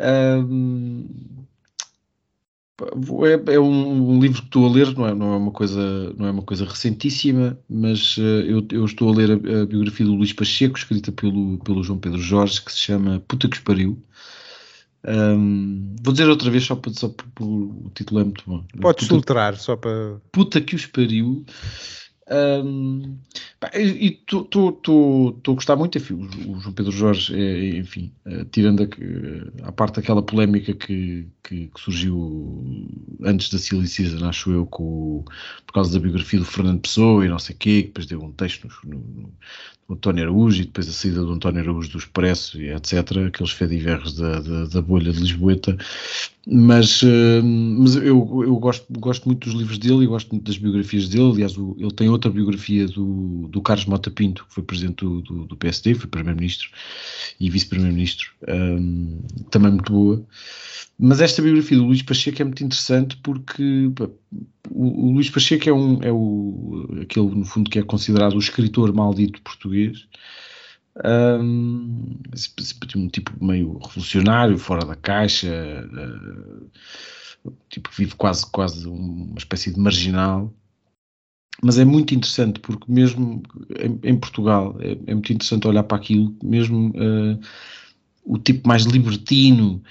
Um, 0.00 1.06
é, 3.24 3.54
é 3.54 3.60
um, 3.60 4.14
um, 4.14 4.20
livro 4.20 4.40
que 4.40 4.46
estou 4.46 4.66
a 4.66 4.70
ler, 4.70 4.92
não 4.96 5.06
é, 5.06 5.14
não 5.14 5.34
é, 5.34 5.36
uma, 5.36 5.50
coisa, 5.52 6.12
não 6.14 6.26
é 6.26 6.30
uma 6.30 6.42
coisa 6.42 6.64
recentíssima, 6.64 7.56
mas 7.68 8.16
uh, 8.16 8.20
eu, 8.20 8.66
eu, 8.72 8.84
estou 8.84 9.10
a 9.10 9.14
ler 9.14 9.30
a, 9.30 9.34
a, 9.34 9.66
biografia 9.66 10.06
do 10.06 10.14
Luís 10.14 10.32
Pacheco, 10.32 10.78
escrita 10.78 11.12
pelo, 11.12 11.58
pelo 11.58 11.84
João 11.84 11.98
Pedro 11.98 12.18
Jorge, 12.18 12.62
que 12.62 12.72
se 12.72 12.78
chama 12.78 13.22
Puta 13.28 13.46
que 13.46 13.56
Espariu. 13.56 14.02
Um, 15.04 15.96
vou 16.02 16.12
dizer 16.12 16.28
outra 16.28 16.50
vez 16.50 16.64
só, 16.64 16.76
para, 16.76 16.92
só 16.92 17.12
o 17.40 17.90
título 17.94 18.20
é 18.20 18.24
muito 18.24 18.44
bom. 18.46 18.64
Pode 18.80 19.06
filtrar 19.06 19.56
só 19.56 19.76
para. 19.76 20.20
Puta 20.30 20.60
que 20.60 20.76
os 20.76 20.86
pariu. 20.86 21.44
Um, 22.30 23.18
e 23.74 24.20
estou 24.22 25.40
a 25.46 25.50
gostar 25.50 25.76
muito, 25.76 25.98
enfim, 25.98 26.14
o, 26.14 26.60
João 26.60 26.72
Pedro 26.72 26.92
Jorge, 26.92 27.34
é, 27.34 27.76
enfim, 27.76 28.12
uh, 28.24 28.44
tirando 28.46 28.84
a, 28.84 29.68
a, 29.68 29.72
parte 29.72 29.96
daquela 29.96 30.22
polémica 30.22 30.72
que, 30.72 31.26
que, 31.42 31.66
que, 31.66 31.80
surgiu 31.80 32.64
antes 33.24 33.50
da 33.50 33.58
Silly 33.58 33.88
Season, 33.88 34.24
acho 34.26 34.52
eu, 34.52 34.66
com, 34.66 35.24
por 35.66 35.72
causa 35.74 35.92
da 35.92 35.98
biografia 35.98 36.38
do 36.38 36.44
Fernando 36.44 36.80
Pessoa 36.80 37.26
e 37.26 37.28
não 37.28 37.40
sei 37.40 37.56
o 37.56 37.58
quê, 37.58 37.82
que 37.82 37.88
depois 37.88 38.06
deu 38.06 38.22
um 38.22 38.32
texto 38.32 38.68
no, 38.84 38.98
no, 38.98 39.32
no 39.92 39.94
António 39.94 40.24
Araújo 40.24 40.62
e 40.62 40.64
depois 40.64 40.88
a 40.88 40.92
saída 40.92 41.20
do 41.22 41.32
António 41.32 41.60
Araújo 41.60 41.90
do 41.90 41.98
Expresso 41.98 42.60
e 42.60 42.70
etc., 42.70 42.94
aqueles 43.26 43.52
fediverros 43.52 44.14
da, 44.16 44.40
da, 44.40 44.64
da 44.66 44.82
bolha 44.82 45.12
de 45.12 45.20
Lisboeta, 45.20 45.76
mas, 46.46 47.02
uh, 47.02 47.42
mas 47.42 47.96
eu, 47.96 48.42
eu 48.44 48.56
gosto, 48.56 48.86
gosto 48.98 49.26
muito 49.26 49.48
dos 49.48 49.58
livros 49.58 49.78
dele 49.78 50.04
e 50.04 50.06
gosto 50.06 50.30
muito 50.30 50.44
das 50.44 50.58
biografias 50.58 51.08
dele, 51.08 51.30
aliás 51.30 51.56
o, 51.56 51.76
ele 51.78 51.92
tem 51.92 52.08
outra 52.08 52.30
biografia 52.30 52.86
do, 52.88 53.48
do 53.48 53.60
Carlos 53.60 53.86
Mota 53.86 54.10
Pinto, 54.10 54.46
que 54.46 54.54
foi 54.54 54.62
presidente 54.62 55.04
do, 55.04 55.20
do, 55.20 55.44
do 55.46 55.56
PSD, 55.56 55.94
foi 55.94 56.08
primeiro-ministro 56.08 56.70
e 57.38 57.50
vice-primeiro-ministro, 57.50 58.30
um, 58.48 59.20
também 59.50 59.72
muito 59.72 59.92
boa. 59.92 60.24
Mas 60.98 61.20
esta 61.20 61.42
biografia 61.42 61.76
do 61.76 61.84
Luís 61.84 62.02
Pacheco 62.02 62.42
é 62.42 62.44
muito 62.44 62.62
interessante 62.62 63.16
porque 63.16 63.90
o, 64.70 65.12
Luís 65.12 65.30
Pacheco 65.30 65.68
é, 65.68 65.72
um, 65.72 66.02
é 66.02 66.12
o, 66.12 66.88
aquele, 67.02 67.34
no 67.34 67.44
fundo, 67.44 67.70
que 67.70 67.78
é 67.78 67.82
considerado 67.82 68.34
o 68.34 68.38
escritor 68.38 68.92
maldito 68.92 69.42
português. 69.42 70.06
Um, 71.04 72.18
um 72.96 73.08
tipo 73.08 73.32
meio 73.44 73.78
revolucionário, 73.78 74.58
fora 74.58 74.84
da 74.84 74.94
caixa, 74.94 75.48
uh, 75.92 77.50
tipo 77.70 77.90
que 77.90 77.96
vive 77.96 78.14
quase, 78.14 78.44
quase 78.50 78.86
uma 78.86 79.38
espécie 79.38 79.72
de 79.72 79.80
marginal 79.80 80.52
mas 81.62 81.78
é 81.78 81.84
muito 81.84 82.14
interessante 82.14 82.58
porque 82.60 82.90
mesmo 82.90 83.42
em, 83.78 84.10
em 84.10 84.16
Portugal 84.16 84.76
é, 84.80 84.92
é, 85.06 85.14
muito 85.14 85.32
interessante 85.32 85.66
olhar 85.66 85.84
para 85.84 85.96
aquilo, 85.96 86.34
mesmo 86.42 86.88
uh, 86.90 87.40
o 88.24 88.38
tipo 88.38 88.66
mais 88.66 88.84
libertino, 88.84 89.82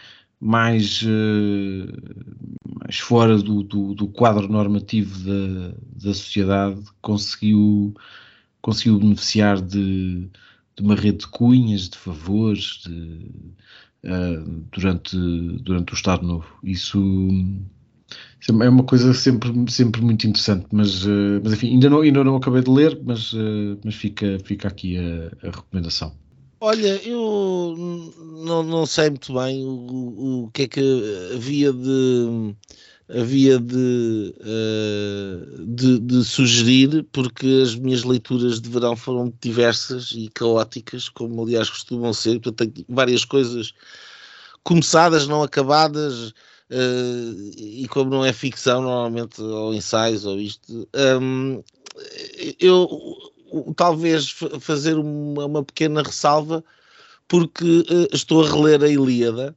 mais, 0.42 1.04
uh, 1.04 1.88
mais 2.80 2.98
fora 2.98 3.38
do, 3.38 3.62
do, 3.62 3.94
do, 3.94 4.08
quadro 4.08 4.48
normativo 4.48 5.20
da, 5.24 5.76
da 6.08 6.14
sociedade, 6.14 6.82
conseguiu, 7.02 7.94
conseguiu 8.62 9.00
beneficiar 9.00 9.62
de, 9.62 10.28
de 10.76 10.84
uma 10.84 10.96
rede 10.96 11.20
de 11.20 11.28
cunhas, 11.28 11.88
de 11.90 11.98
favores, 11.98 12.82
de, 12.86 13.30
uh, 14.04 14.66
durante, 14.72 15.16
durante 15.62 15.94
o 15.94 15.96
Estado 15.96 16.26
Novo. 16.26 16.48
Isso 16.64 17.00
é 18.50 18.70
uma 18.70 18.84
coisa 18.84 19.14
sempre, 19.14 19.52
sempre 19.72 20.02
muito 20.02 20.28
interessante, 20.28 20.66
mas, 20.72 21.06
uh, 21.06 21.40
mas 21.44 21.54
enfim, 21.54 21.74
ainda 21.74 21.90
não, 21.90 22.02
ainda 22.02 22.24
não 22.24 22.36
acabei 22.36 22.62
de 22.62 22.70
ler, 22.72 23.00
mas, 23.04 23.32
uh, 23.34 23.80
mas 23.84 23.96
fica, 23.96 24.40
fica 24.44 24.68
aqui 24.68 24.98
a, 24.98 25.48
a, 25.48 25.52
recomendação. 25.52 26.14
Olha, 26.64 26.96
eu 27.04 27.76
não, 28.46 28.62
não 28.62 28.86
sei 28.86 29.10
muito 29.10 29.34
bem 29.34 29.66
o, 29.66 30.44
o 30.44 30.52
que 30.52 30.62
é 30.62 30.68
que 30.68 31.32
havia 31.34 31.74
de 31.74 32.56
havia 33.10 33.60
de, 33.60 34.36
uh, 34.40 35.66
de, 35.66 36.00
de, 36.00 36.24
sugerir, 36.24 37.04
porque 37.12 37.62
as 37.64 37.76
minhas 37.76 38.04
leituras 38.04 38.62
de 38.62 38.70
verão 38.70 38.96
foram 38.96 39.34
diversas 39.42 40.12
e 40.12 40.30
caóticas, 40.30 41.10
como 41.10 41.42
aliás 41.44 41.68
costumam 41.68 42.14
ser, 42.14 42.40
portanto 42.40 42.72
tenho 42.72 42.86
várias 42.88 43.26
coisas 43.26 43.74
começadas, 44.64 45.28
não 45.28 45.42
acabadas, 45.44 46.32
Uh, 46.74 47.52
e 47.58 47.86
como 47.90 48.10
não 48.10 48.24
é 48.24 48.32
ficção, 48.32 48.82
normalmente, 48.82 49.42
ou 49.42 49.74
ensaios, 49.74 50.26
ou 50.26 50.40
isto, 50.40 50.88
um, 51.22 51.62
eu 52.58 52.88
talvez 53.76 54.30
fazer 54.60 54.96
uma, 54.96 55.46
uma, 55.46 55.64
pequena 55.64 56.02
ressalva, 56.02 56.64
porque 57.28 57.64
uh, 57.64 58.08
estou 58.14 58.44
a 58.44 58.50
reler 58.50 58.84
a 58.84 58.88
Ilíada 58.90 59.56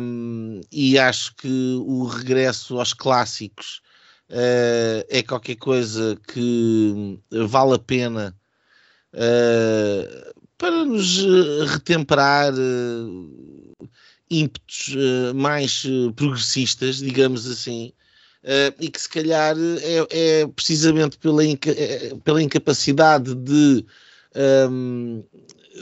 um, 0.00 0.60
e 0.70 0.98
acho 0.98 1.34
que 1.36 1.76
o 1.86 2.04
regresso 2.04 2.78
aos 2.78 2.92
clássicos 2.92 3.80
uh, 4.30 5.04
é 5.08 5.22
qualquer 5.22 5.56
coisa 5.56 6.16
que 6.32 7.18
vale 7.30 7.74
a 7.74 7.78
pena 7.78 8.36
para 10.58 10.84
nos 10.84 11.24
retemperar 11.68 12.52
ímpetos 14.30 14.94
uh, 14.94 15.34
mais 15.34 15.84
uh, 15.84 16.12
progressistas, 16.12 16.96
digamos 16.96 17.46
assim, 17.46 17.92
uh, 18.44 18.74
e 18.78 18.88
que 18.88 19.00
se 19.00 19.08
calhar 19.08 19.56
é, 19.58 20.40
é 20.42 20.46
precisamente 20.46 21.18
pela, 21.18 21.44
inca 21.44 21.74
pela 22.22 22.42
incapacidade 22.42 23.34
de, 23.34 23.84
um, 24.70 25.22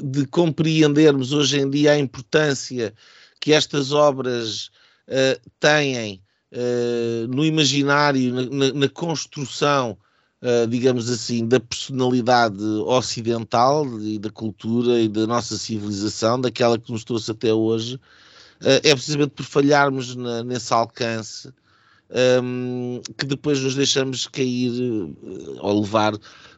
ehm, 0.00 0.02
de 0.02 0.26
compreendermos 0.26 1.32
hoje 1.32 1.60
em 1.60 1.68
dia 1.68 1.92
a 1.92 1.98
importância 1.98 2.94
que 3.40 3.52
estas 3.52 3.92
obras 3.92 4.70
têm 5.58 6.22
no 7.28 7.44
imaginário, 7.44 8.32
na, 8.50 8.72
na 8.72 8.88
construção. 8.88 9.98
Uh, 10.40 10.66
digamos 10.66 11.08
assim, 11.08 11.46
da 11.46 11.60
personalidade 11.60 12.60
ocidental 12.60 13.86
e 14.00 14.18
da 14.18 14.28
cultura 14.28 14.98
e 14.98 15.08
da 15.08 15.24
nossa 15.24 15.56
civilização, 15.56 16.40
daquela 16.40 16.76
que 16.76 16.90
nos 16.90 17.04
trouxe 17.04 17.30
até 17.30 17.54
hoje, 17.54 18.00
eh, 18.60 18.80
é 18.82 18.92
precisamente 18.92 19.30
por 19.30 19.44
falharmos 19.44 20.16
na, 20.16 20.42
nesse 20.42 20.72
alcance 20.74 21.52
um, 22.42 23.00
que 23.16 23.26
depois 23.26 23.60
nos 23.60 23.74
deixamos 23.74 24.26
cair 24.26 24.70
uh, 24.70 25.56
ou 25.60 25.80
levar 25.80 26.14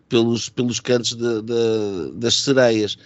pelos, 0.09 0.49
pelos 0.49 0.81
cantos 0.81 1.15
de, 1.15 1.43
de, 1.43 2.13
das 2.15 2.41
sereias. 2.41 2.97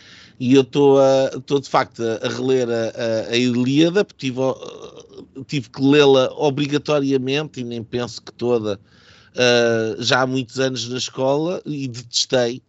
E 0.40 0.54
eu 0.54 0.62
estou 0.62 1.60
de 1.60 1.68
facto 1.68 2.02
a, 2.02 2.26
a 2.26 2.28
reler 2.28 2.68
a, 2.70 3.32
a, 3.32 3.36
Ilíada, 3.36 4.04
porque 4.04 4.26
tive, 4.26 4.40
uh, 4.40 5.44
tive 5.46 5.68
que 5.70 5.82
lê-la 5.82 6.30
obrigatoriamente 6.36 7.60
e 7.60 7.64
nem 7.64 7.82
penso 7.82 8.22
que 8.22 8.32
toda 8.32 8.80
uh, 9.34 10.02
já 10.02 10.22
há 10.22 10.26
muitos 10.26 10.58
anos 10.58 10.88
na 10.88 10.98
escola 10.98 11.60
e 11.66 11.88
detestei 11.88 12.62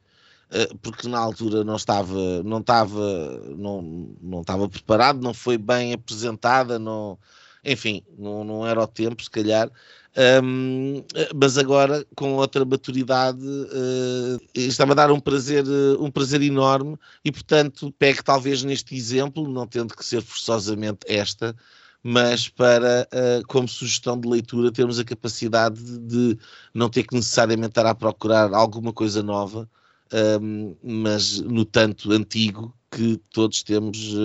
eh, 0.52 0.68
porque 0.82 1.08
na 1.08 1.20
altura 1.20 1.64
não 1.64 1.76
estava, 1.76 2.42
não 2.44 2.60
estava, 2.60 3.40
não, 3.56 4.16
não 4.20 4.42
estava 4.42 4.68
preparado, 4.68 5.22
não 5.22 5.32
foi 5.32 5.60
bem 5.60 5.94
apresentada, 5.94 6.80
não, 6.80 7.20
enfim, 7.64 8.04
não, 8.18 8.44
não 8.44 8.68
era 8.68 8.82
o 8.82 8.88
tempo, 8.88 9.24
se 9.24 9.30
calhar. 9.30 9.70
Um, 10.44 11.04
mas 11.36 11.58
agora 11.58 12.06
com 12.16 12.34
outra 12.34 12.66
maturidade 12.66 13.46
uh, 13.46 14.42
está-me 14.56 14.94
a 14.94 14.96
dar 14.96 15.12
um 15.12 15.20
prazer, 15.20 15.64
uh, 15.66 16.04
um 16.04 16.10
prazer 16.10 16.42
enorme 16.42 16.98
e 17.24 17.32
portanto 17.32 17.94
pego 17.98 18.24
talvez 18.24 18.64
neste 18.64 18.96
exemplo, 18.96 19.48
não 19.48 19.68
tendo 19.68 19.96
que 19.96 20.04
ser 20.04 20.22
forçosamente 20.22 21.02
esta, 21.08 21.56
mas 22.02 22.50
para 22.50 23.08
uh, 23.14 23.48
como 23.48 23.68
sugestão 23.68 24.20
de 24.20 24.28
leitura 24.28 24.72
termos 24.72 24.98
a 25.00 25.06
capacidade 25.06 25.80
de, 26.00 26.38
não 26.74 26.90
ter 26.90 27.04
que 27.04 27.16
necessariamente 27.16 27.70
estar 27.70 27.86
a 27.86 27.94
procurar 27.94 28.52
alguma 28.52 28.92
coisa 28.92 29.22
nova, 29.22 29.70
um, 30.42 30.76
mas 30.84 31.40
no 31.40 31.64
tanto 31.64 32.12
antigo 32.12 32.76
que 32.90 33.18
todos 33.32 33.62
temos 33.62 34.16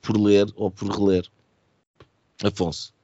por 0.00 0.16
ler 0.18 0.46
ou 0.56 0.70
por 0.70 0.88
reler. 0.88 1.28
Afonso. 2.42 2.94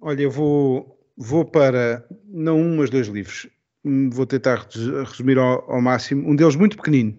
Olha, 0.00 0.22
eu 0.22 0.30
vou, 0.30 0.98
vou 1.16 1.44
para 1.44 2.06
não 2.24 2.60
um, 2.60 2.76
mas 2.76 2.90
dois 2.90 3.08
livros. 3.08 3.46
Hum, 3.84 4.10
vou 4.10 4.26
tentar 4.26 4.66
resumir 5.04 5.38
ao, 5.38 5.70
ao 5.70 5.80
máximo. 5.80 6.28
Um 6.28 6.36
deles 6.36 6.56
muito 6.56 6.76
pequenino, 6.76 7.16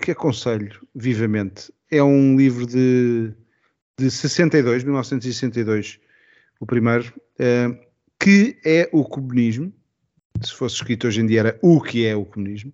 que 0.00 0.10
aconselho 0.10 0.86
vivamente. 0.94 1.72
É 1.90 2.02
um 2.02 2.36
livro 2.36 2.66
de, 2.66 3.32
de 3.98 4.10
62, 4.10 4.84
1962, 4.84 6.00
o 6.60 6.66
primeiro, 6.66 7.12
uh, 7.40 7.76
que 8.18 8.56
é 8.64 8.88
o 8.92 9.04
comunismo 9.04 9.72
se 10.40 10.54
fosse 10.54 10.76
escrito 10.76 11.06
hoje 11.06 11.20
em 11.20 11.26
dia, 11.26 11.40
era 11.40 11.58
o 11.62 11.80
que 11.80 12.06
é 12.06 12.16
o 12.16 12.24
comunismo. 12.24 12.72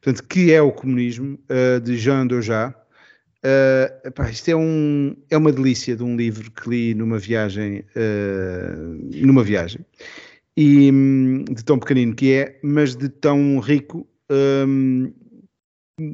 Portanto, 0.00 0.26
que 0.26 0.52
é 0.52 0.60
o 0.60 0.72
comunismo, 0.72 1.38
uh, 1.50 1.80
de 1.80 1.96
Jean 1.96 2.26
Dojat. 2.26 2.74
Uh, 3.46 4.08
epá, 4.08 4.28
isto 4.28 4.48
é, 4.48 4.56
um, 4.56 5.14
é 5.30 5.36
uma 5.36 5.52
delícia 5.52 5.94
de 5.94 6.02
um 6.02 6.16
livro 6.16 6.50
que 6.50 6.68
li 6.68 6.94
numa 6.96 7.16
viagem, 7.16 7.84
uh, 7.94 9.24
numa 9.24 9.44
viagem, 9.44 9.86
e 10.56 10.90
um, 10.90 11.44
de 11.44 11.64
tão 11.64 11.78
pequenino 11.78 12.12
que 12.12 12.32
é, 12.32 12.58
mas 12.60 12.96
de 12.96 13.08
tão 13.08 13.60
rico. 13.60 14.04
Um, 14.28 15.12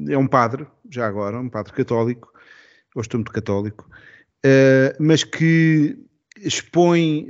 é 0.07 0.17
um 0.17 0.27
padre, 0.27 0.67
já 0.91 1.07
agora, 1.07 1.39
um 1.39 1.49
padre 1.49 1.73
católico, 1.73 2.31
gosto 2.95 3.17
muito 3.17 3.31
católico, 3.31 3.89
uh, 4.45 4.95
mas 4.99 5.23
que 5.23 5.97
expõe 6.37 7.29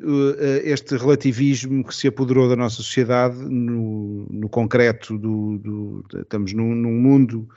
este 0.63 0.97
relativismo 0.97 1.84
que 1.84 1.93
se 1.93 2.07
apoderou 2.07 2.49
da 2.49 2.55
nossa 2.55 2.77
sociedade 2.77 3.38
no, 3.38 4.25
no 4.30 4.49
concreto 4.49 5.17
do, 5.17 5.57
do, 5.59 6.05
estamos 6.19 6.51
num, 6.53 6.73
num 6.73 6.93
mundo 6.93 7.47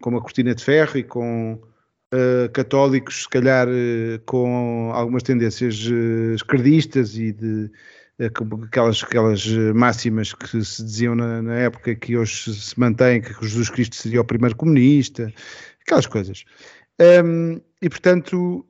com 0.00 0.10
uma 0.10 0.20
cortina 0.20 0.54
de 0.54 0.64
ferro 0.64 0.98
e 0.98 1.04
com 1.04 1.54
uh, 1.54 2.50
católicos 2.52 3.22
se 3.22 3.28
calhar 3.28 3.68
com 4.26 4.90
algumas 4.92 5.22
tendências 5.22 5.76
esquerdistas 6.34 7.16
e 7.16 7.32
de 7.32 7.70
aquelas, 8.66 9.04
aquelas 9.04 9.46
máximas 9.74 10.34
que 10.34 10.64
se 10.64 10.82
diziam 10.82 11.14
na, 11.14 11.40
na, 11.40 11.54
época 11.54 11.94
que 11.94 12.16
hoje 12.16 12.52
se 12.52 12.78
mantém 12.78 13.20
que 13.20 13.32
Jesus 13.40 13.70
Cristo 13.70 13.94
seria 13.94 14.20
o 14.20 14.24
primeiro 14.24 14.56
comunista 14.56 15.32
aquelas 15.82 16.06
coisas. 16.06 16.44
Um, 17.00 17.60
e 17.80 17.88
portanto 17.88 18.66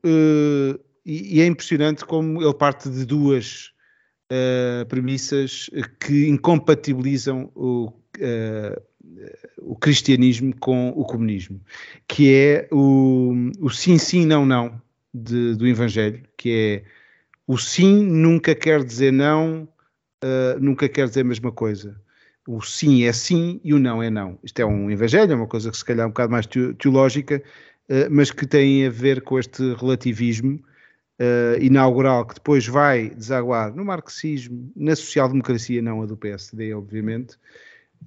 e, 1.09 1.39
e, 1.39 1.41
é 1.41 1.47
impressionante 1.47 2.05
como 2.05 2.43
ele 2.43 2.53
parte 2.53 2.91
de 2.91 3.07
duas 3.07 3.73
uh, 4.31 4.85
premissas 4.89 5.71
que 5.99 6.29
incompatibilizam 6.29 7.51
o, 7.55 7.87
uh, 7.87 8.83
o 9.59 9.75
cristianismo 9.77 10.55
com 10.59 10.91
o 10.91 11.05
comunismo, 11.05 11.61
que 12.07 12.33
é 12.33 12.69
o, 12.71 13.33
o 13.61 13.71
sim, 13.71 13.99
sim, 13.99 14.27
não, 14.27 14.47
não 14.47 14.81
de, 15.13 15.55
do 15.55 15.67
Evangelho, 15.67 16.23
que 16.37 16.85
é 16.85 16.85
o 17.47 17.57
sim 17.57 18.05
nunca 18.05 18.55
quer 18.55 18.85
dizer 18.85 19.13
não, 19.13 19.69
uh, 20.23 20.61
nunca 20.61 20.89
quer 20.89 21.09
dizer 21.09 21.23
a 21.23 21.25
mesma 21.25 21.51
coisa. 21.51 22.01
O 22.47 22.63
sim 22.63 23.05
é 23.05 23.13
sim 23.13 23.61
e 23.65 23.75
o 23.75 23.79
não 23.79 24.03
é 24.03 24.11
não. 24.11 24.39
Isto 24.43 24.61
é 24.61 24.67
um 24.67 24.91
evangelho, 24.91 25.33
é 25.33 25.35
uma 25.35 25.47
coisa 25.47 25.71
que 25.71 25.77
se 25.77 25.85
calhar 25.85 26.05
é 26.05 26.07
um 26.07 26.11
bocado 26.11 26.33
mais 26.33 26.47
teológica, 26.47 27.43
uh, 27.89 28.09
mas 28.11 28.31
que 28.31 28.47
tem 28.47 28.87
a 28.87 28.91
ver 28.91 29.23
com 29.23 29.39
este 29.39 29.75
relativismo 29.75 30.63
uh, 31.21 31.63
inaugural 31.63 32.27
que 32.27 32.35
depois 32.35 32.67
vai 32.67 33.11
desaguar 33.11 33.75
no 33.75 33.85
marxismo, 33.85 34.71
na 34.77 34.95
social-democracia, 34.95 35.83
não 35.83 36.03
a 36.03 36.07
do 36.07 36.17
PSD, 36.17 36.75
obviamente, 36.75 37.37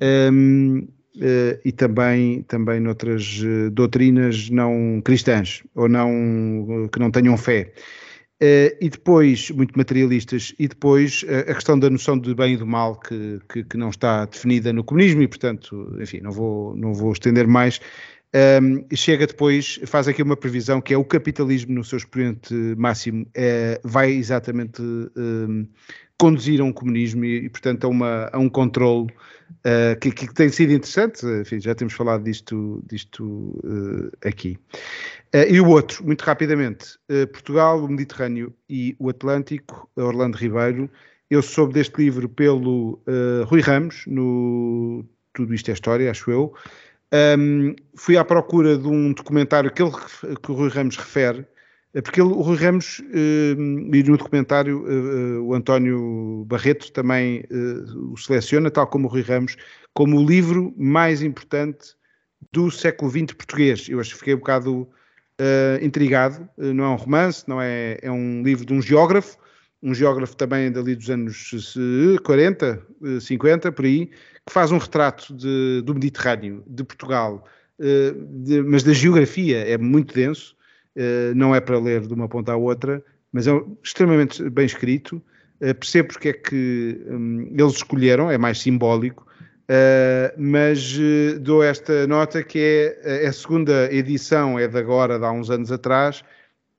um, 0.01 0.79
uh, 0.79 0.87
eh, 1.19 1.59
e 1.65 1.71
também, 1.71 2.43
também 2.43 2.79
noutras 2.79 3.41
uh, 3.43 3.69
doutrinas 3.71 4.49
não 4.49 5.01
cristãs, 5.03 5.63
ou 5.75 5.89
não, 5.89 6.89
que 6.91 6.99
não 6.99 7.11
tenham 7.11 7.37
fé. 7.37 7.73
Uh, 8.41 8.73
e 8.81 8.89
depois, 8.89 9.51
muito 9.51 9.77
materialistas, 9.77 10.55
e 10.57 10.67
depois 10.67 11.23
uh, 11.23 11.51
a 11.51 11.53
questão 11.53 11.77
da 11.77 11.91
noção 11.91 12.17
de 12.17 12.33
bem 12.33 12.55
e 12.55 12.57
do 12.57 12.65
mal 12.65 12.95
que, 12.99 13.39
que, 13.47 13.63
que, 13.63 13.77
não 13.77 13.89
está 13.89 14.25
definida 14.25 14.73
no 14.73 14.83
comunismo, 14.83 15.21
e 15.21 15.27
portanto, 15.27 15.95
enfim, 16.01 16.21
não 16.21 16.31
vou, 16.31 16.75
não 16.75 16.91
vou 16.91 17.11
estender 17.11 17.45
mais. 17.47 17.79
Um, 18.33 18.85
chega 18.95 19.27
depois, 19.27 19.79
faz 19.85 20.07
aqui 20.07 20.23
uma 20.23 20.37
previsão 20.37 20.79
que 20.81 20.93
é 20.93 20.97
o 20.97 21.03
capitalismo 21.03 21.75
no 21.75 21.83
seu 21.83 21.97
expoente 21.97 22.53
máximo 22.77 23.27
é, 23.35 23.79
vai 23.83 24.09
exatamente 24.09 24.81
um, 24.81 25.67
conduzir 26.17 26.61
a 26.61 26.63
um 26.63 26.71
comunismo 26.71 27.25
e, 27.25 27.45
e, 27.45 27.49
portanto, 27.49 27.83
a, 27.85 27.89
uma, 27.89 28.29
a 28.31 28.39
um 28.39 28.49
controle 28.49 29.07
uh, 29.65 29.99
que, 29.99 30.11
que, 30.11 30.33
tem 30.33 30.49
sido 30.49 30.73
interessante. 30.73 31.25
Enfim, 31.25 31.59
já 31.59 31.75
temos 31.75 31.93
falado 31.93 32.23
disto, 32.23 32.83
disto 32.87 33.23
uh, 33.63 34.11
aqui. 34.25 34.57
Uh, 35.33 35.47
e 35.49 35.59
o 35.61 35.67
outro, 35.69 36.03
muito 36.05 36.21
rapidamente, 36.21 36.97
Portugal, 37.31 37.83
o 37.83 37.87
Mediterrâneo 37.87 38.53
e 38.69 38.95
o 38.99 39.09
Atlântico, 39.09 39.89
Orlando 39.95 40.37
Ribeiro. 40.37 40.89
Eu 41.29 41.41
soube 41.41 41.73
deste 41.73 41.95
livro 41.97 42.27
pelo 42.27 43.01
Rui 43.47 43.61
Ramos, 43.61 44.03
no 44.05 45.05
Tudo 45.33 45.53
Isto 45.53 45.69
é 45.69 45.73
História, 45.73 46.11
acho 46.11 46.29
eu. 46.29 46.53
Um, 47.13 47.73
fui 47.95 48.17
à 48.17 48.25
procura 48.25 48.77
de 48.77 48.87
um 48.87 49.13
documentário 49.13 49.71
que, 49.71 49.81
ele, 49.81 49.91
que 50.41 50.51
o 50.51 50.55
Rui 50.55 50.69
Ramos 50.69 50.97
refere, 50.97 51.45
porque 51.99 52.21
ele, 52.21 52.29
o 52.29 52.41
Rui 52.41 52.55
Ramos, 52.55 52.99
uh, 52.99 53.93
e 53.93 54.03
no 54.03 54.17
documentário 54.17 54.85
uh, 54.85 55.43
o 55.43 55.53
António 55.53 56.45
Barreto 56.47 56.91
também 56.91 57.43
o 58.11 58.17
seleciona, 58.17 58.71
tal 58.71 58.87
como 58.87 59.07
o 59.07 59.11
Rui 59.11 59.21
Ramos, 59.21 59.57
como 59.93 60.17
o 60.17 60.25
livro 60.25 60.73
mais 60.77 61.21
importante 61.21 61.95
do 62.51 62.71
século 62.71 63.11
XX 63.11 63.33
português. 63.33 63.89
Eu 63.89 63.99
acho 63.99 64.11
que 64.11 64.19
fiquei 64.19 64.33
um 64.35 64.39
bocado 64.39 64.87
intrigado. 65.81 66.47
não 66.57 66.83
é 66.83 66.89
um 66.89 66.95
romance, 66.95 67.43
não 67.47 67.61
é, 67.61 67.97
é 68.01 68.11
um 68.11 68.43
livro 68.43 68.65
de 68.65 68.73
um 68.73 68.81
geógrafo, 68.81 69.37
um 69.81 69.93
geógrafo 69.93 70.35
também 70.35 70.71
dali 70.71 70.95
dos 70.95 71.09
anos 71.09 71.51
40, 72.23 72.81
50, 73.19 73.71
por 73.71 73.85
aí, 73.85 74.07
que 74.07 74.53
faz 74.53 74.71
um 74.71 74.77
retrato 74.77 75.33
de, 75.35 75.81
do 75.83 75.93
Mediterrâneo, 75.93 76.63
de 76.67 76.83
Portugal, 76.83 77.45
de, 77.79 78.61
mas 78.61 78.83
da 78.83 78.93
geografia 78.93 79.59
é 79.59 79.77
muito 79.77 80.13
denso 80.13 80.55
eh, 80.55 80.60
não 81.35 81.55
é 81.55 81.61
para 81.61 81.79
ler 81.79 82.01
de 82.01 82.13
uma 82.13 82.27
ponta 82.27 82.51
à 82.51 82.55
outra, 82.55 83.03
mas 83.31 83.47
é 83.47 83.51
extremamente 83.83 84.47
bem 84.49 84.65
escrito. 84.65 85.21
Uh, 85.61 85.75
percebo 85.75 86.09
porque 86.09 86.29
é 86.29 86.33
que 86.33 87.01
um, 87.07 87.47
eles 87.51 87.73
escolheram, 87.73 88.31
é 88.31 88.37
mais 88.37 88.59
simbólico, 88.59 89.27
uh, 89.69 90.33
mas 90.37 90.97
dou 91.39 91.63
esta 91.63 92.07
nota 92.07 92.43
que 92.43 92.59
é, 93.03 93.25
é 93.25 93.27
a 93.27 93.33
segunda 93.33 93.93
edição, 93.93 94.57
é 94.57 94.67
de 94.67 94.77
agora, 94.77 95.19
de 95.19 95.25
há 95.25 95.31
uns 95.31 95.49
anos 95.49 95.71
atrás, 95.71 96.23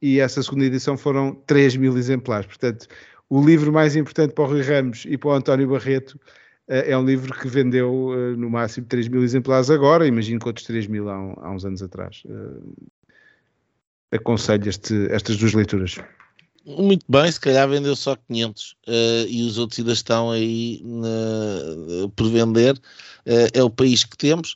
e 0.01 0.19
essa 0.19 0.43
segunda 0.43 0.65
edição 0.65 0.97
foram 0.97 1.35
3 1.47 1.77
mil 1.77 1.97
exemplares. 1.97 2.47
Portanto, 2.47 2.89
o 3.31 3.41
livro 3.45 3.73
mais 3.73 3.95
importante 3.95 4.35
para 4.35 4.45
o 4.45 4.49
Rui 4.49 4.63
Ramos 4.63 5.05
e 5.09 5.17
para 5.17 5.31
o 5.31 5.33
António 5.33 5.69
Barreto 5.69 6.21
é 6.69 6.97
um 6.97 7.05
livro 7.05 7.33
que 7.39 7.47
vendeu 7.49 8.35
no 8.37 8.49
máximo 8.49 8.87
3 8.87 9.09
mil 9.09 9.23
exemplares 9.23 9.71
agora, 9.71 10.07
imagino 10.07 10.41
que 10.41 10.47
outros 10.47 10.67
3 10.67 10.87
mil 10.87 11.09
há 11.09 11.51
uns 11.51 11.65
anos 11.65 11.83
atrás 11.83 12.23
aconselho 14.13 14.69
este, 14.69 15.09
estas 15.11 15.37
duas 15.37 15.53
leituras. 15.53 15.99
Muito 16.65 17.05
bem, 17.09 17.31
se 17.31 17.41
calhar 17.41 17.69
vendeu 17.69 17.97
só 17.97 18.15
500 18.15 18.71
uh, 18.71 18.75
eh, 18.87 19.27
e 19.29 19.43
os 19.43 19.59
outros 19.59 19.81
ainda 19.81 19.93
estão 19.93 20.31
aí 20.31 20.81
uh, 20.85 22.09
por 22.11 22.29
vender. 22.31 22.77
Uh, 23.27 23.51
é 23.53 23.63
o 23.63 23.71
país 23.71 24.05
que 24.05 24.17
temos. 24.17 24.55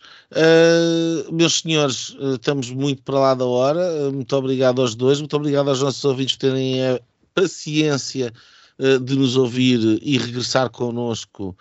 Meus 1.33 1.61
senhores, 1.61 2.17
estamos 2.35 2.71
muito 2.71 3.03
para 3.03 3.19
lá 3.19 3.35
da 3.35 3.45
hora. 3.45 4.11
muito 4.13 4.37
obrigado 4.37 4.81
aos 4.81 4.95
dois, 4.95 5.19
muito 5.19 5.37
obrigado 5.37 5.69
aos 5.69 5.83
nossos 5.83 6.05
ouvintes 6.05 6.37
por 6.37 6.43
terem 6.43 6.85
a 6.85 7.01
paciência 7.35 8.33
de 8.79 9.17
nos 9.17 9.37
ouvir 9.37 9.99
e 10.03 10.19
regressar 10.19 10.69
connosco 10.71 11.57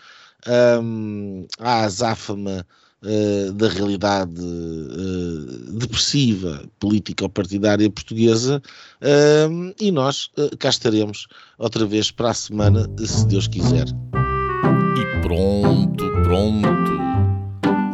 um, 0.82 1.48
à 1.60 1.84
azáfama 1.84 2.66
uh, 3.06 3.54
da 3.54 3.70
realidade 3.70 4.42
uh, 4.42 5.78
depressiva 5.78 6.64
político-partidária 6.80 7.90
portuguesa 7.90 8.62
uh, 9.02 9.74
e 9.80 9.92
nós 9.92 10.30
cá 10.60 10.70
estaremos 10.70 11.28
outra 11.58 11.86
vez 11.86 12.12
para 12.12 12.32
a 12.32 12.34
semana, 12.34 12.90
se 12.98 13.26
Deus 13.28 13.48
quiser. 13.48 13.86
E 13.88 15.22
pronto, 15.22 16.12
pronto. 16.24 16.96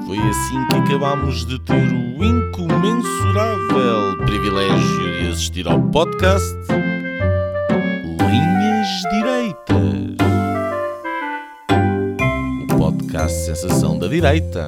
Foi 0.05 0.17
assim 0.17 0.67
que 0.69 0.75
acabámos 0.75 1.45
de 1.45 1.59
ter 1.61 1.73
o 1.73 2.23
incomensurável 2.23 4.17
privilégio 4.25 5.21
de 5.21 5.27
assistir 5.29 5.67
ao 5.67 5.81
podcast 5.89 6.55
Linhas 8.19 8.87
Direitas. 9.11 10.17
O 12.63 12.77
podcast 12.77 13.45
Sensação 13.45 13.97
da 13.97 14.07
Direita 14.07 14.67